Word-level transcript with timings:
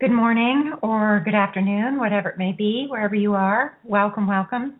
Good 0.00 0.12
morning 0.12 0.74
or 0.80 1.20
good 1.24 1.34
afternoon, 1.34 1.98
whatever 1.98 2.28
it 2.28 2.38
may 2.38 2.52
be, 2.52 2.86
wherever 2.88 3.16
you 3.16 3.34
are. 3.34 3.76
Welcome, 3.82 4.28
welcome. 4.28 4.78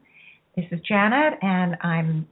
This 0.55 0.67
is 0.71 0.79
Janet, 0.87 1.35
and 1.43 1.77
I'm 1.83 2.29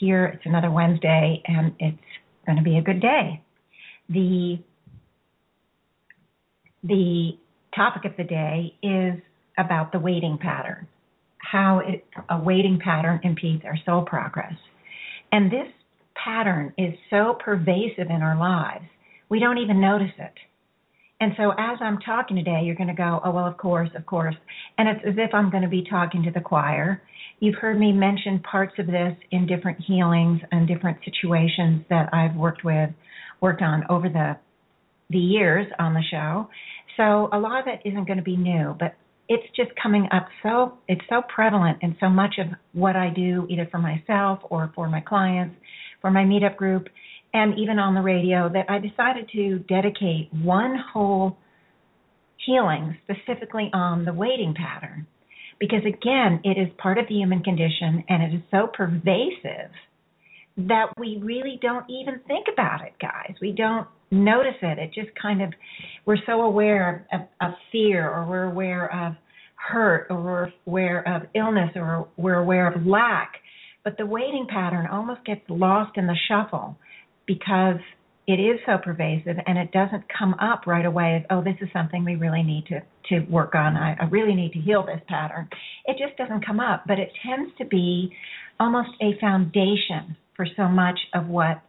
here. 0.00 0.24
It's 0.24 0.42
another 0.44 0.72
Wednesday, 0.72 1.40
and 1.46 1.72
it's 1.78 1.96
going 2.44 2.58
to 2.58 2.64
be 2.64 2.78
a 2.78 2.82
good 2.82 3.00
day. 3.00 3.40
The 4.08 4.58
the 6.82 7.38
topic 7.76 8.04
of 8.04 8.16
the 8.16 8.24
day 8.24 8.74
is 8.82 9.22
about 9.56 9.92
the 9.92 10.00
waiting 10.00 10.36
pattern, 10.36 10.88
how 11.38 11.82
it, 11.86 12.04
a 12.30 12.40
waiting 12.40 12.80
pattern 12.82 13.20
impedes 13.22 13.62
our 13.64 13.78
soul 13.86 14.02
progress. 14.02 14.54
And 15.30 15.52
this 15.52 15.68
pattern 16.16 16.74
is 16.78 16.94
so 17.10 17.38
pervasive 17.38 18.10
in 18.10 18.22
our 18.22 18.36
lives, 18.36 18.86
we 19.28 19.38
don't 19.38 19.58
even 19.58 19.80
notice 19.80 20.14
it 20.18 20.34
and 21.24 21.32
so 21.38 21.52
as 21.52 21.78
I'm 21.80 21.96
talking 22.00 22.36
today, 22.36 22.60
you're 22.64 22.74
going 22.74 22.88
to 22.88 22.94
go, 22.94 23.18
oh, 23.24 23.30
well, 23.30 23.46
of 23.46 23.56
course, 23.56 23.88
of 23.96 24.04
course. 24.04 24.34
And 24.76 24.86
it's 24.90 25.00
as 25.08 25.14
if 25.16 25.32
I'm 25.32 25.50
going 25.50 25.62
to 25.62 25.70
be 25.70 25.82
talking 25.88 26.22
to 26.24 26.30
the 26.30 26.42
choir. 26.42 27.00
You've 27.40 27.54
heard 27.54 27.80
me 27.80 27.92
mention 27.92 28.40
parts 28.40 28.74
of 28.78 28.86
this 28.86 29.16
in 29.30 29.46
different 29.46 29.78
healings 29.86 30.42
and 30.52 30.68
different 30.68 30.98
situations 31.02 31.86
that 31.88 32.12
I've 32.12 32.36
worked 32.36 32.62
with, 32.62 32.90
worked 33.40 33.62
on 33.62 33.84
over 33.88 34.10
the 34.10 34.36
the 35.08 35.18
years 35.18 35.66
on 35.78 35.94
the 35.94 36.02
show. 36.10 36.46
So 36.98 37.30
a 37.32 37.38
lot 37.38 37.60
of 37.60 37.68
it 37.68 37.88
isn't 37.88 38.06
going 38.06 38.18
to 38.18 38.22
be 38.22 38.36
new, 38.36 38.76
but 38.78 38.94
it's 39.26 39.46
just 39.56 39.70
coming 39.82 40.06
up 40.12 40.26
so 40.42 40.74
it's 40.88 41.00
so 41.08 41.22
prevalent 41.34 41.78
in 41.80 41.96
so 42.00 42.10
much 42.10 42.34
of 42.38 42.48
what 42.74 42.96
I 42.96 43.08
do 43.08 43.46
either 43.48 43.66
for 43.70 43.78
myself 43.78 44.40
or 44.50 44.70
for 44.74 44.90
my 44.90 45.00
clients, 45.00 45.56
for 46.02 46.10
my 46.10 46.24
meetup 46.24 46.56
group 46.56 46.88
and 47.34 47.58
even 47.58 47.80
on 47.80 47.94
the 47.94 48.00
radio 48.00 48.48
that 48.48 48.70
I 48.70 48.78
decided 48.78 49.28
to 49.32 49.58
dedicate 49.68 50.32
one 50.32 50.76
whole 50.92 51.36
healing 52.46 52.96
specifically 53.02 53.70
on 53.74 54.04
the 54.04 54.12
waiting 54.12 54.54
pattern. 54.54 55.06
Because 55.58 55.80
again, 55.80 56.40
it 56.44 56.58
is 56.58 56.68
part 56.78 56.96
of 56.96 57.06
the 57.08 57.14
human 57.14 57.42
condition 57.42 58.04
and 58.08 58.22
it 58.22 58.36
is 58.36 58.42
so 58.50 58.68
pervasive 58.72 59.70
that 60.56 60.86
we 60.98 61.18
really 61.20 61.58
don't 61.60 61.84
even 61.90 62.20
think 62.28 62.46
about 62.52 62.82
it, 62.82 62.92
guys. 63.00 63.34
We 63.40 63.50
don't 63.50 63.88
notice 64.12 64.54
it. 64.62 64.78
It 64.78 64.92
just 64.94 65.10
kind 65.20 65.42
of, 65.42 65.52
we're 66.06 66.18
so 66.26 66.42
aware 66.42 67.06
of, 67.12 67.22
of, 67.40 67.54
fear 67.72 68.08
or 68.08 68.26
we're 68.28 68.44
aware 68.44 69.06
of 69.06 69.14
hurt 69.56 70.06
or 70.10 70.22
we're 70.22 70.52
aware 70.66 71.08
of 71.08 71.22
illness 71.34 71.70
or 71.74 72.06
we're 72.16 72.38
aware 72.38 72.70
of 72.70 72.86
lack. 72.86 73.32
But 73.82 73.96
the 73.98 74.06
waiting 74.06 74.46
pattern 74.48 74.86
almost 74.86 75.24
gets 75.24 75.42
lost 75.48 75.96
in 75.96 76.06
the 76.06 76.16
shuffle 76.28 76.78
because 77.26 77.80
it 78.26 78.40
is 78.40 78.58
so 78.64 78.78
pervasive 78.82 79.36
and 79.46 79.58
it 79.58 79.70
doesn't 79.72 80.04
come 80.18 80.34
up 80.34 80.66
right 80.66 80.86
away 80.86 81.16
as, 81.16 81.22
oh, 81.30 81.42
this 81.42 81.56
is 81.60 81.68
something 81.72 82.04
we 82.04 82.16
really 82.16 82.42
need 82.42 82.64
to, 82.66 82.80
to 83.10 83.20
work 83.30 83.54
on. 83.54 83.76
I, 83.76 83.96
I 84.00 84.04
really 84.06 84.34
need 84.34 84.52
to 84.52 84.60
heal 84.60 84.84
this 84.84 85.00
pattern. 85.08 85.48
It 85.84 85.98
just 85.98 86.16
doesn't 86.16 86.46
come 86.46 86.58
up, 86.58 86.84
but 86.86 86.98
it 86.98 87.10
tends 87.26 87.52
to 87.58 87.66
be 87.66 88.10
almost 88.58 88.90
a 89.02 89.18
foundation 89.20 90.16
for 90.36 90.46
so 90.56 90.68
much 90.68 90.98
of 91.14 91.26
what 91.26 91.60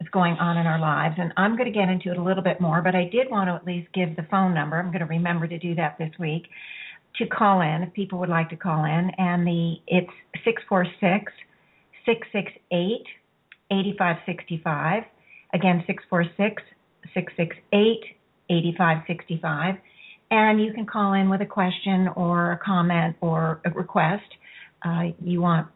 is 0.00 0.08
going 0.12 0.34
on 0.34 0.56
in 0.56 0.66
our 0.66 0.80
lives. 0.80 1.14
And 1.18 1.32
I'm 1.36 1.56
going 1.56 1.70
to 1.70 1.78
get 1.78 1.88
into 1.88 2.10
it 2.10 2.16
a 2.16 2.22
little 2.22 2.42
bit 2.42 2.60
more, 2.60 2.80
but 2.82 2.94
I 2.94 3.04
did 3.04 3.30
want 3.30 3.48
to 3.48 3.54
at 3.54 3.66
least 3.66 3.92
give 3.92 4.16
the 4.16 4.26
phone 4.30 4.54
number. 4.54 4.78
I'm 4.78 4.88
going 4.88 5.00
to 5.00 5.06
remember 5.06 5.46
to 5.46 5.58
do 5.58 5.74
that 5.74 5.96
this 5.98 6.10
week 6.18 6.44
to 7.16 7.26
call 7.26 7.60
in 7.60 7.82
if 7.82 7.92
people 7.92 8.18
would 8.18 8.28
like 8.28 8.48
to 8.50 8.56
call 8.56 8.84
in. 8.84 9.10
And 9.18 9.46
the 9.46 9.74
it's 9.86 10.10
six 10.44 10.62
four 10.68 10.86
six 11.00 11.32
six 12.06 12.26
six 12.32 12.50
eight. 12.72 13.04
8565. 13.72 15.04
Again, 15.54 15.84
646 15.86 16.62
668 17.14 18.16
8565. 18.50 19.76
And 20.30 20.62
you 20.62 20.72
can 20.72 20.86
call 20.86 21.12
in 21.14 21.28
with 21.28 21.40
a 21.42 21.46
question 21.46 22.08
or 22.16 22.52
a 22.52 22.58
comment 22.58 23.16
or 23.20 23.60
a 23.64 23.70
request. 23.70 24.24
Uh, 24.84 25.12
you 25.22 25.40
want 25.40 25.68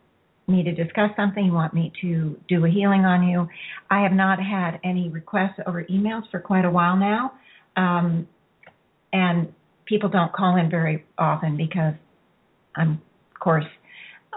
me 0.49 0.62
to 0.62 0.73
discuss 0.73 1.11
something, 1.17 1.45
you 1.45 1.53
want 1.53 1.75
me 1.75 1.93
to 2.01 2.39
do 2.49 2.65
a 2.65 2.69
healing 2.69 3.05
on 3.05 3.27
you. 3.27 3.49
I 3.91 4.03
have 4.03 4.13
not 4.13 4.39
had 4.39 4.78
any 4.84 5.09
requests 5.09 5.59
over 5.67 5.84
emails 5.84 6.23
for 6.31 6.41
quite 6.41 6.65
a 6.65 6.71
while 6.71 6.97
now. 6.97 7.33
Um, 7.77 8.28
and 9.13 9.53
people 9.87 10.09
don't 10.09 10.33
call 10.33 10.57
in 10.57 10.71
very 10.71 11.05
often 11.19 11.57
because 11.57 11.95
I'm, 12.77 13.01
of 13.33 13.41
course, 13.41 13.65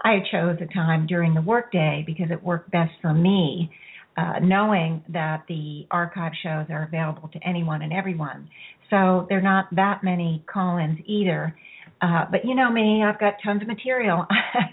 I 0.03 0.19
chose 0.31 0.57
a 0.61 0.73
time 0.73 1.07
during 1.07 1.33
the 1.33 1.41
workday 1.41 2.03
because 2.05 2.27
it 2.31 2.43
worked 2.43 2.71
best 2.71 2.91
for 3.01 3.13
me, 3.13 3.71
uh, 4.17 4.39
knowing 4.41 5.03
that 5.09 5.43
the 5.47 5.85
archive 5.91 6.33
shows 6.43 6.65
are 6.69 6.83
available 6.83 7.29
to 7.29 7.39
anyone 7.47 7.81
and 7.81 7.93
everyone. 7.93 8.49
So 8.89 9.25
there 9.29 9.39
are 9.39 9.41
not 9.41 9.67
that 9.75 10.03
many 10.03 10.43
call 10.51 10.77
ins 10.77 10.99
either. 11.05 11.55
Uh, 12.01 12.25
but 12.31 12.45
you 12.45 12.55
know 12.55 12.71
me, 12.71 13.03
I've 13.03 13.19
got 13.19 13.35
tons 13.43 13.61
of 13.61 13.67
material. 13.67 14.25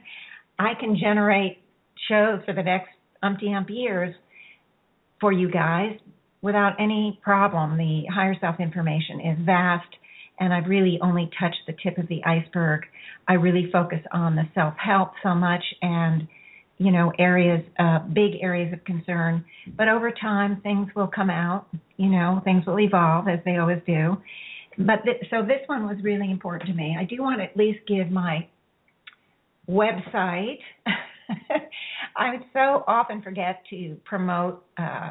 I 0.59 0.73
can 0.79 0.97
generate 0.99 1.59
shows 2.09 2.41
for 2.45 2.55
the 2.55 2.63
next 2.63 2.89
umpty 3.23 3.53
ump 3.53 3.69
years 3.71 4.15
for 5.21 5.33
you 5.33 5.51
guys 5.51 5.99
without 6.43 6.75
any 6.79 7.19
problem. 7.23 7.77
The 7.77 8.05
higher 8.13 8.37
self 8.41 8.61
information 8.61 9.21
is 9.21 9.39
vast 9.45 9.89
and 10.39 10.53
I've 10.53 10.67
really 10.67 10.99
only 11.03 11.31
touched 11.41 11.61
the 11.67 11.75
tip 11.83 11.99
of 11.99 12.09
the 12.09 12.23
iceberg. 12.25 12.83
I 13.29 13.35
really 13.35 13.71
focus 13.73 14.01
on 14.13 14.37
the 14.37 14.45
self 14.55 14.75
help 14.79 15.13
so 15.23 15.35
much 15.35 15.63
and 15.83 16.29
you 16.79 16.93
know 16.93 17.13
areas 17.19 17.65
uh 17.79 18.01
big 18.01 18.33
areas 18.43 18.73
of 18.73 18.85
concern. 18.85 19.45
But 19.77 19.89
over 19.89 20.11
time 20.11 20.61
things 20.63 20.89
will 20.95 21.09
come 21.09 21.31
out 21.31 21.67
you 21.97 22.11
know 22.11 22.41
things 22.45 22.65
will 22.67 22.79
evolve 22.81 23.29
as 23.29 23.41
they 23.45 23.57
always 23.57 23.81
do. 23.87 24.17
But 24.79 25.05
th- 25.05 25.23
so 25.31 25.43
this 25.43 25.61
one 25.67 25.87
was 25.87 25.97
really 26.03 26.31
important 26.31 26.69
to 26.69 26.75
me. 26.75 26.97
I 26.99 27.05
do 27.05 27.23
want 27.23 27.41
to 27.41 27.45
at 27.45 27.57
least 27.57 27.81
give 27.89 28.11
my 28.11 28.47
website. 29.69 30.59
I 32.17 32.37
so 32.53 32.85
often 32.87 33.23
forget 33.23 33.63
to 33.71 33.97
promote 34.05 34.65
uh, 34.79 35.11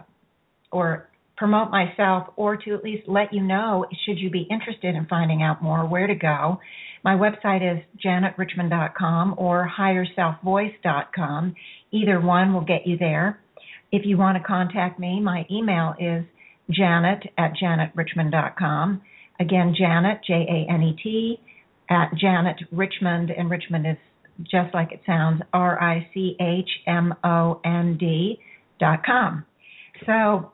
or 0.72 1.10
promote 1.38 1.70
myself 1.70 2.28
or 2.36 2.58
to 2.58 2.74
at 2.74 2.84
least 2.84 3.08
let 3.08 3.34
you 3.34 3.42
know 3.42 3.86
should 4.06 4.18
you 4.20 4.30
be 4.30 4.48
interested 4.50 4.96
in 4.96 5.06
finding 5.08 5.44
out 5.44 5.62
more 5.62 5.86
where 5.86 6.08
to 6.08 6.16
go. 6.16 6.60
My 7.04 7.16
website 7.16 7.62
is 7.62 7.84
janetrichmond.com 8.04 9.36
or 9.38 9.70
higherselfvoice.com. 9.78 11.56
Either 11.92 12.20
one 12.20 12.54
will 12.54 12.62
get 12.66 12.88
you 12.88 12.98
there. 12.98 13.40
If 13.92 14.06
you 14.06 14.18
want 14.18 14.38
to 14.38 14.44
contact 14.44 15.00
me, 15.00 15.20
my 15.20 15.46
email 15.52 15.94
is 16.00 16.26
janet 16.72 17.24
at 17.38 17.54
janetrichmond.com. 17.62 19.02
Again, 19.40 19.76
Janet, 19.78 20.22
J 20.26 20.34
A 20.34 20.72
N 20.72 20.82
E 20.82 20.96
T, 21.02 21.40
at 21.90 22.12
Janet 22.16 22.58
Richmond, 22.72 23.32
and 23.32 23.50
Richmond 23.50 23.86
is 23.86 23.98
just 24.44 24.74
like 24.74 24.92
it 24.92 25.02
sounds, 25.06 25.42
R 25.54 25.82
I 25.82 26.08
C 26.14 26.36
H 26.40 26.70
M 26.88 27.14
O 27.24 27.60
N 27.66 27.98
D 28.00 28.40
dot 28.80 29.06
com. 29.06 29.46
So 30.06 30.52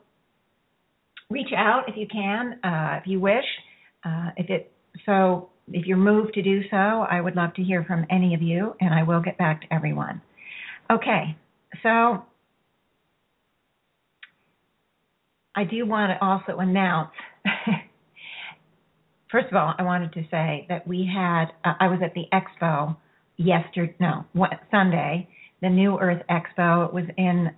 reach 1.32 1.52
out 1.56 1.88
if 1.88 1.96
you 1.96 2.06
can, 2.06 2.58
uh, 2.62 3.00
if 3.00 3.06
you 3.06 3.20
wish. 3.20 3.44
Uh, 4.04 4.30
if 4.36 4.50
it 4.50 4.72
so, 5.06 5.48
if 5.68 5.86
you're 5.86 5.96
moved 5.96 6.34
to 6.34 6.42
do 6.42 6.60
so, 6.70 6.76
I 6.76 7.20
would 7.20 7.36
love 7.36 7.54
to 7.54 7.62
hear 7.62 7.84
from 7.84 8.04
any 8.10 8.34
of 8.34 8.42
you, 8.42 8.74
and 8.80 8.92
I 8.92 9.02
will 9.02 9.20
get 9.20 9.38
back 9.38 9.62
to 9.62 9.72
everyone. 9.72 10.20
Okay, 10.90 11.36
so 11.82 12.24
I 15.54 15.64
do 15.64 15.86
want 15.86 16.12
to 16.12 16.24
also 16.24 16.58
announce. 16.58 17.10
First 19.30 19.46
of 19.50 19.54
all, 19.54 19.74
I 19.78 19.82
wanted 19.82 20.12
to 20.14 20.22
say 20.30 20.66
that 20.68 20.86
we 20.86 21.08
had. 21.12 21.46
Uh, 21.64 21.74
I 21.80 21.88
was 21.88 22.00
at 22.04 22.12
the 22.14 22.24
expo 22.32 22.96
yesterday. 23.36 23.94
No, 24.00 24.26
what, 24.32 24.50
Sunday. 24.70 25.28
The 25.62 25.70
New 25.70 25.98
Earth 25.98 26.22
Expo. 26.28 26.88
It 26.88 26.92
was 26.92 27.04
in 27.16 27.52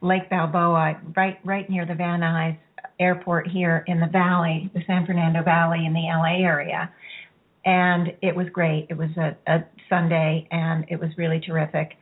Lake 0.00 0.28
Balboa, 0.30 1.00
right 1.16 1.38
right 1.44 1.68
near 1.68 1.86
the 1.86 1.94
Van 1.94 2.20
Nuys 2.20 2.58
Airport 2.98 3.48
here 3.48 3.84
in 3.86 4.00
the 4.00 4.06
Valley, 4.06 4.70
the 4.74 4.80
San 4.86 5.06
Fernando 5.06 5.42
Valley 5.42 5.84
in 5.86 5.92
the 5.92 6.00
LA 6.00 6.44
area. 6.44 6.90
And 7.64 8.12
it 8.22 8.34
was 8.34 8.46
great. 8.52 8.86
It 8.90 8.96
was 8.96 9.10
a, 9.16 9.36
a 9.52 9.64
Sunday, 9.88 10.46
and 10.50 10.84
it 10.88 11.00
was 11.00 11.10
really 11.16 11.40
terrific. 11.40 11.92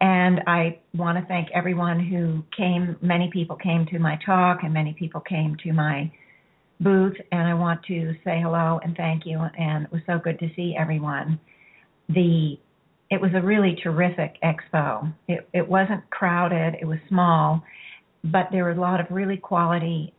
And 0.00 0.40
I 0.46 0.80
want 0.94 1.18
to 1.18 1.24
thank 1.26 1.48
everyone 1.54 2.00
who 2.00 2.42
came. 2.56 2.96
Many 3.02 3.30
people 3.32 3.56
came 3.56 3.86
to 3.86 3.98
my 3.98 4.18
talk, 4.24 4.60
and 4.62 4.72
many 4.72 4.94
people 4.94 5.20
came 5.20 5.56
to 5.64 5.72
my 5.72 6.10
booth. 6.80 7.16
And 7.30 7.42
I 7.42 7.54
want 7.54 7.82
to 7.84 8.14
say 8.24 8.40
hello 8.42 8.80
and 8.82 8.96
thank 8.96 9.24
you. 9.26 9.38
And 9.58 9.84
it 9.84 9.92
was 9.92 10.02
so 10.06 10.18
good 10.18 10.38
to 10.40 10.48
see 10.56 10.74
everyone. 10.78 11.38
The 12.08 12.58
it 13.12 13.20
was 13.20 13.30
a 13.34 13.42
really 13.42 13.76
terrific 13.82 14.36
expo. 14.42 15.12
It, 15.28 15.46
it 15.52 15.68
wasn't 15.68 16.08
crowded. 16.08 16.76
It 16.80 16.86
was 16.86 16.98
small, 17.10 17.62
but 18.24 18.48
there 18.50 18.64
were 18.64 18.70
a 18.70 18.80
lot 18.80 19.00
of 19.00 19.06
really 19.10 19.36
quality 19.36 20.14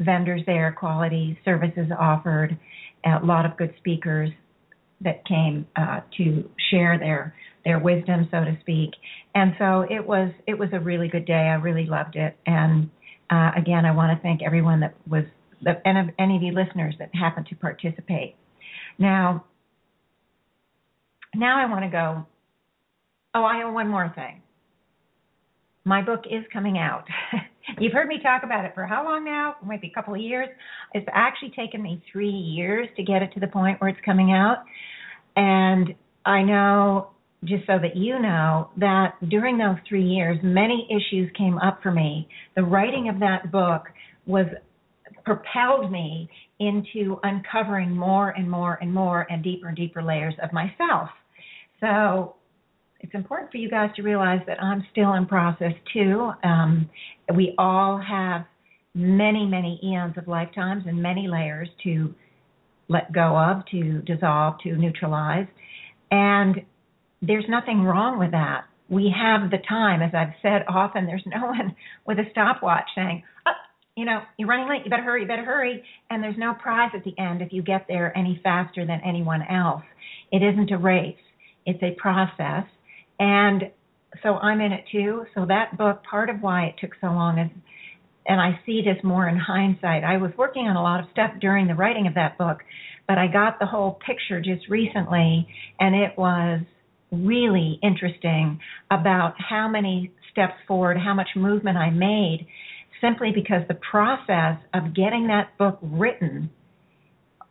vendors 0.00 0.42
there, 0.44 0.70
quality 0.78 1.38
services 1.46 1.86
offered, 1.98 2.58
a 3.06 3.24
lot 3.24 3.46
of 3.46 3.56
good 3.56 3.72
speakers 3.78 4.28
that 5.00 5.26
came 5.26 5.66
uh, 5.76 6.00
to 6.18 6.48
share 6.70 6.98
their 6.98 7.34
their 7.64 7.78
wisdom, 7.78 8.28
so 8.30 8.44
to 8.44 8.54
speak. 8.60 8.90
And 9.34 9.54
so 9.58 9.86
it 9.88 10.06
was 10.06 10.30
it 10.46 10.58
was 10.58 10.68
a 10.74 10.80
really 10.80 11.08
good 11.08 11.24
day. 11.24 11.32
I 11.32 11.54
really 11.54 11.86
loved 11.86 12.16
it. 12.16 12.36
And 12.44 12.90
uh, 13.30 13.52
again, 13.56 13.86
I 13.86 13.92
want 13.92 14.14
to 14.14 14.22
thank 14.22 14.42
everyone 14.42 14.80
that 14.80 14.94
was 15.08 15.24
and 15.86 16.12
any 16.18 16.36
of 16.36 16.42
you 16.42 16.52
listeners 16.52 16.96
that 16.98 17.14
happened 17.14 17.46
to 17.46 17.56
participate. 17.56 18.36
Now, 18.98 19.46
now 21.40 21.58
I 21.58 21.68
want 21.68 21.84
to 21.84 21.90
go. 21.90 22.26
Oh, 23.34 23.44
I 23.44 23.58
have 23.58 23.72
one 23.72 23.88
more 23.88 24.12
thing. 24.14 24.42
My 25.84 26.02
book 26.02 26.24
is 26.30 26.44
coming 26.52 26.78
out. 26.78 27.04
You've 27.78 27.92
heard 27.92 28.08
me 28.08 28.18
talk 28.22 28.42
about 28.44 28.64
it 28.64 28.72
for 28.74 28.86
how 28.86 29.04
long 29.04 29.24
now? 29.24 29.56
Maybe 29.66 29.88
a 29.88 29.94
couple 29.94 30.14
of 30.14 30.20
years. 30.20 30.48
It's 30.92 31.06
actually 31.12 31.52
taken 31.56 31.82
me 31.82 32.02
three 32.12 32.28
years 32.28 32.88
to 32.96 33.02
get 33.02 33.22
it 33.22 33.32
to 33.34 33.40
the 33.40 33.46
point 33.46 33.80
where 33.80 33.88
it's 33.88 34.00
coming 34.04 34.32
out. 34.32 34.64
And 35.36 35.94
I 36.26 36.42
know, 36.42 37.10
just 37.44 37.66
so 37.66 37.78
that 37.80 37.96
you 37.96 38.18
know, 38.18 38.68
that 38.76 39.14
during 39.30 39.56
those 39.56 39.76
three 39.88 40.04
years, 40.04 40.38
many 40.42 40.86
issues 40.90 41.30
came 41.38 41.56
up 41.58 41.80
for 41.82 41.90
me. 41.90 42.28
The 42.56 42.62
writing 42.62 43.08
of 43.08 43.18
that 43.20 43.50
book 43.50 43.84
was 44.26 44.46
propelled 45.24 45.90
me 45.90 46.28
into 46.58 47.18
uncovering 47.22 47.96
more 47.96 48.30
and 48.30 48.50
more 48.50 48.78
and 48.82 48.92
more 48.92 49.26
and 49.30 49.42
deeper 49.42 49.68
and 49.68 49.76
deeper 49.76 50.02
layers 50.02 50.34
of 50.42 50.52
myself. 50.52 51.08
So 51.80 52.36
it's 53.00 53.14
important 53.14 53.50
for 53.50 53.56
you 53.56 53.70
guys 53.70 53.90
to 53.96 54.02
realize 54.02 54.40
that 54.46 54.62
I'm 54.62 54.84
still 54.92 55.14
in 55.14 55.26
process 55.26 55.72
too. 55.92 56.30
Um, 56.44 56.90
we 57.34 57.54
all 57.58 57.98
have 57.98 58.44
many, 58.94 59.46
many 59.46 59.80
eons 59.82 60.14
of 60.18 60.28
lifetimes 60.28 60.84
and 60.86 61.02
many 61.02 61.28
layers 61.28 61.68
to 61.84 62.14
let 62.88 63.12
go 63.12 63.36
of, 63.38 63.64
to 63.70 64.02
dissolve, 64.02 64.58
to 64.64 64.76
neutralize. 64.76 65.46
And 66.10 66.62
there's 67.22 67.44
nothing 67.48 67.82
wrong 67.82 68.18
with 68.18 68.32
that. 68.32 68.64
We 68.88 69.14
have 69.16 69.50
the 69.50 69.58
time, 69.68 70.02
as 70.02 70.10
I've 70.12 70.34
said 70.42 70.64
often, 70.68 71.06
there's 71.06 71.22
no 71.24 71.46
one 71.46 71.76
with 72.06 72.18
a 72.18 72.24
stopwatch 72.32 72.88
saying, 72.96 73.22
oh, 73.46 73.52
you 73.96 74.04
know, 74.04 74.20
you're 74.36 74.48
running 74.48 74.68
late, 74.68 74.82
you 74.84 74.90
better 74.90 75.04
hurry, 75.04 75.22
you 75.22 75.28
better 75.28 75.44
hurry. 75.44 75.84
And 76.10 76.22
there's 76.22 76.36
no 76.36 76.54
prize 76.54 76.90
at 76.94 77.04
the 77.04 77.16
end 77.16 77.40
if 77.40 77.52
you 77.52 77.62
get 77.62 77.86
there 77.88 78.16
any 78.18 78.40
faster 78.42 78.84
than 78.84 79.00
anyone 79.04 79.42
else. 79.42 79.84
It 80.32 80.42
isn't 80.42 80.72
a 80.72 80.78
race, 80.78 81.14
it's 81.70 81.82
a 81.82 82.00
process. 82.00 82.64
And 83.18 83.70
so 84.22 84.34
I'm 84.34 84.60
in 84.60 84.72
it 84.72 84.84
too. 84.90 85.24
So 85.34 85.46
that 85.46 85.76
book, 85.78 86.02
part 86.08 86.30
of 86.30 86.40
why 86.40 86.66
it 86.66 86.74
took 86.80 86.92
so 87.00 87.08
long 87.08 87.38
is, 87.38 87.50
and 88.26 88.40
I 88.40 88.60
see 88.66 88.82
this 88.82 89.02
more 89.02 89.28
in 89.28 89.36
hindsight. 89.36 90.04
I 90.04 90.18
was 90.18 90.30
working 90.36 90.66
on 90.66 90.76
a 90.76 90.82
lot 90.82 91.00
of 91.00 91.06
stuff 91.12 91.32
during 91.40 91.66
the 91.66 91.74
writing 91.74 92.06
of 92.06 92.14
that 92.14 92.38
book, 92.38 92.58
but 93.08 93.18
I 93.18 93.26
got 93.26 93.58
the 93.58 93.66
whole 93.66 93.98
picture 94.06 94.40
just 94.40 94.68
recently, 94.68 95.48
and 95.78 95.94
it 95.94 96.16
was 96.16 96.60
really 97.10 97.78
interesting 97.82 98.60
about 98.90 99.34
how 99.38 99.68
many 99.68 100.12
steps 100.30 100.54
forward, 100.68 100.96
how 100.96 101.14
much 101.14 101.28
movement 101.34 101.76
I 101.76 101.90
made, 101.90 102.46
simply 103.00 103.32
because 103.34 103.62
the 103.68 103.78
process 103.90 104.58
of 104.74 104.94
getting 104.94 105.26
that 105.28 105.56
book 105.58 105.78
written 105.82 106.50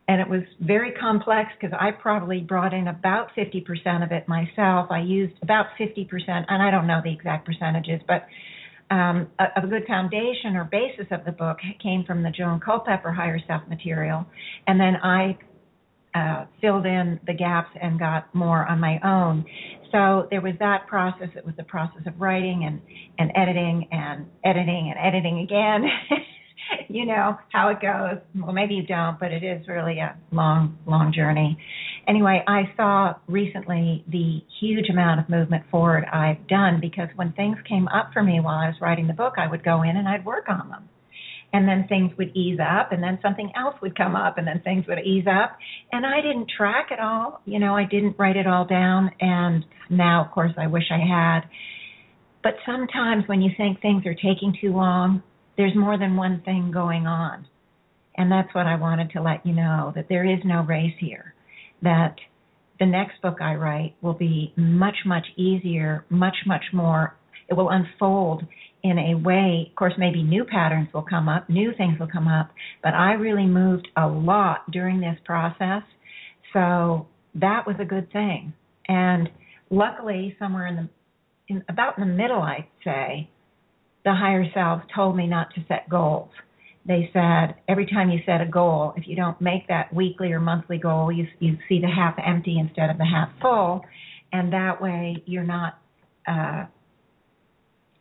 and 0.09 0.19
it 0.19 0.27
was 0.27 0.41
very 0.59 0.91
complex 0.93 1.51
because 1.61 1.75
I 1.79 1.91
probably 1.91 2.39
brought 2.39 2.73
in 2.73 2.87
about 2.87 3.29
50% 3.37 4.03
of 4.03 4.11
it 4.11 4.27
myself. 4.27 4.87
I 4.89 5.01
used 5.01 5.35
about 5.43 5.67
50%, 5.79 6.09
and 6.27 6.63
I 6.63 6.71
don't 6.71 6.87
know 6.87 6.99
the 7.03 7.13
exact 7.13 7.45
percentages, 7.45 8.01
but 8.07 8.25
um, 8.89 9.27
a, 9.37 9.61
a, 9.63 9.67
good 9.67 9.85
foundation 9.85 10.55
or 10.55 10.63
basis 10.63 11.05
of 11.11 11.23
the 11.25 11.31
book 11.31 11.57
came 11.79 12.05
from 12.05 12.23
the 12.23 12.31
Joan 12.31 12.59
Culpepper 12.59 13.11
Higher 13.11 13.39
Self 13.45 13.61
material, 13.69 14.25
and 14.65 14.79
then 14.79 14.95
I 14.95 15.37
uh, 16.15 16.45
filled 16.59 16.87
in 16.87 17.19
the 17.27 17.33
gaps 17.33 17.69
and 17.79 17.99
got 17.99 18.33
more 18.33 18.65
on 18.65 18.79
my 18.79 18.99
own. 19.03 19.45
So 19.91 20.27
there 20.31 20.41
was 20.41 20.53
that 20.57 20.87
process. 20.87 21.29
It 21.35 21.45
was 21.45 21.53
the 21.55 21.65
process 21.65 22.01
of 22.07 22.19
writing 22.19 22.63
and 22.65 22.81
and 23.19 23.31
editing 23.35 23.87
and 23.91 24.25
editing 24.43 24.91
and 24.91 25.07
editing 25.07 25.39
again. 25.41 25.85
you 26.89 27.05
know 27.05 27.37
how 27.51 27.69
it 27.69 27.79
goes. 27.81 28.21
Well, 28.35 28.53
maybe 28.53 28.75
you 28.75 28.85
don't, 28.85 29.19
but 29.19 29.31
it 29.31 29.43
is 29.43 29.67
really 29.67 29.99
a 29.99 30.15
long, 30.31 30.77
long 30.85 31.13
journey. 31.13 31.57
Anyway, 32.07 32.43
I 32.47 32.63
saw 32.75 33.15
recently 33.27 34.03
the 34.07 34.41
huge 34.59 34.89
amount 34.89 35.19
of 35.19 35.29
movement 35.29 35.63
forward 35.69 36.05
I've 36.05 36.47
done 36.47 36.79
because 36.81 37.09
when 37.15 37.33
things 37.33 37.57
came 37.67 37.87
up 37.89 38.11
for 38.13 38.23
me 38.23 38.39
while 38.39 38.57
I 38.57 38.67
was 38.67 38.75
writing 38.81 39.07
the 39.07 39.13
book, 39.13 39.33
I 39.37 39.47
would 39.47 39.63
go 39.63 39.83
in 39.83 39.95
and 39.95 40.07
I'd 40.07 40.25
work 40.25 40.45
on 40.49 40.69
them. 40.69 40.89
And 41.51 41.67
then 41.67 41.87
things 41.89 42.11
would 42.19 42.35
ease 42.35 42.59
up, 42.61 42.91
and 42.91 43.01
then 43.01 43.17
something 43.23 43.51
else 43.57 43.73
would 43.81 43.97
come 43.97 44.15
up, 44.15 44.37
and 44.37 44.45
then 44.45 44.61
things 44.63 44.85
would 44.87 44.99
ease 44.99 45.25
up. 45.25 45.57
And 45.91 46.05
I 46.05 46.21
didn't 46.21 46.45
track 46.55 46.89
it 46.91 46.99
all. 46.99 47.41
You 47.45 47.57
know, 47.57 47.75
I 47.75 47.85
didn't 47.85 48.19
write 48.19 48.35
it 48.35 48.45
all 48.45 48.65
down. 48.65 49.09
And 49.19 49.65
now, 49.89 50.23
of 50.23 50.31
course, 50.31 50.51
I 50.59 50.67
wish 50.67 50.83
I 50.91 50.99
had. 50.99 51.49
But 52.43 52.53
sometimes 52.67 53.23
when 53.27 53.41
you 53.41 53.49
think 53.57 53.81
things 53.81 54.05
are 54.05 54.13
taking 54.13 54.55
too 54.61 54.73
long, 54.73 55.23
there's 55.59 55.75
more 55.75 55.97
than 55.97 56.15
one 56.15 56.41
thing 56.45 56.71
going 56.73 57.05
on. 57.05 57.45
And 58.15 58.31
that's 58.31 58.47
what 58.55 58.65
I 58.65 58.75
wanted 58.75 59.11
to 59.11 59.21
let 59.21 59.45
you 59.45 59.53
know 59.53 59.91
that 59.93 60.07
there 60.07 60.25
is 60.25 60.39
no 60.45 60.61
race 60.61 60.95
here. 61.01 61.33
That 61.81 62.15
the 62.79 62.85
next 62.85 63.21
book 63.21 63.39
I 63.41 63.55
write 63.55 63.93
will 64.01 64.13
be 64.13 64.53
much, 64.55 64.95
much 65.05 65.27
easier, 65.35 66.05
much, 66.09 66.37
much 66.45 66.63
more. 66.71 67.17
It 67.49 67.55
will 67.55 67.69
unfold 67.71 68.43
in 68.83 68.97
a 68.97 69.15
way, 69.15 69.67
of 69.69 69.75
course, 69.75 69.93
maybe 69.97 70.23
new 70.23 70.45
patterns 70.45 70.87
will 70.93 71.01
come 71.03 71.27
up, 71.27 71.49
new 71.49 71.73
things 71.77 71.99
will 71.99 72.07
come 72.07 72.29
up, 72.29 72.51
but 72.81 72.93
I 72.93 73.13
really 73.13 73.45
moved 73.45 73.89
a 73.97 74.07
lot 74.07 74.71
during 74.71 75.01
this 75.01 75.17
process. 75.25 75.83
So 76.53 77.07
that 77.35 77.67
was 77.67 77.75
a 77.81 77.85
good 77.85 78.09
thing. 78.13 78.53
And 78.87 79.29
luckily, 79.69 80.37
somewhere 80.39 80.67
in 80.67 80.75
the, 80.77 80.89
in, 81.49 81.65
about 81.67 81.97
in 81.97 82.07
the 82.07 82.13
middle, 82.13 82.41
I'd 82.41 82.67
say, 82.85 83.29
the 84.05 84.13
higher 84.13 84.45
selves 84.53 84.83
told 84.95 85.15
me 85.15 85.27
not 85.27 85.53
to 85.55 85.65
set 85.67 85.89
goals. 85.89 86.29
They 86.85 87.09
said 87.13 87.55
every 87.67 87.85
time 87.85 88.09
you 88.09 88.19
set 88.25 88.41
a 88.41 88.45
goal, 88.45 88.93
if 88.95 89.07
you 89.07 89.15
don't 89.15 89.39
make 89.41 89.67
that 89.67 89.93
weekly 89.93 90.31
or 90.31 90.39
monthly 90.39 90.77
goal, 90.77 91.11
you 91.11 91.27
you 91.39 91.57
see 91.67 91.79
the 91.79 91.87
half 91.87 92.15
empty 92.25 92.57
instead 92.57 92.89
of 92.89 92.97
the 92.97 93.05
half 93.05 93.29
full, 93.41 93.81
and 94.31 94.51
that 94.53 94.81
way 94.81 95.21
you're 95.25 95.43
not 95.43 95.79
uh, 96.27 96.65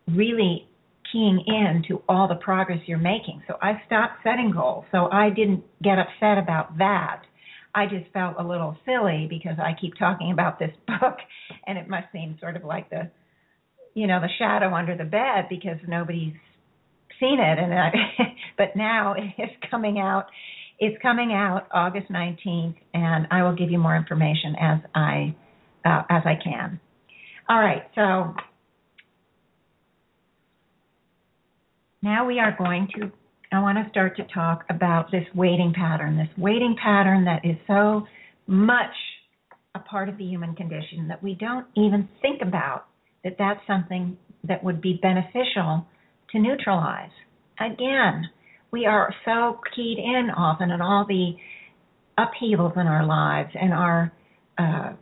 really 0.08 0.68
keying 1.12 1.42
in 1.46 1.82
to 1.88 2.02
all 2.08 2.28
the 2.28 2.34
progress 2.36 2.78
you're 2.86 2.98
making. 2.98 3.42
So 3.48 3.56
I 3.62 3.82
stopped 3.86 4.22
setting 4.22 4.52
goals. 4.52 4.84
So 4.92 5.08
I 5.10 5.30
didn't 5.30 5.64
get 5.82 5.98
upset 5.98 6.38
about 6.38 6.78
that. 6.78 7.22
I 7.74 7.86
just 7.86 8.10
felt 8.12 8.36
a 8.38 8.46
little 8.46 8.76
silly 8.84 9.26
because 9.28 9.58
I 9.58 9.72
keep 9.78 9.94
talking 9.98 10.32
about 10.32 10.58
this 10.58 10.72
book, 10.86 11.18
and 11.66 11.78
it 11.78 11.88
must 11.88 12.06
seem 12.12 12.36
sort 12.40 12.56
of 12.56 12.64
like 12.64 12.90
the 12.90 13.10
you 13.98 14.06
know 14.06 14.20
the 14.20 14.28
shadow 14.38 14.72
under 14.74 14.96
the 14.96 15.04
bed 15.04 15.46
because 15.50 15.78
nobody's 15.88 16.34
seen 17.18 17.40
it 17.40 17.58
and 17.58 17.74
I, 17.74 17.90
but 18.56 18.76
now 18.76 19.14
it's 19.16 19.52
coming 19.70 19.98
out 19.98 20.26
it's 20.78 20.96
coming 21.02 21.32
out 21.32 21.66
August 21.72 22.08
19th 22.08 22.76
and 22.94 23.26
I 23.32 23.42
will 23.42 23.56
give 23.56 23.70
you 23.70 23.78
more 23.78 23.96
information 23.96 24.54
as 24.60 24.78
I 24.94 25.34
uh, 25.84 26.02
as 26.08 26.22
I 26.24 26.34
can. 26.42 26.80
All 27.48 27.58
right, 27.58 27.82
so 27.96 28.34
now 32.00 32.24
we 32.24 32.38
are 32.38 32.54
going 32.56 32.88
to 32.94 33.10
I 33.50 33.60
want 33.60 33.78
to 33.82 33.90
start 33.90 34.16
to 34.18 34.24
talk 34.32 34.64
about 34.70 35.10
this 35.10 35.24
waiting 35.34 35.72
pattern, 35.74 36.16
this 36.16 36.28
waiting 36.36 36.76
pattern 36.80 37.24
that 37.24 37.44
is 37.44 37.56
so 37.66 38.06
much 38.46 38.94
a 39.74 39.80
part 39.80 40.08
of 40.08 40.18
the 40.18 40.24
human 40.24 40.54
condition 40.54 41.08
that 41.08 41.20
we 41.20 41.34
don't 41.34 41.66
even 41.74 42.08
think 42.22 42.42
about 42.42 42.84
that 43.28 43.36
that's 43.38 43.60
something 43.66 44.16
that 44.44 44.64
would 44.64 44.80
be 44.80 44.98
beneficial 45.02 45.86
to 46.32 46.38
neutralize. 46.38 47.10
Again, 47.60 48.24
we 48.70 48.86
are 48.86 49.14
so 49.24 49.60
keyed 49.74 49.98
in 49.98 50.30
often 50.34 50.70
on 50.70 50.80
all 50.80 51.04
the 51.06 51.32
upheavals 52.16 52.72
in 52.76 52.86
our 52.86 53.04
lives 53.06 53.50
and 53.54 53.72
our 53.72 54.12
uh, 54.58 54.92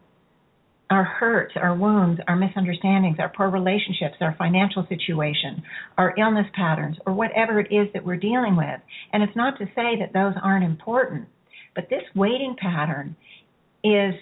our 0.88 1.02
hurts, 1.02 1.54
our 1.56 1.75
wounds, 1.75 2.21
our 2.28 2.37
misunderstandings, 2.37 3.16
our 3.18 3.33
poor 3.37 3.50
relationships, 3.50 4.14
our 4.21 4.37
financial 4.38 4.87
situation, 4.88 5.61
our 5.99 6.14
illness 6.16 6.47
patterns, 6.54 6.97
or 7.06 7.12
whatever 7.12 7.59
it 7.59 7.73
is 7.75 7.88
that 7.92 8.04
we're 8.04 8.16
dealing 8.16 8.54
with. 8.54 8.80
And 9.12 9.21
it's 9.21 9.35
not 9.35 9.59
to 9.59 9.64
say 9.75 9.99
that 9.99 10.12
those 10.12 10.35
aren't 10.40 10.64
important, 10.64 11.26
but 11.75 11.88
this 11.90 12.02
waiting 12.14 12.54
pattern 12.61 13.16
is 13.83 14.14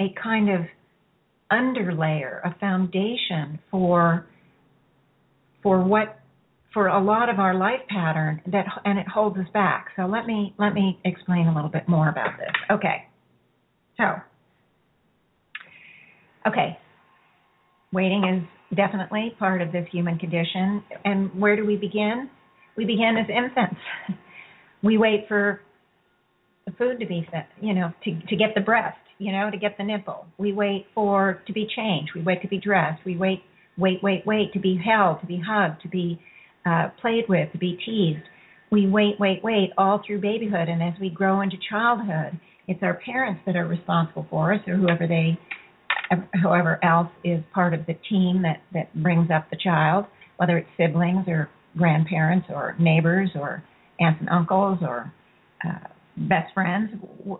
a 0.00 0.12
kind 0.20 0.50
of 0.50 0.62
underlayer, 1.52 2.40
a 2.44 2.54
foundation 2.58 3.58
for 3.70 4.26
for 5.62 5.82
what 5.82 6.20
for 6.72 6.88
a 6.88 7.02
lot 7.02 7.28
of 7.28 7.38
our 7.38 7.54
life 7.54 7.80
pattern 7.88 8.42
that 8.46 8.66
and 8.84 8.98
it 8.98 9.06
holds 9.08 9.38
us 9.38 9.46
back. 9.52 9.88
So 9.96 10.02
let 10.06 10.26
me 10.26 10.54
let 10.58 10.74
me 10.74 10.98
explain 11.04 11.46
a 11.46 11.54
little 11.54 11.70
bit 11.70 11.88
more 11.88 12.08
about 12.08 12.38
this. 12.38 12.50
Okay. 12.70 13.06
So 13.96 14.04
okay. 16.46 16.78
Waiting 17.92 18.24
is 18.24 18.76
definitely 18.76 19.34
part 19.38 19.62
of 19.62 19.70
this 19.70 19.86
human 19.92 20.18
condition. 20.18 20.82
And 21.04 21.32
where 21.40 21.54
do 21.54 21.64
we 21.64 21.76
begin? 21.76 22.28
We 22.76 22.84
begin 22.84 23.16
as 23.18 23.28
infants. 23.28 23.80
We 24.82 24.98
wait 24.98 25.24
for 25.28 25.62
the 26.66 26.72
food 26.72 27.00
to 27.00 27.06
be 27.06 27.26
you 27.62 27.72
know, 27.72 27.90
to 28.04 28.20
to 28.28 28.36
get 28.36 28.54
the 28.54 28.60
breast, 28.60 28.98
you 29.18 29.32
know, 29.32 29.50
to 29.50 29.56
get 29.56 29.76
the 29.78 29.84
nipple. 29.84 30.26
We 30.38 30.52
wait 30.52 30.86
for 30.94 31.42
to 31.46 31.52
be 31.52 31.66
changed. 31.74 32.12
We 32.14 32.22
wait 32.22 32.42
to 32.42 32.48
be 32.48 32.58
dressed. 32.58 33.04
We 33.04 33.16
wait, 33.16 33.42
wait, 33.78 34.02
wait, 34.02 34.26
wait 34.26 34.52
to 34.52 34.60
be 34.60 34.80
held, 34.84 35.20
to 35.20 35.26
be 35.26 35.40
hugged, 35.44 35.82
to 35.82 35.88
be 35.88 36.20
uh, 36.66 36.88
played 37.00 37.24
with, 37.28 37.52
to 37.52 37.58
be 37.58 37.78
teased. 37.84 38.24
We 38.70 38.88
wait, 38.88 39.16
wait, 39.20 39.40
wait 39.44 39.70
all 39.78 40.02
through 40.04 40.20
babyhood, 40.20 40.68
and 40.68 40.82
as 40.82 40.94
we 41.00 41.10
grow 41.10 41.42
into 41.42 41.56
childhood, 41.70 42.38
it's 42.66 42.82
our 42.82 42.98
parents 43.04 43.42
that 43.46 43.56
are 43.56 43.66
responsible 43.66 44.26
for 44.30 44.52
us, 44.52 44.60
or 44.66 44.76
whoever 44.76 45.06
they, 45.06 45.38
whoever 46.42 46.82
else 46.84 47.10
is 47.22 47.40
part 47.52 47.74
of 47.74 47.86
the 47.86 47.94
team 48.08 48.42
that 48.42 48.62
that 48.72 48.94
brings 49.02 49.30
up 49.30 49.48
the 49.50 49.58
child, 49.62 50.06
whether 50.38 50.56
it's 50.58 50.68
siblings 50.76 51.26
or 51.28 51.50
grandparents 51.76 52.46
or 52.48 52.74
neighbors 52.78 53.30
or 53.34 53.62
aunts 54.00 54.20
and 54.20 54.28
uncles 54.28 54.78
or 54.80 55.12
uh, 55.66 55.88
best 56.16 56.52
friends, 56.54 56.90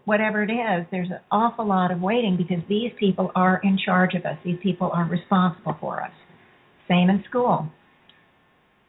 whatever 0.04 0.42
it 0.42 0.50
is, 0.50 0.86
there's 0.90 1.10
an 1.10 1.20
awful 1.30 1.66
lot 1.66 1.92
of 1.92 2.00
waiting 2.00 2.36
because 2.36 2.62
these 2.68 2.90
people 2.98 3.30
are 3.34 3.60
in 3.62 3.78
charge 3.84 4.14
of 4.14 4.24
us. 4.24 4.36
These 4.44 4.58
people 4.62 4.90
are 4.92 5.04
responsible 5.04 5.76
for 5.80 6.02
us. 6.02 6.10
Same 6.88 7.08
in 7.08 7.22
school. 7.28 7.68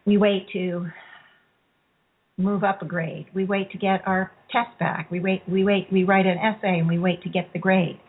We 0.06 0.18
wait 0.18 0.48
to 0.54 0.88
move 2.38 2.64
up 2.64 2.82
a 2.82 2.86
grade. 2.86 3.28
We 3.34 3.46
wait 3.46 3.72
to 3.72 3.78
get 3.78 4.02
our 4.08 4.32
test 4.52 4.78
back. 4.80 5.10
We 5.10 5.20
wait 5.20 5.44
we 5.48 5.64
wait 5.64 5.88
we 5.92 6.04
write 6.04 6.26
an 6.26 6.38
essay 6.38 6.80
and 6.80 6.88
we 6.88 7.00
wait 7.00 7.22
to 7.24 7.30
get 7.30 7.52
the 7.54 7.60
grade. 7.60 8.00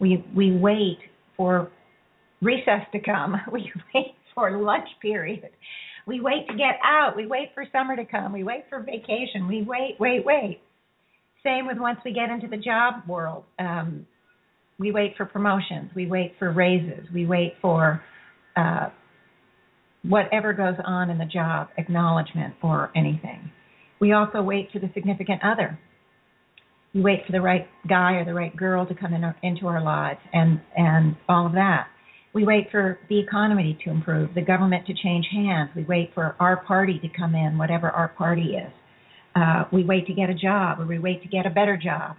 We 0.00 0.24
we 0.34 0.56
wait 0.56 0.98
for 1.36 1.70
recess 2.42 2.82
to 2.92 3.00
come. 3.00 3.36
We 3.52 3.70
wait 3.94 4.14
for 4.34 4.60
lunch 4.60 4.88
period. 5.00 5.50
We 6.06 6.20
wait 6.20 6.46
to 6.48 6.54
get 6.54 6.76
out. 6.84 7.16
We 7.16 7.26
wait 7.26 7.50
for 7.54 7.64
summer 7.72 7.96
to 7.96 8.04
come. 8.04 8.32
We 8.32 8.44
wait 8.44 8.64
for 8.68 8.80
vacation. 8.80 9.48
We 9.48 9.62
wait, 9.62 9.96
wait, 9.98 10.24
wait. 10.24 10.60
Same 11.44 11.66
with 11.66 11.78
once 11.78 11.98
we 12.04 12.12
get 12.12 12.30
into 12.30 12.48
the 12.48 12.56
job 12.56 13.08
world. 13.08 13.44
Um, 13.58 14.06
we 14.78 14.92
wait 14.92 15.14
for 15.16 15.24
promotions. 15.24 15.90
We 15.94 16.06
wait 16.06 16.34
for 16.38 16.52
raises. 16.52 17.06
We 17.14 17.26
wait 17.26 17.54
for 17.62 18.02
uh, 18.56 18.90
whatever 20.02 20.52
goes 20.52 20.76
on 20.84 21.10
in 21.10 21.18
the 21.18 21.24
job, 21.24 21.68
acknowledgement 21.78 22.54
or 22.62 22.90
anything. 22.94 23.50
We 24.00 24.12
also 24.12 24.42
wait 24.42 24.70
for 24.72 24.78
the 24.78 24.90
significant 24.94 25.42
other. 25.42 25.78
We 26.94 27.00
wait 27.00 27.24
for 27.26 27.32
the 27.32 27.40
right 27.40 27.66
guy 27.88 28.14
or 28.14 28.24
the 28.24 28.34
right 28.34 28.54
girl 28.56 28.86
to 28.86 28.94
come 28.94 29.12
in, 29.12 29.22
into 29.42 29.66
our 29.66 29.82
lives 29.82 30.20
and, 30.32 30.60
and 30.76 31.16
all 31.28 31.46
of 31.46 31.52
that. 31.52 31.88
We 32.34 32.44
wait 32.44 32.68
for 32.70 32.98
the 33.08 33.18
economy 33.18 33.78
to 33.84 33.90
improve, 33.90 34.34
the 34.34 34.42
government 34.42 34.86
to 34.86 34.94
change 34.94 35.26
hands. 35.32 35.70
We 35.74 35.84
wait 35.84 36.10
for 36.14 36.36
our 36.38 36.64
party 36.64 36.98
to 36.98 37.08
come 37.08 37.34
in, 37.34 37.56
whatever 37.56 37.90
our 37.90 38.08
party 38.08 38.56
is. 38.56 38.72
Uh, 39.36 39.64
we 39.70 39.84
wait 39.84 40.06
to 40.06 40.14
get 40.14 40.30
a 40.30 40.34
job, 40.34 40.80
or 40.80 40.86
we 40.86 40.98
wait 40.98 41.22
to 41.22 41.28
get 41.28 41.44
a 41.46 41.50
better 41.50 41.76
job. 41.76 42.16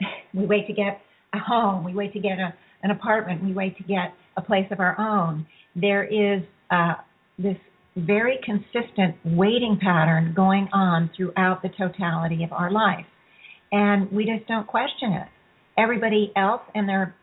we 0.34 0.44
wait 0.44 0.66
to 0.66 0.74
get 0.74 1.00
a 1.34 1.38
home. 1.38 1.82
We 1.82 1.94
wait 1.94 2.12
to 2.12 2.20
get 2.20 2.38
a, 2.38 2.52
an 2.82 2.90
apartment. 2.90 3.42
We 3.42 3.54
wait 3.54 3.76
to 3.78 3.84
get 3.84 4.12
a 4.36 4.42
place 4.42 4.66
of 4.70 4.78
our 4.78 4.98
own. 5.00 5.46
There 5.74 6.04
is 6.04 6.42
uh, 6.70 6.94
this 7.38 7.56
very 7.96 8.38
consistent 8.44 9.16
waiting 9.24 9.78
pattern 9.80 10.34
going 10.36 10.68
on 10.72 11.10
throughout 11.16 11.62
the 11.62 11.70
totality 11.70 12.44
of 12.44 12.52
our 12.52 12.70
life. 12.70 13.06
And 13.72 14.10
we 14.12 14.24
just 14.24 14.46
don't 14.46 14.66
question 14.66 15.12
it. 15.12 15.28
Everybody 15.78 16.32
else 16.36 16.62
and 16.74 16.88
their 16.88 17.14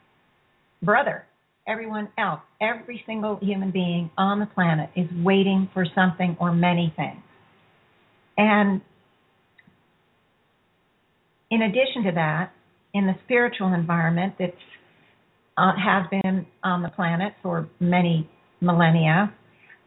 brother, 0.82 1.26
everyone 1.68 2.10
else, 2.18 2.42
every 2.62 3.04
single 3.06 3.38
human 3.42 3.72
being 3.72 4.10
on 4.18 4.40
the 4.40 4.46
planet 4.48 4.90
is 4.96 5.08
waiting 5.24 5.70
for 5.74 5.86
something 5.96 6.36
or 6.40 6.52
many 6.52 6.94
things. 6.96 7.22
And 8.38 8.82
in 11.52 11.62
addition 11.62 12.04
to 12.06 12.12
that, 12.16 12.52
in 12.94 13.06
the 13.06 13.14
spiritual 13.26 13.74
environment 13.74 14.34
that 14.40 14.54
uh, 15.58 15.74
has 15.78 16.06
been 16.10 16.46
on 16.64 16.82
the 16.82 16.90
planet 16.90 17.34
for 17.44 17.68
many 17.80 18.30
millennia, 18.62 19.34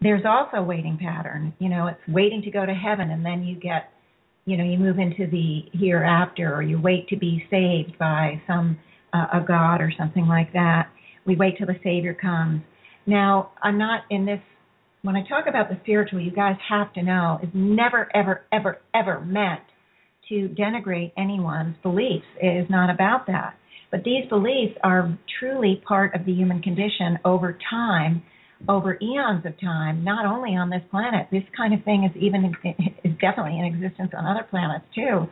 there's 0.01 0.23
also 0.27 0.59
a 0.59 0.63
waiting 0.63 0.99
pattern. 1.01 1.53
You 1.59 1.69
know, 1.69 1.87
it's 1.89 2.01
waiting 2.09 2.43
to 2.43 2.51
go 2.51 2.65
to 2.65 2.73
heaven, 2.73 3.11
and 3.11 3.25
then 3.25 3.43
you 3.43 3.59
get, 3.59 3.91
you 4.45 4.57
know, 4.57 4.65
you 4.65 4.79
move 4.79 4.99
into 4.99 5.27
the 5.31 5.63
hereafter, 5.73 6.55
or 6.55 6.63
you 6.63 6.81
wait 6.81 7.09
to 7.09 7.17
be 7.17 7.45
saved 7.51 7.99
by 7.99 8.41
some 8.47 8.79
uh, 9.13 9.27
a 9.35 9.41
god 9.47 9.81
or 9.81 9.93
something 9.99 10.27
like 10.27 10.53
that. 10.53 10.91
We 11.27 11.37
wait 11.37 11.59
till 11.59 11.67
the 11.67 11.79
Savior 11.83 12.15
comes. 12.15 12.63
Now, 13.07 13.53
I'm 13.63 13.79
not 13.79 14.03
in 14.11 14.27
this. 14.27 14.41
When 15.03 15.17
I 15.17 15.27
talk 15.29 15.47
about 15.49 15.69
the 15.69 15.79
spiritual, 15.83 16.21
you 16.21 16.31
guys 16.31 16.57
have 16.69 16.93
to 16.95 17.03
know 17.03 17.39
is 17.43 17.49
never, 17.55 18.09
ever, 18.15 18.43
ever, 18.53 18.79
ever 18.95 19.21
meant 19.21 19.63
to 20.29 20.49
denigrate 20.49 21.13
anyone's 21.17 21.77
beliefs. 21.83 22.27
It 22.41 22.65
is 22.65 22.71
not 22.71 22.91
about 22.91 23.27
that. 23.27 23.55
But 23.91 24.05
these 24.05 24.29
beliefs 24.29 24.75
are 24.85 25.19
truly 25.41 25.83
part 25.87 26.15
of 26.15 26.27
the 26.27 26.33
human 26.33 26.61
condition 26.61 27.19
over 27.25 27.59
time, 27.71 28.23
over 28.69 28.99
eons 29.01 29.47
of 29.47 29.59
time, 29.61 30.05
not 30.05 30.27
only 30.27 30.51
on 30.57 30.69
this 30.69 30.83
planet. 30.91 31.29
This 31.31 31.45
kind 31.57 31.73
of 31.73 31.83
thing 31.85 32.05
is 32.05 32.15
even 32.21 32.53
is 33.05 33.13
definitely 33.21 33.59
in 33.59 33.65
existence 33.65 34.11
on 34.17 34.27
other 34.27 34.47
planets 34.51 34.85
too. 34.95 35.27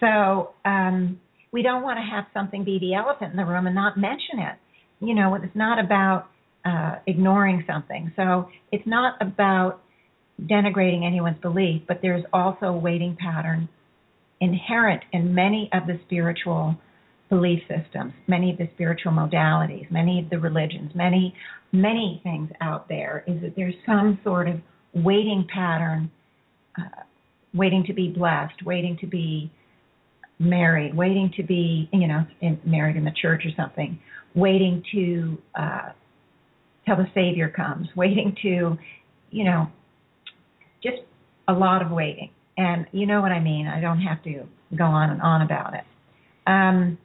So 0.00 0.54
um, 0.64 1.18
we 1.50 1.62
don't 1.62 1.82
want 1.82 1.98
to 1.98 2.02
have 2.02 2.24
something 2.34 2.64
be 2.64 2.78
the 2.78 2.94
elephant 2.94 3.30
in 3.30 3.36
the 3.36 3.44
room 3.44 3.66
and 3.66 3.74
not 3.74 3.96
mention 3.96 4.38
it. 4.38 4.56
You 5.00 5.14
know, 5.14 5.34
it's 5.36 5.54
not 5.54 5.82
about 5.82 6.26
uh, 6.64 6.96
ignoring 7.06 7.64
something. 7.66 8.12
So 8.16 8.50
it's 8.70 8.86
not 8.86 9.16
about 9.22 9.80
denigrating 10.42 11.06
anyone's 11.06 11.40
belief, 11.40 11.82
but 11.88 12.00
there's 12.02 12.24
also 12.32 12.66
a 12.66 12.76
waiting 12.76 13.16
pattern 13.18 13.68
inherent 14.40 15.02
in 15.12 15.34
many 15.34 15.68
of 15.72 15.86
the 15.86 15.98
spiritual 16.06 16.76
belief 17.28 17.60
systems, 17.68 18.12
many 18.26 18.50
of 18.50 18.58
the 18.58 18.68
spiritual 18.74 19.12
modalities, 19.12 19.90
many 19.90 20.20
of 20.20 20.30
the 20.30 20.38
religions, 20.38 20.90
many, 20.94 21.34
many 21.72 22.20
things 22.22 22.50
out 22.60 22.88
there, 22.88 23.24
is 23.26 23.40
that 23.42 23.54
there's 23.56 23.74
some 23.84 24.18
sort 24.24 24.48
of 24.48 24.56
waiting 24.94 25.46
pattern, 25.52 26.10
uh, 26.78 27.02
waiting 27.54 27.84
to 27.86 27.92
be 27.92 28.08
blessed, 28.08 28.64
waiting 28.64 28.96
to 29.00 29.06
be 29.06 29.50
married, 30.38 30.94
waiting 30.96 31.30
to 31.36 31.42
be, 31.42 31.88
you 31.92 32.06
know, 32.06 32.24
in, 32.40 32.58
married 32.64 32.96
in 32.96 33.04
the 33.04 33.12
church 33.20 33.42
or 33.44 33.50
something, 33.56 33.98
waiting 34.34 34.82
to 34.92 35.38
uh, 35.54 35.90
till 36.86 36.96
the 36.96 37.06
Savior 37.14 37.50
comes, 37.54 37.88
waiting 37.96 38.34
to, 38.42 38.76
you 39.30 39.44
know, 39.44 39.66
just 40.82 40.98
a 41.48 41.52
lot 41.52 41.82
of 41.82 41.90
waiting. 41.90 42.30
And 42.58 42.86
you 42.90 43.06
know 43.06 43.22
what 43.22 43.30
I 43.30 43.40
mean. 43.40 43.68
I 43.68 43.80
don't 43.80 44.00
have 44.00 44.22
to 44.24 44.42
go 44.76 44.84
on 44.84 45.10
and 45.10 45.22
on 45.22 45.42
about 45.42 45.74
it. 45.74 45.84
Um, 46.46 46.98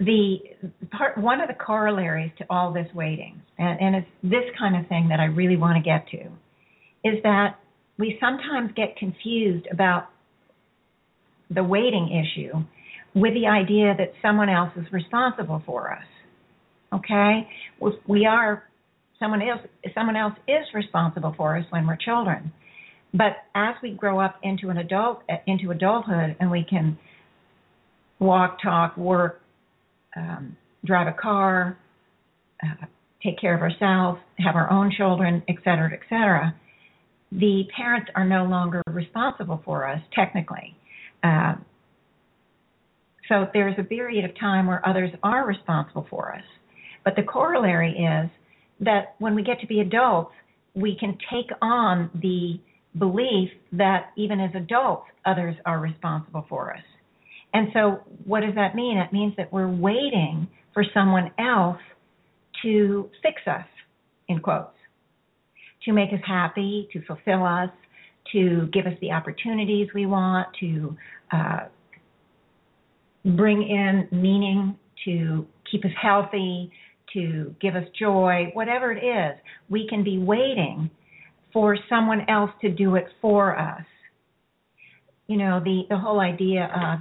the 0.00 0.38
part 0.90 1.16
one 1.16 1.40
of 1.40 1.46
the 1.46 1.54
corollaries 1.54 2.32
to 2.38 2.44
all 2.50 2.72
this 2.72 2.88
waiting, 2.94 3.40
and, 3.58 3.80
and 3.80 3.96
it's 3.96 4.08
this 4.24 4.44
kind 4.58 4.76
of 4.76 4.88
thing 4.88 5.08
that 5.10 5.20
I 5.20 5.26
really 5.26 5.56
want 5.56 5.76
to 5.76 5.82
get 5.82 6.08
to, 6.08 6.24
is 7.08 7.22
that 7.22 7.60
we 7.96 8.18
sometimes 8.20 8.72
get 8.74 8.96
confused 8.96 9.68
about 9.70 10.08
the 11.48 11.62
waiting 11.62 12.08
issue 12.10 12.52
with 13.14 13.34
the 13.34 13.46
idea 13.46 13.94
that 13.96 14.12
someone 14.20 14.48
else 14.48 14.72
is 14.76 14.86
responsible 14.92 15.62
for 15.64 15.92
us. 15.92 16.04
Okay? 16.92 17.48
We 18.08 18.26
are 18.26 18.64
someone 19.22 19.40
else 19.40 19.60
someone 19.94 20.16
else 20.16 20.34
is 20.48 20.64
responsible 20.74 21.32
for 21.36 21.56
us 21.56 21.64
when 21.70 21.86
we're 21.86 21.96
children. 21.96 22.52
But 23.14 23.36
as 23.54 23.74
we 23.82 23.92
grow 23.92 24.18
up 24.18 24.36
into 24.42 24.70
an 24.70 24.78
adult 24.78 25.22
into 25.46 25.70
adulthood 25.70 26.36
and 26.40 26.50
we 26.50 26.64
can 26.68 26.98
walk, 28.18 28.58
talk, 28.62 28.96
work, 28.96 29.40
um, 30.16 30.56
drive 30.84 31.06
a 31.06 31.12
car, 31.12 31.78
uh, 32.62 32.86
take 33.22 33.38
care 33.40 33.54
of 33.54 33.62
ourselves, 33.62 34.18
have 34.38 34.56
our 34.56 34.70
own 34.70 34.92
children, 34.96 35.42
et 35.48 35.56
cetera, 35.64 35.92
et 35.92 36.00
cetera, 36.08 36.54
the 37.30 37.64
parents 37.76 38.10
are 38.14 38.24
no 38.24 38.44
longer 38.44 38.82
responsible 38.86 39.60
for 39.64 39.88
us 39.88 40.00
technically. 40.14 40.76
Uh, 41.22 41.54
so 43.28 43.46
there's 43.54 43.74
a 43.78 43.84
period 43.84 44.24
of 44.24 44.38
time 44.38 44.66
where 44.66 44.86
others 44.86 45.10
are 45.22 45.46
responsible 45.46 46.06
for 46.10 46.34
us. 46.34 46.44
But 47.04 47.14
the 47.16 47.22
corollary 47.22 47.92
is 47.92 48.30
that 48.82 49.14
when 49.18 49.34
we 49.34 49.42
get 49.42 49.60
to 49.60 49.66
be 49.66 49.80
adults, 49.80 50.32
we 50.74 50.96
can 50.98 51.16
take 51.30 51.50
on 51.60 52.10
the 52.14 52.60
belief 52.98 53.50
that 53.72 54.10
even 54.16 54.40
as 54.40 54.50
adults, 54.54 55.06
others 55.24 55.54
are 55.64 55.80
responsible 55.80 56.44
for 56.48 56.74
us. 56.74 56.82
And 57.54 57.68
so, 57.72 58.00
what 58.24 58.40
does 58.40 58.54
that 58.54 58.74
mean? 58.74 58.98
It 58.98 59.12
means 59.12 59.34
that 59.36 59.52
we're 59.52 59.68
waiting 59.68 60.48
for 60.72 60.84
someone 60.94 61.30
else 61.38 61.80
to 62.62 63.10
fix 63.22 63.42
us, 63.46 63.66
in 64.28 64.40
quotes, 64.40 64.76
to 65.84 65.92
make 65.92 66.12
us 66.12 66.20
happy, 66.26 66.88
to 66.92 67.02
fulfill 67.04 67.44
us, 67.44 67.70
to 68.32 68.68
give 68.72 68.86
us 68.86 68.94
the 69.00 69.10
opportunities 69.12 69.88
we 69.94 70.06
want, 70.06 70.48
to 70.60 70.96
uh, 71.32 71.60
bring 73.24 73.62
in 73.62 74.08
meaning, 74.10 74.78
to 75.04 75.46
keep 75.70 75.84
us 75.84 75.90
healthy, 76.00 76.70
to 77.14 77.54
give 77.60 77.74
us 77.74 77.84
joy, 77.98 78.50
whatever 78.54 78.92
it 78.92 79.04
is, 79.04 79.38
we 79.68 79.86
can 79.88 80.04
be 80.04 80.18
waiting 80.18 80.90
for 81.52 81.76
someone 81.88 82.28
else 82.28 82.50
to 82.62 82.70
do 82.70 82.94
it 82.96 83.06
for 83.20 83.58
us. 83.58 83.84
You 85.26 85.36
know, 85.36 85.60
the, 85.62 85.82
the 85.88 85.98
whole 85.98 86.20
idea 86.20 86.70
of, 86.74 87.00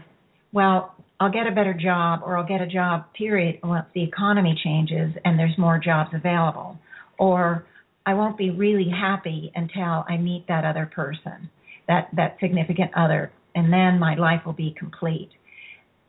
well, 0.51 0.95
I'll 1.19 1.31
get 1.31 1.47
a 1.47 1.51
better 1.51 1.73
job 1.73 2.21
or 2.25 2.37
I'll 2.37 2.47
get 2.47 2.61
a 2.61 2.67
job, 2.67 3.05
period, 3.13 3.59
once 3.63 3.85
the 3.93 4.03
economy 4.03 4.59
changes 4.63 5.13
and 5.23 5.37
there's 5.37 5.57
more 5.57 5.79
jobs 5.79 6.09
available. 6.13 6.79
Or 7.19 7.65
I 8.05 8.15
won't 8.15 8.37
be 8.37 8.49
really 8.49 8.89
happy 8.89 9.51
until 9.53 10.03
I 10.09 10.17
meet 10.17 10.45
that 10.47 10.65
other 10.65 10.89
person, 10.93 11.49
that, 11.87 12.09
that 12.15 12.37
significant 12.41 12.91
other, 12.95 13.31
and 13.53 13.71
then 13.71 13.99
my 13.99 14.15
life 14.15 14.41
will 14.45 14.53
be 14.53 14.75
complete. 14.77 15.29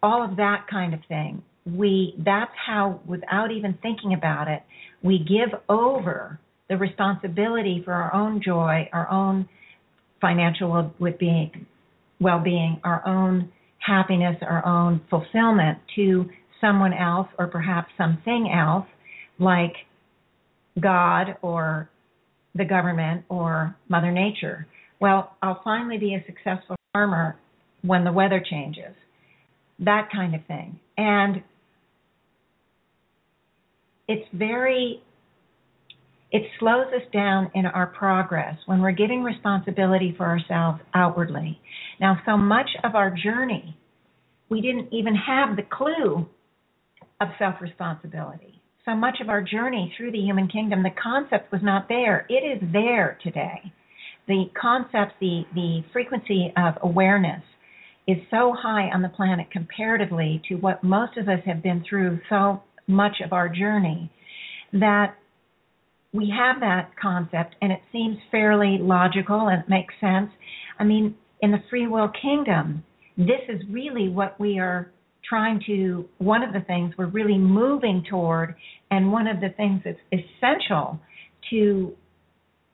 All 0.03 0.25
of 0.25 0.37
that 0.37 0.67
kind 0.71 0.95
of 0.95 1.01
thing. 1.09 1.43
We 1.65 2.15
that's 2.25 2.51
how 2.67 3.01
without 3.07 3.51
even 3.53 3.79
thinking 3.83 4.15
about 4.15 4.49
it, 4.49 4.63
we 5.03 5.19
give 5.19 5.59
over 5.69 6.41
the 6.69 6.77
responsibility 6.77 7.83
for 7.85 7.93
our 7.93 8.15
own 8.15 8.43
joy, 8.45 8.89
our 8.93 9.09
own 9.11 9.49
financial 10.21 10.93
well-being, 10.99 11.67
well-being, 12.21 12.81
our 12.85 13.07
own 13.07 13.51
happiness, 13.79 14.37
our 14.43 14.65
own 14.65 15.01
fulfillment 15.11 15.79
to 15.97 16.31
someone 16.61 16.93
else 16.95 17.29
or 17.39 17.47
perhaps 17.49 17.89
something 17.99 18.51
else 18.55 18.87
like 19.39 19.75
God 20.81 21.37
or 21.43 21.91
the 22.55 22.65
government 22.65 23.25
or 23.29 23.77
Mother 23.89 24.13
Nature. 24.13 24.67
Well, 25.01 25.37
I'll 25.43 25.61
finally 25.65 25.99
be 25.99 26.15
a 26.15 26.25
successful 26.27 26.77
farmer 26.93 27.37
when 27.83 28.05
the 28.05 28.13
weather 28.13 28.43
changes. 28.49 28.95
That 29.81 30.09
kind 30.13 30.35
of 30.35 30.45
thing. 30.47 30.79
And 30.97 31.43
it's 34.13 34.29
very 34.35 35.03
it 36.31 36.43
slows 36.59 36.87
us 36.95 37.03
down 37.13 37.51
in 37.55 37.67
our 37.67 37.87
progress 37.87 38.57
when 38.65 38.81
we're 38.81 38.93
giving 38.93 39.23
responsibility 39.23 40.15
for 40.17 40.25
ourselves 40.25 40.81
outwardly. 40.95 41.61
Now, 42.01 42.19
so 42.25 42.39
much 42.39 42.71
of 42.85 42.95
our 42.95 43.11
journey, 43.11 43.77
we 44.49 44.63
didn't 44.63 44.91
even 44.93 45.15
have 45.15 45.57
the 45.57 45.63
clue 45.63 46.27
of 47.21 47.29
self 47.39 47.57
responsibility. 47.61 48.63
So 48.87 48.95
much 48.95 49.19
of 49.21 49.29
our 49.29 49.43
journey 49.43 49.95
through 49.97 50.13
the 50.13 50.19
human 50.19 50.49
kingdom, 50.49 50.83
the 50.83 50.91
concept 51.03 51.53
was 51.53 51.61
not 51.63 51.87
there. 51.89 52.27
It 52.29 52.43
is 52.43 52.63
there 52.73 53.19
today. 53.23 53.61
The 54.27 54.45
concept, 54.61 55.21
the, 55.21 55.43
the 55.55 55.85
frequency 55.93 56.53
of 56.57 56.75
awareness 56.83 57.43
is 58.09 58.17
so 58.31 58.55
high 58.57 58.89
on 58.93 59.03
the 59.03 59.09
planet 59.11 59.51
comparatively 59.51 60.43
to 60.49 60.57
what 60.57 60.83
most 60.83 61.17
of 61.19 61.29
us 61.29 61.41
have 61.45 61.63
been 61.63 61.85
through 61.89 62.21
so 62.29 62.63
much 62.87 63.17
of 63.25 63.33
our 63.33 63.49
journey 63.49 64.11
that 64.73 65.15
we 66.13 66.33
have 66.37 66.61
that 66.61 66.91
concept 67.01 67.57
and 67.63 67.73
it 67.73 67.81
seems 67.91 68.17
fairly 68.31 68.79
logical 68.81 69.49
and 69.49 69.63
it 69.63 69.69
makes 69.69 69.95
sense. 70.01 70.31
I 70.79 70.85
mean, 70.85 71.15
in 71.41 71.51
the 71.51 71.63
free 71.71 71.87
will 71.87 72.11
kingdom, 72.21 72.85
this 73.17 73.41
is 73.49 73.61
really 73.71 74.09
what 74.09 74.39
we 74.39 74.59
are 74.59 74.91
trying 75.29 75.61
to, 75.67 76.09
one 76.19 76.43
of 76.43 76.53
the 76.53 76.61
things 76.67 76.93
we're 76.99 77.07
really 77.07 77.39
moving 77.39 78.05
toward, 78.09 78.55
and 78.91 79.13
one 79.13 79.27
of 79.27 79.41
the 79.41 79.51
things 79.57 79.81
that's 79.85 79.99
essential 80.13 80.99
to 81.51 81.93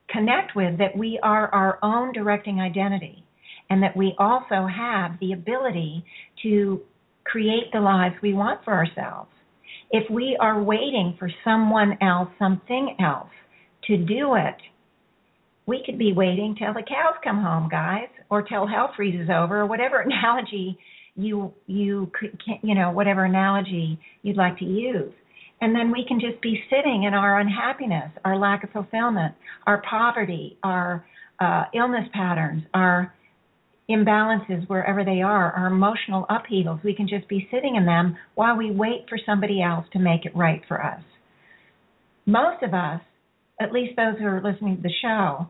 connect 0.08 0.56
with 0.56 0.78
that 0.78 0.96
we 0.96 1.18
are 1.22 1.48
our 1.54 1.78
own 1.82 2.12
directing 2.12 2.60
identity 2.60 3.24
and 3.70 3.82
that 3.82 3.96
we 3.96 4.14
also 4.18 4.66
have 4.66 5.12
the 5.20 5.32
ability 5.32 6.04
to 6.42 6.80
create 7.24 7.70
the 7.72 7.80
lives 7.80 8.14
we 8.22 8.32
want 8.32 8.64
for 8.64 8.72
ourselves 8.72 9.28
if 9.90 10.08
we 10.10 10.36
are 10.40 10.62
waiting 10.62 11.16
for 11.18 11.30
someone 11.44 11.96
else, 12.02 12.28
something 12.38 12.96
else 13.00 13.30
to 13.86 13.96
do 13.96 14.34
it, 14.34 14.56
we 15.66 15.82
could 15.84 15.98
be 15.98 16.12
waiting 16.12 16.56
till 16.58 16.72
the 16.72 16.82
cows 16.82 17.14
come 17.22 17.42
home, 17.42 17.68
guys, 17.70 18.08
or 18.30 18.42
till 18.42 18.66
hell 18.66 18.90
freezes 18.96 19.28
over, 19.30 19.60
or 19.60 19.66
whatever 19.66 20.00
analogy 20.06 20.78
you 21.16 21.52
you 21.66 22.10
could 22.18 22.40
you 22.62 22.74
know 22.74 22.92
whatever 22.92 23.24
analogy 23.24 23.98
you'd 24.22 24.36
like 24.36 24.58
to 24.58 24.64
use. 24.64 25.12
And 25.60 25.74
then 25.74 25.90
we 25.90 26.04
can 26.06 26.20
just 26.20 26.40
be 26.40 26.62
sitting 26.70 27.02
in 27.02 27.14
our 27.14 27.40
unhappiness, 27.40 28.12
our 28.24 28.38
lack 28.38 28.62
of 28.62 28.70
fulfillment, 28.70 29.34
our 29.66 29.82
poverty, 29.88 30.56
our 30.62 31.04
uh, 31.40 31.64
illness 31.74 32.08
patterns, 32.12 32.62
our 32.74 33.12
imbalances 33.90 34.68
wherever 34.68 35.04
they 35.04 35.22
are, 35.22 35.52
our 35.52 35.66
emotional 35.68 36.26
upheavals, 36.28 36.80
we 36.84 36.94
can 36.94 37.08
just 37.08 37.26
be 37.28 37.48
sitting 37.50 37.76
in 37.76 37.86
them 37.86 38.16
while 38.34 38.56
we 38.56 38.70
wait 38.70 39.06
for 39.08 39.18
somebody 39.24 39.62
else 39.62 39.86
to 39.92 39.98
make 39.98 40.26
it 40.26 40.36
right 40.36 40.62
for 40.68 40.82
us. 40.84 41.00
Most 42.26 42.62
of 42.62 42.74
us, 42.74 43.00
at 43.60 43.72
least 43.72 43.96
those 43.96 44.18
who 44.18 44.26
are 44.26 44.42
listening 44.42 44.76
to 44.76 44.82
the 44.82 44.92
show, 45.00 45.46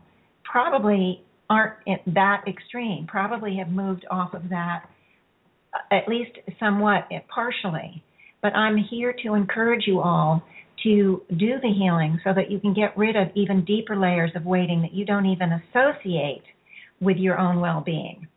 probably 0.49 1.21
aren't 1.49 1.75
that 2.13 2.43
extreme, 2.47 3.07
probably 3.07 3.57
have 3.57 3.69
moved 3.69 4.05
off 4.09 4.33
of 4.33 4.49
that 4.49 4.85
uh, 5.73 5.95
at 5.95 6.07
least 6.07 6.31
somewhat 6.59 7.07
uh, 7.11 7.19
partially. 7.33 8.01
But 8.41 8.55
I'm 8.55 8.77
here 8.77 9.13
to 9.23 9.33
encourage 9.33 9.83
you 9.85 9.99
all 9.99 10.41
to 10.83 11.21
do 11.29 11.59
the 11.61 11.73
healing 11.77 12.21
so 12.23 12.31
that 12.33 12.49
you 12.49 12.59
can 12.59 12.73
get 12.73 12.97
rid 12.97 13.17
of 13.17 13.27
even 13.35 13.65
deeper 13.65 13.97
layers 13.97 14.31
of 14.35 14.45
waiting 14.45 14.81
that 14.83 14.93
you 14.93 15.05
don't 15.05 15.25
even 15.25 15.49
associate 15.51 16.43
with 17.01 17.17
your 17.17 17.37
own 17.37 17.59
well-being 17.59 18.28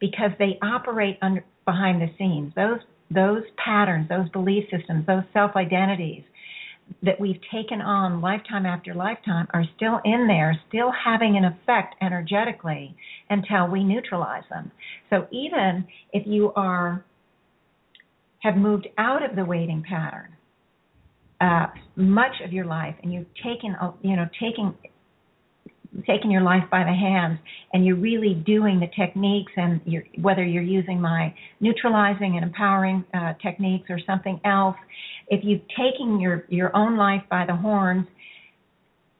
because 0.00 0.30
they 0.38 0.58
operate 0.62 1.18
under, 1.22 1.44
behind 1.64 2.00
the 2.00 2.08
scenes. 2.18 2.52
Those 2.56 2.80
those 3.12 3.42
patterns, 3.56 4.08
those 4.08 4.28
belief 4.28 4.64
systems, 4.70 5.04
those 5.04 5.24
self-identities 5.32 6.22
that 7.02 7.18
we've 7.20 7.40
taken 7.52 7.80
on 7.80 8.20
lifetime 8.20 8.66
after 8.66 8.94
lifetime 8.94 9.48
are 9.52 9.64
still 9.76 10.00
in 10.04 10.28
there, 10.28 10.56
still 10.68 10.92
having 10.92 11.36
an 11.36 11.44
effect 11.44 11.96
energetically 12.00 12.94
until 13.28 13.66
we 13.66 13.82
neutralize 13.82 14.44
them. 14.48 14.70
So 15.08 15.26
even 15.32 15.84
if 16.12 16.24
you 16.26 16.52
are 16.54 17.04
have 18.40 18.56
moved 18.56 18.88
out 18.96 19.28
of 19.28 19.36
the 19.36 19.44
waiting 19.44 19.84
pattern 19.86 20.36
uh, 21.40 21.66
much 21.96 22.32
of 22.44 22.52
your 22.52 22.66
life, 22.66 22.94
and 23.02 23.12
you've 23.12 23.32
taken 23.42 23.74
you 24.02 24.16
know 24.16 24.28
taking 24.38 24.74
taking 26.06 26.30
your 26.30 26.42
life 26.42 26.64
by 26.70 26.84
the 26.84 26.92
hands 26.92 27.38
and 27.72 27.84
you're 27.84 27.96
really 27.96 28.34
doing 28.34 28.78
the 28.78 28.88
techniques 28.96 29.52
and 29.56 29.80
you're, 29.84 30.04
whether 30.20 30.44
you're 30.44 30.62
using 30.62 31.00
my 31.00 31.34
neutralizing 31.60 32.36
and 32.36 32.44
empowering 32.44 33.04
uh, 33.12 33.32
techniques 33.42 33.88
or 33.90 33.98
something 34.06 34.40
else 34.44 34.76
if 35.28 35.40
you're 35.44 35.60
taking 35.76 36.20
your 36.20 36.44
your 36.48 36.74
own 36.76 36.96
life 36.96 37.22
by 37.30 37.44
the 37.46 37.54
horns 37.54 38.06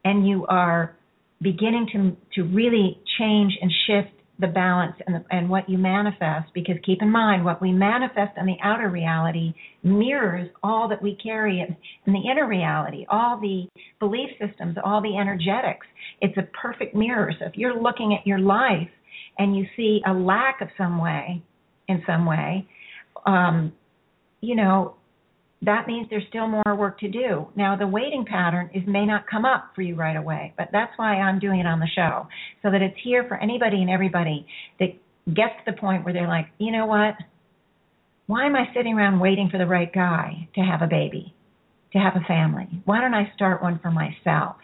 and 0.04 0.26
you 0.26 0.46
are 0.46 0.96
beginning 1.42 1.86
to 1.92 2.16
to 2.34 2.48
really 2.48 2.98
change 3.18 3.56
and 3.60 3.72
shift 3.86 4.19
the 4.40 4.46
balance 4.46 4.94
and, 5.06 5.16
the, 5.16 5.24
and 5.30 5.48
what 5.48 5.68
you 5.68 5.78
manifest 5.78 6.52
because 6.54 6.76
keep 6.84 7.02
in 7.02 7.10
mind 7.10 7.44
what 7.44 7.60
we 7.60 7.72
manifest 7.72 8.32
in 8.36 8.46
the 8.46 8.56
outer 8.62 8.88
reality 8.88 9.52
mirrors 9.82 10.48
all 10.62 10.88
that 10.88 11.02
we 11.02 11.16
carry 11.22 11.60
in, 11.60 11.76
in 12.06 12.12
the 12.12 12.30
inner 12.30 12.46
reality 12.46 13.04
all 13.08 13.38
the 13.40 13.68
belief 13.98 14.30
systems 14.40 14.76
all 14.84 15.02
the 15.02 15.16
energetics. 15.16 15.86
It's 16.20 16.36
a 16.36 16.48
perfect 16.60 16.94
mirror. 16.94 17.32
So 17.38 17.46
if 17.46 17.52
you're 17.56 17.80
looking 17.80 18.16
at 18.18 18.26
your 18.26 18.38
life 18.38 18.88
and 19.38 19.56
you 19.56 19.66
see 19.76 20.00
a 20.06 20.12
lack 20.12 20.60
of 20.60 20.68
some 20.76 21.00
way 21.00 21.42
in 21.88 22.02
some 22.06 22.26
way 22.26 22.66
um 23.26 23.72
you 24.40 24.54
know 24.54 24.94
that 25.62 25.86
means 25.86 26.06
there's 26.08 26.26
still 26.28 26.48
more 26.48 26.74
work 26.74 26.98
to 27.00 27.08
do. 27.08 27.48
Now, 27.54 27.76
the 27.76 27.86
waiting 27.86 28.24
pattern 28.24 28.70
is 28.74 28.82
may 28.86 29.04
not 29.04 29.26
come 29.30 29.44
up 29.44 29.72
for 29.74 29.82
you 29.82 29.94
right 29.94 30.16
away, 30.16 30.54
but 30.56 30.68
that's 30.72 30.92
why 30.96 31.16
I'm 31.16 31.38
doing 31.38 31.60
it 31.60 31.66
on 31.66 31.80
the 31.80 31.88
show, 31.94 32.28
so 32.62 32.70
that 32.70 32.80
it's 32.80 32.96
here 33.04 33.26
for 33.28 33.36
anybody 33.36 33.82
and 33.82 33.90
everybody 33.90 34.46
that 34.78 34.88
gets 35.26 35.52
to 35.64 35.72
the 35.72 35.78
point 35.78 36.04
where 36.04 36.14
they're 36.14 36.28
like, 36.28 36.46
you 36.58 36.72
know 36.72 36.86
what? 36.86 37.14
Why 38.26 38.46
am 38.46 38.56
I 38.56 38.72
sitting 38.74 38.94
around 38.94 39.20
waiting 39.20 39.48
for 39.50 39.58
the 39.58 39.66
right 39.66 39.92
guy 39.92 40.48
to 40.54 40.60
have 40.62 40.82
a 40.82 40.86
baby, 40.86 41.34
to 41.92 41.98
have 41.98 42.14
a 42.16 42.24
family? 42.26 42.68
Why 42.84 43.00
don't 43.00 43.14
I 43.14 43.30
start 43.34 43.62
one 43.62 43.78
for 43.82 43.90
myself? 43.90 44.56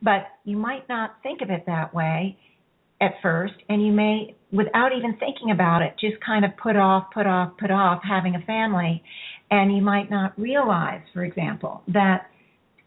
But 0.00 0.26
you 0.44 0.56
might 0.56 0.88
not 0.88 1.16
think 1.22 1.40
of 1.40 1.50
it 1.50 1.64
that 1.66 1.92
way 1.92 2.38
at 3.00 3.14
first, 3.22 3.54
and 3.68 3.84
you 3.84 3.92
may, 3.92 4.36
without 4.52 4.90
even 4.96 5.16
thinking 5.18 5.50
about 5.52 5.82
it, 5.82 5.94
just 6.00 6.16
kind 6.24 6.44
of 6.44 6.56
put 6.56 6.76
off, 6.76 7.06
put 7.12 7.26
off, 7.26 7.52
put 7.58 7.70
off 7.70 8.02
having 8.06 8.34
a 8.34 8.40
family. 8.40 9.02
And 9.50 9.74
you 9.74 9.82
might 9.82 10.10
not 10.10 10.38
realize, 10.38 11.00
for 11.12 11.24
example, 11.24 11.82
that 11.88 12.26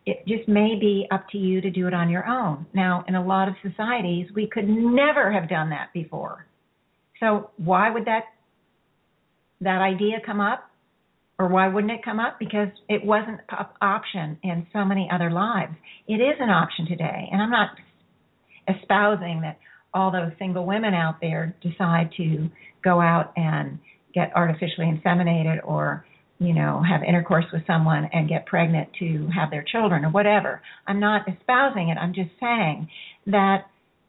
it 0.06 0.24
just 0.28 0.48
may 0.48 0.78
be 0.80 1.08
up 1.12 1.28
to 1.30 1.38
you 1.38 1.62
to 1.62 1.70
do 1.70 1.88
it 1.88 1.94
on 1.94 2.10
your 2.10 2.28
own. 2.28 2.66
Now, 2.74 3.04
in 3.08 3.16
a 3.16 3.26
lot 3.26 3.48
of 3.48 3.56
societies, 3.62 4.28
we 4.36 4.48
could 4.48 4.68
never 4.68 5.32
have 5.32 5.50
done 5.50 5.70
that 5.70 5.90
before. 5.94 6.46
So, 7.20 7.52
why 7.58 7.92
would 7.92 8.06
that 8.06 8.24
that 9.62 9.82
idea 9.82 10.18
come 10.26 10.40
up? 10.42 10.68
Or 11.38 11.48
why 11.48 11.68
wouldn't 11.68 11.92
it 11.92 12.06
come 12.06 12.20
up? 12.20 12.38
Because 12.40 12.68
it 12.88 13.04
wasn't 13.04 13.40
an 13.50 13.66
option 13.82 14.38
in 14.44 14.68
so 14.72 14.86
many 14.86 15.10
other 15.12 15.32
lives. 15.32 15.74
It 16.08 16.16
is 16.16 16.36
an 16.40 16.50
option 16.50 16.86
today. 16.86 17.30
And 17.32 17.42
I'm 17.42 17.50
not 17.50 17.70
espousing 18.68 19.42
that 19.42 19.58
all 19.94 20.12
those 20.12 20.32
single 20.38 20.66
women 20.66 20.94
out 20.94 21.16
there 21.20 21.56
decide 21.62 22.12
to 22.18 22.50
go 22.84 23.02
out 23.02 23.34
and 23.36 23.80
get 24.14 24.32
artificially 24.36 24.86
inseminated 24.86 25.60
or 25.64 26.06
you 26.42 26.56
know 26.56 26.82
have 26.82 27.04
intercourse 27.04 27.46
with 27.54 27.62
someone 27.68 28.10
and 28.12 28.28
get 28.28 28.48
pregnant 28.48 28.90
to 28.98 29.30
have 29.34 29.52
their 29.52 29.64
children 29.64 30.04
or 30.04 30.10
whatever. 30.10 30.60
I'm 30.88 31.00
not 31.00 31.28
espousing 31.28 31.90
it. 31.90 31.98
I'm 31.98 32.14
just 32.16 32.32
saying 32.40 32.90
that 33.28 33.68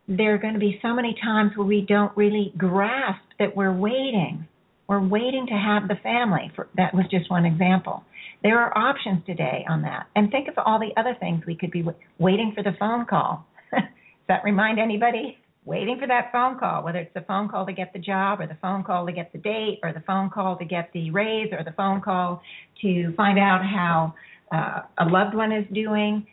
there 0.09 0.35
are 0.35 0.39
going 0.39 0.55
to 0.55 0.61
be 0.61 0.81
so 0.81 0.95
many 0.95 1.15
times 1.23 1.53
where 1.55 1.67
we 1.67 1.85
don't 1.87 2.17
really 2.17 2.53
grasp 2.57 3.23
that 3.39 3.55
we're 3.55 3.73
waiting. 3.73 4.49
We're 4.89 5.07
waiting 5.07 5.47
to 5.49 5.55
have 5.55 5.89
the 5.89 6.01
family 6.03 6.51
for 6.57 6.69
that 6.77 6.95
was 6.95 7.05
just 7.11 7.31
one 7.31 7.45
example. 7.45 8.03
There 8.43 8.59
are 8.59 8.77
options 8.77 9.25
today 9.27 9.65
on 9.69 9.83
that. 9.83 10.07
And 10.17 10.31
think 10.31 10.49
of 10.49 10.55
all 10.57 10.81
the 10.81 10.99
other 10.99 11.15
things 11.21 11.45
we 11.47 11.55
could 11.55 11.71
be 11.71 11.85
waiting 12.19 12.53
for 12.57 12.63
the 12.63 12.77
phone 12.81 13.05
call. 13.05 13.47
Does 13.73 13.83
that 14.29 14.43
remind 14.43 14.81
anybody 14.81 15.39
waiting 15.65 15.99
for 15.99 16.07
that 16.09 16.33
phone 16.33 16.59
call, 16.59 16.83
whether 16.83 16.99
it's 16.99 17.15
the 17.15 17.21
phone 17.23 17.49
call 17.49 17.65
to 17.67 17.73
get 17.73 17.93
the 17.93 17.99
job 17.99 18.41
or 18.41 18.47
the 18.47 18.57
phone 18.61 18.83
call 18.83 19.07
to 19.07 19.13
get 19.13 19.33
the 19.33 19.39
date 19.39 19.79
or 19.83 19.93
the 19.93 20.03
phone 20.07 20.29
call 20.29 20.57
to 20.57 20.65
get 20.65 20.91
the 20.93 21.11
raise 21.11 21.53
or 21.53 21.63
the 21.65 21.73
phone 21.73 22.01
call 22.01 22.43
to 22.81 23.13
find 23.17 23.39
out 23.39 23.65
how 23.65 24.15
uh, 24.53 24.83
a 24.99 25.05
loved 25.09 25.35
one 25.35 25.53
is 25.53 25.65
doing. 25.73 26.27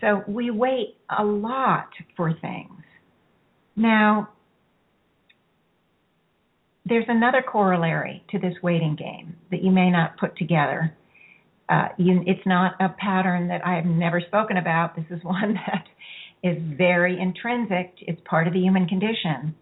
So 0.00 0.22
we 0.26 0.50
wait 0.50 0.96
a 1.16 1.24
lot 1.24 1.88
for 2.16 2.32
things. 2.40 2.82
Now, 3.76 4.30
there's 6.84 7.06
another 7.08 7.42
corollary 7.42 8.24
to 8.30 8.38
this 8.38 8.54
waiting 8.62 8.96
game 8.96 9.36
that 9.50 9.62
you 9.62 9.70
may 9.70 9.90
not 9.90 10.16
put 10.18 10.36
together. 10.36 10.96
Uh, 11.68 11.88
you, 11.96 12.22
it's 12.26 12.44
not 12.46 12.74
a 12.80 12.88
pattern 12.88 13.48
that 13.48 13.64
I 13.64 13.74
have 13.76 13.84
never 13.84 14.20
spoken 14.20 14.56
about. 14.56 14.96
This 14.96 15.04
is 15.10 15.20
one 15.22 15.54
that 15.54 15.84
is 16.42 16.56
very 16.76 17.20
intrinsic, 17.20 17.94
it's 18.00 18.20
part 18.28 18.46
of 18.46 18.52
the 18.52 18.60
human 18.60 18.86
condition. 18.86 19.54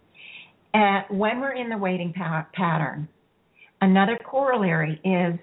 And 0.74 1.04
when 1.08 1.40
we're 1.40 1.54
in 1.54 1.70
the 1.70 1.78
waiting 1.78 2.12
pa- 2.12 2.46
pattern, 2.52 3.08
another 3.80 4.18
corollary 4.24 5.00
is 5.04 5.38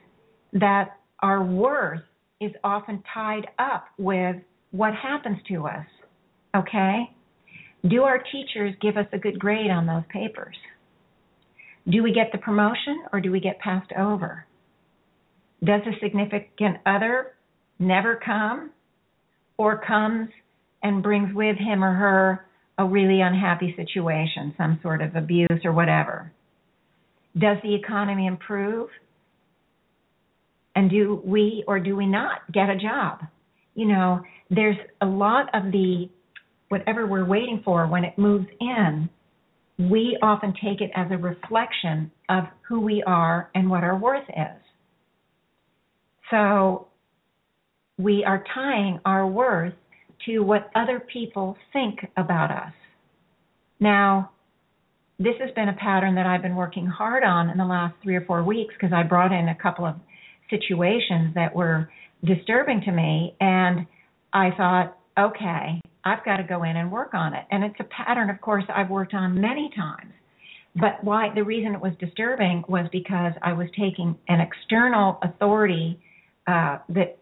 that 0.59 0.97
our 1.21 1.43
worth 1.43 2.01
is 2.39 2.51
often 2.63 3.03
tied 3.13 3.47
up 3.57 3.85
with 3.97 4.35
what 4.71 4.93
happens 4.93 5.37
to 5.47 5.65
us. 5.65 5.85
Okay? 6.55 7.09
Do 7.87 8.03
our 8.03 8.19
teachers 8.31 8.75
give 8.81 8.97
us 8.97 9.07
a 9.11 9.17
good 9.17 9.39
grade 9.39 9.71
on 9.71 9.87
those 9.87 10.03
papers? 10.09 10.55
Do 11.89 12.03
we 12.03 12.13
get 12.13 12.31
the 12.31 12.37
promotion 12.37 13.03
or 13.11 13.19
do 13.19 13.31
we 13.31 13.39
get 13.39 13.59
passed 13.59 13.91
over? 13.97 14.45
Does 15.63 15.81
a 15.85 15.99
significant 16.01 16.77
other 16.85 17.33
never 17.79 18.19
come 18.23 18.71
or 19.57 19.81
comes 19.85 20.29
and 20.83 21.01
brings 21.01 21.33
with 21.33 21.57
him 21.57 21.83
or 21.83 21.93
her 21.93 22.45
a 22.77 22.85
really 22.85 23.21
unhappy 23.21 23.73
situation, 23.77 24.53
some 24.57 24.79
sort 24.83 25.01
of 25.01 25.15
abuse 25.15 25.61
or 25.63 25.71
whatever. 25.71 26.31
Does 27.37 27.57
the 27.63 27.73
economy 27.73 28.27
improve? 28.27 28.89
And 30.75 30.89
do 30.89 31.21
we 31.23 31.63
or 31.67 31.79
do 31.79 31.95
we 31.95 32.05
not 32.05 32.51
get 32.51 32.69
a 32.69 32.75
job? 32.75 33.21
You 33.75 33.87
know, 33.87 34.21
there's 34.49 34.77
a 35.01 35.05
lot 35.05 35.53
of 35.53 35.71
the 35.71 36.09
whatever 36.69 37.05
we're 37.05 37.25
waiting 37.25 37.61
for 37.63 37.87
when 37.87 38.03
it 38.03 38.17
moves 38.17 38.47
in, 38.59 39.09
we 39.77 40.17
often 40.21 40.53
take 40.53 40.81
it 40.81 40.89
as 40.95 41.07
a 41.11 41.17
reflection 41.17 42.11
of 42.29 42.45
who 42.67 42.79
we 42.79 43.03
are 43.05 43.49
and 43.53 43.69
what 43.69 43.83
our 43.83 43.97
worth 43.97 44.27
is. 44.29 44.61
So 46.31 46.87
we 47.97 48.23
are 48.23 48.43
tying 48.55 48.99
our 49.05 49.27
worth 49.27 49.73
to 50.25 50.39
what 50.39 50.69
other 50.75 50.99
people 51.11 51.57
think 51.71 51.99
about 52.17 52.51
us. 52.51 52.73
Now, 53.79 54.31
this 55.19 55.35
has 55.39 55.51
been 55.55 55.69
a 55.69 55.73
pattern 55.73 56.15
that 56.15 56.25
I've 56.25 56.41
been 56.41 56.55
working 56.55 56.85
hard 56.87 57.23
on 57.23 57.49
in 57.49 57.57
the 57.57 57.65
last 57.65 57.95
three 58.03 58.15
or 58.15 58.25
four 58.25 58.43
weeks 58.43 58.73
because 58.79 58.93
I 58.93 59.03
brought 59.03 59.31
in 59.31 59.49
a 59.49 59.55
couple 59.55 59.85
of 59.85 59.95
situations 60.49 61.33
that 61.35 61.55
were 61.55 61.89
disturbing 62.23 62.81
to 62.85 62.91
me, 62.91 63.35
and 63.39 63.85
I 64.33 64.49
thought, 64.57 64.97
okay, 65.17 65.81
I've 66.05 66.25
got 66.25 66.37
to 66.37 66.43
go 66.43 66.63
in 66.63 66.75
and 66.75 66.91
work 66.91 67.13
on 67.13 67.33
it. 67.33 67.45
And 67.51 67.63
it's 67.63 67.75
a 67.79 67.85
pattern, 67.85 68.29
of 68.29 68.41
course, 68.41 68.63
I've 68.73 68.89
worked 68.89 69.13
on 69.13 69.39
many 69.39 69.69
times. 69.75 70.11
But 70.75 71.03
why 71.03 71.29
the 71.33 71.43
reason 71.43 71.75
it 71.75 71.81
was 71.81 71.93
disturbing 71.99 72.63
was 72.67 72.87
because 72.91 73.33
I 73.41 73.53
was 73.53 73.67
taking 73.77 74.17
an 74.27 74.39
external 74.41 75.19
authority 75.21 75.99
uh, 76.47 76.79
that 76.89 77.19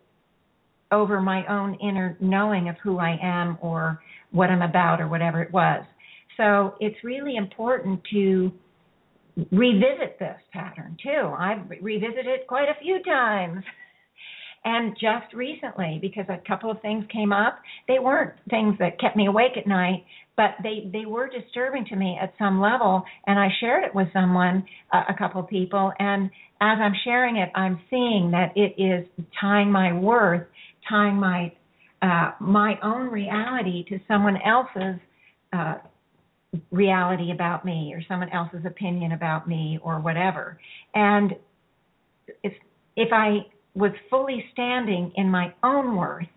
over 0.91 1.21
my 1.21 1.45
own 1.47 1.75
inner 1.75 2.17
knowing 2.19 2.69
of 2.69 2.75
who 2.83 2.99
I 2.99 3.17
am 3.21 3.57
or 3.61 4.01
what 4.31 4.49
I'm 4.49 4.61
about 4.61 5.01
or 5.01 5.07
whatever 5.07 5.41
it 5.41 5.51
was. 5.51 5.83
So 6.37 6.75
it's 6.79 6.97
really 7.03 7.35
important 7.35 8.01
to 8.11 8.51
revisit 9.51 10.19
this 10.19 10.37
pattern 10.51 10.97
too. 11.01 11.33
I've 11.37 11.69
revisited 11.81 12.27
it 12.27 12.47
quite 12.47 12.69
a 12.69 12.79
few 12.81 13.01
times. 13.03 13.63
And 14.63 14.93
just 14.93 15.33
recently, 15.33 15.97
because 16.01 16.25
a 16.29 16.37
couple 16.47 16.69
of 16.69 16.79
things 16.81 17.03
came 17.11 17.33
up, 17.33 17.57
they 17.87 17.97
weren't 17.97 18.33
things 18.49 18.75
that 18.77 18.99
kept 18.99 19.15
me 19.15 19.25
awake 19.25 19.53
at 19.57 19.65
night, 19.65 20.05
but 20.37 20.51
they 20.61 20.87
they 20.93 21.05
were 21.05 21.27
disturbing 21.27 21.83
to 21.85 21.95
me 21.95 22.17
at 22.21 22.33
some 22.37 22.61
level. 22.61 23.03
And 23.25 23.39
I 23.39 23.47
shared 23.59 23.83
it 23.85 23.95
with 23.95 24.07
someone, 24.13 24.63
uh, 24.93 25.03
a 25.09 25.15
couple 25.15 25.41
of 25.41 25.47
people, 25.47 25.91
and 25.97 26.29
as 26.61 26.77
I'm 26.79 26.93
sharing 27.03 27.37
it, 27.37 27.49
I'm 27.55 27.79
seeing 27.89 28.29
that 28.31 28.55
it 28.55 28.79
is 28.79 29.07
tying 29.39 29.71
my 29.71 29.93
worth 29.93 30.45
tying 30.89 31.15
my 31.15 31.51
uh, 32.01 32.31
my 32.39 32.79
own 32.81 33.07
reality 33.11 33.83
to 33.89 33.99
someone 34.07 34.37
else's 34.41 34.99
uh, 35.53 35.75
reality 36.71 37.31
about 37.31 37.63
me 37.63 37.93
or 37.93 38.01
someone 38.07 38.29
else's 38.29 38.65
opinion 38.65 39.11
about 39.11 39.47
me 39.47 39.79
or 39.83 39.99
whatever. 39.99 40.59
And 40.95 41.33
if 42.43 42.53
if 42.95 43.09
I 43.13 43.45
was 43.73 43.91
fully 44.09 44.43
standing 44.51 45.11
in 45.15 45.29
my 45.29 45.53
own 45.63 45.95
worth, 45.95 46.27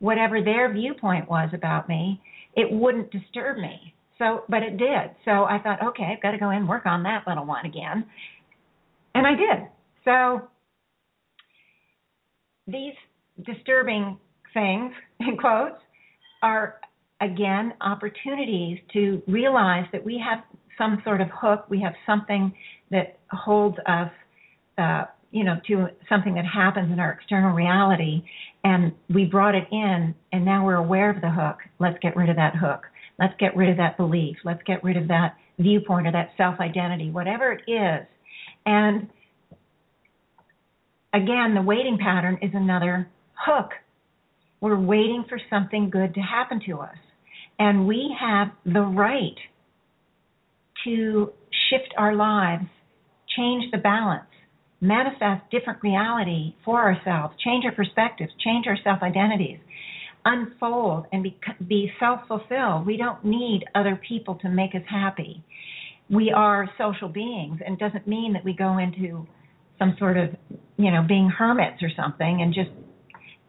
whatever 0.00 0.42
their 0.42 0.72
viewpoint 0.72 1.28
was 1.30 1.48
about 1.54 1.88
me, 1.88 2.20
it 2.54 2.70
wouldn't 2.70 3.10
disturb 3.10 3.56
me. 3.56 3.94
So, 4.18 4.44
but 4.48 4.62
it 4.62 4.76
did. 4.76 5.10
So 5.24 5.44
I 5.44 5.58
thought, 5.62 5.82
okay, 5.82 6.12
I've 6.14 6.22
got 6.22 6.32
to 6.32 6.38
go 6.38 6.50
in 6.50 6.58
and 6.58 6.68
work 6.68 6.86
on 6.86 7.02
that 7.04 7.24
little 7.26 7.46
one 7.46 7.66
again, 7.66 8.04
and 9.14 9.26
I 9.26 9.34
did. 9.34 9.68
So 10.04 10.48
these 12.66 12.94
disturbing 13.42 14.18
things, 14.52 14.92
in 15.20 15.36
quotes, 15.36 15.76
are 16.42 16.80
again 17.20 17.72
opportunities 17.80 18.78
to 18.92 19.22
realize 19.26 19.86
that 19.92 20.04
we 20.04 20.18
have 20.18 20.44
some 20.76 21.00
sort 21.04 21.20
of 21.20 21.28
hook, 21.32 21.66
we 21.68 21.80
have 21.80 21.94
something 22.04 22.52
that 22.90 23.18
holds 23.30 23.76
us, 23.86 24.10
uh, 24.78 25.04
you 25.30 25.44
know, 25.44 25.56
to 25.66 25.86
something 26.08 26.34
that 26.34 26.44
happens 26.44 26.92
in 26.92 26.98
our 26.98 27.12
external 27.12 27.52
reality, 27.54 28.22
and 28.64 28.92
we 29.12 29.24
brought 29.24 29.54
it 29.54 29.66
in, 29.70 30.14
and 30.32 30.44
now 30.44 30.64
we're 30.64 30.74
aware 30.74 31.10
of 31.10 31.20
the 31.20 31.30
hook. 31.30 31.58
Let's 31.78 31.98
get 32.00 32.16
rid 32.16 32.28
of 32.28 32.36
that 32.36 32.56
hook. 32.56 32.82
Let's 33.18 33.34
get 33.38 33.56
rid 33.56 33.70
of 33.70 33.76
that 33.76 33.96
belief. 33.96 34.36
Let's 34.44 34.62
get 34.64 34.82
rid 34.82 34.96
of 34.96 35.08
that 35.08 35.36
viewpoint 35.58 36.06
or 36.06 36.12
that 36.12 36.30
self 36.36 36.58
identity, 36.60 37.10
whatever 37.10 37.52
it 37.52 37.62
is. 37.70 38.06
And 38.66 39.08
again, 41.12 41.54
the 41.54 41.62
waiting 41.62 41.98
pattern 41.98 42.38
is 42.42 42.50
another 42.54 43.08
hook. 43.34 43.70
We're 44.60 44.80
waiting 44.80 45.24
for 45.28 45.38
something 45.50 45.90
good 45.90 46.14
to 46.14 46.20
happen 46.20 46.60
to 46.66 46.78
us. 46.78 46.96
And 47.58 47.86
we 47.86 48.14
have 48.18 48.48
the 48.64 48.80
right 48.80 49.36
to 50.84 51.32
shift 51.70 51.94
our 51.96 52.14
lives, 52.14 52.64
change 53.36 53.70
the 53.70 53.78
balance, 53.78 54.24
manifest 54.80 55.50
different 55.50 55.82
reality 55.82 56.54
for 56.64 56.80
ourselves, 56.82 57.34
change 57.42 57.64
our 57.64 57.72
perspectives, 57.72 58.32
change 58.42 58.66
our 58.66 58.76
self 58.82 59.02
identities, 59.02 59.58
unfold 60.24 61.06
and 61.12 61.22
be, 61.22 61.38
be 61.66 61.90
self 62.00 62.20
fulfilled. 62.28 62.86
We 62.86 62.96
don't 62.96 63.24
need 63.24 63.64
other 63.74 64.00
people 64.08 64.36
to 64.36 64.48
make 64.48 64.74
us 64.74 64.82
happy. 64.88 65.42
We 66.10 66.32
are 66.34 66.68
social 66.78 67.08
beings, 67.08 67.60
and 67.64 67.74
it 67.74 67.80
doesn't 67.80 68.06
mean 68.06 68.34
that 68.34 68.44
we 68.44 68.54
go 68.54 68.78
into 68.78 69.26
some 69.78 69.96
sort 69.98 70.16
of, 70.16 70.30
you 70.76 70.90
know, 70.90 71.04
being 71.06 71.28
hermits 71.28 71.82
or 71.82 71.88
something 71.96 72.42
and 72.42 72.54
just 72.54 72.70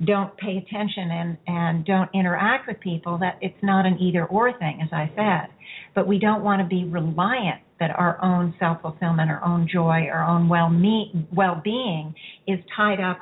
don't 0.04 0.36
pay 0.38 0.58
attention 0.58 1.10
and 1.10 1.38
and 1.48 1.86
don't 1.86 2.10
interact 2.14 2.68
with 2.68 2.80
people 2.82 3.18
that 3.18 3.38
it's 3.42 3.58
not 3.64 3.86
an 3.86 3.98
either 4.00 4.26
or 4.26 4.58
thing 4.60 4.80
as 4.82 4.90
i 4.92 5.10
said. 5.16 5.54
But 5.94 6.08
we 6.08 6.20
don't 6.20 6.44
want 6.44 6.62
to 6.62 6.68
be 6.68 6.84
reliant 6.84 7.62
that 7.80 7.92
our 7.92 8.22
own 8.24 8.54
self 8.60 8.82
fulfillment 8.82 9.32
our 9.32 9.44
own 9.44 9.70
joy 9.72 10.08
our 10.12 10.26
own 10.26 10.50
well 10.50 10.70
well 11.34 11.62
being 11.64 12.14
is 12.46 12.60
tied 12.76 13.00
up 13.00 13.20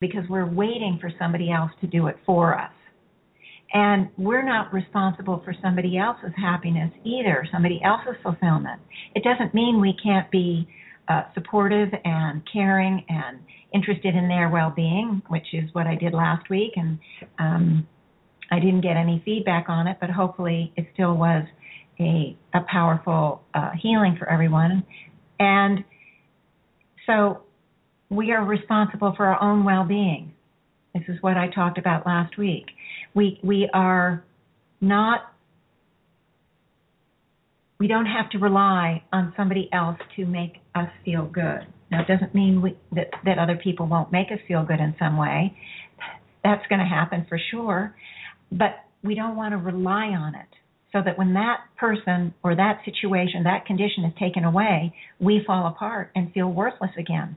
because 0.00 0.22
we're 0.28 0.46
waiting 0.46 0.98
for 1.00 1.10
somebody 1.18 1.52
else 1.52 1.70
to 1.80 1.86
do 1.86 2.06
it 2.06 2.16
for 2.24 2.58
us. 2.58 2.70
And 3.72 4.08
we're 4.16 4.44
not 4.44 4.72
responsible 4.72 5.42
for 5.44 5.54
somebody 5.62 5.98
else's 5.98 6.32
happiness 6.36 6.90
either 7.04 7.46
somebody 7.52 7.80
else's 7.84 8.20
fulfillment. 8.22 8.80
It 9.14 9.22
doesn't 9.22 9.54
mean 9.54 9.80
we 9.80 9.94
can't 10.02 10.30
be 10.30 10.66
uh, 11.08 11.22
supportive 11.34 11.88
and 12.04 12.42
caring 12.50 13.04
and 13.08 13.40
interested 13.72 14.14
in 14.14 14.28
their 14.28 14.48
well-being, 14.48 15.22
which 15.28 15.46
is 15.52 15.68
what 15.72 15.86
I 15.86 15.94
did 15.94 16.14
last 16.14 16.48
week, 16.48 16.72
and 16.76 16.98
um, 17.38 17.86
I 18.50 18.58
didn't 18.58 18.80
get 18.80 18.96
any 18.96 19.22
feedback 19.24 19.68
on 19.68 19.86
it, 19.86 19.98
but 20.00 20.10
hopefully 20.10 20.72
it 20.76 20.86
still 20.94 21.16
was 21.16 21.44
a 22.00 22.36
a 22.54 22.60
powerful 22.70 23.42
uh, 23.54 23.70
healing 23.80 24.16
for 24.18 24.28
everyone. 24.28 24.84
And 25.38 25.84
so 27.06 27.42
we 28.10 28.32
are 28.32 28.44
responsible 28.44 29.14
for 29.16 29.26
our 29.26 29.42
own 29.42 29.64
well-being. 29.64 30.32
This 30.94 31.02
is 31.08 31.20
what 31.20 31.36
I 31.36 31.48
talked 31.48 31.78
about 31.78 32.06
last 32.06 32.38
week. 32.38 32.66
We 33.14 33.38
we 33.42 33.68
are 33.74 34.24
not 34.80 35.32
we 37.78 37.86
don't 37.86 38.06
have 38.06 38.28
to 38.30 38.38
rely 38.38 39.04
on 39.12 39.32
somebody 39.36 39.68
else 39.72 39.98
to 40.16 40.26
make 40.26 40.56
us 40.74 40.88
feel 41.04 41.26
good. 41.26 41.66
Now, 41.90 42.02
it 42.02 42.08
doesn't 42.08 42.34
mean 42.34 42.60
we, 42.60 42.76
that, 42.92 43.10
that 43.24 43.38
other 43.38 43.56
people 43.56 43.86
won't 43.86 44.12
make 44.12 44.28
us 44.30 44.38
feel 44.46 44.64
good 44.64 44.80
in 44.80 44.94
some 44.98 45.16
way. 45.16 45.56
That's 46.44 46.66
going 46.68 46.80
to 46.80 46.86
happen 46.86 47.26
for 47.28 47.38
sure. 47.50 47.94
But 48.52 48.84
we 49.02 49.14
don't 49.14 49.36
want 49.36 49.52
to 49.52 49.58
rely 49.58 50.06
on 50.06 50.34
it 50.34 50.48
so 50.92 51.00
that 51.04 51.18
when 51.18 51.34
that 51.34 51.60
person 51.76 52.34
or 52.42 52.54
that 52.56 52.80
situation, 52.84 53.44
that 53.44 53.66
condition 53.66 54.04
is 54.04 54.12
taken 54.18 54.44
away, 54.44 54.94
we 55.20 55.42
fall 55.46 55.66
apart 55.66 56.10
and 56.14 56.32
feel 56.32 56.48
worthless 56.48 56.90
again. 56.98 57.36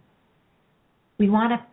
We 1.17 1.29
want 1.29 1.51
to 1.51 1.65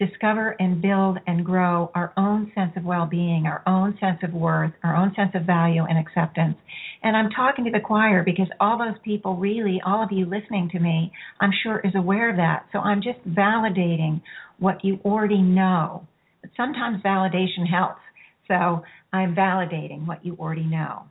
discover 0.00 0.56
and 0.58 0.80
build 0.80 1.18
and 1.26 1.44
grow 1.44 1.90
our 1.94 2.12
own 2.16 2.50
sense 2.54 2.72
of 2.76 2.84
well 2.84 3.06
being, 3.06 3.44
our 3.46 3.62
own 3.66 3.96
sense 4.00 4.18
of 4.22 4.32
worth, 4.32 4.72
our 4.82 4.96
own 4.96 5.12
sense 5.14 5.30
of 5.34 5.44
value 5.44 5.84
and 5.84 5.98
acceptance. 5.98 6.56
And 7.02 7.16
I'm 7.16 7.30
talking 7.30 7.66
to 7.66 7.70
the 7.70 7.80
choir 7.80 8.22
because 8.24 8.48
all 8.58 8.78
those 8.78 8.98
people, 9.04 9.36
really, 9.36 9.80
all 9.84 10.02
of 10.02 10.10
you 10.10 10.24
listening 10.24 10.70
to 10.72 10.80
me, 10.80 11.12
I'm 11.38 11.50
sure 11.62 11.80
is 11.80 11.94
aware 11.94 12.30
of 12.30 12.36
that. 12.36 12.66
So 12.72 12.78
I'm 12.78 13.02
just 13.02 13.20
validating 13.28 14.22
what 14.58 14.82
you 14.82 14.98
already 15.04 15.42
know. 15.42 16.06
But 16.40 16.50
sometimes 16.56 17.02
validation 17.02 17.68
helps. 17.70 18.00
So 18.48 18.82
I'm 19.12 19.34
validating 19.34 20.06
what 20.06 20.24
you 20.24 20.36
already 20.40 20.64
know. 20.64 21.02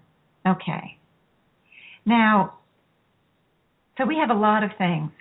Okay. 0.47 0.97
Now, 2.05 2.55
so 3.97 4.05
we 4.05 4.17
have 4.17 4.35
a 4.35 4.39
lot 4.39 4.63
of 4.63 4.71
things, 4.77 5.11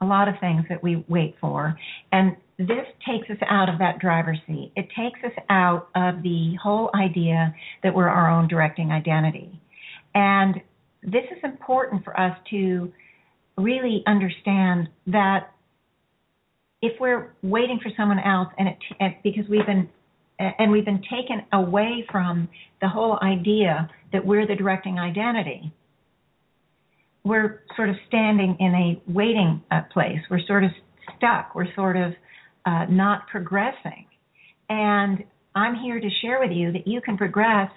a 0.00 0.04
lot 0.04 0.28
of 0.28 0.34
things 0.40 0.64
that 0.68 0.82
we 0.82 1.04
wait 1.08 1.36
for. 1.40 1.78
And 2.10 2.36
this 2.68 2.86
takes 3.06 3.28
us 3.30 3.36
out 3.48 3.68
of 3.68 3.78
that 3.78 3.98
driver's 3.98 4.38
seat. 4.46 4.72
It 4.76 4.88
takes 4.96 5.20
us 5.24 5.32
out 5.48 5.88
of 5.94 6.22
the 6.22 6.54
whole 6.62 6.90
idea 6.94 7.54
that 7.82 7.94
we're 7.94 8.08
our 8.08 8.30
own 8.30 8.48
directing 8.48 8.90
identity. 8.90 9.60
And 10.14 10.56
this 11.02 11.24
is 11.30 11.38
important 11.42 12.04
for 12.04 12.18
us 12.18 12.36
to 12.50 12.92
really 13.56 14.02
understand 14.06 14.88
that 15.06 15.52
if 16.80 16.98
we're 17.00 17.34
waiting 17.42 17.78
for 17.82 17.90
someone 17.96 18.18
else 18.18 18.48
and, 18.58 18.68
it, 18.68 18.76
and 19.00 19.14
because 19.22 19.44
we've 19.48 19.66
been 19.66 19.88
and 20.38 20.72
we've 20.72 20.84
been 20.84 21.02
taken 21.02 21.42
away 21.52 22.04
from 22.10 22.48
the 22.80 22.88
whole 22.88 23.18
idea 23.22 23.88
that 24.12 24.24
we're 24.24 24.46
the 24.46 24.56
directing 24.56 24.98
identity 24.98 25.72
we're 27.24 27.60
sort 27.76 27.88
of 27.88 27.96
standing 28.08 28.56
in 28.58 28.74
a 28.74 29.10
waiting 29.12 29.62
uh, 29.70 29.82
place 29.92 30.18
we're 30.30 30.44
sort 30.46 30.64
of 30.64 30.70
stuck 31.16 31.54
we're 31.54 31.72
sort 31.74 31.96
of 31.96 32.12
uh, 32.64 32.86
not 32.88 33.26
progressing. 33.28 34.06
And 34.68 35.24
I'm 35.54 35.74
here 35.74 36.00
to 36.00 36.08
share 36.22 36.40
with 36.40 36.50
you 36.50 36.72
that 36.72 36.86
you 36.86 37.00
can 37.00 37.16
progress 37.16 37.70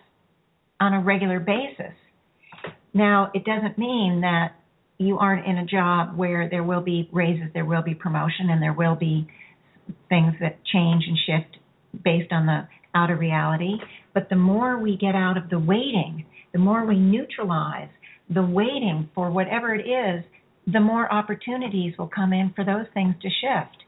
on 0.80 0.94
a 0.94 1.02
regular 1.02 1.40
basis. 1.40 1.94
Now, 2.94 3.32
it 3.34 3.44
doesn't 3.44 3.78
mean 3.78 4.22
that 4.22 4.56
you 4.98 5.18
aren't 5.18 5.46
in 5.46 5.58
a 5.58 5.66
job 5.66 6.18
where 6.18 6.50
there 6.50 6.64
will 6.64 6.82
be 6.82 7.10
raises, 7.12 7.48
there 7.54 7.66
will 7.66 7.82
be 7.82 7.94
promotion, 7.94 8.50
and 8.50 8.62
there 8.62 8.74
will 8.74 8.96
be 8.96 9.28
things 10.08 10.34
that 10.40 10.64
change 10.72 11.04
and 11.08 11.18
shift 11.26 11.58
based 12.04 12.32
on 12.32 12.46
the 12.46 12.68
outer 12.94 13.16
reality. 13.16 13.76
But 14.14 14.30
the 14.30 14.38
more 14.38 14.80
we 14.80 14.98
get 14.98 15.16
out 15.16 15.38
of 15.38 15.50
the 15.50 15.60
waiting, 15.60 16.26
the 16.54 16.60
more 16.60 16.86
we 16.86 16.98
neutralize 16.98 17.90
the 18.30 18.42
waiting 18.42 19.10
for 19.14 19.30
whatever 19.30 19.76
it 19.76 19.84
is, 19.84 20.24
the 20.66 20.80
more 20.80 21.12
opportunities 21.12 21.94
will 21.98 22.08
come 22.08 22.34
in 22.34 22.54
for 22.56 22.64
those 22.64 22.88
things 22.94 23.16
to 23.22 23.30
shift 23.30 23.85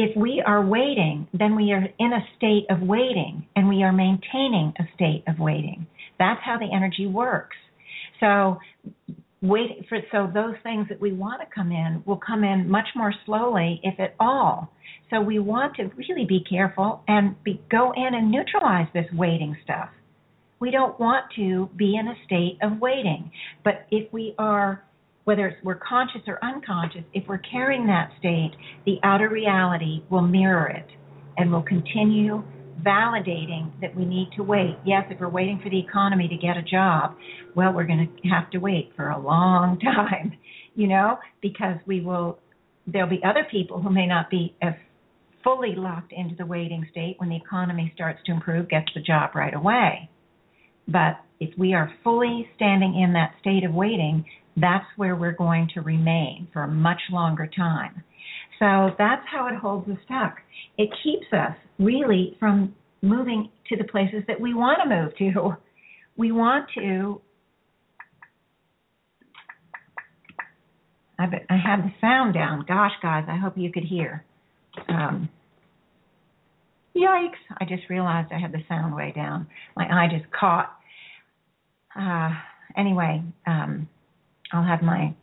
if 0.00 0.16
we 0.16 0.42
are 0.46 0.64
waiting, 0.64 1.28
then 1.34 1.54
we 1.54 1.72
are 1.72 1.86
in 1.98 2.12
a 2.14 2.26
state 2.38 2.64
of 2.70 2.80
waiting 2.80 3.46
and 3.54 3.68
we 3.68 3.82
are 3.82 3.92
maintaining 3.92 4.72
a 4.78 4.84
state 4.94 5.22
of 5.28 5.38
waiting. 5.38 5.86
That's 6.18 6.40
how 6.42 6.56
the 6.56 6.74
energy 6.74 7.06
works. 7.06 7.56
So 8.18 8.56
wait 9.42 9.84
for 9.90 9.98
so 10.10 10.30
those 10.32 10.54
things 10.62 10.86
that 10.88 11.02
we 11.02 11.12
want 11.12 11.42
to 11.42 11.46
come 11.54 11.70
in 11.70 12.02
will 12.06 12.16
come 12.16 12.44
in 12.44 12.70
much 12.70 12.88
more 12.96 13.12
slowly 13.26 13.78
if 13.82 14.00
at 14.00 14.14
all. 14.18 14.72
So 15.10 15.20
we 15.20 15.38
want 15.38 15.76
to 15.76 15.90
really 15.96 16.24
be 16.26 16.42
careful 16.48 17.02
and 17.06 17.36
be, 17.44 17.60
go 17.70 17.92
in 17.94 18.14
and 18.14 18.30
neutralize 18.30 18.88
this 18.94 19.06
waiting 19.12 19.54
stuff. 19.64 19.90
We 20.60 20.70
don't 20.70 20.98
want 20.98 21.26
to 21.36 21.68
be 21.76 21.96
in 21.96 22.08
a 22.08 22.14
state 22.24 22.56
of 22.62 22.80
waiting. 22.80 23.32
But 23.64 23.86
if 23.90 24.10
we 24.14 24.34
are 24.38 24.82
whether 25.24 25.56
we're 25.62 25.76
conscious 25.76 26.22
or 26.26 26.42
unconscious, 26.42 27.02
if 27.12 27.24
we're 27.28 27.38
carrying 27.38 27.86
that 27.86 28.10
state, 28.18 28.52
the 28.86 28.96
outer 29.02 29.28
reality 29.28 30.02
will 30.10 30.22
mirror 30.22 30.68
it 30.68 30.86
and 31.36 31.50
will 31.50 31.62
continue 31.62 32.42
validating 32.84 33.70
that 33.80 33.94
we 33.94 34.04
need 34.04 34.30
to 34.36 34.42
wait. 34.42 34.76
Yes, 34.84 35.04
if 35.10 35.20
we're 35.20 35.28
waiting 35.28 35.60
for 35.62 35.70
the 35.70 35.78
economy 35.78 36.28
to 36.28 36.36
get 36.36 36.56
a 36.56 36.62
job, 36.62 37.16
well, 37.54 37.72
we're 37.72 37.86
going 37.86 38.08
to 38.22 38.28
have 38.28 38.50
to 38.50 38.58
wait 38.58 38.92
for 38.96 39.10
a 39.10 39.18
long 39.18 39.78
time, 39.84 40.32
you 40.74 40.88
know, 40.88 41.18
because 41.42 41.76
we 41.86 42.00
will, 42.00 42.38
there'll 42.86 43.08
be 43.08 43.20
other 43.24 43.46
people 43.50 43.82
who 43.82 43.90
may 43.90 44.06
not 44.06 44.30
be 44.30 44.54
as 44.62 44.74
fully 45.44 45.74
locked 45.76 46.12
into 46.12 46.34
the 46.36 46.46
waiting 46.46 46.86
state 46.90 47.16
when 47.18 47.28
the 47.28 47.36
economy 47.36 47.90
starts 47.94 48.20
to 48.26 48.32
improve, 48.32 48.68
gets 48.68 48.88
the 48.94 49.00
job 49.00 49.34
right 49.34 49.54
away. 49.54 50.08
But 50.86 51.18
if 51.38 51.56
we 51.58 51.72
are 51.72 51.92
fully 52.04 52.48
standing 52.56 53.00
in 53.00 53.12
that 53.14 53.34
state 53.40 53.64
of 53.64 53.72
waiting, 53.72 54.24
that's 54.60 54.86
where 54.96 55.16
we're 55.16 55.32
going 55.32 55.68
to 55.74 55.80
remain 55.80 56.48
for 56.52 56.62
a 56.62 56.68
much 56.68 57.00
longer 57.10 57.48
time. 57.56 58.02
So 58.58 58.90
that's 58.98 59.22
how 59.30 59.48
it 59.48 59.56
holds 59.56 59.88
us 59.88 59.96
stuck. 60.04 60.36
It 60.76 60.90
keeps 61.02 61.26
us 61.32 61.56
really 61.78 62.36
from 62.38 62.74
moving 63.02 63.50
to 63.68 63.76
the 63.76 63.84
places 63.84 64.22
that 64.28 64.40
we 64.40 64.52
want 64.54 64.78
to 64.82 64.88
move 64.88 65.16
to. 65.18 65.56
We 66.16 66.32
want 66.32 66.66
to. 66.76 67.20
I, 71.18 71.24
have 71.62 71.80
the 71.84 71.92
sound 72.00 72.32
down. 72.32 72.64
Gosh, 72.66 72.92
guys, 73.02 73.24
I 73.28 73.36
hope 73.36 73.54
you 73.56 73.70
could 73.70 73.84
hear. 73.84 74.24
Um, 74.88 75.28
yikes! 76.96 77.40
I 77.60 77.66
just 77.66 77.82
realized 77.90 78.32
I 78.32 78.38
had 78.38 78.52
the 78.52 78.62
sound 78.68 78.94
way 78.94 79.12
down. 79.14 79.46
My 79.76 79.84
eye 79.84 80.08
just 80.10 80.30
caught. 80.32 80.74
Uh, 81.98 82.30
anyway, 82.76 83.22
um, 83.46 83.88
I'll 84.52 84.64
have 84.64 84.82
my 84.82 85.14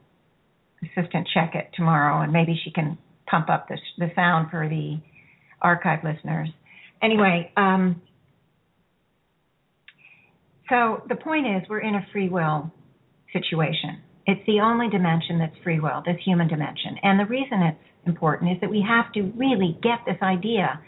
assistant 0.84 1.28
check 1.34 1.56
it 1.56 1.70
tomorrow, 1.76 2.22
and 2.22 2.32
maybe 2.32 2.60
she 2.63 2.72
can 2.72 2.98
pump 3.30 3.50
up 3.50 3.68
the 3.68 3.78
the 3.98 4.08
sound 4.16 4.50
for 4.52 4.68
the 4.70 4.98
archive 5.62 6.04
listeners. 6.04 6.50
Anyway, 7.02 7.52
um, 7.58 8.02
so 10.70 11.04
the 11.08 11.16
point 11.16 11.46
is, 11.48 11.68
we're 11.70 11.80
in 11.80 11.96
a 11.96 12.06
free 12.12 12.30
will 12.30 12.72
situation. 13.34 14.02
It's 14.26 14.42
the 14.46 14.60
only 14.60 14.90
dimension 14.90 15.40
that's 15.40 15.56
free 15.63 15.80
will, 15.80 16.04
this 16.06 16.18
human 16.26 16.48
dimension. 16.48 16.98
And 17.02 17.20
the 17.20 17.26
reason 17.26 17.62
it's 17.62 17.80
important 18.06 18.52
is 18.52 18.58
that 18.62 18.70
we 18.70 18.84
have 18.88 19.12
to 19.13 19.22
really 19.38 19.78
get 19.82 20.00
this 20.06 20.18
idea 20.22 20.80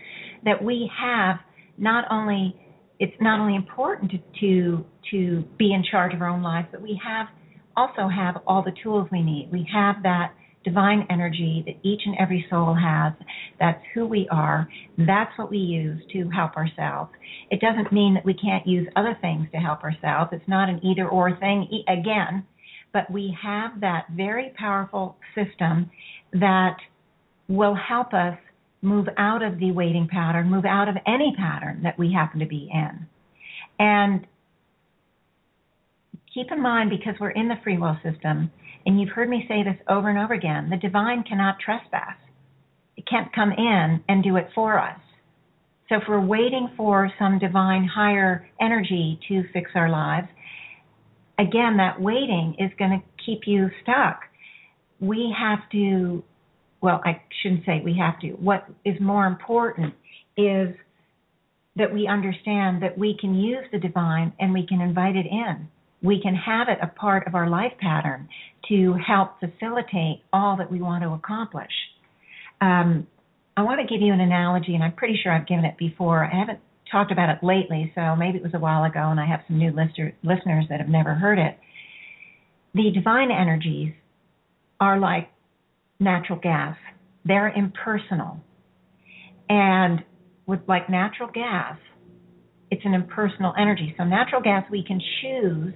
that 0.43 0.62
we 0.63 0.89
have 0.99 1.38
not 1.78 2.06
only 2.12 2.56
it's 2.99 3.15
not 3.21 3.39
only 3.39 3.56
important 3.56 4.12
to 4.12 4.17
to, 4.41 4.86
to 5.12 5.43
be 5.58 5.73
in 5.73 5.84
charge 5.89 6.13
of 6.13 6.21
our 6.21 6.28
own 6.28 6.43
lives, 6.43 6.67
but 6.71 6.82
we 6.82 6.99
have 7.06 7.28
also 7.75 8.08
have 8.08 8.41
all 8.47 8.63
the 8.63 8.73
tools 8.84 9.08
we 9.12 9.21
need. 9.21 9.49
We 9.51 9.67
have 9.73 10.03
that 10.03 10.34
divine 10.63 11.08
energy 11.10 11.63
that 11.65 11.75
each 11.88 12.01
and 12.05 12.15
every 12.19 12.45
soul 12.49 12.75
has. 12.75 13.13
That's 13.60 13.82
who 13.93 14.05
we 14.05 14.27
are. 14.29 14.67
That's 14.97 15.32
what 15.38 15.49
we 15.49 15.58
use 15.58 16.01
to 16.13 16.29
help 16.29 16.58
ourselves. 16.58 17.12
It 17.49 17.62
doesn't 17.62 17.93
mean 17.93 18.13
that 18.15 18.25
we 18.25 18.34
can't 18.34 18.67
use 18.67 18.88
other 18.95 19.17
things 19.21 19.47
to 19.53 19.58
help 19.58 19.84
ourselves. 19.84 20.32
It's 20.34 20.47
not 20.47 20.69
an 20.69 20.84
either 20.84 21.08
or 21.08 21.38
thing, 21.38 21.84
again, 21.88 22.45
but 22.91 23.10
we 23.10 23.36
have 23.41 23.79
that 23.82 24.05
very 24.15 24.51
powerful 24.58 25.17
system 25.36 25.89
that 26.34 26.77
will 27.47 27.75
help 27.75 28.13
us 28.13 28.38
move 28.82 29.08
out 29.17 29.41
of 29.43 29.60
the 29.60 29.71
waiting 29.71 30.08
pattern, 30.12 30.49
move 30.49 30.65
out 30.65 30.88
of 30.88 30.95
any 31.08 31.34
pattern 31.38 31.82
that 31.84 31.97
we 31.97 32.13
happen 32.13 32.39
to 32.39 32.45
be 32.45 32.69
in. 32.73 33.08
And 33.77 34.25
keep 36.39 36.52
in 36.52 36.62
mind, 36.62 36.89
because 36.89 37.15
we're 37.19 37.32
in 37.32 37.49
the 37.49 37.56
free 37.63 37.78
will 37.78 37.97
system, 38.04 38.52
and 38.86 38.99
you've 38.99 39.10
heard 39.10 39.30
me 39.30 39.45
say 39.47 39.63
this 39.63 39.75
over 39.89 40.10
and 40.10 40.17
over 40.17 40.34
again, 40.34 40.69
the 40.69 40.78
divine 40.78 41.23
cannot 41.23 41.58
trespass. 41.60 42.15
It 42.95 43.06
can't 43.10 43.34
come 43.34 43.52
in 43.52 44.02
and 44.08 44.23
do 44.23 44.38
it 44.38 44.47
for 44.56 44.80
us. 44.80 44.99
So 45.89 45.95
if 45.95 46.04
we're 46.08 46.25
waiting 46.25 46.69
for 46.78 47.12
some 47.19 47.39
divine 47.39 47.86
higher 47.86 48.47
energy 48.62 49.19
to 49.28 49.43
fix 49.52 49.71
our 49.75 49.89
lives, 49.89 50.28
again, 51.39 51.78
that 51.78 51.99
waiting 51.99 52.56
is 52.60 52.71
going 52.78 52.91
to 52.91 53.23
keep 53.25 53.41
you 53.45 53.69
stuck. 53.82 54.21
we 54.99 55.34
have 55.38 55.60
to, 55.71 56.23
well, 56.82 57.02
I 57.06 57.21
shouldn't 57.41 57.65
say 57.65 57.82
we 57.84 57.97
have 57.97 58.19
to. 58.21 58.30
What 58.32 58.65
is 58.86 58.99
more 58.99 59.25
important 59.25 59.93
is 60.38 60.75
that 61.75 61.93
we 61.93 62.08
understand 62.08 62.84
that 62.84 62.97
we 62.97 63.17
can 63.19 63.34
use 63.34 63.65
the 63.71 63.80
divine 63.80 64.34
and 64.39 64.54
we 64.54 64.65
can 64.67 64.82
invite 64.82 65.15
it 65.15 65.25
in. 65.25 65.67
We 66.01 66.21
can 66.21 66.35
have 66.35 66.67
it 66.69 66.77
a 66.81 66.88
part 66.88 67.27
of 67.27 67.35
our 67.35 67.49
life 67.49 67.73
pattern 67.79 68.29
to 68.69 68.95
help 69.05 69.39
facilitate 69.39 70.23
all 70.31 70.57
that 70.57 70.71
we 70.71 70.81
want 70.81 71.03
to 71.03 71.09
accomplish. 71.09 71.71
Um, 72.62 73.07
I 73.57 73.63
want 73.63 73.81
to 73.81 73.88
give 73.88 74.01
you 74.01 74.13
an 74.13 74.21
analogy, 74.21 74.75
and 74.75 74.83
I'm 74.83 74.93
pretty 74.93 75.19
sure 75.21 75.31
I've 75.31 75.47
given 75.47 75.65
it 75.65 75.77
before. 75.77 76.23
I 76.23 76.38
haven't 76.38 76.59
talked 76.91 77.12
about 77.12 77.29
it 77.29 77.43
lately, 77.43 77.91
so 77.95 78.15
maybe 78.15 78.38
it 78.38 78.43
was 78.43 78.53
a 78.53 78.59
while 78.59 78.83
ago, 78.83 79.09
and 79.09 79.19
I 79.19 79.25
have 79.25 79.41
some 79.47 79.57
new 79.57 79.71
lister, 79.71 80.13
listeners 80.23 80.65
that 80.69 80.79
have 80.79 80.89
never 80.89 81.13
heard 81.13 81.39
it. 81.39 81.57
The 82.73 82.91
divine 82.93 83.31
energies 83.31 83.93
are 84.79 84.99
like 84.99 85.29
natural 85.99 86.39
gas, 86.39 86.77
they're 87.25 87.49
impersonal. 87.49 88.39
And 89.49 90.03
with 90.45 90.62
like 90.67 90.89
natural 90.89 91.29
gas, 91.33 91.77
it's 92.71 92.81
an 92.85 92.93
impersonal 92.93 93.53
energy. 93.59 93.93
So, 93.97 94.03
natural 94.03 94.41
gas, 94.41 94.63
we 94.71 94.83
can 94.85 95.01
choose 95.21 95.73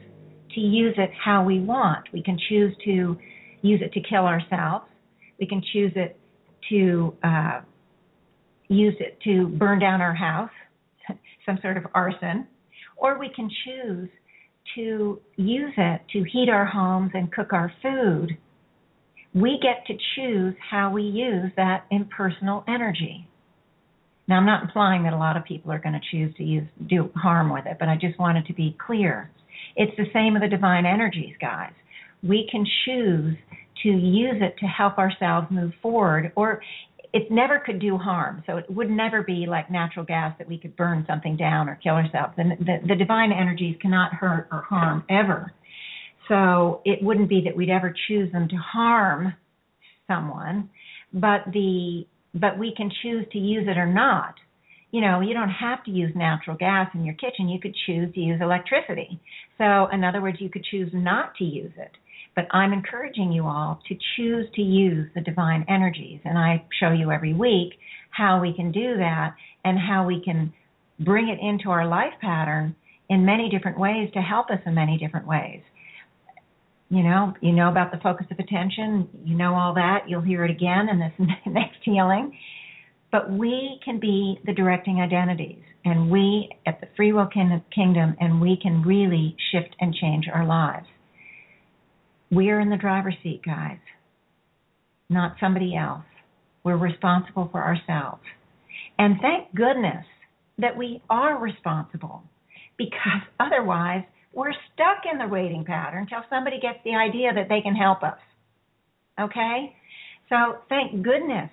to 0.56 0.60
use 0.60 0.96
it 0.98 1.10
how 1.24 1.44
we 1.44 1.60
want. 1.60 2.06
We 2.14 2.22
can 2.24 2.38
choose 2.50 2.76
to 2.86 3.18
use 3.62 3.82
it 3.82 3.94
to 3.94 4.02
kill 4.02 4.26
ourselves. 4.26 4.86
We 5.40 5.48
can 5.48 5.62
choose 5.74 5.92
it 5.96 6.20
to 6.70 7.14
uh, 7.24 7.62
use 8.68 8.96
it 9.00 9.20
to 9.24 9.48
burn 9.48 9.80
down 9.80 10.02
our 10.02 10.14
house, 10.14 10.52
some 11.46 11.60
sort 11.62 11.78
of 11.78 11.86
arson, 11.94 12.48
or 12.98 13.20
we 13.20 13.30
can 13.36 13.50
choose 13.66 14.10
to 14.76 15.22
use 15.36 15.74
it 15.78 16.02
to 16.14 16.24
heat 16.32 16.50
our 16.50 16.66
homes 16.66 17.12
and 17.14 17.32
cook 17.32 17.54
our 17.54 17.72
food. 17.82 18.38
We 19.34 19.60
get 19.62 19.86
to 19.88 19.94
choose 20.16 20.56
how 20.70 20.92
we 20.92 21.04
use 21.04 21.52
that 21.58 21.86
impersonal 21.92 22.64
energy. 22.68 23.28
Now, 24.28 24.38
I'm 24.38 24.46
not 24.46 24.64
implying 24.64 25.04
that 25.04 25.14
a 25.14 25.18
lot 25.18 25.36
of 25.36 25.44
people 25.44 25.72
are 25.72 25.80
going 25.80 25.94
to 25.94 26.02
choose 26.12 26.34
to 26.38 26.44
use 26.44 26.68
do 26.88 27.12
harm 27.16 27.52
with 27.52 27.66
it, 27.66 27.78
but 27.80 27.90
I 27.90 27.96
just 27.96 28.18
wanted 28.20 28.46
to 28.48 28.54
be 28.54 28.78
clear. 28.86 29.30
It's 29.76 29.96
the 29.98 30.06
same 30.14 30.34
with 30.34 30.44
the 30.44 30.48
divine 30.48 30.86
energies, 30.86 31.36
guys. 31.42 31.74
We 32.22 32.48
can 32.50 32.66
choose 32.86 33.36
to 33.84 33.90
use 33.90 34.42
it 34.42 34.56
to 34.60 34.66
help 34.66 34.98
ourselves 34.98 35.48
move 35.52 35.74
forward, 35.82 36.32
or 36.36 36.62
it 37.12 37.30
never 37.30 37.60
could 37.60 37.80
do 37.80 37.98
harm. 37.98 38.44
So 38.48 38.58
it 38.58 38.70
would 38.70 38.90
never 38.90 39.24
be 39.24 39.46
like 39.48 39.70
natural 39.70 40.06
gas 40.06 40.34
that 40.40 40.48
we 40.48 40.58
could 40.58 40.76
burn 40.76 41.06
something 41.08 41.36
down 41.36 41.70
or 41.70 41.80
kill 41.84 41.96
ourselves. 41.96 42.34
And 42.38 42.52
the, 42.60 42.78
the 42.88 42.96
divine 42.96 43.32
energies 43.32 43.76
cannot 43.82 44.14
hurt 44.14 44.48
or 44.52 44.62
harm 44.62 45.04
ever. 45.10 45.52
So 46.28 46.82
it 46.86 47.04
wouldn't 47.04 47.30
be 47.30 47.42
that 47.46 47.56
we'd 47.56 47.70
ever 47.70 47.94
choose 48.08 48.32
them 48.32 48.48
to 48.48 48.56
harm 48.56 49.34
someone, 50.08 50.70
but 51.14 51.42
the 51.52 52.06
but 52.34 52.58
we 52.58 52.74
can 52.76 52.92
choose 53.02 53.26
to 53.32 53.38
use 53.38 53.68
it 53.68 53.78
or 53.78 53.86
not 53.86 54.36
you 54.94 55.02
know, 55.02 55.22
you 55.22 55.34
don't 55.34 55.50
have 55.50 55.84
to 55.86 55.92
use 55.92 56.12
natural 56.16 56.56
gas 56.56 56.88
in 56.94 57.04
your 57.04 57.16
kitchen. 57.16 57.50
You 57.50 57.60
could 57.60 57.76
choose 57.88 58.14
to 58.14 58.20
use 58.20 58.40
electricity. 58.40 59.20
So, 59.58 59.88
in 59.92 60.04
other 60.04 60.22
words, 60.22 60.38
you 60.40 60.50
could 60.52 60.64
choose 60.70 60.92
not 60.94 61.34
to 61.38 61.44
use 61.44 61.72
it. 61.78 61.90
But 62.36 62.46
I'm 62.52 62.74
encouraging 62.74 63.32
you 63.32 63.48
all 63.48 63.82
to 63.88 63.96
choose 64.16 64.46
to 64.54 64.62
use 64.62 65.10
the 65.16 65.22
divine 65.22 65.66
energies. 65.68 66.20
And 66.26 66.38
I 66.38 66.64
show 66.80 66.92
you 66.92 67.12
every 67.12 67.34
week 67.34 67.74
how 68.12 68.40
we 68.40 68.54
can 68.54 68.72
do 68.72 68.96
that 68.98 69.34
and 69.66 69.80
how 69.80 70.06
we 70.06 70.22
can 70.24 70.54
bring 71.00 71.28
it 71.28 71.40
into 71.44 71.72
our 71.72 71.88
life 71.88 72.14
pattern 72.22 72.76
in 73.10 73.26
many 73.26 73.50
different 73.50 73.80
ways 73.80 74.12
to 74.14 74.22
help 74.22 74.52
us 74.52 74.60
in 74.64 74.76
many 74.76 75.00
different 75.00 75.26
ways. 75.26 75.62
You 76.90 77.04
know, 77.04 77.34
you 77.42 77.54
know 77.54 77.70
about 77.70 77.92
the 77.92 77.98
focus 77.98 78.28
of 78.30 78.38
attention, 78.38 79.10
you 79.24 79.36
know 79.36 79.56
all 79.56 79.74
that. 79.76 80.08
You'll 80.08 80.22
hear 80.22 80.46
it 80.46 80.52
again 80.52 80.90
in 80.90 81.00
this 81.00 81.14
next 81.46 81.78
healing 81.84 82.34
but 83.14 83.32
we 83.32 83.80
can 83.86 84.00
be 84.00 84.40
the 84.44 84.54
directing 84.54 85.00
identities, 85.00 85.62
and 85.86 86.10
we 86.10 86.50
at 86.66 86.82
the 86.82 86.88
Free 86.98 87.14
Will 87.14 87.28
Kingdom, 87.28 88.16
and 88.20 88.42
we 88.42 88.58
can 88.60 88.82
really 88.82 89.38
shift 89.52 89.76
and 89.80 89.94
change 89.94 90.26
our 90.34 90.48
lives. 90.48 90.88
We 92.32 92.50
are 92.50 92.60
in 92.60 92.72
the 92.72 92.76
driver's 92.76 93.14
seat, 93.22 93.42
guys, 93.46 93.78
not 95.12 95.36
somebody 95.40 95.76
else. 95.78 96.06
We're 96.64 96.76
responsible 96.76 97.50
for 97.52 97.64
ourselves. 97.64 98.24
And 98.98 99.18
thank 99.22 99.54
goodness 99.54 100.06
that 100.58 100.76
we 100.76 101.00
are 101.08 101.40
responsible 101.40 102.24
because 102.80 103.22
otherwise 103.40 104.06
we're 104.34 104.54
stuck 104.74 105.04
in 105.12 105.20
the 105.20 105.28
waiting 105.28 105.64
pattern 105.64 106.08
until 106.10 106.28
somebody 106.30 106.60
gets 106.60 106.80
the 106.84 106.96
idea 106.96 107.34
that 107.34 107.50
they 107.50 107.62
can 107.62 107.76
help 107.76 108.04
us. 108.04 108.18
Okay? 109.20 109.76
So 110.30 110.58
thank 110.70 111.04
goodness 111.04 111.50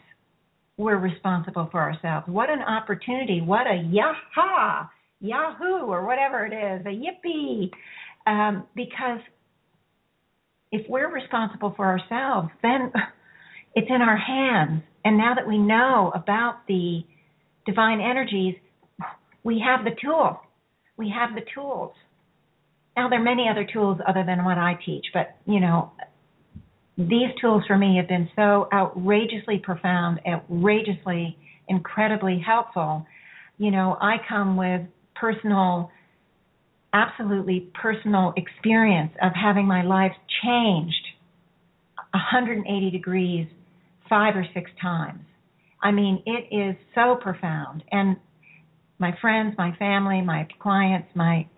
we're 0.77 0.99
responsible 0.99 1.69
for 1.71 1.81
ourselves. 1.81 2.27
What 2.27 2.49
an 2.49 2.63
opportunity. 2.63 3.43
What 3.43 3.67
a 3.67 3.75
yaha, 3.75 4.89
yahoo, 5.21 5.87
or 5.87 6.07
whatever 6.07 6.47
it 6.47 6.55
is, 6.55 6.87
a 6.87 6.89
yippee. 6.89 7.71
Um, 8.27 8.67
because 8.75 9.21
if 10.73 10.89
we're 10.89 11.13
responsible 11.13 11.75
for 11.77 11.85
ourselves, 11.85 12.49
then 12.63 12.93
it's 13.75 13.91
in 13.91 14.01
our 14.01 14.17
hands. 14.17 14.83
And 15.05 15.19
now 15.19 15.35
that 15.35 15.47
we 15.47 15.59
know 15.59 16.13
about 16.15 16.67
the 16.67 17.03
divine 17.67 18.01
energies, 18.01 18.55
we 19.45 19.63
have 19.65 19.85
the 19.85 19.93
tool. 20.03 20.41
We 20.97 21.13
have 21.15 21.35
the 21.35 21.43
tools. 21.55 21.93
Now, 22.97 23.09
there 23.09 23.21
are 23.21 23.25
many 23.25 23.49
other 23.49 23.67
tools 23.71 23.99
other 24.07 24.25
than 24.27 24.45
what 24.45 24.59
I 24.59 24.79
teach, 24.85 25.07
but, 25.15 25.37
you 25.47 25.61
know, 25.61 25.93
these 26.99 27.31
tools 27.41 27.63
for 27.67 27.79
me 27.79 27.97
have 27.97 28.09
been 28.09 28.29
so 28.37 28.69
outrageously 28.73 29.59
profound, 29.63 30.21
outrageously, 30.29 31.39
incredibly 31.69 32.43
helpful. 32.45 33.07
You 33.59 33.71
know, 33.71 33.97
I 34.01 34.17
come 34.29 34.57
with 34.57 34.83
personal, 35.15 35.91
absolutely 36.93 37.71
personal 37.81 38.35
experience 38.37 39.13
of 39.23 39.33
having 39.35 39.67
my 39.67 39.83
life 39.83 40.13
changed 40.43 41.07
180 42.13 42.91
degrees 42.91 43.47
five 44.09 44.35
or 44.37 44.45
six 44.53 44.71
times. 44.83 45.21
I 45.83 45.93
mean, 45.93 46.23
it 46.27 46.55
is 46.55 46.77
so 46.95 47.17
profound. 47.21 47.85
And 47.91 48.17
my 48.99 49.17
friends, 49.21 49.55
my 49.57 49.75
family, 49.79 50.21
my 50.21 50.47
clients, 50.61 51.09
my 51.15 51.49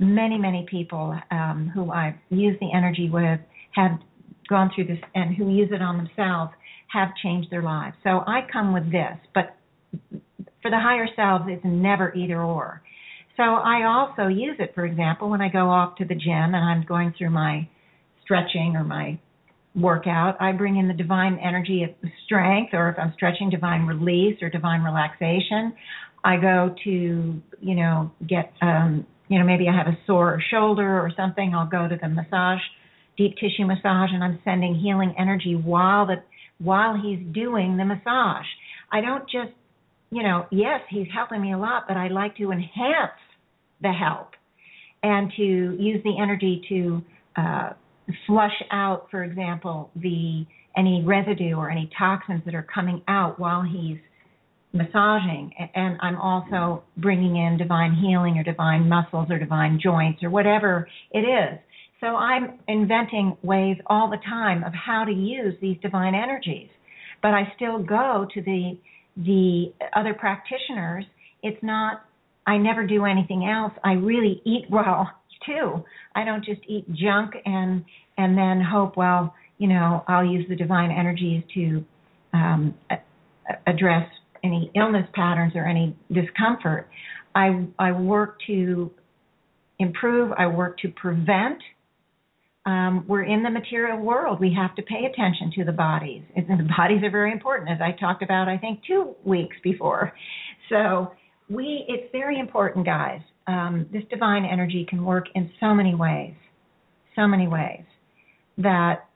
many, 0.00 0.38
many 0.38 0.66
people 0.68 1.16
um, 1.30 1.70
who 1.72 1.92
I've 1.92 2.14
used 2.30 2.58
the 2.60 2.70
energy 2.74 3.08
with 3.08 3.38
have 3.76 3.92
gone 4.48 4.70
through 4.74 4.86
this 4.86 4.98
and 5.14 5.36
who 5.36 5.48
use 5.50 5.68
it 5.70 5.82
on 5.82 5.96
themselves 5.98 6.52
have 6.88 7.10
changed 7.22 7.50
their 7.50 7.62
lives. 7.62 7.94
So 8.02 8.24
I 8.26 8.40
come 8.50 8.72
with 8.72 8.90
this, 8.90 9.16
but 9.32 9.54
for 10.62 10.70
the 10.70 10.80
higher 10.80 11.06
selves, 11.14 11.44
it's 11.46 11.64
never 11.64 12.12
either 12.14 12.42
or. 12.42 12.82
So 13.36 13.42
I 13.42 13.84
also 13.84 14.28
use 14.28 14.56
it, 14.58 14.72
for 14.74 14.84
example, 14.84 15.30
when 15.30 15.40
I 15.40 15.48
go 15.48 15.70
off 15.70 15.96
to 15.98 16.04
the 16.04 16.14
gym 16.14 16.54
and 16.54 16.56
I'm 16.56 16.84
going 16.84 17.14
through 17.16 17.30
my 17.30 17.68
stretching 18.22 18.74
or 18.76 18.84
my 18.84 19.18
workout, 19.74 20.36
I 20.40 20.52
bring 20.52 20.76
in 20.76 20.88
the 20.88 20.94
divine 20.94 21.38
energy 21.38 21.84
of 21.84 21.90
strength, 22.24 22.74
or 22.74 22.88
if 22.90 22.98
I'm 22.98 23.12
stretching, 23.14 23.50
divine 23.50 23.86
release 23.86 24.38
or 24.42 24.50
divine 24.50 24.82
relaxation. 24.82 25.72
I 26.24 26.36
go 26.36 26.74
to, 26.84 26.90
you 27.60 27.74
know, 27.74 28.10
get, 28.26 28.52
um, 28.60 29.06
you 29.30 29.38
know, 29.38 29.44
maybe 29.44 29.68
I 29.68 29.76
have 29.76 29.86
a 29.86 29.96
sore 30.06 30.42
shoulder 30.50 31.00
or 31.00 31.10
something. 31.16 31.54
I'll 31.54 31.68
go 31.68 31.88
to 31.88 31.96
the 31.96 32.08
massage 32.08 32.60
deep 33.16 33.36
tissue 33.36 33.66
massage 33.66 34.10
and 34.12 34.24
I'm 34.24 34.40
sending 34.44 34.74
healing 34.74 35.14
energy 35.18 35.54
while 35.54 36.06
the 36.06 36.16
while 36.58 37.00
he's 37.00 37.20
doing 37.32 37.76
the 37.76 37.84
massage. 37.84 38.46
I 38.92 39.00
don't 39.00 39.24
just, 39.30 39.52
you 40.10 40.22
know, 40.22 40.46
yes, 40.50 40.80
he's 40.90 41.06
helping 41.14 41.40
me 41.40 41.52
a 41.52 41.58
lot, 41.58 41.84
but 41.88 41.96
I 41.96 42.08
like 42.08 42.36
to 42.36 42.50
enhance 42.50 43.20
the 43.80 43.92
help 43.92 44.32
and 45.02 45.32
to 45.36 45.42
use 45.42 46.02
the 46.02 46.20
energy 46.20 46.62
to 46.68 47.02
uh, 47.36 47.70
flush 48.26 48.62
out, 48.70 49.06
for 49.10 49.22
example, 49.24 49.90
the 49.96 50.44
any 50.76 51.02
residue 51.04 51.54
or 51.54 51.70
any 51.70 51.88
toxins 51.96 52.42
that 52.44 52.54
are 52.54 52.66
coming 52.74 53.02
out 53.08 53.38
while 53.38 53.62
he's 53.62 53.98
massaging. 54.72 55.52
And 55.74 55.98
I'm 56.00 56.16
also 56.16 56.84
bringing 56.96 57.36
in 57.36 57.56
divine 57.58 57.94
healing 57.94 58.38
or 58.38 58.44
divine 58.44 58.88
muscles 58.88 59.28
or 59.30 59.38
divine 59.38 59.80
joints 59.82 60.22
or 60.22 60.30
whatever 60.30 60.88
it 61.12 61.20
is 61.20 61.58
so 62.00 62.16
I'm 62.16 62.58
inventing 62.66 63.36
ways 63.42 63.76
all 63.86 64.10
the 64.10 64.18
time 64.28 64.64
of 64.64 64.72
how 64.72 65.04
to 65.04 65.12
use 65.12 65.54
these 65.60 65.76
divine 65.82 66.14
energies. 66.14 66.70
But 67.22 67.32
I 67.32 67.52
still 67.56 67.78
go 67.82 68.26
to 68.34 68.42
the 68.42 68.78
the 69.16 69.72
other 69.94 70.14
practitioners. 70.14 71.04
It's 71.42 71.62
not 71.62 72.02
I 72.46 72.56
never 72.56 72.86
do 72.86 73.04
anything 73.04 73.44
else. 73.44 73.72
I 73.84 73.92
really 73.92 74.40
eat 74.46 74.64
well 74.70 75.10
too. 75.46 75.84
I 76.14 76.24
don't 76.24 76.44
just 76.44 76.62
eat 76.66 76.90
junk 76.92 77.34
and 77.44 77.84
and 78.16 78.36
then 78.36 78.62
hope 78.62 78.96
well, 78.96 79.34
you 79.58 79.68
know, 79.68 80.02
I'll 80.08 80.24
use 80.24 80.46
the 80.48 80.56
divine 80.56 80.90
energies 80.90 81.42
to 81.54 81.84
um, 82.32 82.74
address 83.66 84.08
any 84.44 84.70
illness 84.74 85.06
patterns 85.14 85.52
or 85.54 85.66
any 85.66 85.96
discomfort. 86.12 86.88
I 87.34 87.66
I 87.78 87.92
work 87.92 88.38
to 88.46 88.90
improve. 89.78 90.32
I 90.36 90.46
work 90.46 90.78
to 90.78 90.88
prevent 90.88 91.60
um, 92.66 93.04
we're 93.08 93.22
in 93.22 93.42
the 93.42 93.50
material 93.50 93.98
world. 93.98 94.38
We 94.38 94.54
have 94.54 94.74
to 94.76 94.82
pay 94.82 95.06
attention 95.06 95.50
to 95.56 95.64
the 95.64 95.72
bodies. 95.72 96.22
And 96.36 96.46
the 96.48 96.68
bodies 96.76 97.02
are 97.02 97.10
very 97.10 97.32
important, 97.32 97.70
as 97.70 97.78
I 97.80 97.92
talked 97.98 98.22
about, 98.22 98.48
I 98.48 98.58
think, 98.58 98.80
two 98.86 99.14
weeks 99.24 99.56
before. 99.62 100.12
So 100.68 101.12
we, 101.48 101.84
it's 101.88 102.10
very 102.12 102.38
important, 102.38 102.84
guys. 102.84 103.20
Um, 103.46 103.86
this 103.92 104.02
divine 104.10 104.44
energy 104.44 104.86
can 104.88 105.04
work 105.04 105.26
in 105.34 105.50
so 105.58 105.74
many 105.74 105.94
ways, 105.94 106.34
so 107.16 107.26
many 107.26 107.48
ways 107.48 107.82
that 108.58 109.08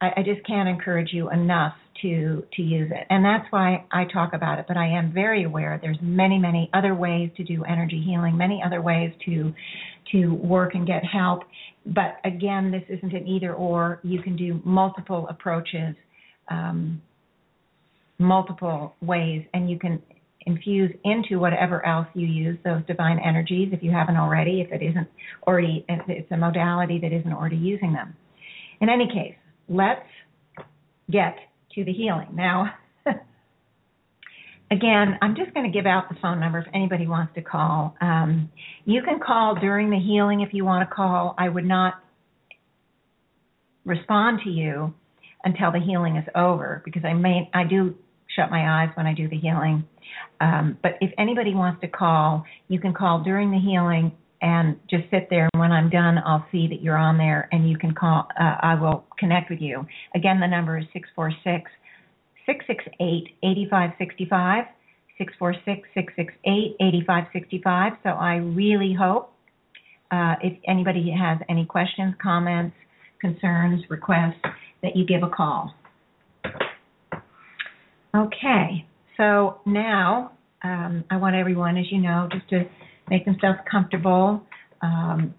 I, 0.00 0.08
I 0.18 0.22
just 0.22 0.46
can't 0.46 0.68
encourage 0.68 1.12
you 1.12 1.30
enough 1.30 1.74
to 2.02 2.44
to 2.54 2.62
use 2.62 2.90
it. 2.90 3.06
And 3.10 3.24
that's 3.24 3.46
why 3.50 3.84
I 3.92 4.04
talk 4.12 4.32
about 4.32 4.58
it. 4.58 4.66
But 4.66 4.76
I 4.76 4.86
am 4.86 5.12
very 5.12 5.44
aware 5.44 5.78
there's 5.82 5.98
many, 6.00 6.38
many 6.38 6.70
other 6.72 6.94
ways 6.94 7.30
to 7.36 7.44
do 7.44 7.64
energy 7.64 8.02
healing, 8.04 8.36
many 8.36 8.62
other 8.64 8.80
ways 8.82 9.12
to 9.26 9.52
to 10.12 10.34
work 10.34 10.74
and 10.74 10.86
get 10.86 11.04
help. 11.04 11.42
But 11.86 12.18
again, 12.24 12.70
this 12.70 12.82
isn't 12.88 13.12
an 13.12 13.26
either 13.26 13.54
or. 13.54 14.00
You 14.02 14.22
can 14.22 14.36
do 14.36 14.60
multiple 14.64 15.26
approaches, 15.28 15.94
um, 16.48 17.00
multiple 18.18 18.94
ways, 19.00 19.44
and 19.54 19.70
you 19.70 19.78
can 19.78 20.02
infuse 20.46 20.90
into 21.04 21.38
whatever 21.38 21.84
else 21.84 22.06
you 22.14 22.26
use 22.26 22.58
those 22.64 22.82
divine 22.86 23.18
energies 23.18 23.68
if 23.72 23.82
you 23.82 23.90
haven't 23.90 24.16
already, 24.16 24.62
if 24.62 24.72
it 24.72 24.82
isn't 24.82 25.06
already, 25.46 25.84
if 25.88 26.00
it's 26.08 26.30
a 26.32 26.36
modality 26.36 26.98
that 26.98 27.12
isn't 27.12 27.32
already 27.32 27.56
using 27.56 27.92
them. 27.92 28.14
In 28.80 28.88
any 28.88 29.06
case, 29.06 29.36
let's 29.70 30.04
get 31.10 31.36
to 31.74 31.84
the 31.84 31.92
healing. 31.92 32.28
Now, 32.34 32.74
again, 34.70 35.16
I'm 35.22 35.36
just 35.36 35.54
going 35.54 35.70
to 35.70 35.72
give 35.76 35.86
out 35.86 36.08
the 36.08 36.16
phone 36.20 36.40
number 36.40 36.58
if 36.58 36.66
anybody 36.74 37.06
wants 37.06 37.34
to 37.36 37.42
call. 37.42 37.94
Um, 38.00 38.50
you 38.84 39.00
can 39.02 39.20
call 39.24 39.54
during 39.54 39.88
the 39.88 39.98
healing 39.98 40.40
if 40.40 40.52
you 40.52 40.64
want 40.64 40.86
to 40.88 40.94
call. 40.94 41.34
I 41.38 41.48
would 41.48 41.64
not 41.64 41.94
respond 43.84 44.40
to 44.44 44.50
you 44.50 44.92
until 45.44 45.72
the 45.72 45.80
healing 45.80 46.16
is 46.16 46.28
over 46.34 46.82
because 46.84 47.02
I 47.04 47.14
may 47.14 47.48
I 47.54 47.64
do 47.64 47.94
shut 48.36 48.50
my 48.50 48.82
eyes 48.82 48.90
when 48.94 49.06
I 49.06 49.14
do 49.14 49.28
the 49.28 49.38
healing. 49.38 49.84
Um, 50.40 50.78
but 50.82 50.92
if 51.00 51.12
anybody 51.18 51.54
wants 51.54 51.80
to 51.82 51.88
call, 51.88 52.44
you 52.68 52.80
can 52.80 52.92
call 52.92 53.22
during 53.22 53.50
the 53.50 53.58
healing 53.58 54.12
and 54.42 54.78
just 54.88 55.04
sit 55.10 55.28
there. 55.30 55.48
And 55.52 55.60
when 55.60 55.72
I'm 55.72 55.90
done, 55.90 56.18
I'll 56.24 56.46
see 56.50 56.66
that 56.68 56.82
you're 56.82 56.96
on 56.96 57.18
there 57.18 57.48
and 57.52 57.68
you 57.68 57.76
can 57.76 57.94
call. 57.94 58.26
Uh, 58.38 58.56
I 58.60 58.74
will 58.74 59.04
connect 59.18 59.50
with 59.50 59.60
you. 59.60 59.86
Again, 60.14 60.40
the 60.40 60.46
number 60.46 60.78
is 60.78 60.84
646 60.92 61.70
668 62.46 63.36
8565. 63.42 64.64
646 65.18 65.88
668 65.94 66.76
8565. 66.80 67.92
So 68.02 68.10
I 68.10 68.36
really 68.36 68.96
hope 68.98 69.32
uh, 70.10 70.34
if 70.42 70.56
anybody 70.66 71.14
has 71.16 71.38
any 71.48 71.66
questions, 71.66 72.14
comments, 72.22 72.74
concerns, 73.20 73.84
requests, 73.90 74.40
that 74.82 74.96
you 74.96 75.04
give 75.04 75.22
a 75.22 75.28
call. 75.28 75.74
Okay, 78.16 78.86
so 79.16 79.60
now 79.66 80.32
um, 80.64 81.04
I 81.10 81.16
want 81.16 81.36
everyone, 81.36 81.76
as 81.76 81.84
you 81.92 81.98
know, 81.98 82.28
just 82.32 82.48
to 82.48 82.64
make 83.10 83.24
themselves 83.24 83.58
comfortable. 83.70 84.46
Um, 84.80 85.34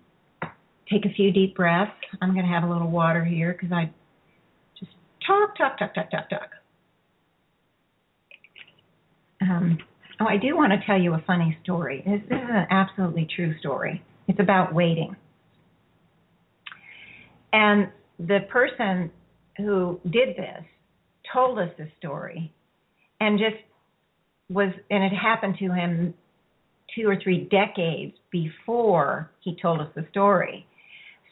take 0.91 1.05
a 1.05 1.13
few 1.15 1.32
deep 1.32 1.55
breaths. 1.55 1.91
I'm 2.22 2.34
going 2.34 2.45
to 2.45 2.51
have 2.51 2.63
a 2.63 2.69
little 2.72 2.89
water 2.89 3.24
here 3.24 3.53
because 3.53 3.72
I 3.72 3.89
just 4.78 4.91
talk, 5.26 5.57
talk, 5.57 5.80
talk, 5.80 5.95
talk, 5.95 6.11
talk, 6.11 6.30
talk. 6.30 6.49
Um, 9.41 9.78
oh, 10.19 10.26
I 10.26 10.38
do 10.38 10.55
want 10.55 10.74
to 10.74 10.86
tell 10.86 10.99
you 10.99 11.13
a 11.13 11.24
funny 11.26 11.57
story. 11.63 12.03
This, 12.05 12.22
this 12.30 12.38
is 12.38 12.49
an 12.49 12.67
absolutely 12.69 13.28
true 13.36 13.57
story. 13.59 14.03
It's 14.28 14.39
about 14.39 14.74
waiting. 14.74 15.15
And 17.53 17.89
the 18.19 18.39
person 18.49 19.11
who 19.57 19.99
did 20.03 20.36
this 20.38 20.63
told 21.34 21.57
us 21.57 21.69
this 21.78 21.89
story 21.97 22.53
and 23.19 23.39
just 23.39 23.55
was, 24.49 24.72
and 24.89 25.03
it 25.03 25.15
happened 25.15 25.55
to 25.59 25.72
him 25.72 26.13
two 26.96 27.08
or 27.08 27.18
three 27.22 27.48
decades 27.50 28.14
before 28.32 29.32
he 29.42 29.56
told 29.62 29.82
us 29.82 29.88
the 29.96 30.06
story. 30.12 30.66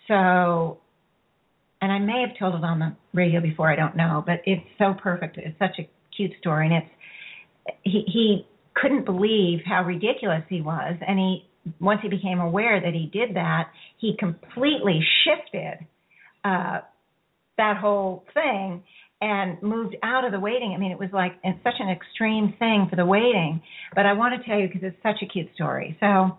So, 0.07 0.79
and 1.81 1.91
I 1.91 1.99
may 1.99 2.25
have 2.27 2.37
told 2.37 2.55
it 2.55 2.63
on 2.63 2.79
the 2.79 2.95
radio 3.13 3.41
before, 3.41 3.71
I 3.71 3.75
don't 3.75 3.95
know, 3.95 4.23
but 4.25 4.41
it's 4.45 4.65
so 4.77 4.93
perfect. 5.01 5.37
It's 5.37 5.57
such 5.59 5.79
a 5.79 5.89
cute 6.15 6.31
story, 6.39 6.67
and 6.67 6.75
it's 6.75 7.75
he 7.83 8.03
he 8.07 8.47
couldn't 8.75 9.05
believe 9.05 9.59
how 9.65 9.83
ridiculous 9.83 10.43
he 10.49 10.61
was, 10.61 10.95
and 11.07 11.19
he 11.19 11.45
once 11.79 11.99
he 12.01 12.09
became 12.09 12.39
aware 12.39 12.81
that 12.81 12.93
he 12.93 13.09
did 13.11 13.35
that, 13.35 13.69
he 13.97 14.15
completely 14.17 14.99
shifted 15.23 15.85
uh, 16.43 16.79
that 17.57 17.77
whole 17.77 18.23
thing 18.33 18.83
and 19.21 19.61
moved 19.61 19.95
out 20.03 20.25
of 20.25 20.31
the 20.31 20.39
waiting. 20.39 20.73
I 20.75 20.79
mean, 20.79 20.91
it 20.91 20.99
was 20.99 21.09
like 21.11 21.33
it's 21.43 21.61
such 21.63 21.75
an 21.79 21.89
extreme 21.89 22.53
thing 22.57 22.87
for 22.89 22.95
the 22.95 23.05
waiting. 23.05 23.61
But 23.95 24.05
I 24.05 24.13
want 24.13 24.39
to 24.39 24.47
tell 24.47 24.59
you 24.59 24.67
because 24.67 24.81
it's 24.83 25.01
such 25.03 25.21
a 25.21 25.25
cute 25.25 25.49
story. 25.55 25.97
So 25.99 26.37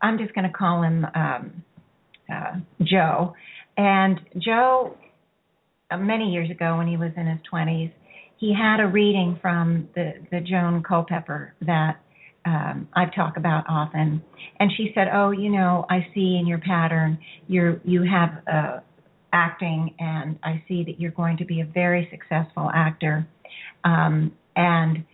I'm 0.00 0.18
just 0.18 0.34
going 0.34 0.46
to 0.50 0.52
call 0.52 0.82
him 0.82 1.06
um, 1.14 1.62
uh, 2.32 2.56
Joe. 2.82 3.34
And 3.76 4.20
Joe, 4.38 4.96
uh, 5.90 5.98
many 5.98 6.30
years 6.32 6.50
ago 6.50 6.76
when 6.76 6.86
he 6.86 6.96
was 6.96 7.12
in 7.16 7.26
his 7.26 7.38
20s, 7.52 7.92
he 8.38 8.52
had 8.52 8.80
a 8.80 8.88
reading 8.88 9.38
from 9.40 9.88
the 9.94 10.14
the 10.30 10.40
Joan 10.40 10.82
Culpepper 10.82 11.54
that 11.60 12.00
um, 12.44 12.88
I've 12.92 13.14
talked 13.14 13.36
about 13.36 13.64
often, 13.68 14.20
and 14.58 14.70
she 14.76 14.90
said, 14.96 15.06
"Oh, 15.14 15.30
you 15.30 15.48
know, 15.48 15.86
I 15.88 16.04
see 16.12 16.38
in 16.40 16.46
your 16.48 16.58
pattern, 16.58 17.18
you're 17.46 17.80
you 17.84 18.02
have 18.02 18.30
a 18.48 18.82
acting, 19.32 19.94
and 19.98 20.38
I 20.42 20.62
see 20.68 20.84
that 20.84 21.00
you're 21.00 21.10
going 21.12 21.36
to 21.38 21.44
be 21.44 21.60
a 21.60 21.64
very 21.64 22.08
successful 22.10 22.70
actor, 22.74 23.26
um, 23.84 24.32
and 24.56 25.04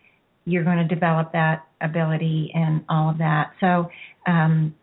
you're 0.45 0.65
going 0.65 0.79
to 0.79 0.95
develop 0.95 1.33
that 1.33 1.67
ability 1.81 2.51
and 2.55 2.85
all 2.89 3.11
of 3.11 3.19
that. 3.19 3.53
So, 3.61 3.91
um, 4.27 4.75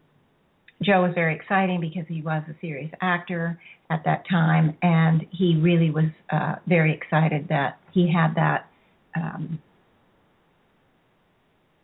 Joe 0.81 1.03
was 1.03 1.13
very 1.15 1.35
exciting 1.35 1.79
because 1.79 2.05
he 2.07 2.21
was 2.21 2.43
a 2.49 2.55
serious 2.59 2.91
actor 3.01 3.59
at 3.89 4.03
that 4.05 4.27
time, 4.29 4.77
and 4.81 5.25
he 5.31 5.55
really 5.55 5.89
was 5.89 6.05
uh, 6.31 6.55
very 6.67 6.93
excited 6.93 7.47
that 7.49 7.79
he 7.91 8.11
had 8.11 8.35
that. 8.35 8.69
Um, 9.15 9.59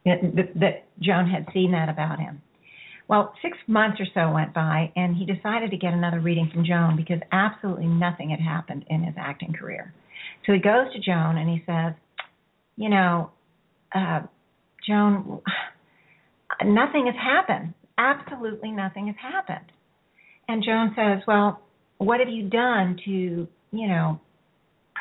that, 0.05 0.19
that 0.55 0.85
Joan 0.99 1.29
had 1.29 1.45
seen 1.53 1.71
that 1.71 1.87
about 1.87 2.19
him. 2.19 2.41
Well, 3.11 3.33
six 3.41 3.57
months 3.67 3.99
or 3.99 4.05
so 4.13 4.33
went 4.33 4.53
by, 4.53 4.89
and 4.95 5.17
he 5.17 5.25
decided 5.25 5.71
to 5.71 5.77
get 5.77 5.93
another 5.93 6.21
reading 6.21 6.49
from 6.49 6.63
Joan 6.63 6.95
because 6.95 7.19
absolutely 7.33 7.87
nothing 7.87 8.29
had 8.29 8.39
happened 8.39 8.85
in 8.89 9.03
his 9.03 9.15
acting 9.17 9.51
career. 9.51 9.93
So 10.45 10.53
he 10.53 10.59
goes 10.59 10.93
to 10.93 10.99
Joan 11.01 11.37
and 11.37 11.49
he 11.49 11.61
says, 11.65 11.93
You 12.77 12.87
know, 12.87 13.31
uh, 13.93 14.21
Joan, 14.87 15.41
nothing 16.63 17.07
has 17.07 17.15
happened. 17.21 17.73
Absolutely 17.97 18.71
nothing 18.71 19.07
has 19.07 19.17
happened. 19.21 19.69
And 20.47 20.63
Joan 20.63 20.95
says, 20.95 21.21
Well, 21.27 21.61
what 21.97 22.21
have 22.21 22.29
you 22.29 22.47
done 22.47 22.97
to, 23.03 23.11
you 23.11 23.87
know, 23.89 24.21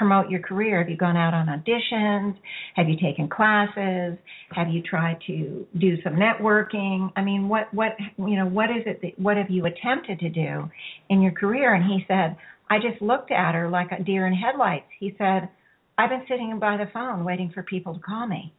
promote 0.01 0.31
your 0.31 0.41
career? 0.41 0.79
Have 0.79 0.89
you 0.89 0.97
gone 0.97 1.19
out 1.19 1.35
on 1.35 1.49
auditions? 1.49 2.35
Have 2.75 2.89
you 2.89 2.97
taken 2.97 3.29
classes? 3.29 4.17
Have 4.51 4.71
you 4.71 4.81
tried 4.83 5.19
to 5.27 5.67
do 5.79 6.01
some 6.03 6.15
networking? 6.15 7.13
I 7.17 7.23
mean, 7.23 7.51
what 7.51 7.73
what 7.75 7.93
you 8.17 8.37
know, 8.37 8.47
what 8.47 8.71
is 8.71 8.83
it 8.87 9.03
that 9.03 9.19
what 9.19 9.37
have 9.37 9.51
you 9.51 9.67
attempted 9.67 10.19
to 10.21 10.31
do 10.31 10.71
in 11.11 11.21
your 11.21 11.33
career? 11.33 11.75
And 11.75 11.85
he 11.85 12.03
said, 12.09 12.39
I 12.71 12.79
just 12.79 13.03
looked 13.03 13.31
at 13.31 13.55
her 13.55 13.69
like 13.69 13.93
a 13.93 14.03
deer 14.03 14.27
in 14.27 14.33
headlights. 14.33 14.87
He 14.99 15.15
said, 15.19 15.51
I've 15.99 16.09
been 16.09 16.25
sitting 16.31 16.59
by 16.59 16.79
the 16.79 16.91
phone 16.95 17.23
waiting 17.23 17.51
for 17.53 17.63
people 17.63 17.93
to 17.93 18.01
call 18.01 18.27
me. 18.27 18.55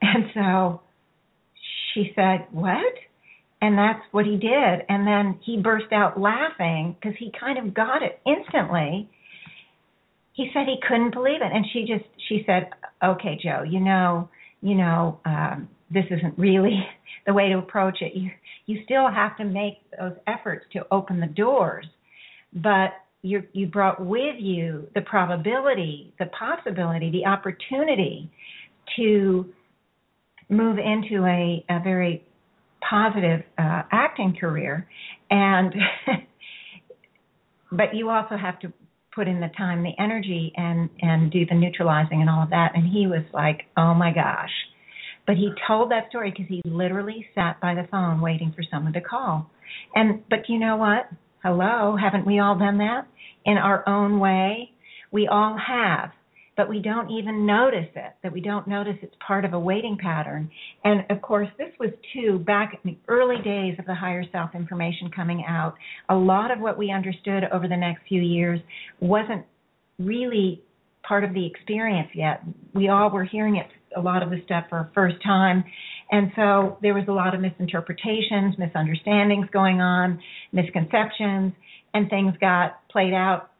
And 0.00 0.26
so 0.32 0.80
she 1.92 2.12
said, 2.14 2.46
"What?" 2.52 2.94
And 3.60 3.76
that's 3.76 4.00
what 4.12 4.26
he 4.26 4.36
did. 4.36 4.84
And 4.88 5.04
then 5.08 5.40
he 5.44 5.60
burst 5.60 5.92
out 5.92 6.20
laughing 6.20 6.94
because 6.98 7.18
he 7.18 7.32
kind 7.38 7.58
of 7.58 7.74
got 7.74 8.04
it 8.04 8.20
instantly 8.24 9.10
he 10.32 10.50
said 10.52 10.66
he 10.66 10.76
couldn't 10.86 11.12
believe 11.12 11.42
it. 11.42 11.52
And 11.52 11.64
she 11.72 11.80
just 11.80 12.08
she 12.28 12.42
said 12.46 12.70
okay 13.02 13.38
joe 13.42 13.62
you 13.62 13.80
know 13.80 14.28
you 14.60 14.74
know 14.74 15.20
um 15.24 15.68
this 15.90 16.04
isn't 16.10 16.38
really 16.38 16.86
the 17.26 17.34
way 17.34 17.48
to 17.48 17.58
approach 17.58 17.98
it. 18.00 18.14
You 18.14 18.30
you 18.66 18.80
still 18.84 19.10
have 19.10 19.36
to 19.38 19.44
make 19.44 19.78
those 19.98 20.12
efforts 20.26 20.64
to 20.72 20.86
open 20.90 21.20
the 21.20 21.26
doors. 21.26 21.86
But 22.52 22.90
you 23.22 23.42
you 23.52 23.66
brought 23.66 24.04
with 24.04 24.36
you 24.38 24.88
the 24.94 25.02
probability 25.02 26.14
the 26.18 26.26
possibility 26.26 27.10
the 27.10 27.26
opportunity 27.26 28.30
to 28.96 29.46
move 30.48 30.78
into 30.78 31.24
a, 31.26 31.64
a 31.68 31.80
very 31.80 32.24
positive 32.88 33.42
uh, 33.56 33.82
acting 33.92 34.36
career. 34.40 34.88
And 35.30 35.72
but 37.72 37.94
you 37.94 38.10
also 38.10 38.36
have 38.36 38.58
to 38.60 38.72
put 39.14 39.28
in 39.28 39.40
the 39.40 39.50
time, 39.56 39.82
the 39.82 39.94
energy, 39.98 40.52
and 40.56 40.88
and 41.00 41.30
do 41.30 41.46
the 41.46 41.54
neutralizing 41.54 42.20
and 42.20 42.30
all 42.30 42.42
of 42.42 42.50
that. 42.50 42.72
And 42.74 42.86
he 42.86 43.06
was 43.06 43.24
like, 43.32 43.62
"Oh 43.76 43.94
my 43.94 44.12
gosh!" 44.12 44.52
But 45.26 45.36
he 45.36 45.50
told 45.66 45.90
that 45.90 46.08
story 46.08 46.30
because 46.30 46.48
he 46.48 46.62
literally 46.64 47.26
sat 47.34 47.60
by 47.60 47.74
the 47.74 47.86
phone 47.90 48.20
waiting 48.20 48.52
for 48.54 48.62
someone 48.70 48.92
to 48.94 49.00
call. 49.00 49.50
And 49.94 50.28
but 50.28 50.48
you 50.48 50.58
know 50.58 50.76
what? 50.76 51.08
Hello, 51.42 51.96
haven't 51.96 52.26
we 52.26 52.38
all 52.38 52.58
done 52.58 52.78
that 52.78 53.06
in 53.44 53.56
our 53.56 53.88
own 53.88 54.20
way? 54.20 54.72
We 55.12 55.26
all 55.26 55.56
have, 55.56 56.10
but 56.60 56.68
we 56.68 56.78
don't 56.78 57.10
even 57.10 57.46
notice 57.46 57.88
it, 57.96 58.12
that 58.22 58.30
we 58.30 58.42
don't 58.42 58.68
notice 58.68 58.92
it's 59.00 59.14
part 59.26 59.46
of 59.46 59.54
a 59.54 59.58
waiting 59.58 59.96
pattern. 59.96 60.50
And 60.84 61.06
of 61.08 61.22
course, 61.22 61.48
this 61.56 61.70
was 61.80 61.88
too 62.12 62.38
back 62.40 62.74
in 62.74 62.90
the 62.90 62.98
early 63.08 63.42
days 63.42 63.76
of 63.78 63.86
the 63.86 63.94
higher 63.94 64.24
self 64.30 64.50
information 64.54 65.10
coming 65.10 65.42
out. 65.48 65.72
A 66.10 66.14
lot 66.14 66.50
of 66.50 66.60
what 66.60 66.76
we 66.76 66.92
understood 66.92 67.44
over 67.50 67.66
the 67.66 67.78
next 67.78 68.02
few 68.06 68.20
years 68.20 68.60
wasn't 69.00 69.46
really 69.98 70.60
part 71.02 71.24
of 71.24 71.32
the 71.32 71.46
experience 71.46 72.10
yet. 72.14 72.42
We 72.74 72.90
all 72.90 73.08
were 73.10 73.24
hearing 73.24 73.56
it 73.56 73.68
a 73.96 74.00
lot 74.02 74.22
of 74.22 74.28
the 74.28 74.42
stuff 74.44 74.64
for 74.68 74.80
a 74.80 74.90
first 74.94 75.16
time. 75.24 75.64
And 76.10 76.30
so 76.36 76.76
there 76.82 76.92
was 76.92 77.04
a 77.08 77.12
lot 77.12 77.34
of 77.34 77.40
misinterpretations, 77.40 78.56
misunderstandings 78.58 79.46
going 79.50 79.80
on, 79.80 80.20
misconceptions, 80.52 81.54
and 81.94 82.10
things 82.10 82.34
got 82.38 82.86
played 82.90 83.14
out, 83.14 83.50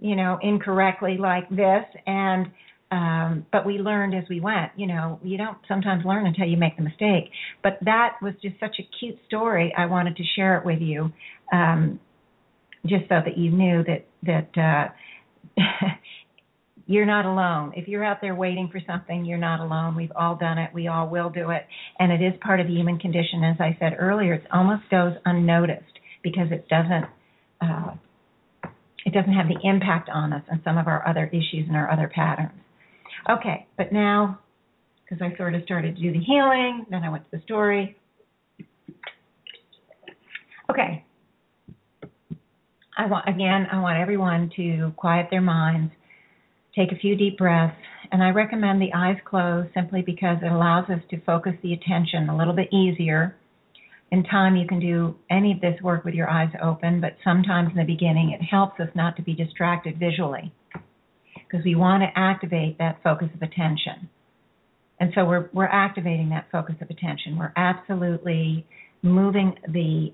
you 0.00 0.16
know, 0.16 0.38
incorrectly 0.42 1.16
like 1.18 1.48
this. 1.50 1.84
And 2.06 2.46
um, 2.90 3.46
but 3.52 3.66
we 3.66 3.74
learned 3.74 4.14
as 4.14 4.24
we 4.30 4.40
went. 4.40 4.72
You 4.76 4.86
know, 4.86 5.20
you 5.22 5.36
don't 5.36 5.58
sometimes 5.66 6.04
learn 6.04 6.26
until 6.26 6.46
you 6.46 6.56
make 6.56 6.76
the 6.76 6.82
mistake. 6.82 7.30
But 7.62 7.78
that 7.82 8.14
was 8.22 8.34
just 8.42 8.58
such 8.60 8.76
a 8.78 8.88
cute 8.98 9.18
story. 9.26 9.74
I 9.76 9.86
wanted 9.86 10.16
to 10.16 10.22
share 10.36 10.56
it 10.58 10.64
with 10.64 10.80
you, 10.80 11.12
um, 11.52 12.00
just 12.86 13.04
so 13.08 13.20
that 13.24 13.36
you 13.36 13.50
knew 13.50 13.84
that 13.84 14.06
that. 14.22 14.92
Uh, 15.56 15.60
you're 16.88 17.04
not 17.04 17.26
alone. 17.26 17.74
If 17.76 17.86
you're 17.86 18.02
out 18.02 18.22
there 18.22 18.34
waiting 18.34 18.70
for 18.72 18.80
something, 18.86 19.26
you're 19.26 19.36
not 19.36 19.60
alone. 19.60 19.94
We've 19.94 20.12
all 20.16 20.36
done 20.36 20.56
it. 20.56 20.70
We 20.72 20.88
all 20.88 21.06
will 21.06 21.28
do 21.28 21.50
it. 21.50 21.66
And 21.98 22.10
it 22.10 22.24
is 22.24 22.32
part 22.40 22.60
of 22.60 22.66
the 22.66 22.72
human 22.72 22.98
condition. 22.98 23.44
As 23.44 23.56
I 23.60 23.76
said 23.78 23.96
earlier, 23.98 24.34
it 24.34 24.46
almost 24.50 24.88
goes 24.90 25.12
unnoticed 25.26 25.84
because 26.22 26.50
it 26.50 26.66
doesn't 26.68 27.04
uh, 27.60 27.90
it 29.08 29.14
doesn't 29.14 29.32
have 29.32 29.48
the 29.48 29.58
impact 29.68 30.08
on 30.08 30.32
us 30.32 30.42
and 30.50 30.60
some 30.64 30.78
of 30.78 30.86
our 30.86 31.06
other 31.08 31.26
issues 31.26 31.66
and 31.66 31.76
our 31.76 31.90
other 31.90 32.10
patterns. 32.14 32.60
Okay, 33.28 33.66
but 33.76 33.92
now 33.92 34.38
because 35.04 35.22
I 35.22 35.36
sort 35.36 35.54
of 35.54 35.62
started 35.64 35.96
to 35.96 36.02
do 36.02 36.12
the 36.12 36.24
healing, 36.24 36.84
then 36.90 37.02
I 37.02 37.08
went 37.08 37.24
to 37.30 37.36
the 37.36 37.42
story. 37.42 37.96
Okay. 40.70 41.04
I 42.96 43.06
want 43.06 43.28
again, 43.28 43.66
I 43.72 43.80
want 43.80 43.98
everyone 43.98 44.50
to 44.56 44.92
quiet 44.96 45.28
their 45.30 45.40
minds 45.40 45.92
Take 46.78 46.92
a 46.92 46.96
few 46.96 47.16
deep 47.16 47.38
breaths, 47.38 47.74
and 48.12 48.22
I 48.22 48.30
recommend 48.30 48.80
the 48.80 48.92
eyes 48.94 49.16
closed 49.24 49.70
simply 49.74 50.02
because 50.02 50.36
it 50.42 50.52
allows 50.52 50.88
us 50.90 51.00
to 51.10 51.20
focus 51.22 51.54
the 51.60 51.72
attention 51.72 52.28
a 52.28 52.36
little 52.36 52.54
bit 52.54 52.72
easier. 52.72 53.34
In 54.10 54.24
time, 54.24 54.56
you 54.56 54.66
can 54.66 54.80
do 54.80 55.16
any 55.30 55.52
of 55.52 55.60
this 55.60 55.80
work 55.82 56.04
with 56.04 56.14
your 56.14 56.30
eyes 56.30 56.50
open, 56.62 57.00
but 57.00 57.16
sometimes 57.22 57.70
in 57.70 57.76
the 57.76 57.84
beginning, 57.84 58.30
it 58.30 58.42
helps 58.42 58.80
us 58.80 58.88
not 58.94 59.16
to 59.16 59.22
be 59.22 59.34
distracted 59.34 59.98
visually 59.98 60.52
because 61.34 61.64
we 61.64 61.74
want 61.74 62.02
to 62.02 62.18
activate 62.18 62.78
that 62.78 63.02
focus 63.02 63.28
of 63.34 63.42
attention. 63.42 64.08
And 65.00 65.12
so 65.14 65.24
we're 65.24 65.48
we're 65.52 65.66
activating 65.66 66.30
that 66.30 66.46
focus 66.50 66.74
of 66.80 66.90
attention. 66.90 67.36
We're 67.38 67.52
absolutely 67.56 68.66
moving 69.02 69.54
the 69.68 70.12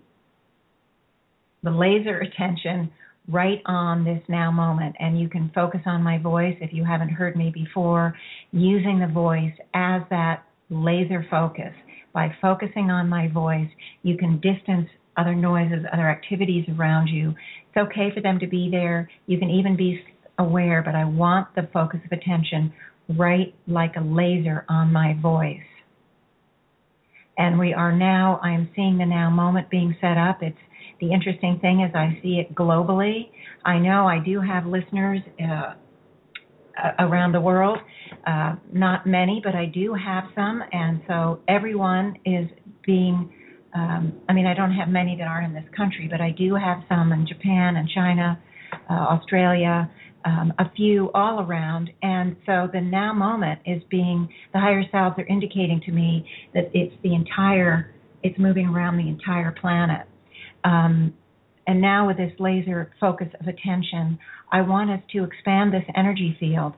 the 1.63 1.71
laser 1.71 2.19
attention 2.19 2.91
right 3.29 3.63
on 3.65 4.05
this 4.05 4.21
now 4.29 4.51
moment 4.51 4.95
and 5.01 5.19
you 5.19 5.31
can 5.31 5.51
focus 5.55 5.81
on 5.87 6.03
my 6.03 6.19
voice 6.19 6.55
if 6.61 6.75
you 6.75 6.85
haven't 6.85 7.09
heard 7.09 7.37
me 7.37 7.51
before 7.55 8.15
using 8.53 8.99
the 8.99 9.07
voice 9.07 9.55
as 9.73 10.03
that 10.11 10.45
laser 10.71 11.27
focus. 11.31 11.73
By 12.13 12.35
focusing 12.41 12.91
on 12.91 13.09
my 13.09 13.29
voice 13.29 13.69
you 14.03 14.17
can 14.17 14.41
distance 14.41 14.89
other 15.17 15.35
noises 15.35 15.85
other 15.93 16.09
activities 16.09 16.67
around 16.77 17.09
you. 17.09 17.35
It's 17.69 17.89
okay 17.89 18.11
for 18.15 18.21
them 18.21 18.39
to 18.41 18.47
be 18.47 18.69
there. 18.71 19.11
You 19.27 19.39
can 19.39 19.51
even 19.51 19.77
be 19.77 20.03
aware 20.39 20.83
but 20.85 20.95
i 20.95 21.05
want 21.05 21.47
the 21.55 21.69
focus 21.73 22.01
of 22.05 22.11
attention 22.11 22.73
right 23.17 23.55
like 23.69 23.95
a 23.97 24.01
laser 24.01 24.65
on 24.69 24.93
my 24.93 25.17
voice. 25.21 25.61
And 27.37 27.59
we 27.59 27.73
are 27.73 27.93
now 27.93 28.41
i 28.43 28.51
am 28.51 28.69
seeing 28.75 28.99
the 28.99 29.07
now 29.07 29.31
moment 29.31 29.71
being 29.71 29.97
set 30.01 30.17
up. 30.17 30.43
It's 30.43 30.57
the 31.01 31.13
interesting 31.13 31.59
thing 31.61 31.81
is 31.81 31.95
I 31.95 32.19
see 32.23 32.39
it 32.39 32.55
globally. 32.55 33.29
I 33.65 33.79
know 33.79 34.07
I 34.07 34.19
do 34.19 34.41
have 34.41 34.67
listeners 34.67 35.21
uh, 35.41 35.75
around 36.99 37.33
the 37.33 37.41
world, 37.41 37.79
uh, 38.27 38.57
not 38.73 39.07
many, 39.07 39.41
but 39.43 39.55
I 39.55 39.67
do 39.67 39.95
have 39.95 40.25
some, 40.35 40.63
and 40.73 41.01
so 41.07 41.41
everyone 41.49 42.17
is 42.25 42.49
being. 42.87 43.33
Um, 43.75 44.13
I 44.29 44.33
mean, 44.33 44.47
I 44.47 44.55
don't 44.55 44.73
have 44.73 44.89
many 44.89 45.17
that 45.17 45.27
aren't 45.27 45.49
in 45.49 45.53
this 45.53 45.69
country, 45.77 46.07
but 46.09 46.21
I 46.21 46.31
do 46.31 46.55
have 46.55 46.85
some 46.89 47.11
in 47.11 47.27
Japan 47.27 47.75
and 47.75 47.89
China, 47.89 48.41
uh, 48.89 48.93
Australia, 48.93 49.91
um, 50.25 50.53
a 50.59 50.71
few 50.77 51.11
all 51.13 51.41
around. 51.41 51.91
And 52.03 52.37
so 52.47 52.69
the 52.73 52.81
now 52.81 53.13
moment 53.13 53.61
is 53.67 53.83
being, 53.91 54.29
the 54.53 54.61
higher 54.61 54.85
selves 54.91 55.19
are 55.19 55.27
indicating 55.27 55.81
to 55.87 55.93
me 55.93 56.27
that 56.55 56.71
it's 56.73 56.95
the 57.03 57.15
entire, 57.15 57.95
it's 58.23 58.39
moving 58.39 58.67
around 58.67 58.97
the 58.97 59.09
entire 59.09 59.53
planet. 59.53 60.07
Um, 60.65 61.15
and 61.67 61.81
now 61.81 62.07
with 62.07 62.17
this 62.17 62.33
laser 62.39 62.93
focus 63.01 63.29
of 63.41 63.47
attention, 63.47 64.19
I 64.53 64.61
want 64.61 64.91
us 64.91 65.01
to 65.13 65.25
expand 65.25 65.73
this 65.73 65.85
energy 65.97 66.37
field 66.39 66.75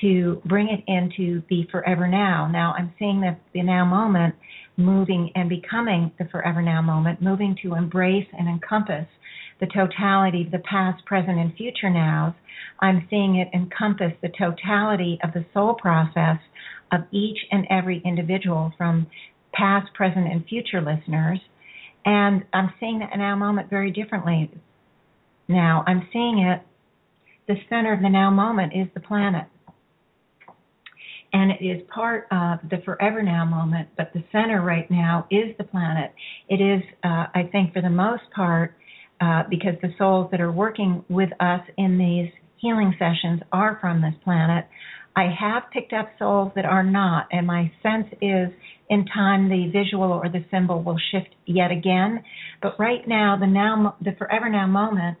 to 0.00 0.40
bring 0.46 0.68
it 0.68 0.82
into 0.86 1.42
the 1.50 1.66
forever 1.70 2.08
now. 2.08 2.48
Now 2.50 2.74
I'm 2.76 2.92
seeing 2.98 3.20
the, 3.20 3.36
the 3.52 3.62
now 3.62 3.84
moment 3.84 4.34
moving 4.76 5.30
and 5.34 5.48
becoming 5.48 6.10
the 6.18 6.24
forever 6.26 6.62
now 6.62 6.80
moment, 6.80 7.20
moving 7.20 7.56
to 7.62 7.74
embrace 7.74 8.26
and 8.36 8.48
encompass 8.48 9.06
the 9.60 9.66
totality 9.66 10.44
of 10.46 10.52
the 10.52 10.58
past, 10.70 11.04
present, 11.04 11.38
and 11.38 11.54
future 11.54 11.90
nows. 11.90 12.32
I'm 12.80 13.06
seeing 13.10 13.36
it 13.36 13.48
encompass 13.54 14.12
the 14.22 14.30
totality 14.30 15.18
of 15.22 15.34
the 15.34 15.44
soul 15.52 15.74
process 15.74 16.38
of 16.92 17.00
each 17.12 17.38
and 17.50 17.66
every 17.70 18.00
individual 18.04 18.72
from 18.78 19.06
past, 19.52 19.92
present, 19.94 20.26
and 20.26 20.46
future 20.46 20.80
listeners 20.80 21.40
and 22.04 22.44
I'm 22.52 22.72
seeing 22.80 23.00
the 23.00 23.16
now 23.16 23.36
moment 23.36 23.70
very 23.70 23.90
differently. 23.90 24.50
Now 25.48 25.84
I'm 25.86 26.08
seeing 26.12 26.38
it, 26.38 26.62
the 27.48 27.56
center 27.68 27.92
of 27.92 28.00
the 28.00 28.08
now 28.08 28.30
moment 28.30 28.72
is 28.74 28.86
the 28.94 29.00
planet. 29.00 29.46
And 31.32 31.52
it 31.52 31.64
is 31.64 31.82
part 31.94 32.26
of 32.32 32.58
the 32.68 32.78
forever 32.84 33.22
now 33.22 33.44
moment, 33.44 33.88
but 33.96 34.12
the 34.12 34.24
center 34.32 34.62
right 34.62 34.90
now 34.90 35.26
is 35.30 35.56
the 35.58 35.64
planet. 35.64 36.12
It 36.48 36.60
is, 36.60 36.82
uh, 37.04 37.26
I 37.34 37.48
think, 37.52 37.72
for 37.72 37.82
the 37.82 37.90
most 37.90 38.24
part, 38.34 38.74
uh, 39.20 39.44
because 39.48 39.74
the 39.80 39.94
souls 39.96 40.28
that 40.32 40.40
are 40.40 40.50
working 40.50 41.04
with 41.08 41.30
us 41.38 41.60
in 41.76 41.98
these 41.98 42.32
healing 42.56 42.94
sessions 42.98 43.40
are 43.52 43.78
from 43.80 44.00
this 44.00 44.14
planet. 44.24 44.66
I 45.14 45.26
have 45.38 45.64
picked 45.72 45.92
up 45.92 46.08
souls 46.18 46.52
that 46.56 46.64
are 46.64 46.82
not, 46.82 47.28
and 47.30 47.46
my 47.46 47.70
sense 47.82 48.06
is 48.20 48.48
in 48.90 49.06
time 49.06 49.48
the 49.48 49.70
visual 49.72 50.12
or 50.12 50.28
the 50.28 50.44
symbol 50.50 50.82
will 50.82 50.98
shift 51.10 51.34
yet 51.46 51.70
again. 51.70 52.22
But 52.60 52.78
right 52.78 53.06
now, 53.06 53.38
the 53.40 53.46
now, 53.46 53.96
the 54.02 54.12
forever 54.18 54.50
now 54.50 54.66
moment 54.66 55.16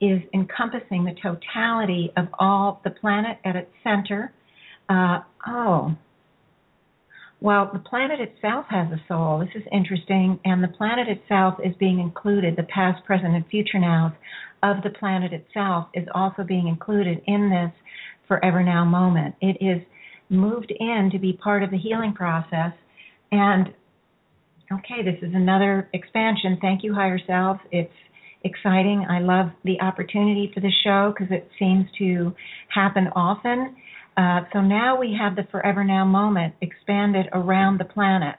is 0.00 0.20
encompassing 0.34 1.04
the 1.04 1.14
totality 1.22 2.12
of 2.16 2.26
all 2.38 2.80
the 2.84 2.90
planet 2.90 3.38
at 3.44 3.56
its 3.56 3.70
center. 3.84 4.32
Uh, 4.88 5.20
oh, 5.46 5.96
well, 7.40 7.70
the 7.72 7.78
planet 7.78 8.20
itself 8.20 8.66
has 8.68 8.88
a 8.92 9.00
soul. 9.08 9.38
This 9.40 9.62
is 9.62 9.68
interesting, 9.72 10.38
and 10.44 10.62
the 10.62 10.68
planet 10.68 11.08
itself 11.08 11.54
is 11.64 11.74
being 11.78 12.00
included. 12.00 12.56
The 12.56 12.64
past, 12.64 13.04
present, 13.04 13.34
and 13.34 13.46
future 13.46 13.78
nows 13.78 14.12
of 14.62 14.82
the 14.82 14.90
planet 14.90 15.32
itself 15.32 15.88
is 15.94 16.06
also 16.14 16.42
being 16.42 16.68
included 16.68 17.20
in 17.26 17.50
this 17.50 17.72
forever 18.28 18.62
now 18.62 18.84
moment. 18.84 19.34
It 19.40 19.56
is 19.60 19.82
moved 20.28 20.72
in 20.78 21.10
to 21.12 21.18
be 21.18 21.32
part 21.32 21.62
of 21.62 21.70
the 21.70 21.78
healing 21.78 22.12
process. 22.12 22.72
And 23.32 23.68
okay, 24.70 25.02
this 25.02 25.16
is 25.22 25.34
another 25.34 25.88
expansion. 25.92 26.58
Thank 26.60 26.84
you, 26.84 26.94
higher 26.94 27.18
self. 27.26 27.58
It's 27.72 27.92
exciting. 28.44 29.06
I 29.08 29.20
love 29.20 29.46
the 29.64 29.80
opportunity 29.80 30.50
for 30.54 30.60
the 30.60 30.70
show 30.84 31.12
because 31.12 31.32
it 31.32 31.48
seems 31.58 31.86
to 31.98 32.34
happen 32.68 33.08
often. 33.16 33.74
Uh, 34.16 34.40
so 34.52 34.60
now 34.60 34.98
we 34.98 35.16
have 35.18 35.34
the 35.34 35.44
Forever 35.50 35.82
Now 35.82 36.04
moment 36.04 36.54
expanded 36.60 37.26
around 37.32 37.78
the 37.78 37.84
planet 37.84 38.36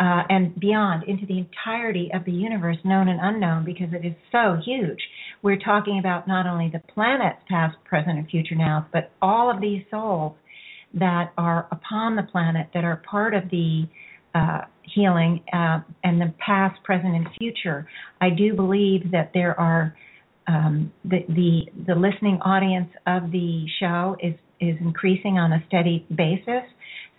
uh, 0.00 0.22
and 0.28 0.58
beyond 0.58 1.04
into 1.04 1.24
the 1.26 1.38
entirety 1.38 2.10
of 2.12 2.24
the 2.24 2.32
universe, 2.32 2.78
known 2.84 3.08
and 3.08 3.20
unknown, 3.22 3.64
because 3.64 3.88
it 3.92 4.04
is 4.04 4.14
so 4.32 4.58
huge. 4.64 4.98
We're 5.42 5.58
talking 5.58 6.00
about 6.00 6.26
not 6.26 6.46
only 6.46 6.68
the 6.72 6.82
planet's 6.92 7.38
past, 7.48 7.76
present, 7.84 8.18
and 8.18 8.28
future 8.28 8.56
now, 8.56 8.88
but 8.92 9.12
all 9.22 9.48
of 9.48 9.60
these 9.60 9.84
souls 9.90 10.34
that 10.94 11.32
are 11.38 11.68
upon 11.70 12.16
the 12.16 12.22
planet 12.24 12.68
that 12.74 12.84
are 12.84 13.02
part 13.08 13.34
of 13.34 13.44
the 13.50 13.84
uh, 14.34 14.62
healing 14.82 15.42
uh, 15.52 15.80
and 16.02 16.20
the 16.20 16.32
past, 16.38 16.82
present, 16.84 17.14
and 17.14 17.26
future. 17.38 17.86
I 18.20 18.30
do 18.30 18.54
believe 18.54 19.10
that 19.12 19.30
there 19.32 19.58
are 19.58 19.96
um, 20.46 20.92
the, 21.04 21.20
the 21.28 21.84
the 21.86 21.94
listening 21.94 22.38
audience 22.42 22.90
of 23.06 23.30
the 23.30 23.66
show 23.80 24.16
is 24.22 24.34
is 24.60 24.76
increasing 24.80 25.38
on 25.38 25.52
a 25.52 25.64
steady 25.68 26.06
basis. 26.14 26.64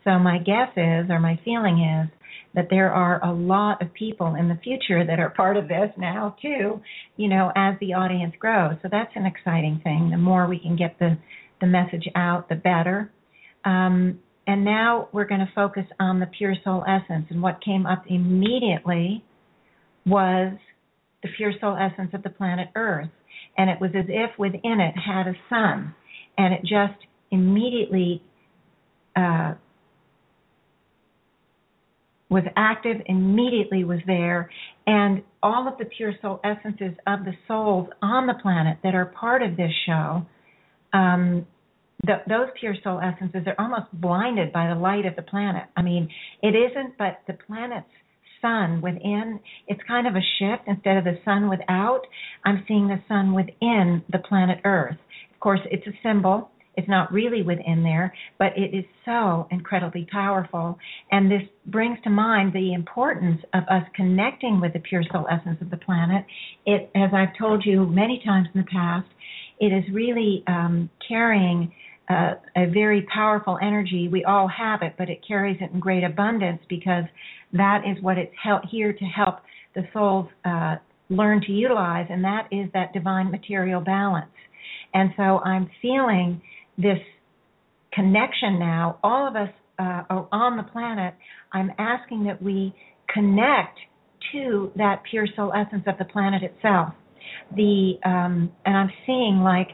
So 0.04 0.20
my 0.20 0.38
guess 0.38 0.70
is, 0.78 1.10
or 1.10 1.20
my 1.20 1.40
feeling 1.44 1.80
is, 1.80 2.10
that 2.54 2.68
there 2.70 2.94
are 2.94 3.24
a 3.26 3.34
lot 3.34 3.82
of 3.82 3.92
people 3.94 4.36
in 4.36 4.48
the 4.48 4.60
future 4.64 5.06
that 5.06 5.20
are 5.20 5.32
part 5.32 5.58
of 5.58 5.68
this 5.68 5.90
now 5.98 6.36
too, 6.42 6.80
you 7.18 7.28
know, 7.28 7.52
as 7.56 7.76
the 7.80 7.94
audience 7.94 8.34
grows. 8.40 8.76
So 8.84 8.90
that's 8.92 9.12
an 9.16 9.26
exciting 9.26 9.82
thing. 9.84 10.12
The 10.12 10.18
more 10.18 10.48
we 10.48 10.60
can 10.60 10.76
get 10.76 10.98
the 11.00 11.18
the 11.62 11.68
message 11.68 12.08
out, 12.16 12.50
the 12.50 12.56
better. 12.56 13.12
Um, 13.64 14.20
and 14.48 14.64
now 14.64 15.10
we're 15.12 15.26
going 15.26 15.40
to 15.40 15.52
focus 15.56 15.86
on 16.00 16.20
the 16.20 16.28
pure 16.28 16.56
soul 16.64 16.84
essence. 16.88 17.26
And 17.30 17.42
what 17.42 17.64
came 17.64 17.86
up 17.86 18.04
immediately 18.08 19.24
was 20.06 20.54
the 21.24 21.30
pure 21.36 21.54
soul 21.60 21.76
essence 21.76 22.12
of 22.14 22.22
the 22.22 22.30
planet 22.30 22.70
Earth. 22.76 23.10
And 23.58 23.70
it 23.70 23.82
was 23.82 23.92
as 23.98 24.06
if 24.08 24.38
within 24.38 24.80
it 24.80 24.94
had 24.96 25.28
a 25.28 25.34
sun. 25.50 25.96
And 26.38 26.54
it 26.54 26.62
just 26.62 27.00
immediately 27.32 28.22
uh, 29.16 29.56
was 32.30 32.44
active, 32.56 32.98
immediately 33.08 33.84
was 33.84 34.00
there. 34.06 34.52
And 34.86 35.24
all 35.42 35.68
of 35.68 35.80
the 35.80 35.86
pure 35.86 36.14
soul 36.22 36.40
essences 36.44 36.96
of 37.08 37.26
the 37.26 37.34
souls 37.48 37.88
on 38.02 38.28
the 38.28 38.36
planet 38.42 38.78
that 38.84 38.94
are 38.94 39.06
part 39.06 39.42
of 39.42 39.58
this 39.58 39.72
show 39.88 40.26
um, 40.94 41.48
the, 42.06 42.22
those 42.28 42.48
pure 42.60 42.76
soul 42.84 43.00
essences 43.00 43.44
are 43.48 43.56
almost 43.58 43.92
blinded 43.94 44.52
by 44.52 44.68
the 44.68 44.76
light 44.76 45.06
of 45.06 45.16
the 45.16 45.22
planet. 45.22 45.64
I 45.76 45.82
mean, 45.82 46.10
it 46.42 46.56
isn't, 46.56 46.98
but 46.98 47.22
the 47.28 47.34
planet's 47.34 47.88
sun 48.42 48.82
within, 48.82 49.40
it's 49.68 49.82
kind 49.88 50.08
of 50.08 50.16
a 50.16 50.22
shift. 50.40 50.64
Instead 50.68 50.98
of 50.98 51.04
the 51.04 51.20
sun 51.26 51.50
without, 51.50 52.02
I'm 52.44 52.64
seeing 52.68 52.88
the 52.88 53.02
sun 53.08 53.34
within 53.34 54.04
the 54.12 54.20
planet 54.20 54.60
Earth. 54.66 54.98
Of 55.34 55.40
course, 55.40 55.62
it's 55.72 55.86
a 55.88 55.94
symbol. 56.04 56.50
It's 56.78 56.90
not 56.90 57.12
really 57.12 57.42
within 57.42 57.84
there, 57.84 58.14
but 58.38 58.52
it 58.58 58.76
is 58.76 58.84
so 59.06 59.48
incredibly 59.50 60.08
powerful. 60.12 60.78
And 61.10 61.32
this 61.32 61.44
brings 61.66 61.98
to 62.04 62.10
mind 62.10 62.52
the 62.52 62.74
importance 62.74 63.42
of 63.54 63.64
us 63.70 63.84
connecting 63.96 64.60
with 64.60 64.74
the 64.74 64.80
pure 64.80 65.04
soul 65.12 65.26
essence 65.32 65.58
of 65.62 65.70
the 65.70 65.78
planet. 65.78 66.26
It, 66.66 66.92
as 66.94 67.12
I've 67.14 67.38
told 67.40 67.64
you 67.66 67.86
many 67.86 68.22
times 68.26 68.48
in 68.54 68.60
the 68.62 68.68
past, 68.68 69.08
it 69.60 69.68
is 69.68 69.86
really 69.94 70.44
um, 70.48 70.90
carrying 71.08 71.72
uh, 72.10 72.36
a 72.56 72.68
very 72.72 73.06
powerful 73.14 73.58
energy. 73.62 74.08
We 74.12 74.24
all 74.24 74.48
have 74.48 74.82
it, 74.82 74.94
but 74.98 75.10
it 75.10 75.22
carries 75.28 75.58
it 75.62 75.72
in 75.74 75.80
great 75.80 76.04
abundance 76.04 76.62
because 76.70 77.06
that 77.54 77.82
is 77.86 78.02
what 78.04 78.18
it's 78.18 78.34
here 78.70 78.94
to 78.94 79.06
help 79.06 79.40
the 79.74 79.84
souls 79.94 80.28
uh, 80.46 80.76
learn 81.10 81.42
to 81.42 81.52
utilize, 81.52 82.08
and 82.10 82.24
that 82.24 82.48
is 82.52 82.70
that 82.74 82.94
divine 82.94 83.30
material 83.32 83.82
balance. 83.82 84.32
And 84.94 85.12
so 85.18 85.40
I'm 85.40 85.70
feeling 85.82 86.42
this 86.78 87.00
connection 87.94 88.60
now. 88.60 89.00
All 89.04 89.28
of 89.28 89.36
us 89.36 89.50
uh, 89.78 90.04
on 90.32 90.58
the 90.58 90.64
planet, 90.64 91.14
I'm 91.54 91.72
asking 91.78 92.26
that 92.26 92.42
we 92.42 92.74
connect 93.14 93.78
to 94.32 94.72
that 94.76 95.02
pure 95.10 95.28
soul 95.36 95.54
essence 95.54 95.84
of 95.88 95.98
the 95.98 96.06
planet 96.06 96.44
itself. 96.44 96.94
The 97.56 97.94
um, 98.06 98.52
and 98.66 98.78
I'm 98.78 98.92
seeing 99.06 99.42
like 99.44 99.68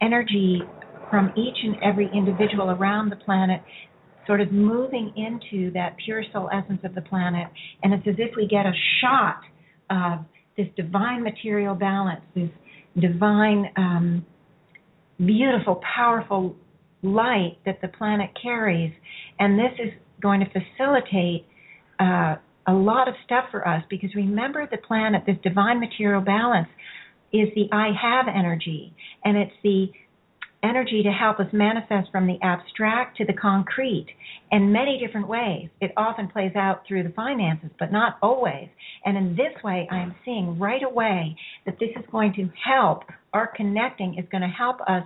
energy 0.00 0.62
from 1.10 1.32
each 1.36 1.56
and 1.62 1.76
every 1.82 2.10
individual 2.14 2.70
around 2.70 3.10
the 3.10 3.16
planet 3.16 3.62
sort 4.26 4.40
of 4.40 4.52
moving 4.52 5.12
into 5.16 5.70
that 5.72 5.96
pure 6.04 6.22
soul 6.32 6.48
essence 6.52 6.80
of 6.84 6.94
the 6.94 7.02
planet. 7.02 7.46
And 7.82 7.92
it's 7.92 8.06
as 8.08 8.14
if 8.18 8.34
we 8.36 8.46
get 8.46 8.66
a 8.66 8.72
shot 9.00 9.40
of 9.90 10.24
this 10.56 10.66
divine 10.76 11.22
material 11.22 11.74
balance, 11.74 12.22
this 12.34 12.50
divine, 12.98 13.70
um, 13.76 14.26
beautiful, 15.18 15.80
powerful 15.96 16.56
light 17.02 17.58
that 17.66 17.80
the 17.82 17.88
planet 17.88 18.30
carries. 18.40 18.92
And 19.38 19.58
this 19.58 19.72
is 19.78 19.92
going 20.22 20.40
to 20.40 20.46
facilitate 20.46 21.46
uh, 22.00 22.36
a 22.66 22.72
lot 22.72 23.08
of 23.08 23.14
stuff 23.24 23.44
for 23.50 23.66
us 23.66 23.82
because 23.90 24.14
remember 24.14 24.66
the 24.70 24.78
planet, 24.78 25.22
this 25.26 25.36
divine 25.42 25.80
material 25.80 26.22
balance 26.22 26.68
is 27.32 27.48
the 27.54 27.68
I 27.72 27.90
have 28.00 28.26
energy. 28.28 28.94
And 29.24 29.36
it's 29.36 29.52
the 29.62 29.88
energy 30.64 31.02
to 31.02 31.10
help 31.10 31.38
us 31.38 31.46
manifest 31.52 32.10
from 32.10 32.26
the 32.26 32.38
abstract 32.42 33.16
to 33.18 33.24
the 33.24 33.32
concrete 33.32 34.06
in 34.50 34.72
many 34.72 34.98
different 35.04 35.28
ways. 35.28 35.68
It 35.80 35.92
often 35.96 36.28
plays 36.28 36.56
out 36.56 36.82
through 36.88 37.02
the 37.02 37.10
finances, 37.10 37.70
but 37.78 37.92
not 37.92 38.16
always. 38.22 38.68
And 39.04 39.16
in 39.16 39.36
this 39.36 39.62
way, 39.62 39.86
I 39.90 39.98
am 39.98 40.14
seeing 40.24 40.58
right 40.58 40.82
away 40.82 41.36
that 41.66 41.78
this 41.78 41.90
is 41.96 42.04
going 42.10 42.32
to 42.34 42.48
help, 42.68 43.02
our 43.32 43.46
connecting 43.54 44.16
is 44.18 44.24
going 44.30 44.42
to 44.42 44.48
help 44.48 44.80
us 44.88 45.04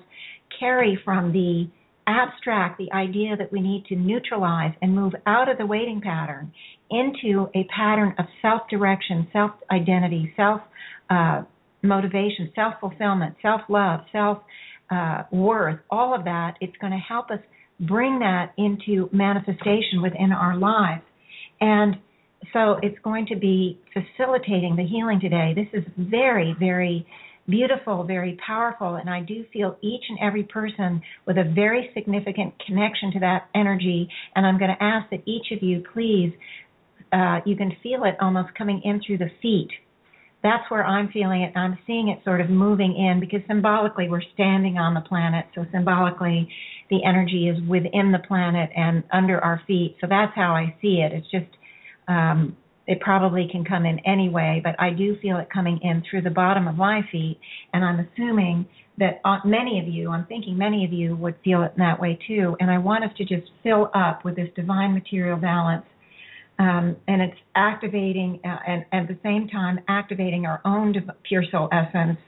carry 0.58 0.98
from 1.04 1.32
the 1.32 1.68
abstract 2.06 2.78
the 2.78 2.90
idea 2.92 3.36
that 3.36 3.52
we 3.52 3.60
need 3.60 3.84
to 3.86 3.96
neutralize 3.96 4.72
and 4.80 4.94
move 4.94 5.12
out 5.26 5.48
of 5.48 5.58
the 5.58 5.66
waiting 5.66 6.00
pattern 6.00 6.50
into 6.90 7.48
a 7.54 7.64
pattern 7.64 8.14
of 8.18 8.24
self 8.40 8.62
direction, 8.70 9.28
self 9.32 9.50
identity, 9.70 10.32
self 10.36 10.62
uh, 11.10 11.42
motivation, 11.82 12.50
self 12.54 12.74
fulfillment, 12.80 13.34
self 13.42 13.60
love, 13.68 14.00
self 14.10 14.38
uh, 14.90 15.24
worth, 15.30 15.80
all 15.90 16.14
of 16.14 16.24
that, 16.24 16.54
it's 16.60 16.76
going 16.80 16.92
to 16.92 16.98
help 16.98 17.30
us 17.30 17.40
bring 17.80 18.18
that 18.20 18.52
into 18.56 19.08
manifestation 19.12 20.02
within 20.02 20.32
our 20.32 20.56
lives. 20.56 21.02
And 21.60 21.96
so 22.52 22.78
it's 22.82 22.98
going 23.02 23.26
to 23.26 23.36
be 23.36 23.78
facilitating 23.92 24.76
the 24.76 24.84
healing 24.84 25.20
today. 25.20 25.54
This 25.54 25.68
is 25.72 25.84
very, 25.96 26.54
very 26.58 27.06
beautiful, 27.48 28.04
very 28.04 28.38
powerful, 28.46 28.96
and 28.96 29.08
I 29.08 29.20
do 29.20 29.44
feel 29.52 29.76
each 29.80 30.02
and 30.08 30.18
every 30.20 30.42
person 30.42 31.00
with 31.26 31.38
a 31.38 31.44
very 31.44 31.90
significant 31.94 32.54
connection 32.66 33.10
to 33.12 33.20
that 33.20 33.48
energy. 33.54 34.08
And 34.36 34.46
I'm 34.46 34.58
going 34.58 34.70
to 34.70 34.82
ask 34.82 35.08
that 35.10 35.22
each 35.26 35.46
of 35.52 35.62
you, 35.62 35.82
please, 35.94 36.32
uh, 37.12 37.40
you 37.46 37.56
can 37.56 37.74
feel 37.82 38.04
it 38.04 38.16
almost 38.20 38.54
coming 38.54 38.82
in 38.84 39.00
through 39.04 39.18
the 39.18 39.30
feet 39.40 39.70
that's 40.42 40.70
where 40.70 40.84
I'm 40.84 41.10
feeling 41.10 41.42
it. 41.42 41.56
I'm 41.56 41.78
seeing 41.86 42.08
it 42.08 42.22
sort 42.24 42.40
of 42.40 42.48
moving 42.48 42.96
in 42.96 43.18
because 43.20 43.40
symbolically 43.48 44.08
we're 44.08 44.22
standing 44.34 44.78
on 44.78 44.94
the 44.94 45.00
planet. 45.00 45.46
So 45.54 45.66
symbolically, 45.72 46.48
the 46.90 47.04
energy 47.04 47.48
is 47.48 47.60
within 47.68 48.12
the 48.12 48.20
planet 48.26 48.70
and 48.76 49.02
under 49.12 49.40
our 49.40 49.60
feet. 49.66 49.96
So 50.00 50.06
that's 50.08 50.32
how 50.34 50.52
I 50.52 50.76
see 50.80 51.02
it. 51.04 51.12
It's 51.12 51.30
just, 51.30 51.50
um, 52.06 52.56
it 52.86 53.00
probably 53.00 53.48
can 53.50 53.64
come 53.64 53.84
in 53.84 53.98
any 54.06 54.28
way, 54.28 54.62
but 54.64 54.74
I 54.78 54.90
do 54.90 55.16
feel 55.20 55.38
it 55.38 55.48
coming 55.52 55.78
in 55.82 56.02
through 56.08 56.22
the 56.22 56.30
bottom 56.30 56.68
of 56.68 56.76
my 56.76 57.02
feet. 57.10 57.38
And 57.74 57.84
I'm 57.84 58.00
assuming 58.00 58.66
that 58.98 59.20
uh, 59.24 59.38
many 59.44 59.80
of 59.80 59.86
you, 59.86 60.10
I'm 60.10 60.24
thinking 60.26 60.56
many 60.56 60.84
of 60.84 60.92
you 60.92 61.16
would 61.16 61.34
feel 61.44 61.62
it 61.62 61.72
in 61.76 61.80
that 61.80 62.00
way 62.00 62.18
too. 62.26 62.56
And 62.60 62.70
I 62.70 62.78
want 62.78 63.04
us 63.04 63.10
to 63.18 63.24
just 63.24 63.50
fill 63.62 63.90
up 63.94 64.24
with 64.24 64.36
this 64.36 64.48
divine 64.56 64.94
material 64.94 65.36
balance 65.36 65.84
um, 66.58 66.96
and 67.06 67.22
it's 67.22 67.38
activating 67.54 68.40
uh, 68.44 68.56
and, 68.66 68.84
and, 68.92 69.08
at 69.08 69.14
the 69.14 69.18
same 69.22 69.48
time 69.48 69.80
activating 69.88 70.46
our 70.46 70.60
own 70.64 70.94
pure 71.22 71.44
soul 71.50 71.68
essence 71.72 72.18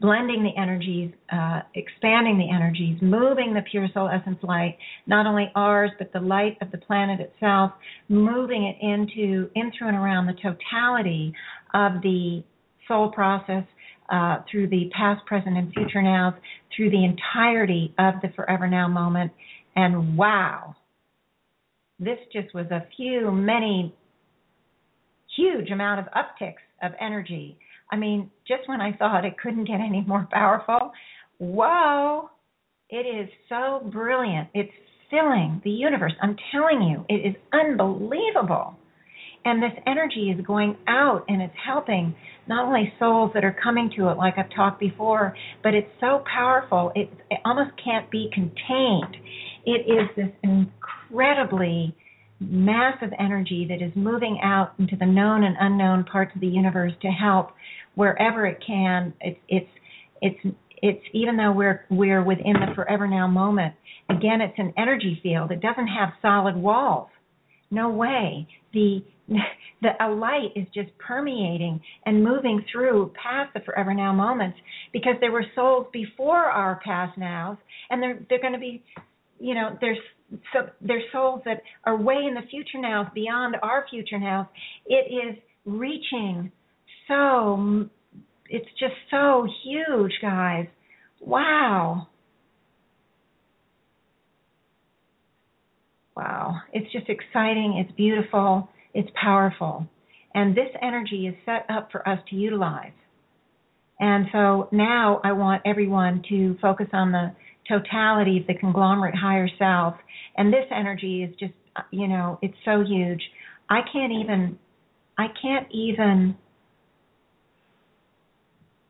blending 0.00 0.42
the 0.42 0.60
energies 0.60 1.12
uh, 1.32 1.60
expanding 1.74 2.38
the 2.38 2.50
energies 2.50 2.98
moving 3.02 3.54
the 3.54 3.62
pure 3.70 3.88
soul 3.92 4.08
essence 4.08 4.38
light 4.42 4.76
not 5.06 5.26
only 5.26 5.50
ours 5.54 5.90
but 5.98 6.12
the 6.12 6.20
light 6.20 6.56
of 6.62 6.70
the 6.70 6.78
planet 6.78 7.20
itself 7.20 7.72
moving 8.08 8.64
it 8.64 8.76
into 8.84 9.50
in 9.54 9.70
through 9.76 9.88
and 9.88 9.96
around 9.96 10.26
the 10.26 10.34
totality 10.34 11.32
of 11.74 12.00
the 12.02 12.42
soul 12.88 13.10
process 13.10 13.64
uh, 14.10 14.38
through 14.50 14.68
the 14.68 14.90
past 14.96 15.24
present 15.26 15.56
and 15.56 15.72
future 15.72 16.02
nows 16.02 16.34
through 16.76 16.90
the 16.90 17.04
entirety 17.04 17.94
of 17.98 18.14
the 18.22 18.28
forever 18.36 18.68
now 18.68 18.86
moment. 18.86 19.32
And 19.74 20.16
wow 20.18 20.76
this 22.04 22.18
just 22.32 22.54
was 22.54 22.66
a 22.70 22.86
few, 22.96 23.30
many, 23.30 23.94
huge 25.36 25.70
amount 25.70 26.00
of 26.00 26.06
upticks 26.06 26.62
of 26.82 26.92
energy. 27.00 27.58
I 27.90 27.96
mean, 27.96 28.30
just 28.46 28.68
when 28.68 28.80
I 28.80 28.96
thought 28.96 29.24
it 29.24 29.38
couldn't 29.38 29.66
get 29.66 29.80
any 29.80 30.04
more 30.06 30.26
powerful, 30.30 30.92
whoa, 31.38 32.30
it 32.88 33.06
is 33.06 33.28
so 33.48 33.88
brilliant. 33.90 34.48
It's 34.54 34.72
filling 35.10 35.60
the 35.64 35.70
universe. 35.70 36.12
I'm 36.22 36.36
telling 36.50 36.82
you, 36.82 37.04
it 37.08 37.26
is 37.26 37.34
unbelievable. 37.52 38.76
And 39.44 39.62
this 39.62 39.72
energy 39.86 40.30
is 40.30 40.44
going 40.46 40.76
out 40.86 41.24
and 41.28 41.42
it's 41.42 41.54
helping 41.64 42.14
not 42.46 42.66
only 42.66 42.92
souls 42.98 43.32
that 43.34 43.44
are 43.44 43.56
coming 43.62 43.90
to 43.96 44.08
it, 44.08 44.16
like 44.16 44.34
I've 44.38 44.54
talked 44.54 44.80
before, 44.80 45.36
but 45.62 45.74
it's 45.74 45.90
so 46.00 46.22
powerful, 46.32 46.92
it, 46.94 47.10
it 47.30 47.40
almost 47.44 47.70
can't 47.82 48.10
be 48.10 48.30
contained. 48.32 49.16
It 49.64 49.86
is 49.88 50.08
this 50.16 50.32
incredibly 50.42 51.94
massive 52.40 53.10
energy 53.18 53.66
that 53.68 53.84
is 53.84 53.92
moving 53.94 54.40
out 54.42 54.72
into 54.78 54.96
the 54.96 55.06
known 55.06 55.44
and 55.44 55.56
unknown 55.60 56.04
parts 56.04 56.32
of 56.34 56.40
the 56.40 56.46
universe 56.46 56.92
to 57.02 57.08
help 57.08 57.50
wherever 57.94 58.46
it 58.46 58.62
can. 58.66 59.12
It's 59.20 59.38
it's 59.48 59.70
it's 60.20 60.56
it's 60.82 61.04
even 61.12 61.36
though 61.36 61.52
we're 61.52 61.84
we're 61.90 62.22
within 62.22 62.54
the 62.54 62.74
forever 62.74 63.06
now 63.06 63.26
moment. 63.26 63.74
Again, 64.10 64.40
it's 64.40 64.58
an 64.58 64.72
energy 64.76 65.20
field. 65.22 65.52
It 65.52 65.60
doesn't 65.60 65.86
have 65.86 66.10
solid 66.20 66.56
walls. 66.56 67.08
No 67.70 67.88
way. 67.90 68.46
The 68.72 69.04
the 69.82 69.90
a 70.00 70.08
light 70.08 70.50
is 70.56 70.66
just 70.74 70.90
permeating 70.98 71.80
and 72.04 72.24
moving 72.24 72.64
through 72.70 73.12
past 73.20 73.54
the 73.54 73.60
forever 73.60 73.94
now 73.94 74.12
moments 74.12 74.58
because 74.92 75.14
there 75.20 75.32
were 75.32 75.44
souls 75.54 75.86
before 75.92 76.44
our 76.44 76.80
past 76.84 77.16
nows 77.16 77.56
and 77.90 78.02
they're 78.02 78.18
they're 78.28 78.40
going 78.40 78.52
to 78.52 78.58
be 78.58 78.82
you 79.42 79.54
know, 79.54 79.76
there's 79.80 79.98
so 80.52 80.68
there's 80.80 81.02
souls 81.12 81.42
that 81.44 81.62
are 81.84 81.96
way 81.96 82.24
in 82.26 82.34
the 82.34 82.46
future 82.50 82.78
now, 82.78 83.10
beyond 83.14 83.56
our 83.62 83.84
future 83.90 84.18
now. 84.18 84.48
It 84.86 85.12
is 85.12 85.36
reaching 85.66 86.50
so 87.08 87.88
it's 88.48 88.68
just 88.78 88.94
so 89.10 89.46
huge, 89.64 90.12
guys. 90.20 90.66
Wow. 91.20 92.08
Wow. 96.16 96.56
It's 96.72 96.90
just 96.92 97.08
exciting, 97.08 97.82
it's 97.84 97.96
beautiful, 97.96 98.68
it's 98.94 99.08
powerful. 99.20 99.86
And 100.34 100.54
this 100.54 100.68
energy 100.80 101.26
is 101.26 101.34
set 101.44 101.66
up 101.74 101.90
for 101.90 102.06
us 102.08 102.18
to 102.30 102.36
utilize. 102.36 102.92
And 103.98 104.26
so 104.32 104.68
now 104.72 105.20
I 105.24 105.32
want 105.32 105.62
everyone 105.64 106.22
to 106.28 106.56
focus 106.60 106.88
on 106.92 107.12
the 107.12 107.32
totality 107.68 108.38
of 108.38 108.46
the 108.46 108.54
conglomerate 108.54 109.14
higher 109.14 109.48
self. 109.58 109.94
And 110.36 110.52
this 110.52 110.66
energy 110.70 111.22
is 111.22 111.34
just, 111.38 111.52
you 111.90 112.08
know, 112.08 112.38
it's 112.42 112.56
so 112.64 112.84
huge. 112.84 113.22
I 113.68 113.80
can't 113.92 114.12
even, 114.12 114.58
I 115.18 115.26
can't 115.40 115.66
even, 115.72 116.36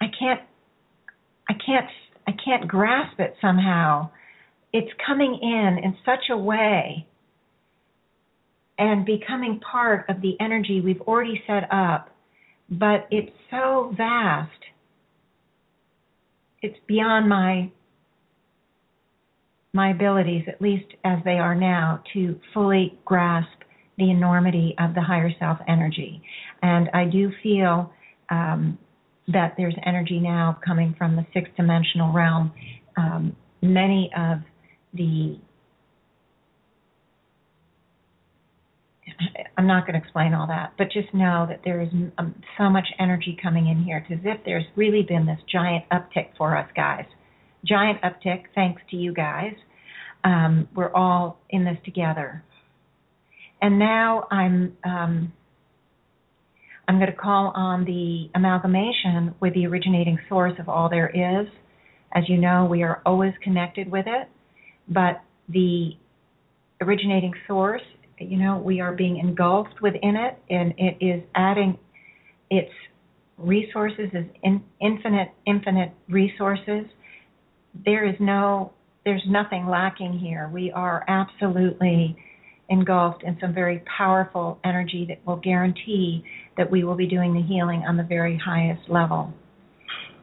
I 0.01 0.07
can't, 0.19 0.41
I 1.49 1.55
can't, 1.55 1.87
I 2.27 2.33
can't 2.45 2.69
grasp 2.69 3.19
it 3.21 3.35
somehow. 3.41 4.11
It's 4.73 4.91
coming 5.07 5.39
in 5.43 5.79
in 5.85 5.97
such 6.05 6.31
a 6.31 6.37
way 6.37 7.07
and 8.79 9.05
becoming 9.05 9.61
part 9.61 10.09
of 10.09 10.21
the 10.23 10.35
energy 10.41 10.81
we've 10.81 11.01
already 11.03 11.43
set 11.47 11.65
up, 11.71 12.09
but 12.71 13.07
it's 13.11 13.31
so 13.51 13.95
vast. 13.97 14.51
It's 16.63 16.79
beyond 16.87 17.29
my 17.29 17.71
my 19.73 19.91
abilities, 19.91 20.45
at 20.49 20.61
least 20.61 20.87
as 21.05 21.19
they 21.25 21.39
are 21.39 21.55
now, 21.55 22.03
to 22.13 22.39
fully 22.53 22.99
grasp 23.05 23.49
the 23.99 24.11
enormity 24.11 24.75
of 24.79 24.95
the 24.95 25.01
higher 25.01 25.31
self 25.39 25.59
energy. 25.69 26.23
And 26.63 26.89
I 26.95 27.05
do 27.05 27.31
feel 27.43 27.93
um, 28.31 28.79
that 29.29 29.55
there's 29.57 29.75
energy 29.87 30.19
now 30.19 30.59
coming 30.65 30.95
from 30.99 31.17
the 31.17 31.27
sixth 31.33 31.53
dimensional 31.57 32.13
realm. 32.13 32.53
Um, 32.97 33.37
many 33.63 34.11
of 34.17 34.39
the 34.95 35.39
I'm 39.57 39.67
not 39.67 39.87
going 39.87 39.99
to 39.99 40.05
explain 40.05 40.35
all 40.35 40.47
that, 40.47 40.73
but 40.79 40.91
just 40.91 41.13
know 41.15 41.47
that 41.49 41.61
there 41.65 41.81
is 41.81 41.89
um, 42.19 42.35
so 42.59 42.69
much 42.69 42.87
energy 42.99 43.37
coming 43.41 43.69
in 43.69 43.83
here. 43.83 44.05
It's 44.09 44.21
as 44.21 44.25
if 44.25 44.45
there's 44.45 44.65
really 44.75 45.03
been 45.03 45.27
this 45.27 45.39
giant 45.51 45.85
uptick 45.91 46.31
for 46.37 46.57
us 46.57 46.69
guys. 46.75 47.05
Giant 47.65 48.01
uptick, 48.03 48.45
thanks 48.55 48.83
to 48.91 48.97
you 48.97 49.13
guys. 49.13 49.55
Um, 50.25 50.69
we're 50.75 50.93
all 50.93 51.39
in 51.51 51.65
this 51.65 51.77
together. 51.85 52.45
And 53.61 53.79
now 53.79 54.27
I'm 54.31 54.77
um, 54.85 55.33
I'm 56.89 56.97
going 56.99 57.11
to 57.11 57.17
call 57.17 57.53
on 57.55 57.85
the 57.85 58.29
amalgamation 58.35 59.35
with 59.41 59.55
the 59.55 59.67
originating 59.67 60.19
source 60.29 60.55
of 60.59 60.69
all 60.69 60.89
there 60.89 61.09
is. 61.09 61.47
As 62.15 62.25
you 62.29 62.39
know, 62.39 62.67
we 62.69 62.83
are 62.83 63.01
always 63.07 63.33
connected 63.43 63.91
with 63.91 64.07
it, 64.07 64.29
but 64.89 65.23
the 65.49 65.93
originating 66.81 67.33
source 67.47 67.83
you 68.29 68.39
know, 68.39 68.59
we 68.59 68.81
are 68.81 68.93
being 68.93 69.19
engulfed 69.19 69.81
within 69.81 70.17
it, 70.17 70.39
and 70.51 70.75
it 70.79 71.05
is 71.05 71.23
adding 71.35 71.79
its 72.51 72.71
resources 73.39 74.11
as 74.17 74.25
in, 74.43 74.63
infinite, 74.81 75.29
infinite 75.47 75.93
resources. 76.09 76.87
There 77.75 78.07
is 78.07 78.17
no, 78.21 78.73
there's 79.05 79.23
nothing 79.27 79.67
lacking 79.67 80.19
here. 80.19 80.51
We 80.53 80.71
are 80.73 81.05
absolutely 81.09 82.17
engulfed 82.69 83.23
in 83.23 83.37
some 83.41 83.53
very 83.53 83.83
powerful 83.99 84.59
energy 84.65 85.07
that 85.09 85.27
will 85.27 85.37
guarantee 85.37 86.25
that 86.57 86.71
we 86.71 86.85
will 86.85 86.95
be 86.95 87.07
doing 87.07 87.35
the 87.35 87.43
healing 87.43 87.85
on 87.87 87.97
the 87.97 88.03
very 88.03 88.39
highest 88.39 88.89
level. 88.89 89.33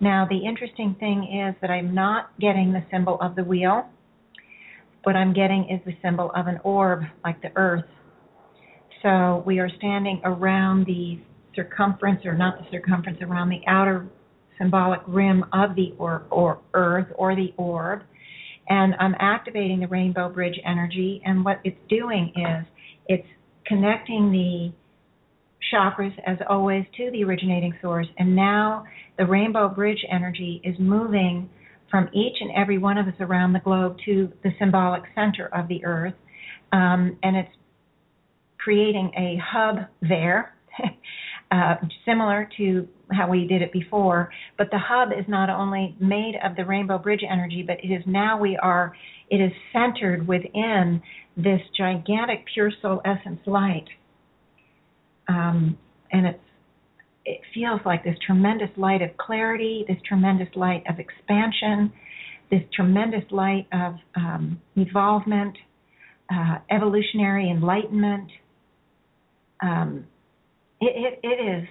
Now, 0.01 0.25
the 0.29 0.45
interesting 0.45 0.95
thing 0.99 1.45
is 1.45 1.55
that 1.61 1.69
I'm 1.69 1.93
not 1.93 2.31
getting 2.39 2.71
the 2.71 2.83
symbol 2.89 3.19
of 3.21 3.35
the 3.35 3.43
wheel 3.43 3.89
what 5.03 5.15
I'm 5.15 5.33
getting 5.33 5.69
is 5.69 5.79
the 5.85 5.95
symbol 6.01 6.31
of 6.35 6.47
an 6.47 6.59
orb, 6.63 7.03
like 7.23 7.41
the 7.41 7.51
earth. 7.55 7.85
So 9.01 9.43
we 9.45 9.59
are 9.59 9.69
standing 9.77 10.21
around 10.23 10.85
the 10.85 11.19
circumference, 11.55 12.25
or 12.25 12.35
not 12.35 12.59
the 12.59 12.65
circumference, 12.69 13.19
around 13.21 13.49
the 13.49 13.61
outer 13.67 14.07
symbolic 14.59 14.99
rim 15.07 15.45
of 15.53 15.75
the 15.75 15.93
or, 15.97 16.23
or 16.29 16.59
earth 16.73 17.07
or 17.15 17.35
the 17.35 17.53
orb. 17.57 18.01
And 18.67 18.93
I'm 18.99 19.15
activating 19.19 19.79
the 19.79 19.87
rainbow 19.87 20.29
bridge 20.29 20.59
energy. 20.65 21.21
And 21.25 21.43
what 21.43 21.59
it's 21.63 21.77
doing 21.89 22.31
is 22.35 22.65
it's 23.07 23.27
connecting 23.65 24.31
the 24.31 24.71
chakras, 25.73 26.13
as 26.25 26.37
always, 26.47 26.85
to 26.97 27.09
the 27.11 27.23
originating 27.23 27.73
source. 27.81 28.07
And 28.17 28.35
now 28.35 28.85
the 29.17 29.25
rainbow 29.25 29.69
bridge 29.69 30.03
energy 30.11 30.61
is 30.63 30.75
moving 30.79 31.49
from 31.89 32.09
each 32.13 32.35
and 32.39 32.51
every 32.55 32.77
one 32.77 32.97
of 32.97 33.07
us 33.07 33.15
around 33.19 33.53
the 33.53 33.59
globe 33.59 33.97
to 34.05 34.31
the 34.43 34.51
symbolic 34.59 35.03
center 35.15 35.47
of 35.47 35.67
the 35.67 35.83
earth. 35.83 36.13
Um, 36.71 37.17
and 37.23 37.35
it's 37.35 37.49
creating 38.59 39.11
a 39.17 39.41
hub 39.43 39.77
there, 40.01 40.53
uh, 41.51 41.75
similar 42.05 42.49
to 42.57 42.87
how 43.11 43.29
we 43.29 43.47
did 43.47 43.61
it 43.61 43.71
before. 43.71 44.31
But 44.57 44.69
the 44.71 44.77
hub 44.77 45.09
is 45.11 45.25
not 45.27 45.49
only 45.49 45.95
made 45.99 46.35
of 46.43 46.55
the 46.55 46.65
rainbow 46.65 46.97
bridge 46.97 47.23
energy, 47.29 47.63
but 47.65 47.77
it 47.83 47.87
is 47.87 48.03
now 48.05 48.39
we 48.39 48.57
are, 48.57 48.93
it 49.29 49.37
is 49.37 49.51
centered 49.73 50.27
within 50.27 51.01
this 51.35 51.61
gigantic 51.77 52.45
pure 52.53 52.71
soul 52.81 53.01
essence 53.05 53.39
light. 53.45 53.87
Um, 55.27 55.77
and 56.11 56.25
it's 56.27 56.39
it 57.25 57.41
feels 57.53 57.79
like 57.85 58.03
this 58.03 58.15
tremendous 58.25 58.69
light 58.75 59.03
of 59.03 59.15
clarity, 59.17 59.85
this 59.87 59.97
tremendous 60.07 60.47
light 60.55 60.83
of 60.89 60.97
expansion, 60.97 61.93
this 62.49 62.61
tremendous 62.73 63.23
light 63.29 63.67
of 63.71 63.95
um, 64.15 64.59
evolvement, 64.75 65.55
uh, 66.33 66.57
evolutionary 66.71 67.51
enlightenment. 67.51 68.31
Um, 69.61 70.05
it, 70.81 70.93
it, 70.95 71.19
it 71.23 71.61
is. 71.61 71.67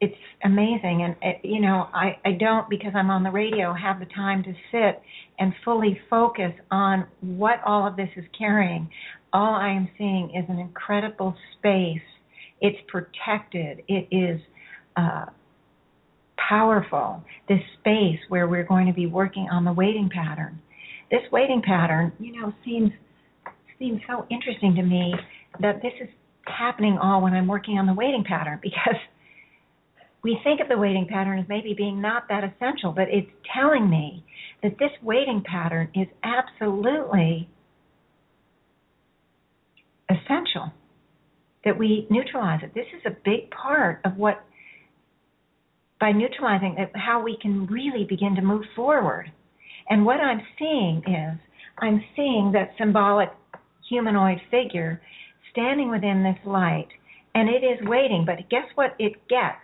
it's 0.00 0.14
amazing, 0.44 1.02
and 1.04 1.16
it, 1.22 1.40
you 1.44 1.60
know, 1.60 1.88
I, 1.94 2.18
I 2.24 2.32
don't 2.32 2.68
because 2.68 2.92
I'm 2.94 3.10
on 3.10 3.22
the 3.22 3.30
radio 3.30 3.72
have 3.72 4.00
the 4.00 4.06
time 4.06 4.42
to 4.42 4.52
sit 4.70 5.00
and 5.38 5.52
fully 5.64 6.00
focus 6.10 6.52
on 6.70 7.06
what 7.20 7.60
all 7.64 7.86
of 7.86 7.96
this 7.96 8.08
is 8.16 8.24
carrying. 8.36 8.88
All 9.32 9.54
I 9.54 9.68
am 9.70 9.88
seeing 9.96 10.30
is 10.36 10.44
an 10.48 10.58
incredible 10.58 11.34
space 11.58 12.02
it's 12.62 12.78
protected. 12.86 13.82
It 13.88 14.06
is 14.12 14.40
uh, 14.96 15.26
powerful. 16.48 17.22
This 17.48 17.58
space 17.80 18.20
where 18.28 18.46
we're 18.46 18.64
going 18.64 18.86
to 18.86 18.92
be 18.92 19.06
working 19.06 19.48
on 19.50 19.64
the 19.64 19.72
waiting 19.72 20.08
pattern. 20.08 20.62
This 21.10 21.22
waiting 21.32 21.60
pattern, 21.60 22.12
you 22.18 22.40
know, 22.40 22.54
seems 22.64 22.92
seems 23.78 24.00
so 24.08 24.24
interesting 24.30 24.76
to 24.76 24.82
me 24.82 25.12
that 25.60 25.82
this 25.82 25.92
is 26.00 26.08
happening 26.46 26.98
all 27.00 27.22
when 27.22 27.34
I'm 27.34 27.46
working 27.46 27.78
on 27.78 27.86
the 27.86 27.94
waiting 27.94 28.24
pattern 28.24 28.58
because 28.62 28.96
we 30.22 30.38
think 30.44 30.60
of 30.60 30.68
the 30.68 30.78
waiting 30.78 31.06
pattern 31.08 31.38
as 31.38 31.48
maybe 31.48 31.74
being 31.74 32.00
not 32.00 32.28
that 32.28 32.44
essential, 32.44 32.92
but 32.92 33.08
it's 33.08 33.30
telling 33.54 33.90
me 33.90 34.24
that 34.62 34.78
this 34.78 34.90
waiting 35.02 35.42
pattern 35.44 35.88
is 35.94 36.06
absolutely 36.22 37.48
essential 40.08 40.72
that 41.64 41.78
we 41.78 42.06
neutralize 42.10 42.60
it. 42.62 42.72
This 42.74 42.86
is 42.96 43.02
a 43.06 43.16
big 43.24 43.50
part 43.50 44.00
of 44.04 44.16
what, 44.16 44.44
by 46.00 46.12
neutralizing 46.12 46.76
it, 46.78 46.90
how 46.94 47.22
we 47.22 47.36
can 47.40 47.66
really 47.66 48.04
begin 48.04 48.34
to 48.36 48.42
move 48.42 48.64
forward. 48.74 49.30
And 49.88 50.04
what 50.04 50.20
I'm 50.20 50.42
seeing 50.58 51.02
is, 51.06 51.38
I'm 51.78 52.04
seeing 52.14 52.52
that 52.52 52.72
symbolic 52.78 53.30
humanoid 53.88 54.38
figure 54.50 55.00
standing 55.52 55.90
within 55.90 56.22
this 56.22 56.38
light, 56.46 56.88
and 57.34 57.48
it 57.48 57.64
is 57.64 57.78
waiting. 57.88 58.24
But 58.26 58.50
guess 58.50 58.66
what 58.74 58.94
it 58.98 59.12
gets? 59.28 59.62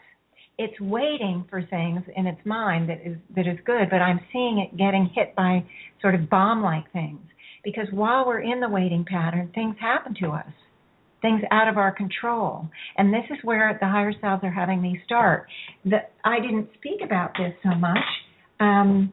It's 0.59 0.81
waiting 0.81 1.45
for 1.49 1.63
things 1.63 2.03
in 2.17 2.27
its 2.27 2.41
mind 2.45 2.89
that 2.89 3.01
is 3.05 3.17
that 3.35 3.47
is 3.47 3.59
good, 3.65 3.91
but 3.91 4.03
I'm 4.03 4.21
seeing 4.33 4.59
it 4.59 4.77
getting 4.77 5.11
hit 5.15 5.35
by 5.37 5.65
sort 6.01 6.15
of 6.15 6.29
bomb-like 6.29 6.93
things. 6.93 7.21
Because 7.65 7.87
while 7.93 8.27
we're 8.27 8.41
in 8.41 8.61
the 8.61 8.69
waiting 8.69 9.05
pattern, 9.05 9.51
things 9.55 9.77
happen 9.81 10.15
to 10.21 10.31
us 10.31 10.53
things 11.23 11.43
out 11.51 11.69
of 11.69 11.77
our 11.77 11.93
control. 11.93 12.69
And 12.97 13.13
this 13.13 13.25
is 13.31 13.39
where 13.43 13.77
the 13.81 13.87
higher 13.87 14.13
selves 14.21 14.45
are 14.45 14.53
having 14.53 14.81
me 14.81 15.01
start. 15.05 15.47
That 15.85 16.13
I 16.25 16.41
didn't 16.41 16.69
speak 16.79 17.01
about 17.05 17.33
this 17.39 17.53
so 17.63 17.75
much. 17.75 17.99
Um, 18.61 19.13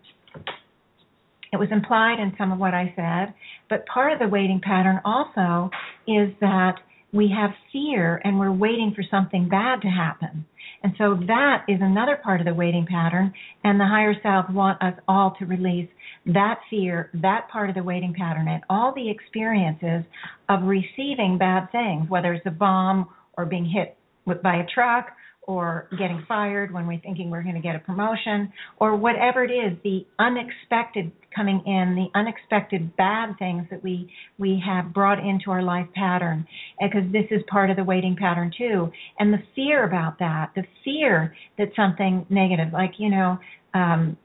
it 1.56 1.60
was 1.60 1.72
implied 1.72 2.20
in 2.20 2.34
some 2.38 2.52
of 2.52 2.60
what 2.60 2.74
I 2.74 2.94
said, 2.96 3.34
but 3.70 3.86
part 3.88 4.12
of 4.12 4.20
the 4.20 4.28
waiting 4.28 4.60
pattern 4.62 5.00
also 5.06 5.70
is 6.06 6.30
that 6.42 6.76
we 7.14 7.34
have 7.34 7.52
fear 7.72 8.22
and 8.26 8.38
we're 8.38 8.52
waiting 8.52 8.92
for 8.94 9.04
something 9.10 9.48
bad 9.48 9.82
to 9.82 9.88
happen. 9.88 10.46
And 10.84 10.94
so 10.98 11.18
that 11.28 11.64
is 11.70 11.80
another 11.82 12.20
part 12.22 12.42
of 12.42 12.46
the 12.46 12.54
waiting 12.54 12.86
pattern, 12.86 13.34
and 13.64 13.80
the 13.80 13.86
higher 13.86 14.14
self 14.22 14.50
want 14.50 14.84
us 14.84 14.94
all 15.08 15.34
to 15.40 15.46
release 15.46 15.88
that 16.26 16.60
fear, 16.70 17.10
that 17.14 17.48
part 17.50 17.70
of 17.70 17.76
the 17.76 17.84
waiting 17.84 18.14
pattern, 18.14 18.50
and 18.50 18.62
all 18.70 18.94
the 18.94 19.10
experiences 19.10 20.04
of 20.50 20.64
receiving 20.64 21.38
bad 21.40 21.72
things, 21.72 22.10
whether 22.10 22.34
it's 22.34 22.46
a 22.46 22.52
bomb 22.52 23.08
or 23.38 23.46
being 23.46 23.66
hit 23.66 23.98
with, 24.26 24.42
by 24.42 24.58
a 24.58 24.66
truck 24.68 25.08
or 25.48 25.88
getting 25.98 26.24
fired 26.28 26.74
when 26.74 26.88
we're 26.88 27.00
thinking 27.02 27.30
we're 27.30 27.44
going 27.44 27.56
to 27.56 27.62
get 27.62 27.76
a 27.76 27.80
promotion, 27.80 28.52
or 28.78 28.96
whatever 28.96 29.44
it 29.44 29.52
is, 29.52 29.78
the 29.84 30.06
unexpected 30.18 31.12
coming 31.36 31.62
in, 31.66 31.96
the 31.96 32.08
unexpected 32.20 32.96
bad 32.98 33.36
things 33.38 33.66
that 33.70 33.84
we 33.84 34.10
we 34.40 34.62
have 34.66 34.94
brought 34.94 35.20
into 35.20 35.52
our 35.52 35.62
life 35.62 35.88
pattern, 35.94 36.48
because 36.82 37.04
this 37.12 37.26
is 37.30 37.42
part 37.48 37.70
of 37.70 37.78
the 37.78 37.84
waiting 37.84 38.16
pattern 38.16 38.52
too, 38.58 38.92
and 39.20 39.32
the 39.32 39.44
fear 39.54 39.86
about 39.86 40.18
that, 40.20 40.52
the 40.56 40.64
fear 40.84 41.36
that 41.58 41.70
something 41.76 42.26
negative, 42.30 42.74
like 42.74 42.94
you 42.98 43.10
know, 43.10 43.38
um, 43.74 44.18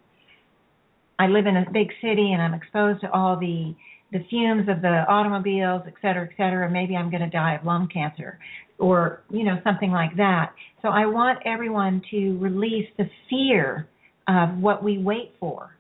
I 1.19 1.27
live 1.27 1.47
in 1.47 1.57
a 1.57 1.71
big 1.71 1.89
city 2.01 2.33
and 2.33 2.41
I'm 2.41 2.55
exposed 2.55 3.03
to 3.03 3.13
all 3.13 3.39
the 3.39 3.75
the 4.13 4.25
fumes 4.29 4.69
of 4.69 4.83
the 4.83 5.05
automobiles, 5.09 5.83
et 5.87 5.95
cetera, 6.03 6.25
et 6.25 6.33
cetera, 6.37 6.69
maybe 6.69 6.97
I'm 6.97 7.11
going 7.11 7.23
to 7.23 7.31
die 7.31 7.55
of 7.55 7.65
lung 7.65 7.89
cancer 7.93 8.41
or, 8.81 9.23
you 9.31 9.45
know, 9.45 9.59
something 9.63 9.91
like 9.91 10.17
that. 10.17 10.53
So 10.83 10.89
I 10.89 11.07
want 11.07 11.39
everyone 11.45 12.03
to 12.11 12.39
release 12.39 12.89
the 12.97 13.05
fear 13.29 13.87
of 14.27 14.59
what 14.59 14.83
we 14.83 14.99
wait 14.99 15.35
for. 15.39 15.77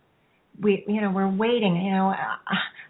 We, 0.62 0.84
you 0.86 1.00
know, 1.00 1.10
we're 1.10 1.34
waiting, 1.34 1.76
you 1.76 1.90
know, 1.90 2.12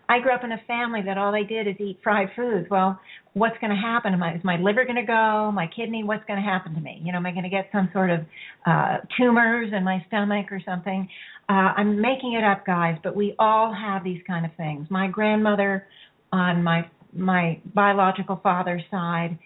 I 0.09 0.19
grew 0.19 0.35
up 0.35 0.43
in 0.43 0.51
a 0.51 0.61
family 0.67 1.03
that 1.07 1.17
all 1.17 1.31
they 1.31 1.45
did 1.45 1.69
is 1.69 1.77
eat 1.79 2.01
fried 2.03 2.31
foods. 2.35 2.67
Well, 2.69 2.99
what's 3.35 3.57
going 3.61 3.71
to 3.71 3.81
happen? 3.81 4.13
Am 4.13 4.21
I, 4.21 4.35
is 4.35 4.41
my 4.43 4.57
liver 4.57 4.85
going 4.85 4.97
to 4.97 5.07
go? 5.07 5.53
My 5.55 5.69
kidney? 5.75 6.03
What's 6.03 6.25
going 6.27 6.43
to 6.43 6.45
happen 6.45 6.75
to 6.75 6.81
me? 6.81 7.01
You 7.05 7.13
know, 7.13 7.19
am 7.19 7.27
I 7.27 7.31
going 7.31 7.45
to 7.45 7.49
get 7.49 7.69
some 7.71 7.89
sort 7.93 8.11
of 8.11 8.21
uh, 8.67 8.97
tumors 9.17 9.73
in 9.73 9.85
my 9.85 10.05
stomach 10.09 10.47
or 10.51 10.61
something? 10.67 11.09
Uh, 11.49 11.71
I'm 11.77 12.01
making 12.01 12.33
it 12.33 12.43
up, 12.43 12.67
guys, 12.67 12.97
but 13.05 13.15
we 13.15 13.37
all 13.39 13.73
have 13.73 14.03
these 14.03 14.21
kind 14.27 14.45
of 14.45 14.51
things. 14.57 14.89
My 14.91 15.07
grandmother, 15.07 15.87
on 16.33 16.63
my 16.65 16.89
my 17.13 17.61
biological 17.75 18.39
father's 18.43 18.83
side, 18.91 19.37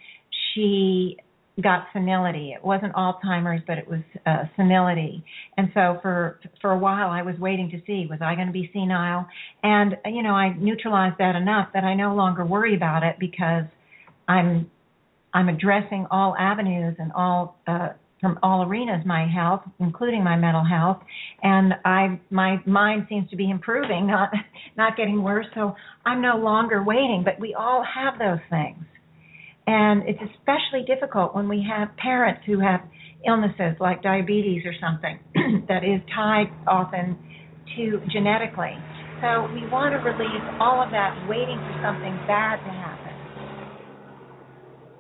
she 0.55 1.17
got 1.63 1.87
senility. 1.93 2.53
It 2.53 2.65
wasn't 2.65 2.93
Alzheimer's, 2.95 3.63
but 3.67 3.79
it 3.79 3.87
was 3.87 4.01
uh, 4.27 4.45
senility. 4.57 5.25
And 5.57 5.71
so 5.73 5.99
for 6.03 6.41
for 6.61 6.73
a 6.73 6.79
while, 6.79 7.11
I 7.11 7.23
was 7.23 7.37
waiting 7.39 7.71
to 7.71 7.81
see 7.87 8.07
was 8.11 8.19
I 8.21 8.35
going 8.35 8.49
to 8.49 8.53
be 8.53 8.71
senile. 8.73 9.27
And 9.63 9.97
you 10.07 10.23
know, 10.23 10.35
I 10.35 10.55
neutralized 10.59 11.17
that 11.19 11.37
enough 11.37 11.69
that 11.75 11.85
I 11.85 11.95
no 11.95 12.15
longer 12.15 12.45
worry 12.45 12.75
about 12.75 13.03
it 13.05 13.17
because 13.21 13.65
I'm 14.27 14.71
I'm 15.33 15.49
addressing 15.49 16.07
all 16.11 16.35
avenues 16.39 16.97
and 16.99 17.13
all 17.13 17.57
uh, 17.67 17.91
from 18.21 18.39
all 18.43 18.65
arenas 18.65 19.05
my 19.05 19.29
health, 19.29 19.63
including 19.79 20.25
my 20.25 20.37
mental 20.37 20.65
health, 20.65 21.03
and 21.43 21.75
I 21.85 22.19
my 22.31 22.61
mind 22.67 23.07
seems 23.09 23.31
to 23.31 23.37
be 23.37 23.49
improving, 23.49 24.07
not 24.09 24.31
not 24.77 24.97
getting 24.97 25.23
worse. 25.23 25.47
So 25.55 25.77
I'm 26.05 26.21
no 26.21 26.37
longer 26.37 26.83
waiting. 26.83 27.23
But 27.25 27.39
we 27.39 27.55
all 27.55 27.85
have 27.85 28.19
those 28.19 28.41
things. 28.51 28.85
And 29.67 30.03
it's 30.07 30.21
especially 30.21 30.85
difficult 30.87 31.35
when 31.35 31.49
we 31.49 31.65
have 31.69 31.97
parents 31.97 32.43
who 32.47 32.61
have 32.61 32.81
illnesses 33.27 33.77
like 33.81 34.03
diabetes 34.03 34.63
or 34.67 34.75
something 34.81 35.19
that 35.69 35.85
is 35.85 36.01
tied 36.15 36.53
often 36.67 37.17
to 37.77 38.01
genetically. 38.13 38.77
So 39.23 39.49
we 39.55 39.65
want 39.73 39.97
to 39.97 40.01
release 40.05 40.45
all 40.61 40.83
of 40.83 40.91
that 40.91 41.27
waiting 41.29 41.57
for 41.57 41.75
something 41.83 42.13
bad 42.29 42.57
to 42.61 42.71
happen. 42.71 43.15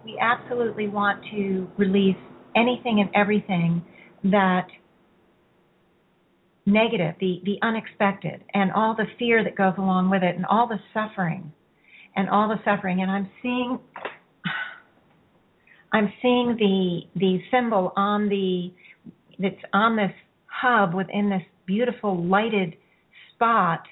We 0.04 0.18
absolutely 0.20 0.88
want 0.88 1.22
to 1.32 1.68
release 1.76 2.16
anything 2.56 3.00
and 3.00 3.10
everything 3.14 3.84
that 4.24 4.66
negative, 6.66 7.14
the, 7.20 7.40
the 7.44 7.58
unexpected, 7.62 8.42
and 8.54 8.72
all 8.72 8.94
the 8.96 9.04
fear 9.18 9.44
that 9.44 9.56
goes 9.56 9.74
along 9.76 10.10
with 10.10 10.22
it, 10.22 10.36
and 10.36 10.46
all 10.46 10.66
the 10.66 10.78
suffering, 10.94 11.52
and 12.16 12.30
all 12.30 12.48
the 12.48 12.58
suffering. 12.64 13.02
And 13.02 13.10
I'm 13.10 13.28
seeing 13.42 13.78
I'm 15.95 16.12
seeing 16.20 16.57
the 16.59 17.03
the 17.18 17.38
symbol 17.53 17.92
on 17.97 18.28
the 18.28 18.72
that's 19.38 19.62
on 19.72 19.97
this 19.97 20.11
hub 20.47 20.92
within 20.92 21.30
this 21.30 21.42
beautiful 21.66 22.22
lighted 22.26 22.74
spot. 23.32 23.82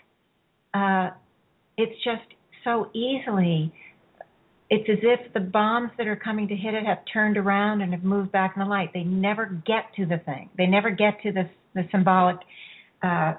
Uh, 0.75 1.11
it's 1.79 1.95
just 2.05 2.27
so 2.65 2.91
easily. 2.93 3.73
It's 4.69 4.89
as 4.91 4.99
if 5.03 5.33
the 5.33 5.41
bombs 5.41 5.91
that 5.97 6.09
are 6.09 6.17
coming 6.17 6.49
to 6.49 6.57
hit 6.57 6.75
it 6.75 6.85
have 6.85 6.99
turned 7.13 7.37
around 7.37 7.83
and 7.83 7.93
have 7.93 8.03
moved 8.03 8.33
back 8.33 8.55
in 8.57 8.63
the 8.63 8.69
light. 8.69 8.91
They 8.93 9.05
never 9.05 9.47
get 9.65 9.85
to 9.97 10.05
the 10.05 10.19
thing. 10.25 10.51
They 10.59 10.67
never 10.67 10.91
get 10.91 11.23
to 11.23 11.31
the 11.33 11.49
the 11.75 11.85
symbolic 11.93 12.37
uh, 13.05 13.35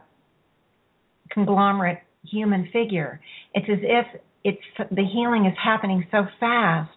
conglomerate 1.31 1.99
human 2.23 2.69
figure. 2.71 3.19
It's 3.53 3.67
as 3.69 3.79
if 3.81 4.21
it's 4.45 4.89
the 4.89 5.03
healing 5.03 5.47
is 5.47 5.57
happening 5.61 6.07
so 6.11 6.27
fast 6.39 6.91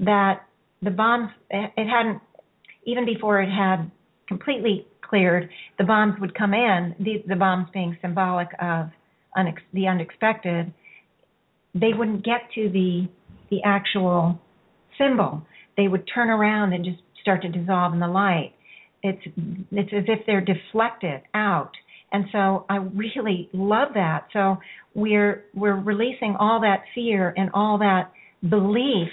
that 0.00 0.46
the 0.82 0.90
bombs 0.90 1.30
it 1.50 1.88
hadn't 1.88 2.20
even 2.84 3.04
before 3.04 3.40
it 3.40 3.50
had 3.50 3.90
completely 4.28 4.86
cleared 5.02 5.48
the 5.78 5.84
bombs 5.84 6.14
would 6.20 6.34
come 6.34 6.54
in 6.54 6.94
the 6.98 7.22
the 7.28 7.36
bombs 7.36 7.68
being 7.72 7.96
symbolic 8.02 8.48
of 8.60 8.88
unex, 9.36 9.56
the 9.72 9.86
unexpected 9.86 10.72
they 11.74 11.92
wouldn't 11.96 12.24
get 12.24 12.40
to 12.54 12.68
the 12.70 13.08
the 13.50 13.62
actual 13.64 14.40
symbol. 14.98 15.42
They 15.76 15.88
would 15.88 16.08
turn 16.12 16.30
around 16.30 16.72
and 16.72 16.84
just 16.84 16.98
start 17.20 17.42
to 17.42 17.48
dissolve 17.48 17.92
in 17.92 18.00
the 18.00 18.08
light. 18.08 18.54
It's 19.02 19.22
it's 19.70 19.92
as 19.92 20.04
if 20.08 20.26
they're 20.26 20.40
deflected 20.40 21.22
out. 21.34 21.72
And 22.12 22.24
so 22.32 22.64
I 22.70 22.76
really 22.76 23.50
love 23.52 23.88
that. 23.94 24.28
So 24.32 24.56
we're 24.94 25.44
we're 25.54 25.78
releasing 25.78 26.36
all 26.38 26.60
that 26.60 26.84
fear 26.94 27.34
and 27.36 27.50
all 27.52 27.78
that 27.78 28.12
belief 28.48 29.08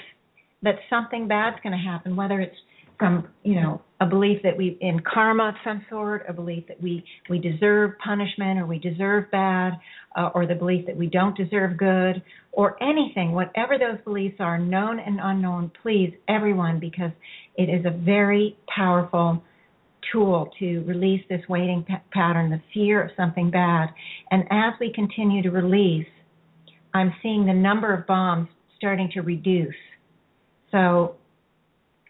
that 0.64 0.76
something 0.90 1.28
bad's 1.28 1.58
going 1.62 1.78
to 1.78 1.84
happen, 1.84 2.16
whether 2.16 2.40
it's 2.40 2.56
from 2.98 3.28
you 3.44 3.56
know 3.56 3.82
a 4.02 4.06
belief 4.06 4.42
that 4.44 4.56
we 4.56 4.78
in 4.82 5.02
karma 5.02 5.50
of 5.50 5.56
some 5.64 5.86
sort, 5.90 6.26
a 6.28 6.34
belief 6.34 6.66
that 6.68 6.82
we 6.82 7.04
we 7.30 7.40
deserve 7.40 7.92
punishment 8.04 8.60
or 8.60 8.66
we 8.66 8.80
deserve 8.80 9.30
bad, 9.32 9.74
uh, 10.16 10.30
or 10.34 10.46
the 10.46 10.56
belief 10.56 10.86
that 10.86 10.96
we 10.96 11.08
don't 11.08 11.36
deserve 11.36 11.78
good, 11.78 12.22
or 12.52 12.82
anything, 12.82 13.32
whatever 13.32 13.78
those 13.78 13.98
beliefs 14.04 14.36
are, 14.40 14.58
known 14.58 15.00
and 15.00 15.20
unknown. 15.22 15.72
Please, 15.82 16.14
everyone, 16.28 16.80
because 16.80 17.12
it 17.58 17.70
is 17.70 17.86
a 17.86 17.92
very 17.92 18.58
powerful 18.74 19.44
tool 20.12 20.52
to 20.60 20.84
release 20.86 21.24
this 21.30 21.42
waiting 21.48 21.84
p- 21.88 21.94
pattern, 22.12 22.50
the 22.52 22.62
fear 22.74 23.02
of 23.02 23.12
something 23.16 23.50
bad. 23.50 23.90
And 24.32 24.44
as 24.52 24.74
we 24.80 24.92
continue 24.94 25.42
to 25.44 25.50
release, 25.50 26.08
I'm 26.94 27.14
seeing 27.24 27.46
the 27.46 27.54
number 27.54 27.94
of 27.94 28.06
bombs 28.06 28.50
starting 28.78 29.10
to 29.14 29.22
reduce 29.22 29.74
so 30.74 31.16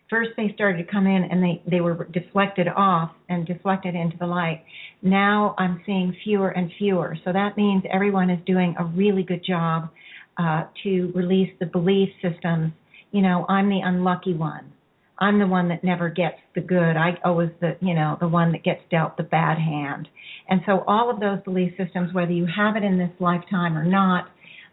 first 0.09 0.31
they 0.37 0.51
started 0.55 0.83
to 0.85 0.91
come 0.91 1.05
in 1.05 1.23
and 1.23 1.43
they, 1.43 1.61
they 1.69 1.81
were 1.81 2.07
deflected 2.11 2.67
off 2.67 3.11
and 3.29 3.45
deflected 3.45 3.93
into 3.95 4.17
the 4.17 4.25
light. 4.25 4.63
Now 5.01 5.53
I'm 5.57 5.81
seeing 5.85 6.15
fewer 6.23 6.49
and 6.49 6.71
fewer. 6.77 7.17
So 7.25 7.33
that 7.33 7.57
means 7.57 7.83
everyone 7.91 8.29
is 8.29 8.39
doing 8.45 8.75
a 8.79 8.85
really 8.85 9.23
good 9.23 9.43
job 9.45 9.89
uh, 10.37 10.63
to 10.83 11.11
release 11.15 11.51
the 11.59 11.65
belief 11.65 12.09
systems. 12.21 12.73
You 13.11 13.21
know, 13.21 13.45
I'm 13.49 13.69
the 13.69 13.81
unlucky 13.83 14.33
one. 14.33 14.71
I'm 15.19 15.39
the 15.39 15.47
one 15.47 15.69
that 15.69 15.83
never 15.83 16.09
gets 16.09 16.37
the 16.55 16.61
good. 16.61 16.97
I 16.97 17.17
always 17.23 17.49
the 17.61 17.77
you 17.81 17.93
know 17.93 18.17
the 18.19 18.27
one 18.27 18.51
that 18.51 18.63
gets 18.63 18.81
dealt 18.89 19.15
the 19.15 19.23
bad 19.23 19.57
hand. 19.57 20.07
And 20.49 20.61
so 20.65 20.83
all 20.87 21.09
of 21.09 21.19
those 21.19 21.39
belief 21.45 21.73
systems, 21.77 22.13
whether 22.13 22.31
you 22.31 22.47
have 22.47 22.75
it 22.75 22.83
in 22.83 22.97
this 22.97 23.11
lifetime 23.19 23.77
or 23.77 23.85
not, 23.85 24.29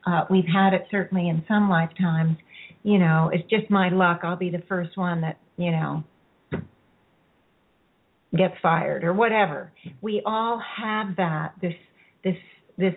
uh, 0.07 0.25
we've 0.31 0.49
had 0.53 0.73
it 0.73 0.87
certainly 0.91 1.29
in 1.29 1.45
some 1.47 1.69
lifetimes 1.69 2.39
you 2.83 2.99
know, 2.99 3.31
it's 3.33 3.49
just 3.51 3.71
my 3.71 3.91
luck. 3.91 4.21
I'll 4.23 4.37
be 4.37 4.51
the 4.51 4.63
first 4.69 4.97
one 4.97 5.21
that, 5.23 5.39
you 5.57 5.71
know, 5.71 6.05
gets 8.37 8.55
fired 8.63 9.05
or 9.05 9.13
whatever. 9.13 9.73
We 10.01 10.23
all 10.25 10.63
have 10.77 11.17
that 11.17 11.55
this 11.61 11.75
this 12.25 12.37
this 12.79 12.95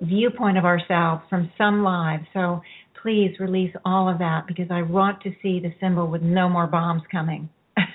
viewpoint 0.00 0.56
of 0.56 0.64
ourselves 0.64 1.22
from 1.28 1.50
some 1.58 1.82
lives. 1.82 2.24
So 2.32 2.62
please 3.02 3.34
release 3.40 3.74
all 3.84 4.08
of 4.08 4.18
that 4.18 4.46
because 4.46 4.68
I 4.70 4.82
want 4.82 5.22
to 5.22 5.30
see 5.42 5.60
the 5.60 5.72
symbol 5.80 6.08
with 6.08 6.22
no 6.22 6.48
more 6.48 6.66
bombs 6.66 7.02
coming. 7.10 7.48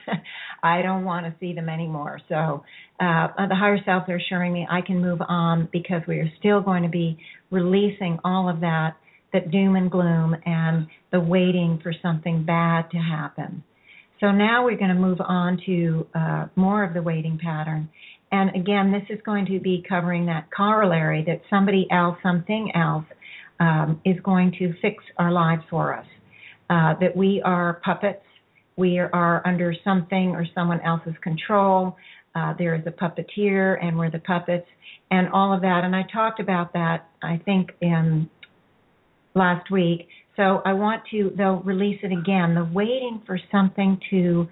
I 0.64 0.82
don't 0.82 1.04
want 1.04 1.26
to 1.26 1.34
see 1.40 1.54
them 1.54 1.70
anymore. 1.70 2.20
So 2.30 2.64
uh, 3.00 3.28
the 3.48 3.56
higher 3.56 3.80
self 3.86 4.08
are 4.08 4.18
assuring 4.18 4.54
me 4.54 4.68
I 4.70 4.82
can 4.82 5.02
move 5.02 5.20
on 5.28 5.70
because 5.72 6.02
we 6.08 6.20
are 6.20 6.32
still 6.40 6.62
going 6.62 6.84
to 6.84 6.90
be 6.90 7.18
releasing 7.52 8.20
all 8.24 8.50
of 8.50 8.60
that 8.62 8.96
that 9.34 9.52
doom 9.52 9.76
and 9.76 9.92
gloom 9.92 10.36
and 10.46 10.88
the 11.12 11.20
waiting 11.20 11.80
for 11.84 11.94
something 12.02 12.44
bad 12.44 12.90
to 12.92 12.98
happen. 12.98 13.64
So 14.20 14.32
now 14.32 14.64
we're 14.64 14.78
going 14.78 14.96
to 14.96 15.02
move 15.10 15.20
on 15.20 15.60
to 15.66 16.08
uh, 16.16 16.46
more 16.56 16.84
of 16.84 16.94
the 16.94 17.02
waiting 17.02 17.38
pattern. 17.44 17.90
And 18.32 18.56
again, 18.56 18.92
this 18.92 19.04
is 19.10 19.22
going 19.26 19.46
to 19.48 19.60
be 19.60 19.84
covering 19.88 20.26
that 20.28 20.50
corollary 20.56 21.24
that 21.28 21.42
somebody 21.50 21.88
else, 21.92 22.18
something 22.24 22.72
else, 22.74 23.06
um, 23.60 24.00
is 24.06 24.16
going 24.24 24.52
to 24.60 24.74
fix 24.82 25.04
our 25.18 25.32
lives 25.32 25.64
for 25.70 25.94
us. 25.94 26.06
Uh, 26.70 26.94
that 27.00 27.16
we 27.16 27.42
are 27.44 27.82
puppets, 27.84 28.24
we 28.78 28.98
are 28.98 29.42
under 29.46 29.76
something 29.84 30.30
or 30.30 30.46
someone 30.56 30.82
else's 30.82 31.14
control. 31.22 31.96
uh, 32.36 32.54
there 32.58 32.76
is 32.76 32.82
a 32.88 32.92
puppeteer, 32.92 33.84
and 33.84 33.98
we're 33.98 34.10
the 34.10 34.20
puppets, 34.20 34.68
and 35.12 35.30
all 35.30 35.54
of 35.54 35.62
that. 35.62 35.84
And 35.84 35.96
I 35.96 36.04
talked 36.12 36.40
about 36.40 36.74
that, 36.74 37.08
I 37.22 37.40
think, 37.46 37.72
in 37.82 38.30
last 39.36 39.72
week. 39.72 40.08
So 40.36 40.62
I 40.66 40.74
want 40.74 41.04
to, 41.12 41.32
they'll 41.38 41.62
release 41.62 42.00
it 42.04 42.12
again. 42.12 42.56
The 42.56 42.68
waiting 42.74 43.22
for 43.26 43.40
something 43.52 44.00
to 44.10 44.48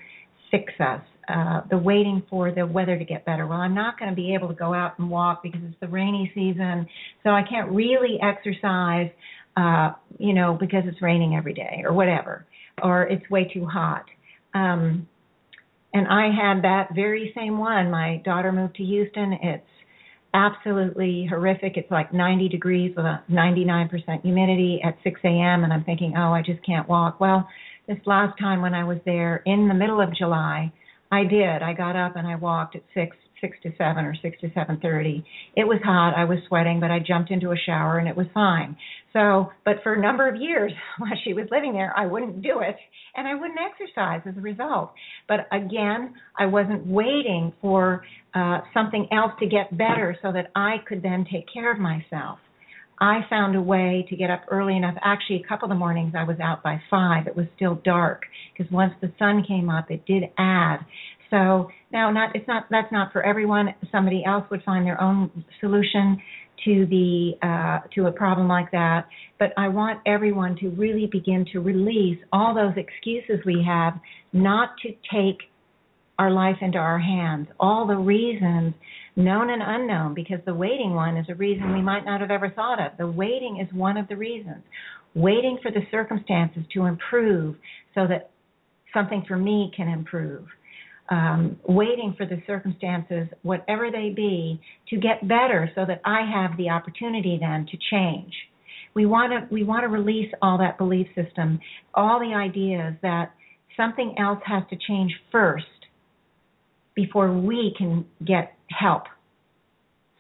fix 0.51 0.73
us, 0.79 1.01
uh, 1.27 1.61
the 1.69 1.77
waiting 1.77 2.21
for 2.29 2.51
the 2.51 2.65
weather 2.65 2.97
to 2.97 3.05
get 3.05 3.25
better. 3.25 3.47
Well, 3.47 3.59
I'm 3.59 3.73
not 3.73 3.97
going 3.97 4.09
to 4.11 4.15
be 4.15 4.33
able 4.33 4.47
to 4.49 4.53
go 4.53 4.73
out 4.73 4.99
and 4.99 5.09
walk 5.09 5.41
because 5.41 5.61
it's 5.63 5.79
the 5.79 5.87
rainy 5.87 6.31
season, 6.35 6.87
so 7.23 7.29
I 7.29 7.41
can't 7.49 7.71
really 7.71 8.19
exercise, 8.21 9.09
uh, 9.57 9.93
you 10.19 10.33
know, 10.33 10.57
because 10.59 10.83
it's 10.85 11.01
raining 11.01 11.35
every 11.35 11.53
day 11.53 11.81
or 11.85 11.93
whatever, 11.93 12.45
or 12.83 13.03
it's 13.03 13.27
way 13.29 13.49
too 13.51 13.65
hot. 13.65 14.05
Um, 14.53 15.07
and 15.93 16.07
I 16.07 16.29
had 16.29 16.63
that 16.63 16.89
very 16.93 17.31
same 17.35 17.57
one. 17.57 17.89
My 17.89 18.21
daughter 18.23 18.51
moved 18.51 18.75
to 18.75 18.83
Houston. 18.83 19.33
It's 19.41 19.63
absolutely 20.33 21.27
horrific. 21.29 21.73
It's 21.75 21.91
like 21.91 22.13
90 22.13 22.49
degrees 22.49 22.93
with 22.95 23.05
a 23.05 23.23
99% 23.29 24.21
humidity 24.21 24.79
at 24.83 24.97
6 25.03 25.19
a.m. 25.23 25.63
And 25.63 25.73
I'm 25.73 25.83
thinking, 25.83 26.13
oh, 26.17 26.31
I 26.31 26.41
just 26.41 26.65
can't 26.65 26.87
walk. 26.87 27.19
Well, 27.19 27.47
this 27.87 27.97
last 28.05 28.37
time 28.39 28.61
when 28.61 28.73
I 28.73 28.83
was 28.83 28.97
there 29.05 29.43
in 29.45 29.67
the 29.67 29.73
middle 29.73 30.01
of 30.01 30.15
July, 30.15 30.71
I 31.11 31.23
did. 31.23 31.61
I 31.61 31.73
got 31.73 31.95
up 31.95 32.15
and 32.15 32.27
I 32.27 32.35
walked 32.35 32.75
at 32.75 32.83
6 32.93 33.15
six 33.41 33.57
to 33.63 33.71
seven 33.77 34.05
or 34.05 34.15
six 34.21 34.39
to 34.39 34.51
seven 34.53 34.79
thirty. 34.81 35.25
It 35.57 35.65
was 35.65 35.79
hot. 35.83 36.13
I 36.15 36.25
was 36.25 36.37
sweating, 36.47 36.79
but 36.79 36.91
I 36.91 36.99
jumped 36.99 37.31
into 37.31 37.51
a 37.51 37.55
shower 37.57 37.97
and 37.97 38.07
it 38.07 38.15
was 38.15 38.27
fine. 38.33 38.77
So, 39.13 39.51
but 39.65 39.75
for 39.83 39.93
a 39.93 40.01
number 40.01 40.27
of 40.27 40.35
years 40.35 40.71
while 40.97 41.11
she 41.23 41.33
was 41.33 41.47
living 41.51 41.73
there, 41.73 41.93
I 41.95 42.05
wouldn't 42.05 42.41
do 42.41 42.61
it 42.61 42.75
and 43.15 43.27
I 43.27 43.35
wouldn't 43.35 43.59
exercise 43.59 44.21
as 44.25 44.37
a 44.37 44.41
result. 44.41 44.93
But 45.27 45.47
again, 45.51 46.13
I 46.37 46.45
wasn't 46.45 46.87
waiting 46.87 47.53
for 47.61 48.03
uh, 48.33 48.61
something 48.73 49.07
else 49.11 49.33
to 49.39 49.47
get 49.47 49.77
better 49.77 50.17
so 50.21 50.31
that 50.31 50.51
I 50.55 50.77
could 50.87 51.03
then 51.03 51.25
take 51.31 51.45
care 51.53 51.71
of 51.71 51.79
myself. 51.79 52.39
I 53.01 53.21
found 53.29 53.55
a 53.55 53.61
way 53.61 54.05
to 54.09 54.15
get 54.15 54.29
up 54.29 54.43
early 54.49 54.77
enough. 54.77 54.93
Actually, 55.03 55.41
a 55.43 55.47
couple 55.47 55.65
of 55.65 55.69
the 55.69 55.75
mornings 55.75 56.13
I 56.15 56.23
was 56.23 56.39
out 56.39 56.61
by 56.61 56.79
five. 56.89 57.25
It 57.25 57.35
was 57.35 57.47
still 57.55 57.81
dark 57.83 58.21
because 58.55 58.71
once 58.71 58.93
the 59.01 59.11
sun 59.17 59.43
came 59.45 59.69
up, 59.69 59.89
it 59.89 60.05
did 60.05 60.23
add 60.37 60.85
so 61.31 61.69
now, 61.91 62.11
not 62.11 62.35
it's 62.35 62.47
not 62.47 62.65
that's 62.69 62.91
not 62.91 63.11
for 63.11 63.23
everyone. 63.23 63.73
Somebody 63.91 64.23
else 64.25 64.43
would 64.51 64.61
find 64.63 64.85
their 64.85 65.01
own 65.01 65.45
solution 65.61 66.21
to 66.65 66.85
the 66.87 67.33
uh, 67.41 67.87
to 67.95 68.07
a 68.07 68.11
problem 68.11 68.47
like 68.47 68.71
that. 68.71 69.07
But 69.39 69.53
I 69.57 69.67
want 69.67 69.99
everyone 70.05 70.55
to 70.57 70.69
really 70.69 71.07
begin 71.11 71.45
to 71.53 71.59
release 71.59 72.19
all 72.31 72.53
those 72.53 72.73
excuses 72.77 73.43
we 73.45 73.63
have 73.67 73.93
not 74.33 74.69
to 74.83 74.89
take 75.11 75.37
our 76.19 76.31
life 76.31 76.57
into 76.61 76.77
our 76.77 76.99
hands. 76.99 77.47
All 77.59 77.87
the 77.87 77.97
reasons, 77.97 78.75
known 79.15 79.49
and 79.49 79.61
unknown, 79.63 80.13
because 80.13 80.39
the 80.45 80.53
waiting 80.53 80.93
one 80.93 81.17
is 81.17 81.25
a 81.29 81.35
reason 81.35 81.73
we 81.73 81.81
might 81.81 82.05
not 82.05 82.21
have 82.21 82.31
ever 82.31 82.49
thought 82.49 82.79
of. 82.79 82.91
The 82.97 83.07
waiting 83.07 83.59
is 83.59 83.73
one 83.75 83.97
of 83.97 84.07
the 84.07 84.15
reasons. 84.15 84.63
Waiting 85.15 85.57
for 85.61 85.71
the 85.71 85.81
circumstances 85.89 86.63
to 86.73 86.85
improve 86.85 87.55
so 87.95 88.07
that 88.07 88.29
something 88.93 89.25
for 89.27 89.37
me 89.37 89.71
can 89.75 89.87
improve 89.87 90.45
um, 91.11 91.59
waiting 91.67 92.15
for 92.17 92.25
the 92.25 92.41
circumstances, 92.47 93.27
whatever 93.43 93.91
they 93.91 94.13
be, 94.15 94.59
to 94.89 94.97
get 94.97 95.27
better 95.27 95.69
so 95.75 95.85
that 95.85 96.01
I 96.05 96.21
have 96.21 96.57
the 96.57 96.69
opportunity 96.69 97.37
then 97.39 97.67
to 97.69 97.77
change. 97.91 98.33
We 98.93 99.05
want 99.05 99.31
to 99.31 99.53
we 99.53 99.63
want 99.63 99.83
to 99.83 99.89
release 99.89 100.31
all 100.41 100.57
that 100.57 100.77
belief 100.77 101.07
system, 101.13 101.59
all 101.93 102.19
the 102.19 102.33
ideas 102.33 102.95
that 103.01 103.33
something 103.77 104.15
else 104.17 104.39
has 104.45 104.63
to 104.69 104.77
change 104.87 105.13
first 105.31 105.65
before 106.95 107.31
we 107.31 107.73
can 107.77 108.05
get 108.25 108.55
help. 108.69 109.03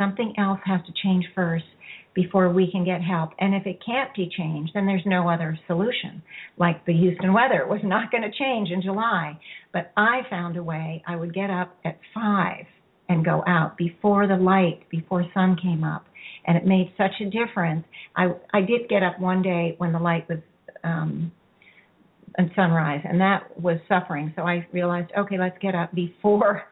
Something 0.01 0.33
else 0.39 0.59
has 0.65 0.81
to 0.87 0.93
change 1.03 1.25
first 1.35 1.65
before 2.15 2.51
we 2.51 2.71
can 2.71 2.83
get 2.83 3.01
help. 3.01 3.29
And 3.39 3.53
if 3.53 3.67
it 3.67 3.77
can't 3.85 4.09
be 4.15 4.31
changed, 4.35 4.71
then 4.73 4.87
there's 4.87 5.05
no 5.05 5.29
other 5.29 5.57
solution. 5.67 6.23
Like 6.57 6.83
the 6.87 6.93
Houston 6.93 7.33
weather 7.33 7.67
was 7.67 7.81
not 7.83 8.09
going 8.09 8.23
to 8.23 8.31
change 8.35 8.69
in 8.71 8.81
July, 8.81 9.39
but 9.71 9.91
I 9.95 10.21
found 10.27 10.57
a 10.57 10.63
way. 10.63 11.03
I 11.07 11.15
would 11.15 11.35
get 11.35 11.51
up 11.51 11.77
at 11.85 11.99
five 12.15 12.65
and 13.09 13.23
go 13.23 13.43
out 13.45 13.77
before 13.77 14.25
the 14.25 14.37
light, 14.37 14.89
before 14.89 15.23
sun 15.35 15.55
came 15.61 15.83
up, 15.83 16.05
and 16.47 16.57
it 16.57 16.65
made 16.65 16.91
such 16.97 17.21
a 17.21 17.29
difference. 17.29 17.85
I 18.15 18.31
I 18.53 18.61
did 18.61 18.89
get 18.89 19.03
up 19.03 19.19
one 19.19 19.43
day 19.43 19.75
when 19.77 19.91
the 19.91 19.99
light 19.99 20.27
was 20.27 20.39
um 20.83 21.31
and 22.37 22.49
sunrise, 22.55 23.01
and 23.03 23.19
that 23.19 23.59
was 23.61 23.77
suffering. 23.87 24.33
So 24.35 24.43
I 24.43 24.65
realized, 24.71 25.11
okay, 25.17 25.37
let's 25.37 25.57
get 25.61 25.75
up 25.75 25.93
before 25.93 26.63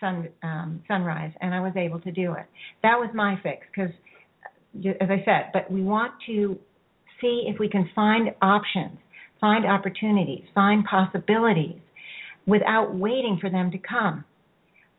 sun 0.00 0.28
um, 0.42 0.82
sunrise, 0.88 1.32
and 1.40 1.54
I 1.54 1.60
was 1.60 1.72
able 1.76 2.00
to 2.00 2.12
do 2.12 2.32
it. 2.32 2.46
That 2.82 2.98
was 2.98 3.10
my 3.14 3.38
fix 3.42 3.66
because 3.74 3.90
as 5.00 5.08
I 5.10 5.22
said, 5.24 5.50
but 5.52 5.70
we 5.70 5.82
want 5.82 6.12
to 6.26 6.58
see 7.20 7.46
if 7.46 7.58
we 7.58 7.68
can 7.68 7.88
find 7.94 8.30
options, 8.42 8.98
find 9.40 9.64
opportunities, 9.66 10.44
find 10.54 10.84
possibilities 10.84 11.78
without 12.46 12.94
waiting 12.94 13.38
for 13.40 13.50
them 13.50 13.70
to 13.70 13.78
come. 13.78 14.24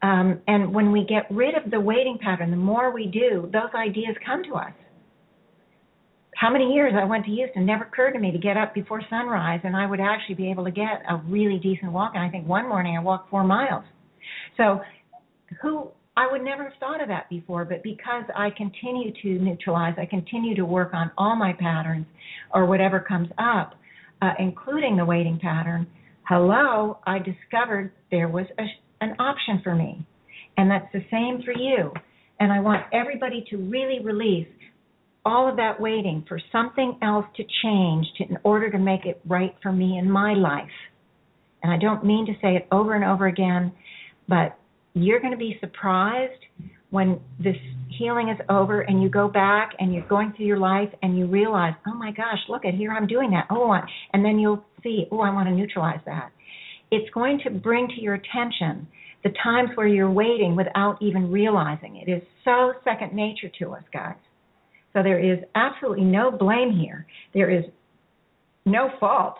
Um, 0.02 0.42
and 0.48 0.74
when 0.74 0.92
we 0.92 1.06
get 1.06 1.30
rid 1.30 1.56
of 1.56 1.72
the 1.72 1.80
waiting 1.80 2.18
pattern, 2.22 2.52
the 2.52 2.58
more 2.58 2.92
we 2.92 3.08
do, 3.08 3.50
those 3.52 3.74
ideas 3.76 4.16
come 4.26 4.44
to 4.46 4.56
us. 4.56 4.72
How 6.36 6.50
many 6.50 6.74
years 6.74 6.94
I 6.98 7.04
went 7.04 7.26
to 7.26 7.32
Houston 7.32 7.66
never 7.66 7.84
occurred 7.84 8.14
to 8.14 8.20
me 8.20 8.32
to 8.32 8.38
get 8.38 8.56
up 8.56 8.74
before 8.74 9.02
sunrise, 9.10 9.60
and 9.66 9.76
I 9.76 9.86
would 9.86 10.00
actually 10.00 10.36
be 10.36 10.50
able 10.50 10.64
to 10.64 10.72
get 10.72 11.04
a 11.10 11.18
really 11.28 11.60
decent 11.60 11.92
walk. 11.92 12.14
And 12.16 12.24
I 12.24 12.30
think 12.30 12.48
one 12.48 12.70
morning 12.70 12.96
I 12.98 13.02
walked 13.04 13.30
four 13.30 13.44
miles. 13.44 13.84
So, 14.60 14.82
who 15.62 15.90
I 16.18 16.30
would 16.30 16.44
never 16.44 16.66
have 16.66 16.74
thought 16.82 17.02
of 17.02 17.08
that 17.08 17.30
before, 17.30 17.64
but 17.64 17.82
because 17.82 18.26
I 18.36 18.50
continue 18.58 19.14
to 19.22 19.44
neutralize, 19.44 19.94
I 19.98 20.06
continue 20.06 20.54
to 20.56 20.66
work 20.66 20.94
on 20.94 21.12
all 21.18 21.38
my 21.38 21.54
patterns 21.58 22.06
or 22.54 22.66
whatever 22.66 23.00
comes 23.00 23.30
up, 23.38 23.76
uh, 24.22 24.34
including 24.38 24.98
the 24.98 25.06
waiting 25.06 25.40
pattern. 25.42 25.88
Hello, 26.28 27.00
I 27.08 27.20
discovered 27.20 27.94
there 28.12 28.28
was 28.28 28.46
a, 28.60 28.66
an 29.00 29.16
option 29.18 29.62
for 29.64 29.74
me. 29.74 30.06
And 30.58 30.70
that's 30.70 30.92
the 30.92 31.06
same 31.10 31.42
for 31.46 31.54
you. 31.58 31.94
And 32.42 32.52
I 32.52 32.60
want 32.60 32.84
everybody 32.92 33.46
to 33.52 33.58
really 33.58 34.04
release 34.04 34.48
all 35.26 35.50
of 35.50 35.56
that 35.56 35.80
waiting 35.80 36.26
for 36.28 36.38
something 36.52 36.98
else 37.02 37.26
to 37.38 37.44
change 37.64 38.06
to, 38.18 38.26
in 38.26 38.38
order 38.44 38.70
to 38.70 38.78
make 38.78 39.06
it 39.06 39.22
right 39.26 39.56
for 39.64 39.72
me 39.72 39.98
in 39.98 40.12
my 40.12 40.34
life. 40.34 40.68
And 41.64 41.72
I 41.72 41.78
don't 41.78 42.06
mean 42.06 42.26
to 42.26 42.34
say 42.42 42.56
it 42.56 42.68
over 42.74 42.94
and 42.94 43.06
over 43.06 43.28
again, 43.28 43.72
but 44.30 44.58
you're 44.94 45.20
going 45.20 45.34
to 45.34 45.38
be 45.38 45.58
surprised 45.60 46.42
when 46.92 47.20
this 47.40 47.56
healing 47.90 48.30
is 48.30 48.38
over 48.50 48.82
and 48.82 49.02
you 49.02 49.10
go 49.10 49.28
back 49.28 49.72
and 49.80 49.94
you're 49.94 50.08
going 50.08 50.34
through 50.36 50.46
your 50.46 50.58
life 50.58 50.90
and 51.02 51.18
you 51.18 51.28
realize, 51.28 51.74
oh 51.88 51.94
my 51.94 52.12
gosh, 52.12 52.40
look 52.48 52.66
at 52.66 52.74
here, 52.74 52.92
I'm 52.92 53.08
doing 53.08 53.32
that. 53.32 53.48
Oh, 53.50 53.76
and 54.14 54.26
then 54.26 54.40
you'll 54.40 54.64
see, 54.84 55.06
oh, 55.12 55.20
I 55.20 55.34
want 55.34 55.50
to 55.50 55.54
neutralize 55.54 56.00
that. 56.06 56.32
It's 56.92 57.10
going 57.14 57.40
to 57.44 57.52
bring 57.52 57.88
to 57.90 58.02
your 58.02 58.16
attention 58.16 58.88
the 59.24 59.32
times 59.44 59.70
where 59.76 59.88
you're 59.88 60.10
waiting 60.10 60.56
without 60.56 60.98
even 61.02 61.32
realizing 61.32 61.98
it. 61.98 62.08
It 62.08 62.18
is 62.18 62.24
so 62.46 62.74
second 62.84 63.14
nature 63.14 63.50
to 63.60 63.74
us, 63.74 63.84
guys. 63.94 64.16
So 64.94 65.04
there 65.04 65.20
is 65.20 65.40
absolutely 65.56 66.06
no 66.06 66.32
blame 66.32 66.72
here. 66.72 67.06
There 67.34 67.50
is 67.50 67.66
no 68.66 68.90
fault 69.00 69.36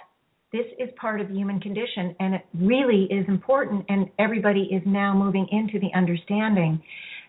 this 0.52 0.66
is 0.80 0.90
part 1.00 1.22
of 1.22 1.28
the 1.28 1.34
human 1.36 1.60
condition 1.60 2.16
and 2.20 2.36
it 2.36 2.46
really 2.60 3.04
is 3.12 3.28
important 3.28 3.86
and 3.88 4.10
everybody 4.18 4.64
is 4.72 4.82
now 4.86 5.14
moving 5.14 5.48
into 5.52 5.80
the 5.80 5.96
understanding 5.96 6.82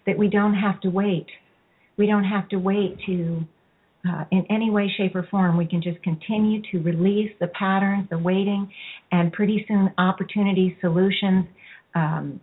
that 0.07 0.16
we 0.16 0.29
don't 0.29 0.55
have 0.55 0.81
to 0.81 0.89
wait. 0.89 1.27
We 1.99 2.07
don't 2.07 2.25
have 2.25 2.49
to 2.51 2.57
wait 2.57 2.99
to 3.07 3.45
uh, 4.09 4.25
in 4.31 4.47
any 4.49 4.71
way 4.71 4.91
shape 4.97 5.14
or 5.14 5.27
form. 5.31 5.59
We 5.59 5.66
can 5.66 5.83
just 5.83 6.03
continue 6.03 6.62
to 6.73 6.79
release 6.79 7.31
the 7.39 7.49
patterns 7.49 8.09
the 8.09 8.18
waiting 8.18 8.71
and 9.12 9.31
pretty 9.33 9.64
soon 9.68 9.93
opportunities 9.99 10.73
solutions 10.81 11.45
um, 11.95 12.41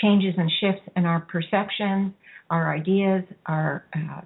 changes 0.00 0.34
and 0.38 0.50
shifts 0.60 0.88
in 0.96 1.04
our 1.04 1.20
perceptions 1.20 2.12
our 2.48 2.74
ideas 2.74 3.22
our 3.46 3.84
uh, 3.94 4.20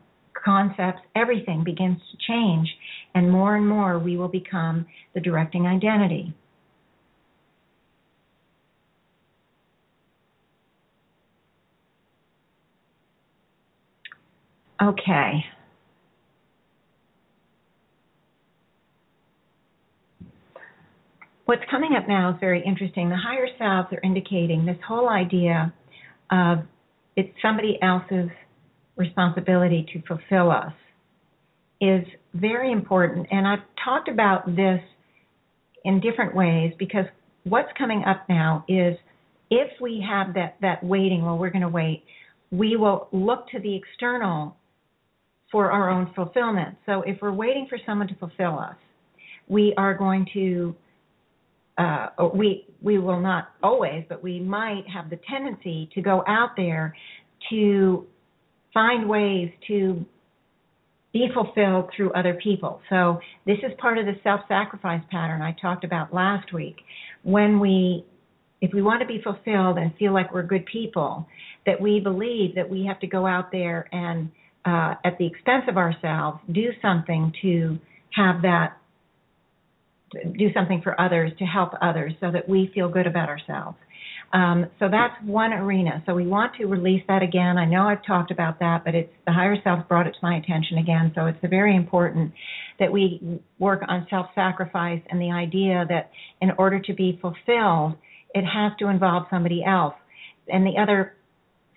concepts, 0.44 1.00
everything 1.16 1.64
begins 1.64 1.98
to 2.10 2.16
change, 2.26 2.68
and 3.14 3.30
more 3.30 3.56
and 3.56 3.66
more 3.66 3.98
we 3.98 4.16
will 4.16 4.28
become 4.28 4.86
the 5.14 5.20
directing 5.20 5.66
identity. 5.66 6.34
Okay. 14.82 15.44
What's 21.46 21.62
coming 21.70 21.94
up 21.96 22.08
now 22.08 22.30
is 22.30 22.36
very 22.40 22.62
interesting. 22.64 23.08
The 23.08 23.16
higher 23.16 23.46
selves 23.58 23.88
are 23.92 24.00
indicating 24.02 24.66
this 24.66 24.78
whole 24.86 25.08
idea 25.08 25.72
of 26.30 26.58
it's 27.16 27.30
somebody 27.40 27.78
else's 27.82 28.30
responsibility 28.96 29.86
to 29.92 30.02
fulfill 30.06 30.50
us 30.50 30.72
is 31.80 32.04
very 32.34 32.72
important. 32.72 33.26
And 33.30 33.46
I've 33.46 33.64
talked 33.84 34.08
about 34.08 34.46
this 34.56 34.80
in 35.84 36.00
different 36.00 36.34
ways 36.34 36.72
because 36.78 37.04
what's 37.44 37.68
coming 37.76 38.04
up 38.04 38.24
now 38.28 38.64
is 38.68 38.96
if 39.50 39.70
we 39.80 40.04
have 40.08 40.34
that 40.34 40.56
that 40.60 40.82
waiting, 40.82 41.24
well, 41.24 41.38
we're 41.38 41.50
going 41.50 41.62
to 41.62 41.68
wait. 41.68 42.04
We 42.50 42.76
will 42.76 43.08
look 43.12 43.48
to 43.48 43.60
the 43.60 43.74
external 43.74 44.56
for 45.50 45.70
our 45.70 45.90
own 45.90 46.10
fulfillment. 46.14 46.76
So 46.86 47.02
if 47.02 47.18
we're 47.20 47.32
waiting 47.32 47.66
for 47.68 47.78
someone 47.86 48.08
to 48.08 48.14
fulfill 48.16 48.58
us, 48.58 48.76
we 49.48 49.74
are 49.76 49.94
going 49.94 50.26
to 50.34 50.74
uh, 51.76 52.08
we 52.34 52.66
we 52.80 52.98
will 52.98 53.20
not 53.20 53.48
always, 53.62 54.04
but 54.08 54.22
we 54.22 54.40
might 54.40 54.84
have 54.92 55.10
the 55.10 55.18
tendency 55.28 55.88
to 55.94 56.00
go 56.00 56.22
out 56.26 56.50
there 56.56 56.94
to 57.50 58.06
find 58.74 59.08
ways 59.08 59.50
to 59.68 60.04
be 61.12 61.28
fulfilled 61.32 61.90
through 61.96 62.12
other 62.12 62.34
people. 62.42 62.80
So 62.90 63.20
this 63.46 63.58
is 63.58 63.70
part 63.78 63.98
of 63.98 64.04
the 64.04 64.14
self-sacrifice 64.24 65.02
pattern 65.10 65.40
I 65.40 65.54
talked 65.62 65.84
about 65.84 66.12
last 66.12 66.52
week. 66.52 66.76
When 67.22 67.60
we 67.60 68.04
if 68.60 68.72
we 68.72 68.80
want 68.80 69.00
to 69.00 69.06
be 69.06 69.20
fulfilled 69.22 69.76
and 69.76 69.94
feel 69.98 70.14
like 70.14 70.32
we're 70.32 70.42
good 70.42 70.64
people, 70.64 71.28
that 71.66 71.78
we 71.78 72.00
believe 72.00 72.54
that 72.54 72.68
we 72.68 72.86
have 72.86 72.98
to 73.00 73.06
go 73.06 73.26
out 73.26 73.52
there 73.52 73.86
and 73.92 74.30
uh, 74.64 74.94
at 75.04 75.18
the 75.18 75.26
expense 75.26 75.64
of 75.68 75.76
ourselves 75.76 76.38
do 76.50 76.70
something 76.80 77.32
to 77.42 77.78
have 78.10 78.42
that 78.42 78.78
do 80.38 80.52
something 80.54 80.80
for 80.82 80.98
others 81.00 81.32
to 81.38 81.44
help 81.44 81.72
others 81.82 82.12
so 82.20 82.30
that 82.30 82.48
we 82.48 82.70
feel 82.74 82.88
good 82.88 83.06
about 83.06 83.28
ourselves. 83.28 83.76
Um, 84.34 84.66
so 84.80 84.88
that's 84.90 85.14
one 85.24 85.52
arena. 85.52 86.02
So 86.06 86.14
we 86.14 86.26
want 86.26 86.56
to 86.56 86.66
release 86.66 87.02
that 87.06 87.22
again. 87.22 87.56
I 87.56 87.66
know 87.66 87.82
I've 87.86 88.04
talked 88.04 88.32
about 88.32 88.58
that, 88.58 88.84
but 88.84 88.92
it's 88.92 89.12
the 89.26 89.32
higher 89.32 89.56
self 89.62 89.88
brought 89.88 90.08
it 90.08 90.10
to 90.10 90.18
my 90.22 90.36
attention 90.38 90.78
again. 90.78 91.12
So 91.14 91.26
it's 91.26 91.38
very 91.48 91.76
important 91.76 92.32
that 92.80 92.90
we 92.90 93.40
work 93.60 93.82
on 93.86 94.08
self-sacrifice 94.10 95.00
and 95.08 95.20
the 95.20 95.30
idea 95.30 95.86
that 95.88 96.10
in 96.40 96.50
order 96.58 96.80
to 96.80 96.94
be 96.94 97.16
fulfilled, 97.22 97.94
it 98.34 98.42
has 98.42 98.72
to 98.80 98.88
involve 98.88 99.26
somebody 99.30 99.62
else. 99.64 99.94
And 100.48 100.66
the 100.66 100.82
other 100.82 101.14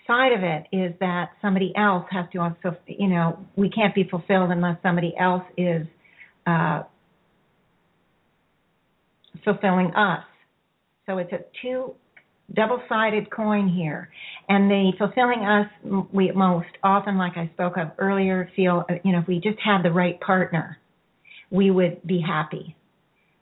side 0.08 0.32
of 0.32 0.42
it 0.42 0.66
is 0.76 0.96
that 1.00 1.30
somebody 1.44 1.72
else 1.78 2.06
has 2.10 2.26
to 2.34 2.40
also, 2.40 2.76
you 2.88 3.08
know, 3.08 3.38
we 3.56 3.70
can't 3.70 3.94
be 3.94 4.04
fulfilled 4.04 4.50
unless 4.50 4.82
somebody 4.82 5.14
else 5.20 5.44
is 5.58 5.86
uh, 6.48 6.82
fulfilling 9.46 9.94
us. 9.94 10.24
So 11.06 11.20
it's 11.20 11.32
a 11.32 11.40
two 11.62 11.94
double-sided 12.54 13.30
coin 13.30 13.68
here. 13.68 14.10
And 14.50 14.70
the 14.72 14.94
fulfilling 14.98 15.46
us, 15.46 15.68
we 16.14 16.32
most 16.32 16.70
often, 16.84 17.18
like 17.18 17.36
I 17.36 17.50
spoke 17.54 17.78
of 17.78 17.92
earlier, 17.98 18.50
feel, 18.56 18.86
you 19.04 19.12
know, 19.12 19.20
if 19.20 19.28
we 19.28 19.40
just 19.40 19.60
had 19.64 19.84
the 19.84 19.92
right 19.92 20.20
partner, 20.22 20.78
we 21.52 21.72
would 21.72 22.06
be 22.06 22.22
happy. 22.26 22.76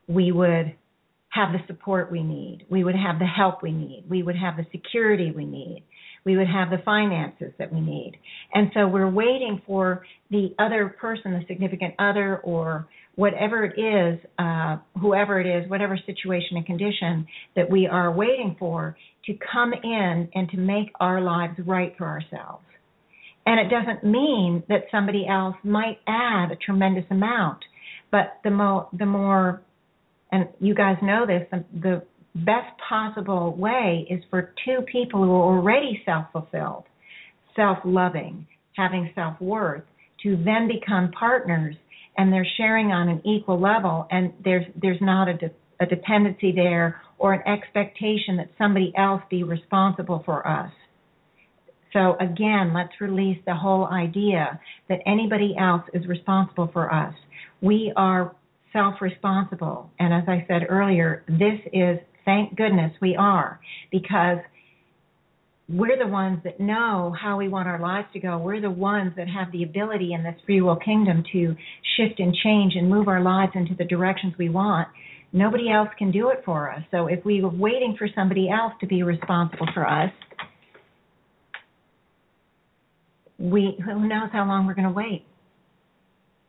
We 0.08 0.32
would 0.32 0.76
have 1.30 1.52
the 1.52 1.60
support 1.68 2.12
we 2.12 2.24
need. 2.24 2.66
We 2.70 2.84
would 2.84 2.96
have 2.96 3.20
the 3.20 3.26
help 3.26 3.62
we 3.62 3.72
need. 3.72 4.06
We 4.10 4.24
would 4.24 4.38
have 4.38 4.58
the 4.58 4.66
security 4.72 5.32
we 5.32 5.46
need. 5.46 5.84
We 6.24 6.38
would 6.38 6.48
have 6.48 6.72
the 6.72 6.82
finances 6.84 7.52
that 7.60 7.72
we 7.72 7.82
need. 7.82 8.14
And 8.54 8.72
so 8.74 8.88
we're 8.88 9.10
waiting 9.10 9.62
for 9.68 10.04
the 10.32 10.56
other 10.58 10.96
person, 11.00 11.34
the 11.34 11.46
significant 11.48 11.94
other, 12.00 12.38
or 12.38 12.88
whatever 13.16 13.64
it 13.64 13.80
is, 13.80 14.20
uh, 14.38 14.78
whoever 15.00 15.40
it 15.40 15.48
is, 15.48 15.70
whatever 15.70 15.98
situation 16.06 16.58
and 16.58 16.66
condition 16.66 17.28
that 17.56 17.70
we 17.70 17.88
are 17.88 18.12
waiting 18.12 18.56
for 18.60 18.98
to 19.26 19.34
come 19.52 19.74
in 19.74 20.30
and 20.34 20.50
to 20.50 20.58
make 20.58 20.92
our 21.00 21.22
lives 21.22 21.54
right 21.66 21.94
for 21.98 22.06
ourselves. 22.06 22.64
And 23.46 23.60
it 23.60 23.70
doesn't 23.70 24.04
mean 24.04 24.64
that 24.70 24.86
somebody 24.92 25.28
else 25.28 25.56
might 25.64 26.00
add 26.08 26.52
a 26.52 26.56
tremendous 26.56 27.06
amount, 27.10 27.60
but 28.12 28.40
the 28.44 28.52
more, 28.52 28.90
the 28.98 29.06
more, 29.06 29.62
and 30.32 30.48
you 30.60 30.74
guys 30.74 30.98
know 31.02 31.26
this, 31.26 31.48
the, 31.52 31.64
the 31.80 32.04
best 32.36 32.78
possible 32.90 33.56
way 33.56 34.06
is 34.10 34.22
for 34.30 34.54
two 34.66 34.82
people 34.92 35.24
who 35.24 35.32
are 35.32 35.58
already 35.58 36.02
self-fulfilled, 36.06 36.84
self-loving, 37.56 38.46
having 38.76 39.12
self-worth, 39.16 39.84
to 40.24 40.36
then 40.44 40.68
become 40.68 41.12
partners 41.12 41.76
and 42.18 42.32
they're 42.32 42.48
sharing 42.58 42.92
on 42.92 43.10
an 43.10 43.22
equal 43.26 43.60
level 43.60 44.08
and 44.12 44.34
there's 44.44 44.66
there's 44.82 45.02
not 45.02 45.28
a, 45.28 45.34
de- 45.34 45.52
a 45.80 45.86
dependency 45.86 46.52
there 46.52 47.02
or 47.18 47.34
an 47.34 47.48
expectation 47.48 48.38
that 48.38 48.50
somebody 48.58 48.94
else 48.98 49.22
be 49.30 49.44
responsible 49.44 50.22
for 50.26 50.48
us. 50.48 50.72
So 51.94 52.16
again 52.20 52.74
let's 52.74 52.94
release 53.00 53.40
the 53.46 53.56
whole 53.56 53.86
idea 53.86 54.60
that 54.90 55.00
anybody 55.06 55.56
else 55.60 55.84
is 55.94 56.06
responsible 56.08 56.70
for 56.74 56.94
us. 56.94 57.14
We 57.62 57.94
are 57.96 58.36
self 58.74 58.96
responsible 59.00 59.90
and 60.00 60.14
as 60.14 60.24
i 60.28 60.44
said 60.50 60.64
earlier 60.68 61.24
this 61.30 61.60
is 61.72 61.98
thank 62.26 62.54
goodness 62.58 62.92
we 63.02 63.16
are 63.16 63.58
because 63.90 64.40
we're 65.68 65.98
the 65.98 66.08
ones 66.08 66.40
that 66.44 66.60
know 66.60 67.14
how 67.20 67.38
we 67.38 67.48
want 67.48 67.68
our 67.68 67.80
lives 67.80 68.08
to 68.14 68.20
go. 68.20 68.38
We're 68.38 68.62
the 68.62 68.70
ones 68.70 69.14
that 69.18 69.28
have 69.28 69.52
the 69.52 69.64
ability 69.64 70.14
in 70.14 70.24
this 70.24 70.36
free 70.46 70.62
will 70.62 70.76
kingdom 70.76 71.24
to 71.32 71.56
shift 71.98 72.20
and 72.20 72.36
change 72.44 72.74
and 72.76 72.90
move 72.90 73.08
our 73.08 73.22
lives 73.22 73.54
into 73.56 73.74
the 73.76 73.86
directions 73.86 74.34
we 74.38 74.50
want. 74.50 74.88
Nobody 75.34 75.72
else 75.72 75.90
can 75.98 76.12
do 76.12 76.30
it 76.30 76.44
for 76.46 76.72
us. 76.72 76.84
So 76.92 77.08
if 77.08 77.26
we 77.26 77.42
were 77.42 77.50
waiting 77.50 77.96
for 77.98 78.08
somebody 78.16 78.50
else 78.50 78.74
to 78.80 78.88
be 78.88 79.02
responsible 79.02 79.68
for 79.74 79.88
us, 79.88 80.12
we 83.38 83.78
who 83.84 84.08
knows 84.08 84.30
how 84.32 84.48
long 84.48 84.66
we're 84.66 84.76
going 84.76 84.88
to 84.88 84.94
wait, 84.94 85.26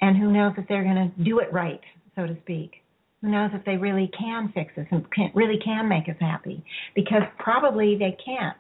and 0.01 0.17
who 0.17 0.31
knows 0.31 0.53
if 0.57 0.69
they're 0.69 0.85
going 0.85 1.13
to 1.17 1.25
do 1.25 1.41
it 1.41 1.53
right, 1.53 1.81
so 2.15 2.27
to 2.27 2.37
speak. 2.43 2.83
Who 3.23 3.29
knows 3.29 3.51
if 3.55 3.65
they 3.65 3.77
really 3.77 4.11
can 4.17 4.53
fix 4.55 4.77
us 4.79 4.87
and 4.91 5.11
can, 5.11 5.33
really 5.35 5.59
can 5.65 5.89
make 5.89 6.09
us 6.09 6.17
happy? 6.21 6.63
Because 6.95 7.23
probably 7.39 7.97
they 7.99 8.17
can't 8.25 8.57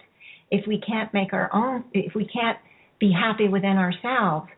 if 0.50 0.66
we 0.66 0.80
can't 0.80 1.12
make 1.12 1.32
our 1.32 1.50
own, 1.52 1.84
if 1.92 2.14
we 2.14 2.26
can't 2.26 2.58
be 2.98 3.12
happy 3.12 3.48
within 3.48 3.76
ourselves, 3.76 4.48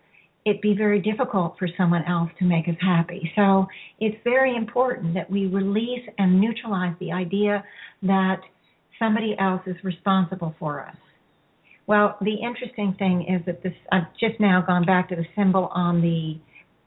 it'd 0.44 0.60
be 0.60 0.74
very 0.74 1.00
difficult 1.00 1.56
for 1.58 1.68
someone 1.76 2.04
else 2.04 2.30
to 2.38 2.44
make 2.44 2.68
us 2.68 2.76
happy. 2.80 3.30
So 3.36 3.66
it's 4.00 4.16
very 4.24 4.56
important 4.56 5.14
that 5.14 5.30
we 5.30 5.46
release 5.46 6.06
and 6.18 6.40
neutralize 6.40 6.94
the 7.00 7.12
idea 7.12 7.64
that 8.02 8.40
somebody 8.98 9.36
else 9.38 9.62
is 9.66 9.76
responsible 9.82 10.54
for 10.58 10.86
us. 10.86 10.96
Well, 11.86 12.16
the 12.20 12.34
interesting 12.34 12.94
thing 12.98 13.26
is 13.28 13.44
that 13.46 13.62
this 13.62 13.72
I've 13.90 14.12
just 14.20 14.38
now 14.40 14.60
gone 14.60 14.84
back 14.84 15.08
to 15.08 15.16
the 15.16 15.24
symbol 15.34 15.70
on 15.72 16.02
the 16.02 16.38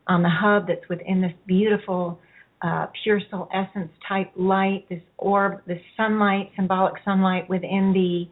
on 0.07 0.21
the 0.21 0.29
hub 0.29 0.67
that's 0.67 0.87
within 0.89 1.21
this 1.21 1.31
beautiful 1.47 2.19
uh, 2.61 2.87
pure 3.03 3.19
soul 3.31 3.49
essence 3.53 3.89
type 4.07 4.31
light, 4.35 4.85
this 4.89 5.01
orb, 5.17 5.61
this 5.65 5.81
sunlight, 5.97 6.51
symbolic 6.55 6.93
sunlight 7.03 7.49
within 7.49 7.91
the 7.93 8.29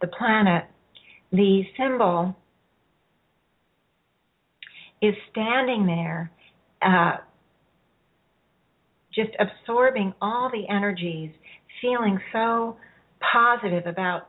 the 0.00 0.06
planet, 0.08 0.64
the 1.32 1.62
symbol 1.76 2.36
is 5.02 5.14
standing 5.30 5.86
there, 5.86 6.30
uh, 6.82 7.16
just 9.14 9.30
absorbing 9.38 10.12
all 10.20 10.50
the 10.50 10.68
energies, 10.72 11.30
feeling 11.80 12.18
so 12.32 12.76
positive 13.32 13.86
about 13.86 14.28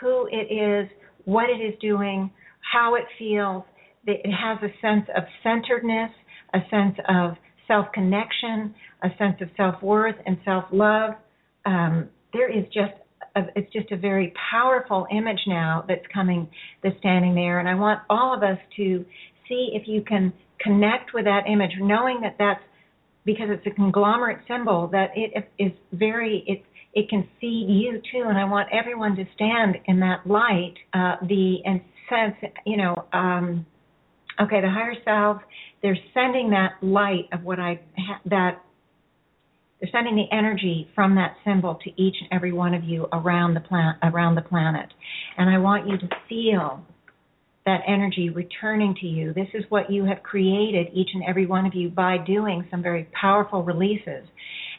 who 0.00 0.28
it 0.30 0.52
is, 0.52 0.88
what 1.24 1.50
it 1.50 1.60
is 1.62 1.74
doing, 1.80 2.30
how 2.72 2.94
it 2.94 3.04
feels. 3.18 3.64
It 4.06 4.30
has 4.30 4.58
a 4.62 4.72
sense 4.80 5.06
of 5.16 5.24
centeredness, 5.42 6.10
a 6.54 6.60
sense 6.70 6.96
of 7.08 7.36
self 7.66 7.86
connection, 7.92 8.74
a 9.02 9.08
sense 9.18 9.36
of 9.40 9.48
self 9.56 9.82
worth 9.82 10.16
and 10.26 10.38
self 10.44 10.64
love. 10.72 11.14
Um, 11.66 12.08
there 12.32 12.50
is 12.50 12.64
just 12.66 12.94
a, 13.44 13.58
it's 13.58 13.72
just 13.72 13.90
a 13.92 13.96
very 13.96 14.32
powerful 14.50 15.06
image 15.10 15.40
now 15.46 15.84
that's 15.88 16.04
coming 16.12 16.48
that's 16.82 16.96
standing 16.98 17.34
there. 17.34 17.58
And 17.60 17.68
i 17.68 17.74
want 17.74 18.00
all 18.10 18.34
of 18.34 18.42
us 18.42 18.58
to 18.76 19.04
see 19.48 19.70
if 19.72 19.88
you 19.88 20.02
can 20.02 20.32
connect 20.60 21.14
with 21.14 21.24
that 21.24 21.44
image 21.48 21.72
knowing 21.80 22.20
that 22.22 22.36
that's 22.38 22.60
because 23.24 23.48
it's 23.50 23.66
a 23.66 23.70
conglomerate 23.70 24.38
symbol 24.48 24.88
that 24.88 25.10
it 25.14 25.48
is 25.58 25.72
very 25.92 26.44
it's 26.46 26.64
it 26.94 27.08
can 27.08 27.28
see 27.40 27.66
you 27.68 28.00
too. 28.10 28.24
And 28.28 28.38
i 28.38 28.44
want 28.44 28.68
everyone 28.72 29.14
to 29.16 29.24
stand 29.34 29.76
in 29.86 30.00
that 30.00 30.26
light 30.26 30.74
uh 30.94 31.16
the 31.26 31.58
and 31.64 31.80
sense 32.08 32.52
you 32.64 32.76
know 32.76 32.94
um 33.12 33.66
okay 34.40 34.60
the 34.60 34.70
higher 34.70 34.94
self 35.04 35.42
they're 35.82 35.98
sending 36.14 36.50
that 36.50 36.72
light 36.82 37.28
of 37.32 37.42
what 37.44 37.60
i 37.60 37.78
ha- 37.96 38.20
that 38.26 38.62
they're 39.80 39.90
sending 39.92 40.16
the 40.16 40.36
energy 40.36 40.88
from 40.94 41.14
that 41.14 41.36
symbol 41.44 41.78
to 41.84 41.90
each 42.02 42.16
and 42.20 42.28
every 42.32 42.52
one 42.52 42.74
of 42.74 42.84
you 42.84 43.06
around 43.12 43.54
the 43.54 43.60
planet 43.60 43.96
around 44.02 44.34
the 44.34 44.42
planet. 44.42 44.92
And 45.36 45.48
I 45.48 45.58
want 45.58 45.88
you 45.88 45.96
to 45.98 46.08
feel 46.28 46.82
that 47.64 47.80
energy 47.86 48.30
returning 48.30 48.94
to 49.00 49.06
you. 49.06 49.32
This 49.34 49.48
is 49.52 49.62
what 49.68 49.90
you 49.90 50.04
have 50.04 50.22
created 50.22 50.88
each 50.94 51.10
and 51.12 51.22
every 51.28 51.46
one 51.46 51.66
of 51.66 51.74
you 51.74 51.90
by 51.90 52.16
doing 52.16 52.66
some 52.70 52.82
very 52.82 53.06
powerful 53.20 53.62
releases. 53.62 54.24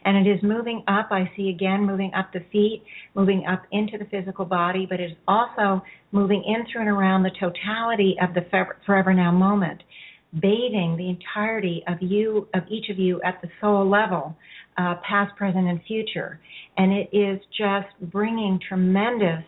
And 0.06 0.26
it 0.26 0.30
is 0.30 0.42
moving 0.42 0.84
up, 0.88 1.10
I 1.12 1.30
see 1.36 1.50
again, 1.50 1.86
moving 1.86 2.12
up 2.16 2.34
the 2.34 2.40
feet, 2.52 2.84
moving 3.16 3.46
up 3.46 3.64
into 3.72 3.98
the 3.98 4.06
physical 4.06 4.46
body, 4.46 4.88
but 4.90 5.00
it 5.00 5.12
is 5.12 5.18
also 5.28 5.84
moving 6.12 6.44
in 6.44 6.66
through 6.72 6.82
and 6.82 6.90
around 6.90 7.24
the 7.24 7.32
totality 7.40 8.16
of 8.22 8.34
the 8.34 8.46
forever 8.86 9.14
now 9.14 9.32
moment 9.32 9.84
bathing 10.34 10.96
the 10.96 11.10
entirety 11.10 11.84
of 11.88 11.98
you 12.02 12.48
of 12.54 12.62
each 12.70 12.90
of 12.90 13.00
you 13.00 13.20
at 13.24 13.42
the 13.42 13.50
soul 13.60 13.90
level 13.90 14.36
uh, 14.78 14.96
past, 15.08 15.36
present, 15.36 15.68
and 15.68 15.82
future. 15.88 16.40
And 16.78 16.94
it 16.94 17.10
is 17.12 17.40
just 17.58 17.88
bringing 18.12 18.60
tremendous 18.68 19.44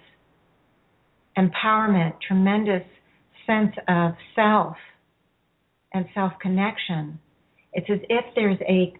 empowerment, 1.37 2.13
tremendous 2.25 2.83
sense 3.47 3.75
of 3.87 4.13
self 4.35 4.75
and 5.93 6.05
self 6.13 6.33
connection. 6.41 7.19
It's 7.73 7.89
as 7.89 7.99
if 8.09 8.25
there's 8.35 8.59
a 8.67 8.93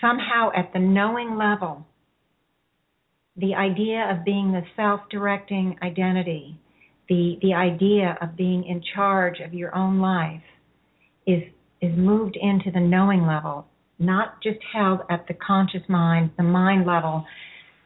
somehow 0.00 0.50
at 0.56 0.72
the 0.72 0.78
knowing 0.78 1.36
level, 1.36 1.86
the 3.36 3.54
idea 3.54 4.10
of 4.10 4.24
being 4.24 4.52
the 4.52 4.62
self 4.76 5.00
directing 5.10 5.76
identity, 5.82 6.58
the, 7.08 7.38
the 7.42 7.54
idea 7.54 8.16
of 8.20 8.36
being 8.36 8.64
in 8.64 8.82
charge 8.94 9.40
of 9.40 9.52
your 9.54 9.74
own 9.74 10.00
life 10.00 10.42
is 11.26 11.42
is 11.80 11.96
moved 11.96 12.36
into 12.40 12.70
the 12.70 12.80
knowing 12.80 13.26
level, 13.26 13.66
not 13.98 14.42
just 14.42 14.58
held 14.72 15.00
at 15.10 15.26
the 15.28 15.34
conscious 15.34 15.82
mind, 15.88 16.30
the 16.36 16.42
mind 16.42 16.86
level, 16.86 17.24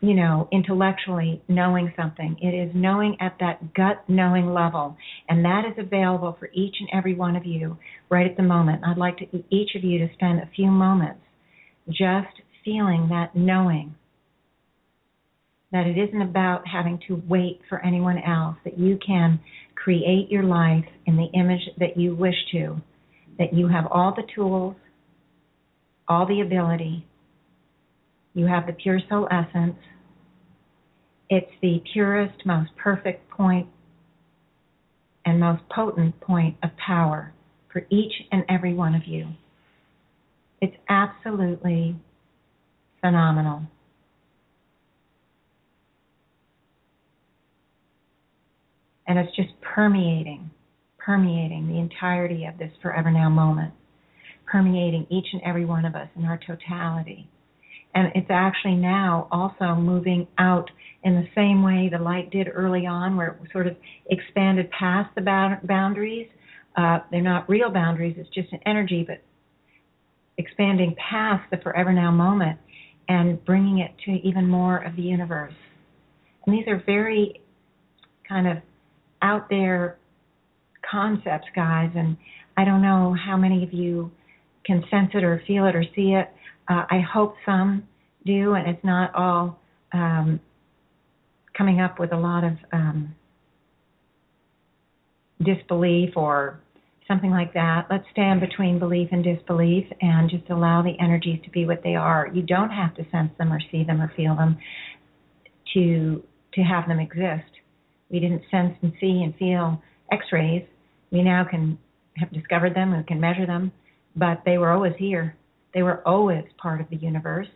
you 0.00 0.14
know, 0.14 0.48
intellectually 0.52 1.42
knowing 1.48 1.92
something. 1.96 2.36
It 2.40 2.48
is 2.48 2.70
knowing 2.74 3.16
at 3.20 3.36
that 3.40 3.74
gut 3.74 4.04
knowing 4.08 4.52
level. 4.52 4.96
And 5.28 5.44
that 5.44 5.62
is 5.66 5.78
available 5.78 6.36
for 6.38 6.50
each 6.52 6.76
and 6.80 6.88
every 6.92 7.14
one 7.14 7.36
of 7.36 7.46
you 7.46 7.78
right 8.10 8.30
at 8.30 8.36
the 8.36 8.42
moment. 8.42 8.82
I'd 8.86 8.98
like 8.98 9.16
to 9.18 9.26
each 9.50 9.70
of 9.74 9.82
you 9.82 9.98
to 10.00 10.12
spend 10.14 10.40
a 10.40 10.50
few 10.54 10.66
moments 10.66 11.20
just 11.88 12.42
feeling 12.64 13.08
that 13.10 13.34
knowing 13.34 13.94
that 15.72 15.86
it 15.86 15.98
isn't 15.98 16.22
about 16.22 16.62
having 16.68 17.00
to 17.08 17.20
wait 17.28 17.60
for 17.68 17.84
anyone 17.84 18.18
else, 18.18 18.56
that 18.64 18.78
you 18.78 18.98
can 19.04 19.40
create 19.74 20.30
your 20.30 20.44
life 20.44 20.84
in 21.06 21.16
the 21.16 21.28
image 21.38 21.68
that 21.78 21.96
you 21.96 22.14
wish 22.14 22.36
to, 22.52 22.80
that 23.38 23.52
you 23.52 23.68
have 23.68 23.86
all 23.90 24.14
the 24.14 24.22
tools, 24.34 24.76
all 26.08 26.26
the 26.26 26.40
ability, 26.40 27.06
you 28.34 28.46
have 28.46 28.66
the 28.66 28.72
pure 28.72 29.00
soul 29.08 29.28
essence. 29.30 29.76
It's 31.30 31.50
the 31.62 31.82
purest, 31.92 32.44
most 32.44 32.70
perfect 32.76 33.30
point 33.30 33.68
and 35.24 35.40
most 35.40 35.62
potent 35.74 36.20
point 36.20 36.56
of 36.62 36.70
power 36.76 37.32
for 37.72 37.86
each 37.90 38.12
and 38.30 38.44
every 38.48 38.74
one 38.74 38.94
of 38.94 39.02
you. 39.06 39.28
It's 40.60 40.76
absolutely 40.88 41.96
phenomenal. 43.00 43.62
And 49.06 49.18
it's 49.18 49.34
just 49.36 49.50
permeating, 49.60 50.50
permeating 51.04 51.68
the 51.68 51.78
entirety 51.78 52.46
of 52.46 52.56
this 52.58 52.70
forever 52.80 53.10
now 53.10 53.28
moment, 53.28 53.72
permeating 54.46 55.06
each 55.10 55.26
and 55.32 55.42
every 55.42 55.64
one 55.64 55.84
of 55.84 55.94
us 55.94 56.08
in 56.16 56.24
our 56.24 56.38
totality. 56.46 57.28
And 57.94 58.10
it's 58.14 58.30
actually 58.30 58.74
now 58.74 59.28
also 59.30 59.74
moving 59.74 60.26
out 60.38 60.68
in 61.04 61.14
the 61.14 61.26
same 61.34 61.62
way 61.62 61.88
the 61.88 62.02
light 62.02 62.30
did 62.30 62.48
early 62.52 62.86
on, 62.86 63.16
where 63.16 63.38
it 63.42 63.52
sort 63.52 63.66
of 63.66 63.76
expanded 64.10 64.70
past 64.70 65.14
the 65.14 65.58
boundaries. 65.64 66.28
Uh, 66.76 67.00
they're 67.10 67.20
not 67.20 67.48
real 67.48 67.70
boundaries, 67.70 68.16
it's 68.18 68.28
just 68.34 68.52
an 68.52 68.60
energy, 68.66 69.04
but 69.06 69.22
expanding 70.38 70.96
past 71.10 71.48
the 71.50 71.58
forever 71.58 71.92
now 71.92 72.10
moment 72.10 72.58
and 73.08 73.44
bringing 73.44 73.78
it 73.78 73.92
to 74.04 74.12
even 74.26 74.48
more 74.48 74.78
of 74.78 74.96
the 74.96 75.02
universe. 75.02 75.52
And 76.46 76.56
these 76.56 76.66
are 76.66 76.82
very 76.84 77.40
kind 78.28 78.48
of 78.48 78.56
out 79.22 79.48
there 79.48 79.98
concepts, 80.90 81.48
guys, 81.54 81.90
and 81.94 82.16
I 82.56 82.64
don't 82.64 82.82
know 82.82 83.14
how 83.14 83.36
many 83.36 83.64
of 83.64 83.72
you 83.72 84.10
can 84.64 84.82
sense 84.90 85.10
it 85.14 85.24
or 85.24 85.42
feel 85.46 85.66
it 85.66 85.76
or 85.76 85.84
see 85.94 86.12
it. 86.12 86.28
Uh, 86.68 86.84
I 86.90 87.00
hope 87.00 87.34
some 87.44 87.84
do, 88.24 88.54
and 88.54 88.68
it's 88.68 88.84
not 88.84 89.14
all 89.14 89.60
um, 89.92 90.40
coming 91.56 91.80
up 91.80 91.98
with 91.98 92.12
a 92.12 92.16
lot 92.16 92.44
of 92.44 92.52
um, 92.72 93.14
disbelief 95.42 96.16
or 96.16 96.60
something 97.06 97.30
like 97.30 97.52
that. 97.54 97.86
Let's 97.90 98.04
stand 98.12 98.40
between 98.40 98.78
belief 98.78 99.08
and 99.12 99.22
disbelief 99.22 99.84
and 100.00 100.30
just 100.30 100.48
allow 100.50 100.82
the 100.82 100.94
energies 101.00 101.40
to 101.44 101.50
be 101.50 101.66
what 101.66 101.82
they 101.82 101.94
are. 101.94 102.30
You 102.32 102.42
don't 102.42 102.70
have 102.70 102.94
to 102.96 103.04
sense 103.10 103.30
them 103.38 103.52
or 103.52 103.60
see 103.70 103.84
them 103.84 104.00
or 104.00 104.10
feel 104.16 104.34
them 104.36 104.56
to 105.74 106.22
to 106.54 106.60
have 106.62 106.86
them 106.86 107.00
exist. 107.00 107.50
We 108.10 108.20
didn't 108.20 108.42
sense 108.50 108.74
and 108.80 108.92
see 109.00 109.22
and 109.24 109.34
feel 109.36 109.82
X-rays. 110.12 110.62
We 111.14 111.22
now 111.22 111.44
can 111.48 111.78
have 112.16 112.32
discovered 112.32 112.74
them 112.74 112.92
and 112.92 113.06
can 113.06 113.20
measure 113.20 113.46
them, 113.46 113.70
but 114.16 114.42
they 114.44 114.58
were 114.58 114.72
always 114.72 114.94
here. 114.98 115.36
They 115.72 115.82
were 115.82 116.06
always 116.06 116.44
part 116.58 116.80
of 116.80 116.90
the 116.90 116.96
universe, 116.96 117.46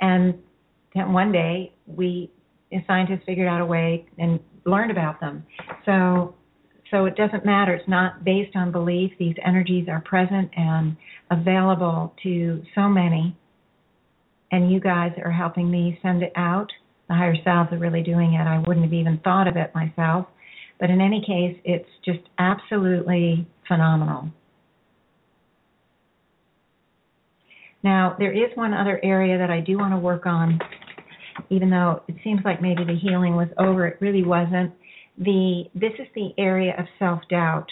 and 0.00 0.34
then 0.94 1.12
one 1.12 1.32
day 1.32 1.72
we 1.86 2.30
scientists 2.86 3.22
figured 3.26 3.48
out 3.48 3.60
a 3.60 3.66
way 3.66 4.06
and 4.18 4.38
learned 4.64 4.92
about 4.92 5.20
them. 5.20 5.44
So 5.84 6.34
so 6.92 7.06
it 7.06 7.16
doesn't 7.16 7.44
matter. 7.44 7.74
It's 7.74 7.88
not 7.88 8.24
based 8.24 8.54
on 8.54 8.70
belief. 8.70 9.12
These 9.18 9.34
energies 9.44 9.88
are 9.88 10.00
present 10.00 10.50
and 10.56 10.96
available 11.30 12.14
to 12.22 12.62
so 12.74 12.88
many. 12.88 13.36
And 14.52 14.72
you 14.72 14.80
guys 14.80 15.12
are 15.22 15.30
helping 15.30 15.70
me 15.70 15.98
send 16.02 16.22
it 16.22 16.32
out. 16.36 16.70
The 17.08 17.14
higher 17.14 17.36
selves 17.44 17.72
are 17.72 17.78
really 17.78 18.02
doing 18.02 18.34
it. 18.34 18.46
I 18.46 18.58
wouldn't 18.60 18.84
have 18.84 18.94
even 18.94 19.18
thought 19.24 19.48
of 19.48 19.56
it 19.56 19.74
myself. 19.74 20.26
But 20.80 20.90
in 20.90 21.00
any 21.00 21.20
case, 21.20 21.58
it's 21.64 21.88
just 22.04 22.20
absolutely 22.38 23.46
phenomenal. 23.66 24.30
Now, 27.82 28.16
there 28.18 28.32
is 28.32 28.50
one 28.56 28.74
other 28.74 29.00
area 29.04 29.38
that 29.38 29.50
I 29.50 29.60
do 29.60 29.78
want 29.78 29.92
to 29.92 29.98
work 29.98 30.26
on, 30.26 30.58
even 31.50 31.70
though 31.70 32.02
it 32.08 32.16
seems 32.24 32.40
like 32.44 32.60
maybe 32.60 32.84
the 32.84 32.96
healing 32.96 33.36
was 33.36 33.48
over. 33.58 33.86
It 33.86 33.98
really 34.00 34.24
wasn't 34.24 34.72
the 35.16 35.64
this 35.74 35.92
is 35.98 36.06
the 36.14 36.30
area 36.38 36.74
of 36.78 36.86
self 36.98 37.20
doubt. 37.30 37.68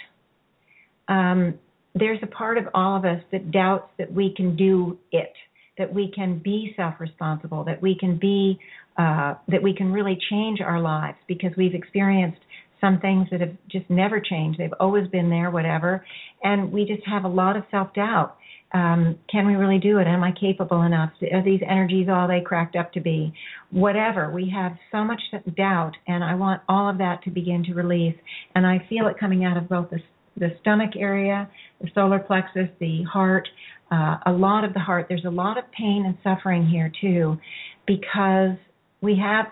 Um, 1.09 1.55
there's 1.95 2.19
a 2.23 2.27
part 2.27 2.59
of 2.59 2.65
all 2.75 2.97
of 2.97 3.05
us 3.05 3.23
that 3.33 3.51
doubts 3.51 3.91
that 3.99 4.13
we 4.13 4.35
can 4.35 4.57
do 4.57 4.99
it, 5.13 5.33
that 5.79 5.93
we 5.93 6.13
can 6.15 6.39
be 6.39 6.73
self 6.77 6.95
responsible, 7.01 7.65
that 7.65 7.81
we 7.83 7.97
can 7.99 8.19
be 8.19 8.59
uh, 8.97 9.35
that 9.49 9.63
we 9.63 9.75
can 9.75 9.93
really 9.93 10.19
change 10.31 10.61
our 10.61 10.81
lives 10.81 11.19
because 11.27 11.51
we've 11.57 11.75
experienced 11.75 12.41
some 12.81 13.01
things 13.01 13.29
that 13.31 13.41
have 13.41 13.57
just 13.71 13.89
never 13.89 14.21
changed. 14.21 14.59
They've 14.59 14.75
always 14.81 15.09
been 15.09 15.31
there, 15.31 15.51
whatever, 15.51 16.05
and 16.43 16.73
we 16.73 16.85
just 16.85 17.07
have 17.07 17.25
a 17.25 17.29
lot 17.29 17.57
of 17.57 17.65
self 17.71 17.95
doubt 17.95 18.37
um, 18.73 19.19
can 19.31 19.47
we 19.47 19.55
really 19.55 19.79
do 19.79 19.99
it? 19.99 20.07
Am 20.07 20.23
I 20.23 20.33
capable 20.39 20.83
enough? 20.83 21.11
Are 21.33 21.43
these 21.43 21.61
energies 21.67 22.09
all 22.11 22.27
they 22.27 22.41
cracked 22.41 22.77
up 22.77 22.93
to 22.93 23.01
be? 23.01 23.33
Whatever. 23.71 24.31
We 24.31 24.53
have 24.55 24.73
so 24.91 25.05
much 25.05 25.21
doubt, 25.57 25.93
and 26.07 26.25
I 26.25 26.35
want 26.35 26.63
all 26.69 26.91
of 26.91 26.99
that 26.99 27.23
to 27.25 27.31
begin 27.31 27.65
to 27.65 27.75
release. 27.75 28.17
And 28.55 28.67
I 28.67 28.85
feel 28.89 29.07
it 29.07 29.17
coming 29.19 29.45
out 29.45 29.57
of 29.57 29.69
both 29.69 29.91
the, 29.91 30.01
the 30.37 30.57
stomach 30.61 30.91
area, 30.97 31.49
the 31.81 31.89
solar 31.95 32.19
plexus, 32.19 32.69
the 32.81 33.05
heart, 33.05 33.49
uh, 33.91 34.17
a 34.27 34.33
lot 34.33 34.65
of 34.65 34.75
the 34.75 34.81
heart. 34.81 35.07
There's 35.09 35.25
a 35.25 35.31
lot 35.31 35.59
of 35.59 35.65
pain 35.71 36.05
and 36.05 36.19
suffering 36.23 36.67
here, 36.67 36.91
too, 37.01 37.39
because 37.87 38.59
we 39.01 39.17
have 39.23 39.47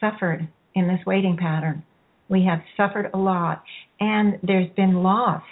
suffered 0.00 0.48
in 0.74 0.88
this 0.88 1.00
waiting 1.06 1.36
pattern. 1.36 1.84
We 2.28 2.44
have 2.44 2.60
suffered 2.76 3.10
a 3.14 3.18
lot, 3.18 3.62
and 4.00 4.38
there's 4.42 4.70
been 4.76 5.02
loss 5.02 5.42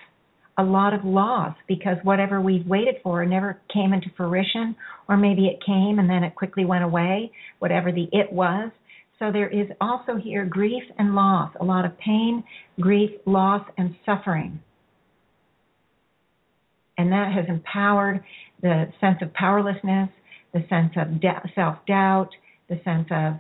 a 0.57 0.63
lot 0.63 0.95
of 0.95 1.05
loss 1.05 1.57
because 1.67 1.97
whatever 2.03 2.41
we've 2.41 2.67
waited 2.67 2.97
for 3.03 3.25
never 3.25 3.61
came 3.73 3.93
into 3.93 4.09
fruition, 4.17 4.77
or 5.09 5.17
maybe 5.17 5.47
it 5.47 5.59
came 5.65 5.99
and 5.99 6.09
then 6.09 6.23
it 6.23 6.35
quickly 6.35 6.65
went 6.65 6.85
away, 6.85 7.33
whatever 7.59 7.91
the 7.91 8.09
it 8.13 8.33
was. 8.33 8.71
So 9.19 9.33
there 9.33 9.49
is 9.49 9.69
also 9.81 10.17
here 10.17 10.45
grief 10.45 10.83
and 10.99 11.15
loss, 11.15 11.53
a 11.61 11.65
lot 11.65 11.85
of 11.85 11.99
pain, 11.99 12.45
grief, 12.81 13.11
loss, 13.27 13.67
and 13.79 13.97
suffering. 14.05 14.61
And 16.99 17.11
that 17.11 17.33
has 17.33 17.47
empowered 17.49 18.23
the 18.63 18.93
sense 19.01 19.19
of 19.23 19.33
powerlessness, 19.35 20.11
the 20.53 20.65
sense 20.69 20.93
of 20.97 21.09
self 21.55 21.77
doubt, 21.87 22.31
the 22.69 22.81
sense 22.85 23.09
of, 23.11 23.35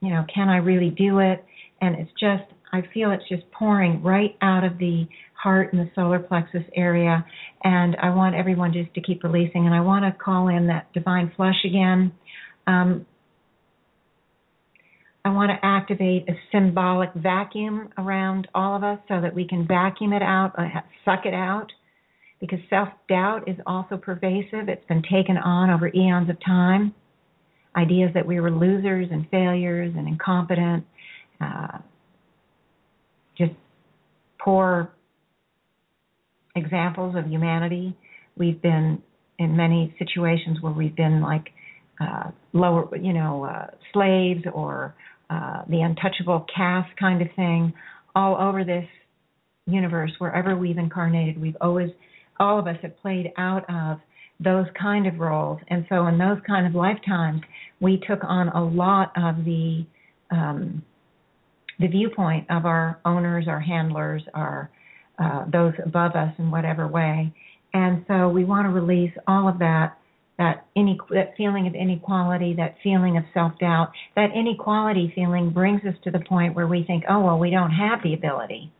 you 0.00 0.10
know, 0.10 0.24
can 0.32 0.48
I 0.48 0.58
really 0.58 0.90
do 0.90 1.20
it? 1.20 1.44
And 1.80 1.96
it's 1.96 2.10
just, 2.20 2.44
I 2.72 2.82
feel 2.94 3.10
it's 3.10 3.28
just 3.28 3.50
pouring 3.52 4.02
right 4.02 4.36
out 4.40 4.64
of 4.64 4.78
the 4.78 5.06
heart 5.34 5.72
and 5.72 5.80
the 5.80 5.90
solar 5.94 6.18
plexus 6.18 6.62
area. 6.74 7.24
And 7.64 7.96
I 7.96 8.10
want 8.10 8.34
everyone 8.34 8.72
just 8.72 8.94
to 8.94 9.02
keep 9.02 9.22
releasing. 9.24 9.66
And 9.66 9.74
I 9.74 9.80
want 9.80 10.04
to 10.04 10.18
call 10.22 10.48
in 10.48 10.68
that 10.68 10.92
divine 10.92 11.32
flush 11.36 11.64
again. 11.64 12.12
Um, 12.66 13.06
I 15.24 15.30
want 15.30 15.50
to 15.50 15.64
activate 15.64 16.28
a 16.28 16.32
symbolic 16.50 17.12
vacuum 17.14 17.90
around 17.96 18.48
all 18.54 18.74
of 18.74 18.82
us 18.82 18.98
so 19.06 19.20
that 19.20 19.34
we 19.34 19.46
can 19.46 19.66
vacuum 19.66 20.12
it 20.12 20.22
out, 20.22 20.52
uh, 20.58 20.80
suck 21.04 21.26
it 21.26 21.34
out, 21.34 21.70
because 22.40 22.58
self 22.68 22.88
doubt 23.08 23.48
is 23.48 23.56
also 23.66 23.96
pervasive. 23.96 24.68
It's 24.68 24.84
been 24.86 25.02
taken 25.02 25.36
on 25.36 25.70
over 25.70 25.88
eons 25.94 26.28
of 26.28 26.36
time. 26.44 26.92
Ideas 27.76 28.10
that 28.14 28.26
we 28.26 28.40
were 28.40 28.50
losers 28.50 29.08
and 29.12 29.28
failures 29.30 29.94
and 29.96 30.08
incompetent, 30.08 30.84
uh, 31.40 31.78
poor 34.42 34.92
examples 36.56 37.14
of 37.16 37.26
humanity. 37.26 37.96
We've 38.36 38.60
been 38.60 39.02
in 39.38 39.56
many 39.56 39.94
situations 39.98 40.58
where 40.60 40.72
we've 40.72 40.96
been 40.96 41.20
like 41.20 41.48
uh, 42.00 42.30
lower, 42.52 42.96
you 42.96 43.12
know, 43.12 43.44
uh, 43.44 43.66
slaves 43.92 44.42
or 44.52 44.94
uh, 45.30 45.62
the 45.68 45.80
untouchable 45.80 46.46
caste 46.54 46.94
kind 46.98 47.22
of 47.22 47.28
thing, 47.36 47.72
all 48.14 48.36
over 48.36 48.64
this 48.64 48.86
universe, 49.66 50.10
wherever 50.18 50.56
we've 50.56 50.78
incarnated, 50.78 51.40
we've 51.40 51.56
always, 51.60 51.90
all 52.38 52.58
of 52.58 52.66
us 52.66 52.76
have 52.82 52.96
played 53.00 53.32
out 53.38 53.64
of 53.70 53.98
those 54.40 54.66
kind 54.80 55.06
of 55.06 55.18
roles. 55.18 55.60
And 55.68 55.86
so 55.88 56.06
in 56.08 56.18
those 56.18 56.38
kind 56.46 56.66
of 56.66 56.74
lifetimes, 56.74 57.40
we 57.80 58.00
took 58.06 58.20
on 58.24 58.48
a 58.48 58.64
lot 58.64 59.12
of 59.16 59.44
the 59.44 59.86
um, 60.30 60.82
the 61.78 61.86
viewpoint 61.88 62.46
of 62.50 62.66
our 62.66 63.00
owners, 63.04 63.46
our 63.48 63.60
handlers, 63.60 64.22
our 64.34 64.70
uh, 65.18 65.44
those 65.52 65.74
above 65.84 66.12
us 66.12 66.32
in 66.38 66.50
whatever 66.50 66.88
way. 66.88 67.32
And 67.74 68.04
so 68.08 68.28
we 68.28 68.44
want 68.44 68.66
to 68.66 68.70
release 68.70 69.12
all 69.26 69.48
of 69.48 69.58
that 69.58 69.98
that 70.38 70.66
any 70.76 70.98
that 71.10 71.34
feeling 71.36 71.66
of 71.66 71.74
inequality, 71.74 72.54
that 72.56 72.76
feeling 72.82 73.16
of 73.16 73.24
self 73.34 73.52
doubt, 73.58 73.92
that 74.16 74.30
inequality 74.34 75.12
feeling 75.14 75.50
brings 75.50 75.82
us 75.84 75.94
to 76.04 76.10
the 76.10 76.20
point 76.20 76.54
where 76.54 76.66
we 76.66 76.84
think, 76.84 77.04
oh 77.08 77.20
well, 77.20 77.38
we 77.38 77.50
don't 77.50 77.70
have 77.70 78.00
the 78.02 78.14
ability. 78.14 78.72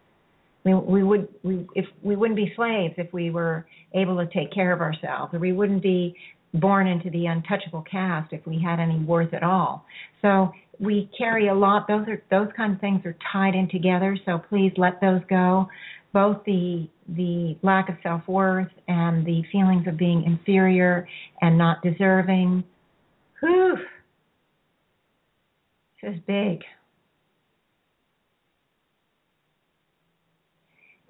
We 0.64 0.74
we 0.74 1.02
would 1.02 1.28
we 1.43 1.66
if 1.74 1.86
we 2.02 2.16
wouldn't 2.16 2.36
be 2.36 2.52
slaves 2.56 2.94
if 2.97 3.12
we 3.12 3.31
were 3.31 3.66
able 3.94 4.16
to 4.16 4.27
take 4.32 4.52
care 4.52 4.73
of 4.73 4.81
ourselves, 4.81 5.35
or 5.35 5.39
we 5.39 5.52
wouldn't 5.52 5.82
be 5.82 6.14
born 6.55 6.86
into 6.86 7.10
the 7.10 7.27
untouchable 7.27 7.82
caste 7.90 8.32
if 8.32 8.47
we 8.47 8.60
had 8.62 8.78
any 8.78 8.98
worth 8.98 9.32
at 9.32 9.43
all. 9.43 9.85
So 10.20 10.52
we 10.78 11.10
carry 11.16 11.48
a 11.48 11.54
lot. 11.54 11.86
Those 11.88 12.06
are 12.08 12.22
those 12.30 12.48
kind 12.56 12.74
of 12.74 12.80
things 12.80 13.02
are 13.04 13.16
tied 13.32 13.54
in 13.54 13.68
together. 13.68 14.16
So 14.26 14.38
please 14.48 14.72
let 14.76 15.00
those 15.00 15.20
go. 15.28 15.68
Both 16.12 16.44
the 16.44 16.88
the 17.08 17.56
lack 17.62 17.88
of 17.88 17.96
self 18.02 18.26
worth 18.26 18.70
and 18.88 19.24
the 19.24 19.42
feelings 19.50 19.86
of 19.86 19.96
being 19.96 20.24
inferior 20.24 21.06
and 21.40 21.56
not 21.56 21.82
deserving. 21.82 22.64
Whew. 23.40 23.76
This 26.02 26.14
is 26.14 26.20
big. 26.26 26.60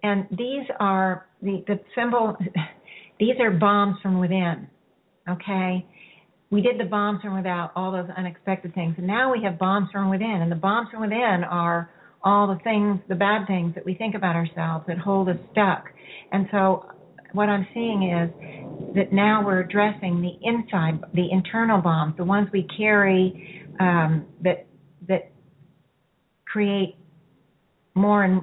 And 0.02 0.26
these 0.30 0.66
are 0.80 1.26
the, 1.40 1.64
the 1.66 1.78
symbol 1.94 2.36
these 3.20 3.36
are 3.40 3.51
bombs 3.51 3.97
from 4.02 4.18
within. 4.18 4.68
Okay? 5.28 5.86
We 6.53 6.61
did 6.61 6.79
the 6.79 6.85
bombs 6.85 7.23
from 7.23 7.35
without, 7.35 7.73
all 7.74 7.91
those 7.91 8.11
unexpected 8.15 8.74
things. 8.74 8.95
And 8.99 9.07
now 9.07 9.33
we 9.33 9.43
have 9.43 9.59
bombs 9.59 9.89
from 9.91 10.11
within. 10.11 10.43
And 10.43 10.53
the 10.53 10.57
bombs 10.57 10.89
from 10.93 11.01
within 11.01 11.45
are 11.51 11.91
all 12.23 12.47
the 12.47 12.61
things, 12.62 13.01
the 13.09 13.15
bad 13.15 13.47
things 13.47 13.74
that 13.74 13.87
we 13.87 13.95
think 13.95 14.15
about 14.15 14.37
ourselves 14.37 14.85
that 14.87 14.99
hold 14.99 15.31
us 15.31 15.39
stuck. 15.51 15.87
And 16.31 16.47
so 16.53 16.85
what 17.33 17.49
I'm 17.49 17.66
seeing 17.73 18.03
is 18.03 18.95
that 18.95 19.15
now 19.15 19.43
we're 19.43 19.61
addressing 19.61 20.20
the 20.20 20.35
inside, 20.47 21.01
the 21.15 21.31
internal 21.33 21.81
bombs, 21.81 22.19
the 22.19 22.24
ones 22.24 22.49
we 22.53 22.69
carry 22.77 23.66
um, 23.81 24.27
that 24.43 24.66
that 25.09 25.33
create 26.45 26.97
more 27.95 28.24
and 28.24 28.43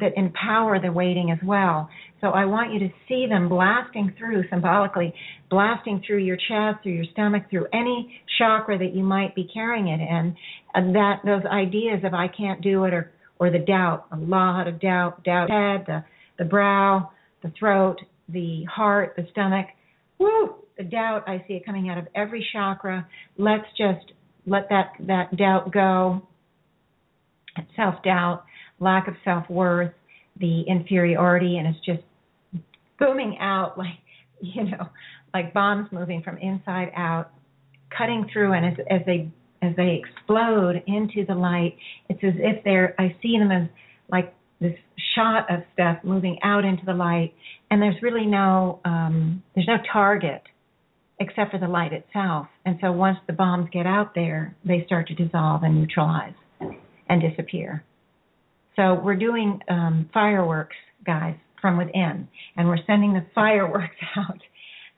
that 0.00 0.12
empower 0.16 0.80
the 0.80 0.92
waiting 0.92 1.32
as 1.32 1.38
well. 1.44 1.88
So 2.24 2.30
I 2.30 2.46
want 2.46 2.72
you 2.72 2.78
to 2.78 2.88
see 3.06 3.26
them 3.28 3.50
blasting 3.50 4.14
through 4.16 4.44
symbolically, 4.48 5.12
blasting 5.50 6.02
through 6.06 6.24
your 6.24 6.38
chest, 6.38 6.82
through 6.82 6.92
your 6.92 7.04
stomach, 7.12 7.50
through 7.50 7.66
any 7.74 8.18
chakra 8.38 8.78
that 8.78 8.94
you 8.94 9.02
might 9.02 9.34
be 9.34 9.46
carrying 9.52 9.88
it 9.88 10.00
in. 10.00 10.34
And 10.72 10.96
that 10.96 11.20
those 11.26 11.42
ideas 11.44 12.00
of 12.02 12.14
I 12.14 12.28
can't 12.28 12.62
do 12.62 12.84
it 12.84 12.94
or 12.94 13.12
or 13.38 13.50
the 13.50 13.58
doubt, 13.58 14.06
a 14.10 14.16
lot 14.16 14.66
of 14.66 14.80
doubt, 14.80 15.22
doubt 15.22 15.50
head, 15.50 15.84
the 15.86 16.02
the 16.38 16.46
brow, 16.48 17.10
the 17.42 17.52
throat, 17.58 17.98
the 18.30 18.64
heart, 18.74 19.12
the 19.18 19.26
stomach. 19.30 19.66
Woo! 20.18 20.54
The 20.78 20.84
doubt, 20.84 21.28
I 21.28 21.44
see 21.46 21.54
it 21.54 21.66
coming 21.66 21.90
out 21.90 21.98
of 21.98 22.06
every 22.14 22.46
chakra. 22.54 23.06
Let's 23.36 23.66
just 23.76 24.12
let 24.46 24.70
that 24.70 24.92
that 25.00 25.36
doubt 25.36 25.72
go. 25.74 26.26
Self 27.76 28.02
doubt, 28.02 28.44
lack 28.80 29.08
of 29.08 29.14
self 29.24 29.44
worth, 29.50 29.92
the 30.40 30.62
inferiority, 30.62 31.58
and 31.58 31.66
it's 31.68 31.84
just 31.84 32.00
booming 32.98 33.38
out 33.40 33.76
like 33.78 33.98
you 34.40 34.64
know 34.64 34.88
like 35.32 35.52
bombs 35.52 35.88
moving 35.92 36.22
from 36.22 36.38
inside 36.38 36.90
out 36.96 37.30
cutting 37.96 38.28
through 38.32 38.52
and 38.52 38.66
as 38.66 38.86
as 38.90 39.00
they 39.06 39.30
as 39.62 39.74
they 39.76 40.00
explode 40.02 40.82
into 40.86 41.24
the 41.26 41.34
light 41.34 41.76
it's 42.08 42.22
as 42.22 42.34
if 42.38 42.62
they're 42.64 42.94
i 42.98 43.14
see 43.22 43.38
them 43.38 43.50
as 43.50 43.68
like 44.10 44.34
this 44.60 44.74
shot 45.14 45.50
of 45.50 45.60
stuff 45.72 45.98
moving 46.04 46.38
out 46.42 46.64
into 46.64 46.84
the 46.84 46.92
light 46.92 47.32
and 47.70 47.80
there's 47.80 48.00
really 48.02 48.26
no 48.26 48.80
um 48.84 49.42
there's 49.54 49.66
no 49.66 49.76
target 49.92 50.42
except 51.20 51.52
for 51.52 51.58
the 51.58 51.68
light 51.68 51.92
itself. 51.92 52.46
And 52.64 52.78
so 52.80 52.90
once 52.90 53.18
the 53.26 53.32
bombs 53.32 53.68
get 53.72 53.86
out 53.86 54.14
there 54.14 54.56
they 54.64 54.84
start 54.86 55.08
to 55.08 55.14
dissolve 55.14 55.62
and 55.62 55.80
neutralize 55.80 56.34
and 57.08 57.22
disappear. 57.22 57.84
So 58.76 58.94
we're 58.94 59.16
doing 59.16 59.60
um 59.68 60.08
fireworks 60.12 60.76
guys 61.04 61.36
from 61.64 61.78
within, 61.78 62.28
and 62.58 62.68
we're 62.68 62.84
sending 62.86 63.14
the 63.14 63.24
fireworks 63.34 63.96
out. 64.18 64.38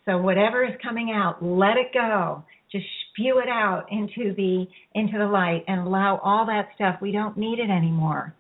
So 0.05 0.19
whatever 0.19 0.65
is 0.65 0.75
coming 0.83 1.13
out, 1.15 1.41
let 1.41 1.77
it 1.77 1.95
go. 1.95 2.43
Just 2.73 2.87
spew 3.09 3.39
it 3.39 3.49
out 3.49 3.87
into 3.93 4.35
the 4.35 4.67
into 4.93 5.17
the 5.17 5.27
light 5.27 5.63
and 5.69 5.87
allow 5.87 6.21
all 6.25 6.45
that 6.47 6.71
stuff. 6.75 6.97
We 7.01 7.13
don't 7.13 7.37
need 7.37 7.61
it 7.61 7.71
anymore. 7.71 8.35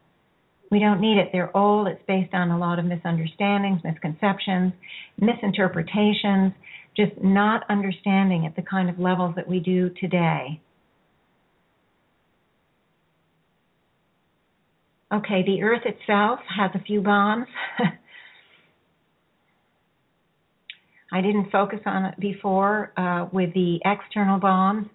We 0.73 0.81
don't 0.81 1.01
need 1.01 1.19
it. 1.19 1.28
They're 1.31 1.57
old. 1.57 1.86
It's 1.86 2.03
based 2.09 2.35
on 2.35 2.51
a 2.51 2.59
lot 2.59 2.81
of 2.81 2.85
misunderstandings, 2.85 3.81
misconceptions, 3.85 4.73
misinterpretations, 5.20 6.53
just 6.97 7.12
not 7.23 7.62
understanding 7.70 8.44
at 8.44 8.57
the 8.57 8.62
kind 8.62 8.90
of 8.90 8.98
levels 8.98 9.36
that 9.36 9.47
we 9.47 9.61
do 9.61 9.90
today. 10.01 10.61
Okay, 15.15 15.44
the 15.47 15.62
earth 15.62 15.82
itself 15.85 16.40
has 16.59 16.73
a 16.74 16.82
few 16.82 17.01
bombs. 17.01 17.47
I 21.12 21.20
didn't 21.20 21.50
focus 21.50 21.80
on 21.86 22.06
it 22.06 22.20
before 22.20 22.92
uh, 22.96 23.28
with 23.32 23.54
the 23.54 23.78
external 23.84 24.40
bombs 24.40 24.86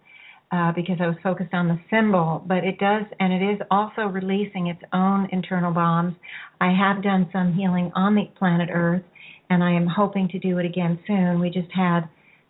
uh, 0.51 0.73
because 0.73 0.97
I 0.99 1.07
was 1.07 1.15
focused 1.23 1.53
on 1.53 1.67
the 1.69 1.79
symbol, 1.89 2.43
but 2.45 2.65
it 2.65 2.77
does, 2.77 3.05
and 3.19 3.31
it 3.31 3.53
is 3.53 3.61
also 3.71 4.01
releasing 4.01 4.67
its 4.67 4.81
own 4.91 5.29
internal 5.31 5.73
bombs. 5.73 6.15
I 6.59 6.73
have 6.73 7.01
done 7.01 7.29
some 7.31 7.53
healing 7.53 7.91
on 7.95 8.15
the 8.15 8.25
planet 8.37 8.69
Earth, 8.71 9.03
and 9.49 9.63
I 9.63 9.71
am 9.71 9.87
hoping 9.87 10.27
to 10.29 10.39
do 10.39 10.57
it 10.57 10.65
again 10.65 10.99
soon. 11.07 11.39
We 11.39 11.49
just 11.49 11.71
had 11.73 12.01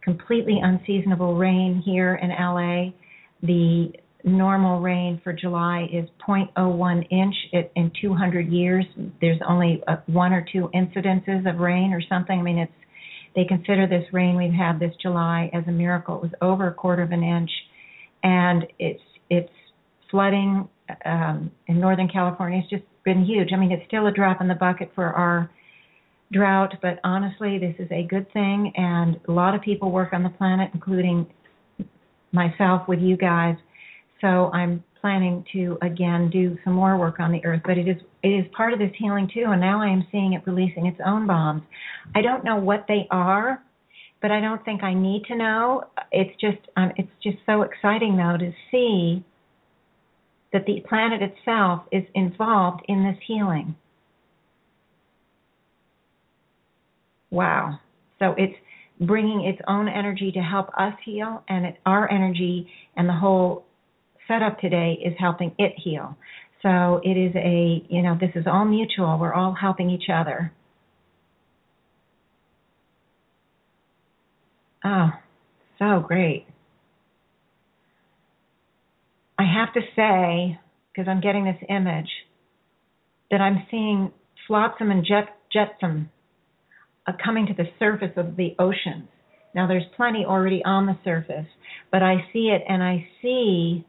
completely 0.04 0.60
unseasonable 0.62 1.36
rain 1.36 1.82
here 1.86 2.16
in 2.16 2.30
LA. 2.30 2.92
The 3.44 3.94
normal 4.24 4.82
rain 4.82 5.22
for 5.24 5.34
July 5.34 5.88
is 5.92 6.10
0.01 6.28 7.08
inch 7.12 7.36
in 7.76 7.92
200 8.02 8.48
years. 8.52 8.86
There's 9.20 9.40
only 9.48 9.84
uh, 9.88 9.98
one 10.08 10.34
or 10.34 10.46
two 10.52 10.70
incidences 10.74 11.48
of 11.48 11.60
rain 11.60 11.94
or 11.94 12.02
something. 12.10 12.40
I 12.40 12.42
mean, 12.42 12.58
it's 12.58 12.72
they 13.36 13.46
consider 13.46 13.88
this 13.88 14.06
rain 14.12 14.36
we've 14.36 14.54
had 14.54 14.80
this 14.80 14.94
July 15.02 15.50
as 15.54 15.64
a 15.68 15.72
miracle. 15.72 16.16
It 16.18 16.22
was 16.22 16.32
over 16.42 16.68
a 16.68 16.74
quarter 16.74 17.02
of 17.02 17.12
an 17.12 17.24
inch, 17.24 17.52
and 18.24 18.66
it's 18.80 19.02
it's 19.30 19.52
flooding 20.10 20.68
um, 21.06 21.52
in 21.68 21.80
Northern 21.80 22.10
California. 22.10 22.60
It's 22.60 22.70
just 22.70 22.84
been 23.04 23.24
huge. 23.24 23.50
I 23.54 23.58
mean, 23.58 23.72
it's 23.72 23.86
still 23.88 24.08
a 24.08 24.12
drop 24.12 24.42
in 24.42 24.48
the 24.48 24.56
bucket 24.56 24.92
for 24.94 25.06
our 25.06 25.50
drought, 26.32 26.74
but 26.82 27.00
honestly, 27.04 27.58
this 27.58 27.76
is 27.80 27.92
a 27.92 28.04
good 28.04 28.32
thing. 28.34 28.72
And 28.76 29.20
a 29.28 29.32
lot 29.32 29.56
of 29.56 29.62
people 29.62 29.92
work 29.92 30.14
on 30.14 30.24
the 30.24 30.30
planet, 30.30 30.70
including 30.74 31.28
myself 32.32 32.88
with 32.88 33.00
you 33.00 33.18
guys. 33.18 33.56
So 34.22 34.52
I'm 34.54 34.84
planning 35.00 35.44
to 35.54 35.78
again 35.82 36.30
do 36.30 36.58
some 36.64 36.74
more 36.74 36.98
work 36.98 37.20
on 37.20 37.32
the 37.32 37.44
earth, 37.46 37.62
but 37.66 37.78
it 37.78 37.88
is 37.88 37.98
it 38.24 38.30
is 38.30 38.46
part 38.56 38.74
of 38.74 38.80
this 38.80 38.92
healing 38.98 39.30
too. 39.34 39.46
And 39.48 39.62
now 39.62 39.82
I 39.82 39.88
am 39.88 40.06
seeing 40.12 40.34
it 40.34 40.42
releasing 40.46 40.86
its 40.86 41.00
own 41.06 41.28
bombs. 41.28 41.64
I 42.16 42.22
don't 42.22 42.44
know 42.44 42.58
what 42.58 42.86
they 42.88 43.08
are, 43.10 43.64
but 44.22 44.32
I 44.32 44.40
don't 44.40 44.64
think 44.64 44.84
I 44.84 44.94
need 44.94 45.24
to 45.28 45.36
know. 45.36 45.86
It's 46.12 46.40
just 46.40 46.60
um, 46.78 46.92
it's 46.98 47.12
just 47.24 47.38
so 47.46 47.64
exciting 47.64 48.18
though 48.18 48.38
to 48.38 48.52
see 48.70 49.24
that 50.54 50.66
the 50.66 50.84
planet 50.88 51.22
itself 51.22 51.84
is 51.92 52.04
involved 52.14 52.84
in 52.88 53.04
this 53.04 53.18
healing. 53.26 53.76
Wow. 57.32 57.80
So 58.20 58.36
it's 58.38 58.54
bringing 59.00 59.46
its 59.46 59.60
own 59.68 59.88
energy 59.88 60.32
to 60.34 60.40
help 60.40 60.70
us 60.78 60.94
heal, 61.04 61.44
and 61.48 61.66
it, 61.66 61.78
our 61.86 62.12
energy 62.12 62.68
and 62.98 63.10
the 63.10 63.14
whole 63.14 63.66
setup 64.28 64.60
today 64.60 65.00
is 65.04 65.14
helping 65.18 65.54
it 65.58 65.74
heal. 65.78 66.16
So 66.62 67.02
it 67.04 67.18
is 67.18 67.36
a, 67.36 67.84
you 67.90 68.02
know, 68.02 68.18
this 68.20 68.32
is 68.36 68.46
all 68.46 68.66
mutual. 68.66 69.18
We're 69.20 69.34
all 69.34 69.56
helping 69.60 69.90
each 69.90 70.10
other. 70.14 70.54
Oh, 74.84 75.10
so 75.80 76.04
great. 76.08 76.46
I 79.38 79.44
have 79.44 79.74
to 79.74 79.82
say, 79.96 80.60
because 80.92 81.10
I'm 81.10 81.22
getting 81.22 81.46
this 81.46 81.58
image, 81.68 82.10
that 83.32 83.42
I'm 83.42 83.66
seeing 83.72 84.12
flotsam 84.48 84.92
and 84.92 85.06
jet, 85.06 85.36
jetsam 85.52 86.12
uh, 87.08 87.14
coming 87.24 87.48
to 87.48 87.54
the 87.54 87.70
surface 87.80 88.12
of 88.18 88.36
the 88.36 88.56
oceans. 88.60 89.08
Now, 89.56 89.68
there's 89.68 89.84
plenty 89.96 90.26
already 90.26 90.62
on 90.64 90.86
the 90.86 90.98
surface, 91.04 91.48
but 91.92 92.04
I 92.04 92.26
see 92.32 92.54
it 92.56 92.62
and 92.68 92.84
I 92.84 93.08
see 93.22 93.86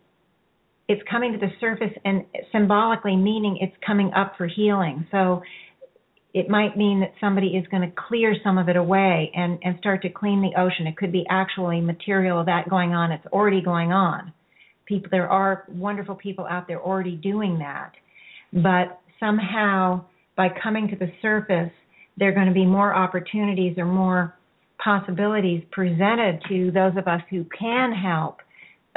it's 0.93 1.03
coming 1.11 1.33
to 1.33 1.39
the 1.39 1.49
surface 1.59 1.93
and 2.05 2.25
symbolically 2.53 3.17
meaning 3.17 3.59
it's 3.61 3.77
coming 3.87 4.13
up 4.15 4.35
for 4.37 4.47
healing. 4.47 5.07
So 5.11 5.43
it 6.35 6.51
might 6.51 6.77
mean 6.77 7.01
that 7.01 7.13
somebody 7.19 7.49
is 7.49 7.67
going 7.71 7.83
to 7.83 7.93
clear 8.09 8.35
some 8.45 8.59
of 8.59 8.69
it 8.69 8.77
away 8.77 9.31
and, 9.35 9.59
and 9.63 9.79
start 9.79 10.03
to 10.03 10.11
clean 10.11 10.43
the 10.43 10.61
ocean. 10.61 10.87
It 10.87 10.99
could 10.99 11.11
be 11.11 11.25
actually 11.31 11.81
material 11.81 12.41
of 12.41 12.47
that 12.47 12.69
going 12.69 12.93
on. 12.93 13.11
It's 13.11 13.27
already 13.27 13.63
going 13.63 13.93
on. 13.93 14.35
People, 14.85 15.09
there 15.11 15.29
are 15.29 15.65
wonderful 15.69 16.15
people 16.15 16.47
out 16.49 16.69
there 16.69 16.81
already 16.81 17.17
doing 17.17 17.59
that. 17.61 17.93
But 18.53 19.01
somehow, 19.19 20.05
by 20.37 20.49
coming 20.63 20.89
to 20.89 20.97
the 20.97 21.11
surface, 21.23 21.73
there 22.19 22.29
are 22.29 22.35
going 22.35 22.49
to 22.49 22.53
be 22.53 22.67
more 22.67 22.95
opportunities 22.95 23.79
or 23.79 23.87
more 23.87 24.35
possibilities 24.83 25.63
presented 25.71 26.43
to 26.51 26.71
those 26.71 26.93
of 26.99 27.09
us 27.09 27.23
who 27.31 27.47
can 27.59 27.93
help 27.93 28.39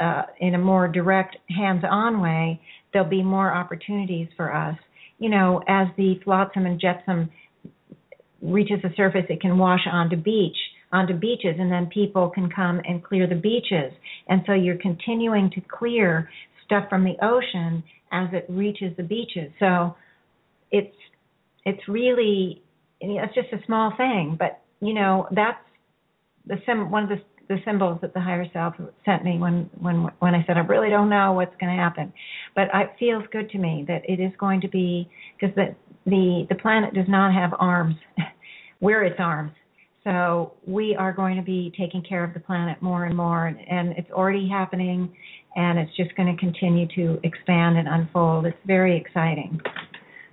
uh, 0.00 0.22
in 0.40 0.54
a 0.54 0.58
more 0.58 0.88
direct, 0.88 1.36
hands 1.48 1.84
on 1.88 2.20
way. 2.20 2.60
There'll 2.92 3.08
be 3.08 3.22
more 3.22 3.52
opportunities 3.52 4.28
for 4.36 4.54
us 4.54 4.76
you 5.18 5.30
know, 5.30 5.62
as 5.66 5.88
the 5.96 6.20
flotsam 6.24 6.66
and 6.66 6.80
jetsam 6.80 7.30
reaches 8.42 8.82
the 8.82 8.90
surface, 8.96 9.24
it 9.28 9.40
can 9.40 9.58
wash 9.58 9.80
onto 9.90 10.16
beach, 10.16 10.56
onto 10.92 11.14
beaches, 11.14 11.56
and 11.58 11.72
then 11.72 11.86
people 11.86 12.28
can 12.28 12.50
come 12.50 12.80
and 12.86 13.02
clear 13.02 13.26
the 13.26 13.34
beaches. 13.34 13.92
And 14.28 14.42
so 14.46 14.52
you're 14.52 14.76
continuing 14.76 15.50
to 15.50 15.60
clear 15.60 16.28
stuff 16.64 16.88
from 16.88 17.04
the 17.04 17.16
ocean 17.22 17.82
as 18.12 18.28
it 18.32 18.44
reaches 18.48 18.94
the 18.96 19.02
beaches. 19.02 19.50
So 19.58 19.96
it's 20.70 20.94
it's 21.64 21.88
really 21.88 22.62
it's 23.00 23.34
just 23.34 23.48
a 23.52 23.64
small 23.66 23.92
thing, 23.96 24.36
but 24.38 24.60
you 24.80 24.94
know 24.94 25.26
that's 25.32 25.58
the 26.46 26.56
sim 26.66 26.90
one 26.90 27.04
of 27.04 27.08
the 27.08 27.20
the 27.48 27.58
symbols 27.64 27.98
that 28.02 28.14
the 28.14 28.20
higher 28.20 28.46
self 28.52 28.74
sent 29.04 29.24
me 29.24 29.38
when 29.38 29.70
when 29.78 30.08
when 30.18 30.34
I 30.34 30.44
said 30.46 30.56
I 30.56 30.60
really 30.60 30.90
don't 30.90 31.08
know 31.08 31.32
what's 31.32 31.54
going 31.60 31.74
to 31.74 31.80
happen, 31.82 32.12
but 32.54 32.68
it 32.72 32.90
feels 32.98 33.24
good 33.32 33.50
to 33.50 33.58
me 33.58 33.84
that 33.88 34.02
it 34.08 34.20
is 34.20 34.32
going 34.38 34.60
to 34.62 34.68
be 34.68 35.08
because 35.38 35.54
the 35.54 35.74
the 36.06 36.46
the 36.48 36.56
planet 36.56 36.94
does 36.94 37.08
not 37.08 37.32
have 37.32 37.52
arms, 37.58 37.96
we're 38.80 39.04
its 39.04 39.16
arms, 39.18 39.52
so 40.04 40.52
we 40.66 40.94
are 40.96 41.12
going 41.12 41.36
to 41.36 41.42
be 41.42 41.72
taking 41.78 42.02
care 42.02 42.22
of 42.22 42.32
the 42.32 42.40
planet 42.40 42.80
more 42.80 43.06
and 43.06 43.16
more, 43.16 43.46
and, 43.46 43.58
and 43.68 43.92
it's 43.98 44.10
already 44.10 44.48
happening, 44.48 45.12
and 45.56 45.78
it's 45.78 45.94
just 45.96 46.14
going 46.16 46.34
to 46.34 46.40
continue 46.40 46.86
to 46.94 47.18
expand 47.24 47.76
and 47.76 47.88
unfold. 47.88 48.46
It's 48.46 48.56
very 48.66 48.96
exciting. 48.96 49.60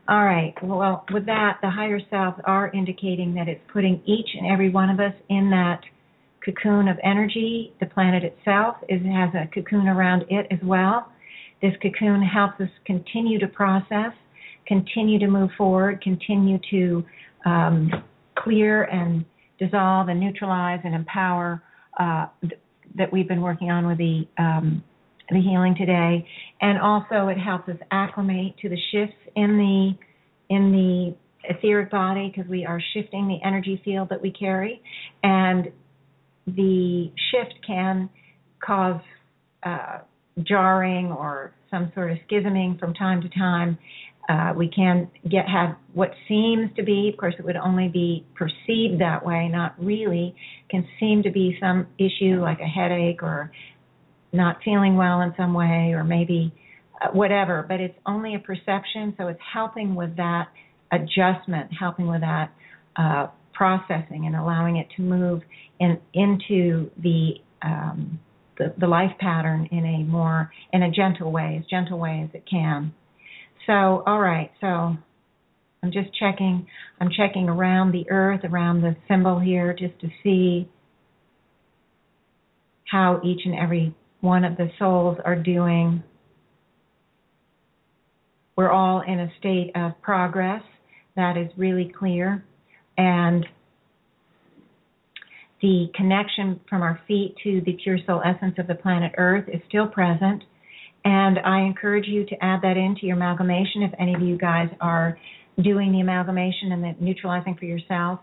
All 0.07 0.25
right. 0.25 0.53
Well, 0.61 1.05
with 1.13 1.25
that, 1.27 1.59
the 1.61 1.69
higher 1.69 1.99
selves 2.09 2.37
are 2.45 2.69
indicating 2.73 3.33
that 3.35 3.47
it's 3.47 3.61
putting 3.71 4.01
each 4.05 4.27
and 4.37 4.51
every 4.51 4.69
one 4.69 4.89
of 4.89 4.99
us 4.99 5.13
in 5.29 5.49
that 5.51 5.79
cocoon 6.45 6.87
of 6.87 6.97
energy. 7.03 7.73
The 7.79 7.87
planet 7.87 8.23
itself 8.23 8.77
is, 8.89 9.01
has 9.03 9.29
a 9.35 9.47
cocoon 9.53 9.87
around 9.87 10.25
it 10.29 10.47
as 10.51 10.59
well. 10.63 11.11
This 11.61 11.73
cocoon 11.81 12.21
helps 12.21 12.59
us 12.59 12.69
continue 12.85 13.39
to 13.39 13.47
process, 13.47 14.11
continue 14.67 15.19
to 15.19 15.27
move 15.27 15.49
forward, 15.57 16.01
continue 16.01 16.59
to 16.71 17.05
um, 17.45 17.91
clear 18.37 18.83
and 18.83 19.25
dissolve 19.59 20.09
and 20.09 20.19
neutralize 20.19 20.79
and 20.83 20.93
empower 20.93 21.63
uh, 21.99 22.27
th- 22.41 22.59
that 22.95 23.11
we've 23.11 23.27
been 23.27 23.41
working 23.41 23.71
on 23.71 23.87
with 23.87 23.97
the 23.97 24.27
um, 24.37 24.83
the 25.29 25.39
healing 25.39 25.73
today, 25.77 26.27
and 26.61 26.77
also 26.79 27.29
it 27.29 27.37
helps 27.37 27.69
us 27.69 27.77
acclimate 27.91 28.55
to 28.61 28.67
the 28.69 28.77
shifts 28.91 29.15
in 29.35 29.57
the 29.57 30.53
in 30.53 30.71
the 30.71 31.15
etheric 31.49 31.89
body 31.89 32.31
because 32.33 32.49
we 32.49 32.65
are 32.65 32.81
shifting 32.93 33.27
the 33.27 33.39
energy 33.45 33.81
field 33.85 34.09
that 34.09 34.21
we 34.21 34.31
carry, 34.31 34.81
and 35.23 35.71
the 36.47 37.11
shift 37.31 37.55
can 37.65 38.09
cause 38.65 39.01
uh, 39.63 39.99
jarring 40.43 41.07
or 41.11 41.53
some 41.69 41.91
sort 41.93 42.11
of 42.11 42.17
schisming 42.29 42.79
from 42.79 42.93
time 42.93 43.21
to 43.21 43.29
time. 43.29 43.77
Uh, 44.29 44.53
we 44.55 44.69
can 44.69 45.09
get 45.29 45.47
have 45.49 45.75
what 45.93 46.11
seems 46.27 46.69
to 46.77 46.83
be, 46.83 47.09
of 47.11 47.19
course, 47.19 47.35
it 47.37 47.43
would 47.43 47.57
only 47.57 47.89
be 47.89 48.25
perceived 48.35 49.01
that 49.01 49.25
way, 49.25 49.49
not 49.49 49.75
really, 49.77 50.33
can 50.69 50.87
seem 50.99 51.21
to 51.23 51.31
be 51.31 51.57
some 51.59 51.87
issue 51.99 52.41
like 52.41 52.59
a 52.61 52.65
headache 52.65 53.21
or 53.21 53.51
not 54.31 54.57
feeling 54.63 54.95
well 54.95 55.21
in 55.21 55.33
some 55.35 55.53
way, 55.53 55.91
or 55.93 56.03
maybe 56.03 56.53
uh, 57.01 57.09
whatever. 57.09 57.65
But 57.67 57.81
it's 57.81 57.97
only 58.05 58.35
a 58.35 58.39
perception, 58.39 59.13
so 59.17 59.27
it's 59.27 59.41
helping 59.53 59.93
with 59.93 60.15
that 60.15 60.47
adjustment, 60.91 61.69
helping 61.77 62.07
with 62.07 62.21
that 62.21 62.51
uh, 62.95 63.27
processing 63.53 64.25
and 64.25 64.35
allowing 64.35 64.77
it 64.77 64.87
to 64.97 65.01
move 65.01 65.41
in, 65.79 65.99
into 66.13 66.89
the, 67.01 67.33
um, 67.61 68.19
the, 68.57 68.73
the 68.79 68.87
life 68.87 69.11
pattern 69.19 69.67
in 69.71 69.85
a 69.85 70.03
more 70.03 70.51
in 70.71 70.83
a 70.83 70.91
gentle 70.91 71.31
way, 71.31 71.57
as 71.59 71.65
gentle 71.69 71.99
way 71.99 72.27
as 72.27 72.35
it 72.35 72.43
can. 72.49 72.93
So, 73.65 74.03
all 74.05 74.19
right. 74.19 74.51
So, 74.61 74.97
I'm 75.83 75.91
just 75.91 76.17
checking. 76.17 76.65
I'm 77.01 77.09
checking 77.15 77.49
around 77.49 77.91
the 77.91 78.09
earth, 78.09 78.41
around 78.45 78.81
the 78.81 78.95
symbol 79.09 79.37
here, 79.37 79.75
just 79.77 79.99
to 79.99 80.07
see 80.23 80.69
how 82.89 83.19
each 83.23 83.41
and 83.43 83.53
every 83.53 83.93
one 84.21 84.45
of 84.45 84.55
the 84.55 84.69
souls 84.79 85.17
are 85.25 85.35
doing. 85.35 86.01
We're 88.55 88.71
all 88.71 89.01
in 89.01 89.19
a 89.19 89.29
state 89.39 89.71
of 89.75 90.01
progress. 90.01 90.61
That 91.17 91.35
is 91.37 91.49
really 91.57 91.91
clear 91.99 92.45
and 92.97 93.45
the 95.61 95.87
connection 95.95 96.59
from 96.69 96.81
our 96.81 96.99
feet 97.07 97.35
to 97.43 97.61
the 97.65 97.77
pure 97.83 97.97
soul 98.05 98.21
essence 98.23 98.55
of 98.57 98.67
the 98.67 98.75
planet 98.75 99.13
Earth 99.17 99.47
is 99.47 99.61
still 99.69 99.87
present. 99.87 100.43
And 101.05 101.39
I 101.39 101.61
encourage 101.61 102.05
you 102.07 102.25
to 102.25 102.35
add 102.43 102.61
that 102.63 102.77
into 102.77 103.05
your 103.05 103.15
amalgamation 103.15 103.83
if 103.83 103.91
any 103.97 104.13
of 104.13 104.21
you 104.21 104.37
guys 104.37 104.69
are 104.81 105.17
doing 105.61 105.91
the 105.91 106.01
amalgamation 106.01 106.71
and 106.71 106.83
the 106.83 106.95
neutralizing 106.99 107.55
for 107.55 107.65
yourself. 107.65 108.19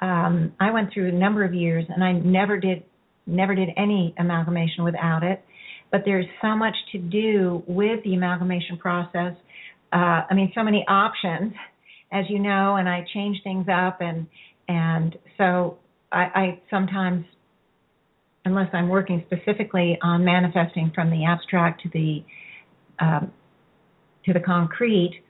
Um, 0.00 0.52
I 0.58 0.70
went 0.70 0.92
through 0.92 1.08
a 1.08 1.12
number 1.12 1.44
of 1.44 1.54
years 1.54 1.84
and 1.88 2.02
I 2.02 2.12
never 2.12 2.58
did 2.58 2.84
never 3.26 3.54
did 3.54 3.68
any 3.76 4.14
amalgamation 4.18 4.82
without 4.82 5.22
it. 5.22 5.44
But 5.92 6.02
there's 6.04 6.26
so 6.42 6.56
much 6.56 6.74
to 6.92 6.98
do 6.98 7.62
with 7.66 8.02
the 8.02 8.14
amalgamation 8.14 8.78
process. 8.78 9.34
Uh, 9.92 10.22
I 10.28 10.34
mean, 10.34 10.50
so 10.54 10.62
many 10.62 10.84
options 10.88 11.52
as 12.12 12.24
you 12.28 12.38
know, 12.38 12.76
and 12.76 12.88
I 12.88 13.06
change 13.14 13.38
things 13.44 13.66
up, 13.72 14.00
and 14.00 14.26
and 14.68 15.16
so 15.38 15.78
I, 16.12 16.22
I 16.34 16.60
sometimes, 16.70 17.24
unless 18.44 18.68
I'm 18.72 18.88
working 18.88 19.24
specifically 19.26 19.98
on 20.02 20.24
manifesting 20.24 20.92
from 20.94 21.10
the 21.10 21.24
abstract 21.24 21.82
to 21.82 21.88
the 21.92 22.24
um, 22.98 23.32
to 24.26 24.32
the 24.32 24.40
concrete, 24.40 25.22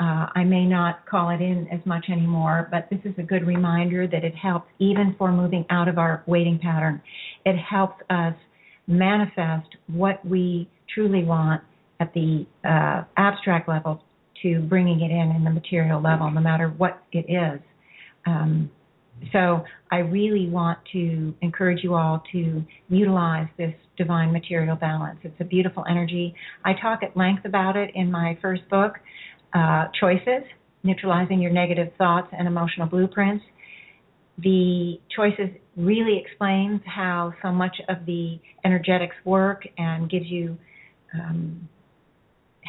uh, 0.00 0.26
I 0.34 0.44
may 0.44 0.64
not 0.64 1.06
call 1.06 1.30
it 1.30 1.40
in 1.40 1.68
as 1.72 1.80
much 1.84 2.06
anymore, 2.08 2.68
but 2.70 2.88
this 2.90 3.00
is 3.04 3.14
a 3.18 3.22
good 3.22 3.46
reminder 3.46 4.06
that 4.06 4.24
it 4.24 4.34
helps 4.34 4.68
even 4.78 5.14
for 5.18 5.32
moving 5.32 5.66
out 5.70 5.88
of 5.88 5.98
our 5.98 6.22
waiting 6.26 6.58
pattern. 6.58 7.02
It 7.44 7.56
helps 7.56 8.00
us 8.08 8.34
manifest 8.86 9.68
what 9.88 10.24
we 10.24 10.70
truly 10.94 11.24
want 11.24 11.62
at 12.00 12.14
the 12.14 12.46
uh, 12.64 13.04
abstract 13.16 13.68
level 13.68 14.02
to 14.42 14.60
bringing 14.60 15.00
it 15.00 15.10
in 15.10 15.34
in 15.36 15.44
the 15.44 15.50
material 15.50 16.00
level, 16.00 16.30
no 16.30 16.40
matter 16.40 16.68
what 16.68 17.02
it 17.12 17.26
is. 17.28 17.60
Um, 18.26 18.70
so 19.32 19.64
I 19.90 19.98
really 19.98 20.48
want 20.48 20.78
to 20.92 21.34
encourage 21.40 21.82
you 21.82 21.94
all 21.94 22.22
to 22.32 22.64
utilize 22.88 23.48
this 23.56 23.74
divine 23.96 24.32
material 24.32 24.76
balance. 24.76 25.18
It's 25.22 25.40
a 25.40 25.44
beautiful 25.44 25.84
energy. 25.90 26.34
I 26.64 26.72
talk 26.80 27.02
at 27.02 27.16
length 27.16 27.44
about 27.44 27.76
it 27.76 27.90
in 27.94 28.10
my 28.10 28.38
first 28.40 28.62
book, 28.68 28.94
uh, 29.54 29.86
Choices 29.98 30.44
Neutralizing 30.84 31.40
Your 31.40 31.50
Negative 31.50 31.88
Thoughts 31.98 32.28
and 32.36 32.46
Emotional 32.46 32.86
Blueprints. 32.86 33.44
The 34.38 35.00
Choices 35.14 35.50
really 35.76 36.22
explains 36.24 36.80
how 36.86 37.34
so 37.42 37.50
much 37.50 37.76
of 37.88 38.06
the 38.06 38.38
energetics 38.64 39.16
work 39.24 39.64
and 39.78 40.08
gives 40.08 40.26
you 40.26 40.56
um, 41.14 41.68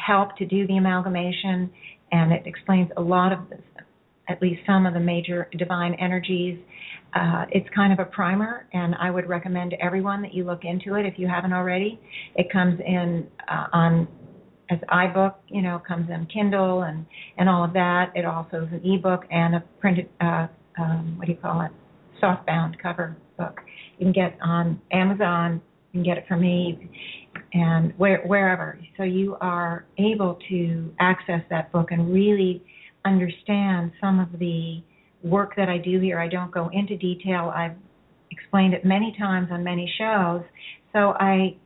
help 0.04 0.36
to 0.36 0.46
do 0.46 0.66
the 0.66 0.76
amalgamation, 0.76 1.70
and 2.12 2.32
it 2.32 2.42
explains 2.46 2.90
a 2.96 3.00
lot 3.00 3.32
of 3.32 3.48
this, 3.48 3.60
at 4.28 4.40
least 4.40 4.60
some 4.66 4.86
of 4.86 4.94
the 4.94 5.00
major 5.00 5.48
divine 5.58 5.94
energies. 5.94 6.58
Uh, 7.14 7.44
it's 7.50 7.68
kind 7.74 7.92
of 7.92 7.98
a 7.98 8.04
primer, 8.04 8.66
and 8.72 8.94
I 9.00 9.10
would 9.10 9.28
recommend 9.28 9.72
to 9.72 9.84
everyone 9.84 10.22
that 10.22 10.32
you 10.32 10.44
look 10.44 10.60
into 10.64 10.94
it 10.94 11.06
if 11.06 11.14
you 11.18 11.26
haven't 11.26 11.52
already. 11.52 12.00
It 12.36 12.50
comes 12.52 12.80
in 12.86 13.26
uh, 13.48 13.66
on 13.72 14.08
as 14.70 14.78
iBook, 14.88 15.34
you 15.48 15.62
know, 15.62 15.82
comes 15.86 16.08
in 16.10 16.26
Kindle 16.26 16.82
and 16.82 17.04
and 17.38 17.48
all 17.48 17.64
of 17.64 17.72
that. 17.72 18.12
It 18.14 18.24
also 18.24 18.64
is 18.64 18.72
an 18.72 18.82
ebook 18.84 19.24
and 19.30 19.56
a 19.56 19.64
printed, 19.80 20.08
uh, 20.20 20.46
um, 20.78 21.14
what 21.16 21.26
do 21.26 21.32
you 21.32 21.38
call 21.38 21.62
it, 21.62 21.72
softbound 22.22 22.78
cover 22.80 23.16
book. 23.36 23.60
You 23.98 24.06
can 24.06 24.12
get 24.12 24.38
on 24.40 24.80
Amazon. 24.92 25.60
You 25.92 26.02
can 26.02 26.04
get 26.04 26.18
it 26.18 26.24
from 26.28 26.40
me 26.40 26.88
and 27.52 27.92
where, 27.96 28.22
wherever. 28.26 28.78
So 28.96 29.02
you 29.02 29.36
are 29.40 29.84
able 29.98 30.38
to 30.48 30.92
access 31.00 31.42
that 31.50 31.72
book 31.72 31.88
and 31.90 32.12
really 32.12 32.62
understand 33.04 33.92
some 34.00 34.20
of 34.20 34.38
the 34.38 34.82
work 35.22 35.54
that 35.56 35.68
I 35.68 35.78
do 35.78 36.00
here. 36.00 36.18
I 36.18 36.28
don't 36.28 36.52
go 36.52 36.70
into 36.72 36.96
detail. 36.96 37.52
I've 37.54 37.76
explained 38.30 38.74
it 38.74 38.84
many 38.84 39.14
times 39.18 39.48
on 39.50 39.64
many 39.64 39.92
shows. 39.98 40.42
So 40.92 41.14
I, 41.18 41.56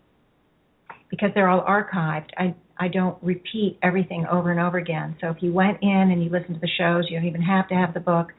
because 1.10 1.30
they're 1.34 1.48
all 1.48 1.64
archived, 1.64 2.30
I 2.36 2.54
I 2.78 2.88
don't 2.88 3.16
repeat 3.22 3.78
everything 3.82 4.26
over 4.30 4.50
and 4.50 4.58
over 4.58 4.78
again. 4.78 5.16
So 5.20 5.28
if 5.28 5.36
you 5.40 5.52
went 5.52 5.78
in 5.82 5.90
and 5.90 6.22
you 6.22 6.30
listened 6.30 6.54
to 6.54 6.60
the 6.60 6.70
shows, 6.78 7.04
you 7.08 7.16
don't 7.18 7.28
even 7.28 7.42
have 7.42 7.68
to 7.68 7.74
have 7.74 7.94
the 7.94 8.00
book. 8.00 8.32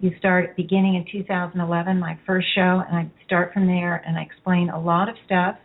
You 0.00 0.12
start 0.18 0.56
beginning 0.56 0.94
in 0.94 1.04
2011, 1.10 1.98
my 2.00 2.18
first 2.26 2.46
show, 2.54 2.82
and 2.88 2.96
I 2.96 3.10
start 3.26 3.52
from 3.52 3.66
there 3.66 4.02
and 4.06 4.16
I 4.16 4.22
explain 4.22 4.70
a 4.70 4.80
lot 4.80 5.08
of 5.08 5.16
stuff. 5.26 5.56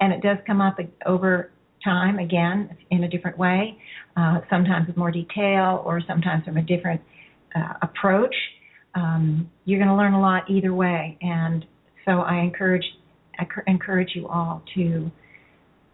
And 0.00 0.12
it 0.12 0.22
does 0.22 0.38
come 0.46 0.60
up 0.60 0.78
over 1.06 1.50
time 1.84 2.18
again 2.18 2.76
in 2.90 3.04
a 3.04 3.08
different 3.08 3.38
way, 3.38 3.78
uh, 4.16 4.40
sometimes 4.50 4.86
with 4.86 4.96
more 4.96 5.10
detail 5.10 5.82
or 5.84 6.00
sometimes 6.06 6.44
from 6.44 6.56
a 6.56 6.62
different 6.62 7.00
uh, 7.54 7.74
approach. 7.82 8.34
Um, 8.94 9.50
you're 9.64 9.78
going 9.78 9.88
to 9.88 9.96
learn 9.96 10.12
a 10.12 10.20
lot 10.20 10.48
either 10.50 10.74
way, 10.74 11.16
and 11.22 11.64
so 12.04 12.20
I 12.20 12.40
encourage 12.40 12.84
I 13.38 13.46
encourage 13.66 14.10
you 14.14 14.28
all 14.28 14.62
to 14.74 15.10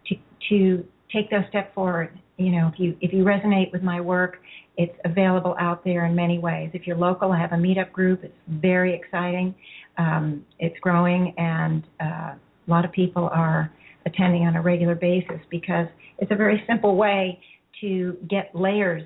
to 0.07 0.17
to 0.49 0.85
take 1.13 1.31
those 1.31 1.45
steps 1.49 1.73
forward. 1.75 2.19
You 2.37 2.53
know, 2.53 2.71
if 2.73 2.79
you 2.79 2.97
if 3.01 3.13
you 3.13 3.25
resonate 3.25 3.73
with 3.73 3.83
my 3.83 4.01
work, 4.01 4.39
it's 4.77 4.97
available 5.05 5.57
out 5.61 5.85
there 5.85 6.07
in 6.07 6.15
many 6.15 6.39
ways. 6.39 6.71
If 6.73 6.87
you're 6.87 6.97
local, 6.97 7.33
I 7.33 7.39
have 7.39 7.53
a 7.53 7.57
meetup 7.57 7.93
group. 7.93 8.25
It's 8.25 8.35
very 8.49 8.95
exciting. 8.95 9.55
Um, 9.97 10.45
it's 10.59 10.79
growing, 10.81 11.35
and 11.39 11.85
uh, 12.01 12.35
a 12.35 12.39
lot 12.67 12.85
of 12.85 12.93
people 12.93 13.29
are 13.33 13.73
attending 14.09 14.43
on 14.43 14.57
a 14.57 14.63
regular 14.63 14.95
basis 14.95 15.41
because 15.51 15.87
it's 16.19 16.31
a 16.31 16.37
very 16.37 16.63
simple 16.67 16.97
way 16.97 17.39
to 17.81 18.17
get 18.29 18.51
layers 18.55 19.03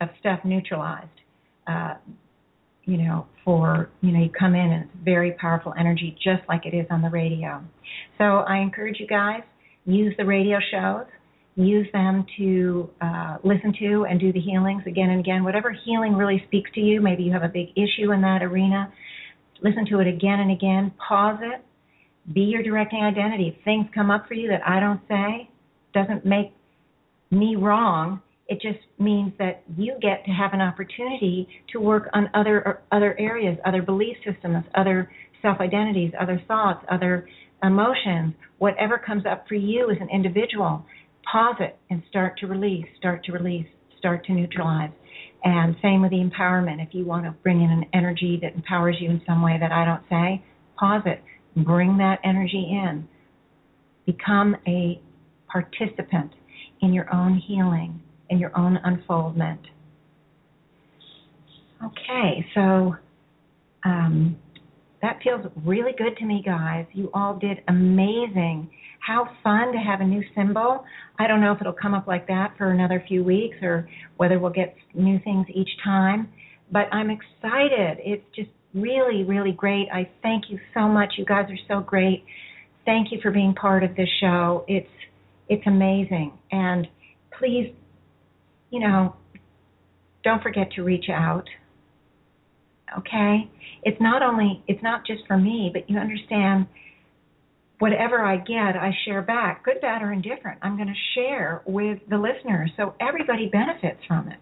of 0.00 0.08
stuff 0.20 0.40
neutralized. 0.44 1.08
Uh, 1.66 1.94
you 2.84 2.96
know, 2.98 3.26
for, 3.44 3.90
you 4.00 4.12
know, 4.12 4.20
you 4.20 4.30
come 4.30 4.54
in 4.54 4.60
and 4.60 4.84
it's 4.84 5.04
very 5.04 5.32
powerful 5.32 5.74
energy 5.78 6.16
just 6.22 6.42
like 6.48 6.64
it 6.64 6.74
is 6.74 6.86
on 6.90 7.02
the 7.02 7.10
radio. 7.10 7.62
So 8.16 8.24
I 8.24 8.58
encourage 8.58 9.00
you 9.00 9.06
guys, 9.06 9.42
use 9.84 10.14
the 10.16 10.24
radio 10.24 10.58
shows, 10.70 11.06
use 11.56 11.88
them 11.92 12.24
to 12.38 12.88
uh, 13.00 13.38
listen 13.42 13.74
to 13.80 14.04
and 14.08 14.20
do 14.20 14.32
the 14.32 14.40
healings 14.40 14.82
again 14.86 15.10
and 15.10 15.20
again. 15.20 15.42
Whatever 15.42 15.76
healing 15.84 16.14
really 16.14 16.42
speaks 16.46 16.70
to 16.74 16.80
you, 16.80 17.00
maybe 17.00 17.24
you 17.24 17.32
have 17.32 17.42
a 17.42 17.48
big 17.48 17.68
issue 17.74 18.12
in 18.12 18.20
that 18.20 18.42
arena, 18.42 18.92
listen 19.62 19.86
to 19.90 20.00
it 20.00 20.06
again 20.06 20.40
and 20.40 20.52
again, 20.52 20.92
pause 21.08 21.38
it, 21.42 21.64
be 22.32 22.42
your 22.42 22.62
directing 22.62 23.02
identity. 23.02 23.54
If 23.56 23.64
things 23.64 23.86
come 23.94 24.10
up 24.10 24.26
for 24.26 24.34
you 24.34 24.48
that 24.48 24.66
I 24.66 24.80
don't 24.80 25.00
say, 25.08 25.50
doesn't 25.94 26.24
make 26.26 26.52
me 27.30 27.56
wrong. 27.56 28.20
It 28.48 28.60
just 28.60 28.78
means 28.98 29.32
that 29.38 29.64
you 29.76 29.94
get 30.00 30.24
to 30.24 30.30
have 30.30 30.52
an 30.52 30.60
opportunity 30.60 31.48
to 31.72 31.80
work 31.80 32.08
on 32.14 32.30
other 32.34 32.80
other 32.92 33.18
areas, 33.18 33.58
other 33.64 33.82
belief 33.82 34.16
systems, 34.24 34.64
other 34.74 35.10
self 35.42 35.58
identities, 35.60 36.12
other 36.20 36.40
thoughts, 36.46 36.84
other 36.90 37.28
emotions, 37.62 38.34
whatever 38.58 38.98
comes 38.98 39.24
up 39.26 39.46
for 39.48 39.54
you 39.54 39.90
as 39.90 39.96
an 40.00 40.08
individual. 40.12 40.84
Pause 41.30 41.56
it 41.60 41.78
and 41.90 42.02
start 42.08 42.38
to 42.38 42.46
release, 42.46 42.86
start 42.98 43.24
to 43.24 43.32
release, 43.32 43.66
start 43.98 44.24
to 44.26 44.32
neutralize. 44.32 44.90
And 45.42 45.74
same 45.82 46.02
with 46.02 46.10
the 46.10 46.18
empowerment. 46.18 46.84
If 46.86 46.94
you 46.94 47.04
want 47.04 47.24
to 47.24 47.32
bring 47.42 47.62
in 47.62 47.70
an 47.70 47.84
energy 47.92 48.38
that 48.42 48.54
empowers 48.54 48.96
you 49.00 49.10
in 49.10 49.20
some 49.26 49.42
way 49.42 49.56
that 49.60 49.72
I 49.72 49.84
don't 49.84 50.02
say, 50.08 50.44
pause 50.78 51.02
it 51.06 51.20
Bring 51.56 51.96
that 51.98 52.20
energy 52.24 52.68
in. 52.70 53.08
Become 54.04 54.56
a 54.66 55.00
participant 55.48 56.32
in 56.82 56.92
your 56.92 57.12
own 57.14 57.40
healing, 57.46 58.00
in 58.28 58.38
your 58.38 58.56
own 58.56 58.78
unfoldment. 58.84 59.60
Okay, 61.84 62.46
so 62.54 62.96
um, 63.84 64.36
that 65.02 65.18
feels 65.22 65.46
really 65.64 65.92
good 65.96 66.16
to 66.18 66.24
me, 66.24 66.42
guys. 66.44 66.86
You 66.92 67.10
all 67.14 67.38
did 67.38 67.58
amazing. 67.68 68.70
How 69.00 69.28
fun 69.42 69.72
to 69.72 69.78
have 69.78 70.00
a 70.00 70.04
new 70.04 70.22
symbol. 70.34 70.84
I 71.18 71.26
don't 71.26 71.40
know 71.40 71.52
if 71.52 71.60
it'll 71.60 71.72
come 71.72 71.94
up 71.94 72.06
like 72.06 72.26
that 72.28 72.54
for 72.58 72.70
another 72.70 73.04
few 73.06 73.22
weeks 73.22 73.56
or 73.62 73.88
whether 74.16 74.38
we'll 74.38 74.52
get 74.52 74.74
new 74.94 75.20
things 75.22 75.46
each 75.54 75.68
time, 75.84 76.28
but 76.72 76.92
I'm 76.92 77.10
excited. 77.10 77.98
It's 78.00 78.24
just 78.34 78.50
really, 78.76 79.24
really 79.24 79.52
great. 79.52 79.88
I 79.92 80.08
thank 80.22 80.44
you 80.48 80.58
so 80.74 80.88
much. 80.88 81.14
You 81.16 81.24
guys 81.24 81.46
are 81.50 81.58
so 81.68 81.80
great. 81.80 82.24
Thank 82.84 83.10
you 83.10 83.18
for 83.22 83.30
being 83.30 83.54
part 83.54 83.82
of 83.82 83.96
this 83.96 84.08
show. 84.20 84.64
It's 84.68 84.88
it's 85.48 85.66
amazing. 85.66 86.32
And 86.50 86.88
please, 87.38 87.72
you 88.70 88.80
know, 88.80 89.14
don't 90.24 90.42
forget 90.42 90.72
to 90.72 90.82
reach 90.82 91.06
out. 91.10 91.44
Okay? 92.98 93.50
It's 93.82 94.00
not 94.00 94.22
only 94.22 94.62
it's 94.66 94.82
not 94.82 95.06
just 95.06 95.26
for 95.26 95.36
me, 95.36 95.70
but 95.72 95.88
you 95.88 95.98
understand 95.98 96.66
whatever 97.78 98.22
I 98.22 98.36
get, 98.36 98.76
I 98.76 98.90
share 99.04 99.22
back, 99.22 99.64
good, 99.64 99.80
bad, 99.80 100.02
or 100.02 100.12
indifferent. 100.12 100.58
I'm 100.62 100.76
going 100.76 100.88
to 100.88 100.94
share 101.14 101.62
with 101.66 101.98
the 102.08 102.16
listeners 102.16 102.70
so 102.76 102.94
everybody 103.00 103.48
benefits 103.48 104.00
from 104.08 104.28
it. 104.28 104.40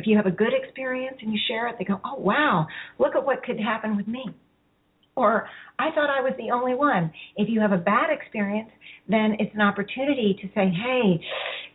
If 0.00 0.06
you 0.06 0.16
have 0.16 0.24
a 0.24 0.30
good 0.30 0.54
experience 0.54 1.18
and 1.20 1.30
you 1.30 1.38
share 1.46 1.68
it, 1.68 1.76
they 1.78 1.84
go, 1.84 2.00
oh, 2.04 2.18
wow, 2.18 2.66
look 2.98 3.14
at 3.14 3.24
what 3.24 3.42
could 3.42 3.60
happen 3.60 3.98
with 3.98 4.08
me. 4.08 4.24
Or 5.14 5.46
I 5.78 5.90
thought 5.94 6.08
I 6.08 6.22
was 6.22 6.32
the 6.38 6.50
only 6.50 6.74
one. 6.74 7.12
If 7.36 7.50
you 7.50 7.60
have 7.60 7.72
a 7.72 7.76
bad 7.76 8.08
experience, 8.10 8.70
then 9.08 9.36
it's 9.38 9.54
an 9.54 9.60
opportunity 9.60 10.38
to 10.40 10.48
say, 10.54 10.72
hey, 10.72 11.20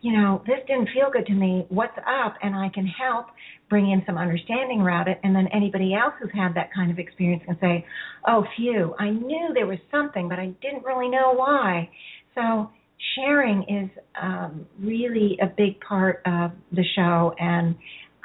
you 0.01 0.11
know, 0.17 0.41
this 0.47 0.57
didn't 0.67 0.89
feel 0.93 1.11
good 1.13 1.27
to 1.27 1.33
me. 1.33 1.67
What's 1.69 1.97
up? 1.99 2.33
And 2.41 2.55
I 2.55 2.69
can 2.73 2.87
help 2.87 3.27
bring 3.69 3.91
in 3.91 4.01
some 4.07 4.17
understanding 4.17 4.81
around 4.81 5.07
it. 5.09 5.19
And 5.23 5.35
then 5.35 5.47
anybody 5.53 5.93
else 5.93 6.13
who's 6.19 6.31
had 6.33 6.55
that 6.55 6.69
kind 6.73 6.89
of 6.89 6.97
experience 6.97 7.43
can 7.45 7.57
say, 7.61 7.85
oh, 8.27 8.43
phew, 8.55 8.95
I 8.97 9.11
knew 9.11 9.51
there 9.53 9.67
was 9.67 9.79
something, 9.91 10.27
but 10.27 10.39
I 10.39 10.47
didn't 10.63 10.83
really 10.83 11.09
know 11.09 11.33
why. 11.35 11.89
So 12.33 12.71
sharing 13.15 13.63
is 13.63 13.89
um, 14.19 14.65
really 14.79 15.37
a 15.41 15.47
big 15.47 15.79
part 15.81 16.21
of 16.25 16.51
the 16.71 16.83
show. 16.95 17.35
And 17.39 17.75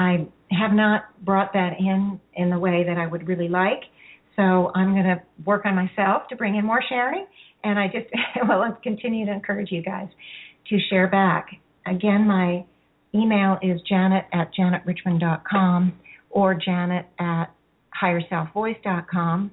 I 0.01 0.27
have 0.51 0.73
not 0.73 1.03
brought 1.25 1.53
that 1.53 1.79
in 1.79 2.19
in 2.35 2.51
the 2.51 2.59
way 2.59 2.85
that 2.89 2.97
I 2.97 3.07
would 3.07 3.29
really 3.29 3.49
like. 3.49 3.83
So 4.35 4.73
I'm 4.75 4.95
going 4.95 5.05
to 5.05 5.21
work 5.45 5.67
on 5.67 5.75
myself 5.75 6.23
to 6.31 6.37
bring 6.37 6.57
in 6.57 6.65
more 6.65 6.83
sharing. 6.89 7.27
And 7.63 7.79
I 7.79 7.87
just, 7.87 8.07
well, 8.49 8.61
let's 8.61 8.83
continue 8.83 9.27
to 9.27 9.33
encourage 9.33 9.71
you 9.71 9.83
guys 9.83 10.09
to 10.69 10.79
share 10.89 11.07
back. 11.07 11.49
Again, 11.87 12.27
my 12.27 12.65
email 13.15 13.59
is 13.63 13.81
janet 13.87 14.25
at 14.33 14.51
janetrichmond.com 14.55 15.93
or 16.31 16.55
janet 16.55 17.07
at 17.19 17.47
higherselfvoice.com. 18.03 19.51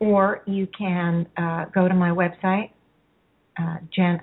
Or 0.00 0.42
you 0.46 0.66
can 0.76 1.28
uh, 1.36 1.66
go 1.66 1.86
to 1.86 1.94
my 1.94 2.10
website, 2.10 2.70
uh, 3.58 3.76
jan- 3.94 4.22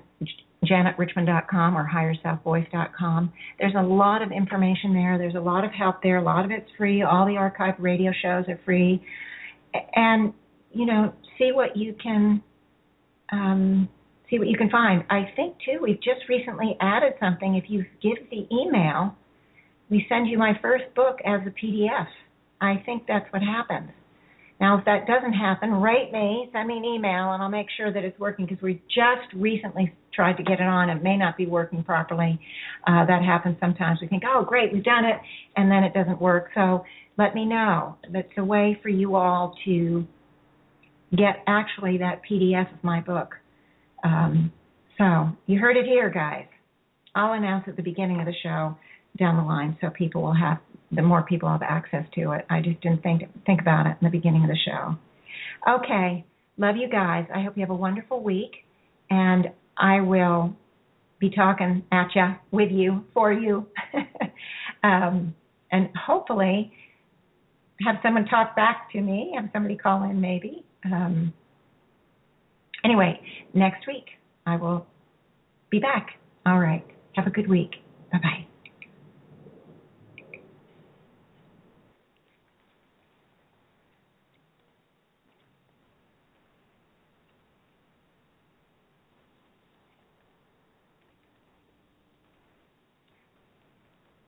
janetrichmond.com 0.64 1.76
or 1.76 1.88
higherselfvoice.com. 1.88 3.32
There's 3.58 3.74
a 3.78 3.82
lot 3.82 4.22
of 4.22 4.32
information 4.32 4.92
there. 4.92 5.18
There's 5.18 5.34
a 5.34 5.40
lot 5.40 5.64
of 5.64 5.70
help 5.72 6.02
there. 6.02 6.18
A 6.18 6.22
lot 6.22 6.44
of 6.44 6.50
it's 6.50 6.68
free. 6.76 7.02
All 7.02 7.26
the 7.26 7.32
archived 7.32 7.76
radio 7.78 8.12
shows 8.22 8.44
are 8.48 8.58
free. 8.64 9.02
And, 9.94 10.32
you 10.72 10.86
know, 10.86 11.12
see 11.38 11.50
what 11.52 11.76
you 11.76 11.94
can 12.02 12.42
um, 13.30 13.88
see 14.30 14.38
what 14.38 14.48
you 14.48 14.56
can 14.56 14.70
find. 14.70 15.04
I 15.10 15.30
think 15.36 15.56
too 15.64 15.78
we've 15.82 16.00
just 16.00 16.28
recently 16.28 16.76
added 16.80 17.14
something. 17.20 17.54
If 17.54 17.64
you 17.68 17.84
give 18.02 18.28
the 18.30 18.46
email, 18.54 19.14
we 19.90 20.06
send 20.08 20.28
you 20.28 20.38
my 20.38 20.52
first 20.60 20.84
book 20.94 21.18
as 21.24 21.40
a 21.46 21.50
PDF. 21.50 22.06
I 22.60 22.82
think 22.84 23.04
that's 23.06 23.30
what 23.32 23.42
happens. 23.42 23.90
Now, 24.60 24.76
if 24.76 24.84
that 24.86 25.06
doesn't 25.06 25.34
happen, 25.34 25.70
write 25.70 26.12
me, 26.12 26.50
send 26.52 26.66
me 26.66 26.78
an 26.78 26.84
email, 26.84 27.32
and 27.32 27.42
I'll 27.42 27.48
make 27.48 27.68
sure 27.76 27.92
that 27.92 28.04
it's 28.04 28.18
working 28.18 28.44
because 28.44 28.60
we 28.60 28.82
just 28.88 29.32
recently 29.34 29.94
tried 30.12 30.36
to 30.38 30.42
get 30.42 30.60
it 30.60 30.66
on. 30.66 30.90
It 30.90 31.02
may 31.02 31.16
not 31.16 31.36
be 31.36 31.46
working 31.46 31.84
properly. 31.84 32.40
Uh, 32.84 33.06
that 33.06 33.22
happens 33.22 33.56
sometimes. 33.60 34.00
We 34.02 34.08
think, 34.08 34.24
oh, 34.26 34.44
great, 34.44 34.72
we've 34.72 34.82
done 34.82 35.04
it, 35.04 35.16
and 35.56 35.70
then 35.70 35.84
it 35.84 35.94
doesn't 35.94 36.20
work. 36.20 36.48
So 36.56 36.84
let 37.16 37.36
me 37.36 37.44
know. 37.44 37.96
That's 38.12 38.28
a 38.36 38.44
way 38.44 38.78
for 38.82 38.88
you 38.88 39.14
all 39.14 39.54
to 39.64 40.06
get 41.16 41.44
actually 41.46 41.98
that 41.98 42.22
PDF 42.28 42.72
of 42.72 42.82
my 42.82 43.00
book. 43.00 43.34
Um, 44.02 44.52
so 44.98 45.28
you 45.46 45.60
heard 45.60 45.76
it 45.76 45.86
here, 45.86 46.10
guys. 46.10 46.46
I'll 47.14 47.32
announce 47.32 47.64
at 47.68 47.76
the 47.76 47.82
beginning 47.82 48.20
of 48.20 48.26
the 48.26 48.34
show 48.42 48.76
down 49.18 49.36
the 49.36 49.42
line 49.42 49.76
so 49.80 49.90
people 49.90 50.22
will 50.22 50.34
have 50.34 50.58
the 50.90 51.02
more 51.02 51.22
people 51.22 51.48
have 51.48 51.62
access 51.62 52.04
to 52.14 52.32
it. 52.32 52.46
I 52.48 52.60
just 52.60 52.80
didn't 52.80 53.02
think 53.02 53.22
think 53.44 53.60
about 53.60 53.86
it 53.86 53.96
in 54.00 54.04
the 54.04 54.10
beginning 54.10 54.42
of 54.42 54.48
the 54.48 54.56
show. 54.64 54.96
Okay, 55.68 56.24
love 56.56 56.76
you 56.76 56.88
guys. 56.88 57.26
I 57.34 57.42
hope 57.42 57.56
you 57.56 57.60
have 57.62 57.70
a 57.70 57.74
wonderful 57.74 58.22
week, 58.22 58.52
and 59.10 59.48
I 59.76 60.00
will 60.00 60.54
be 61.18 61.30
talking 61.30 61.82
at 61.92 62.08
you, 62.14 62.34
with 62.52 62.70
you, 62.70 63.04
for 63.12 63.32
you, 63.32 63.66
um, 64.82 65.34
and 65.70 65.88
hopefully 65.96 66.72
have 67.84 67.96
someone 68.02 68.24
talk 68.26 68.56
back 68.56 68.90
to 68.92 69.00
me. 69.00 69.32
Have 69.36 69.50
somebody 69.52 69.76
call 69.76 70.04
in, 70.04 70.20
maybe. 70.20 70.64
Um, 70.84 71.32
anyway, 72.84 73.20
next 73.54 73.86
week 73.86 74.06
I 74.46 74.56
will 74.56 74.86
be 75.70 75.78
back. 75.78 76.10
All 76.46 76.58
right. 76.58 76.84
Have 77.16 77.26
a 77.26 77.30
good 77.30 77.48
week. 77.48 77.72
Bye 78.12 78.18
bye. 78.22 78.46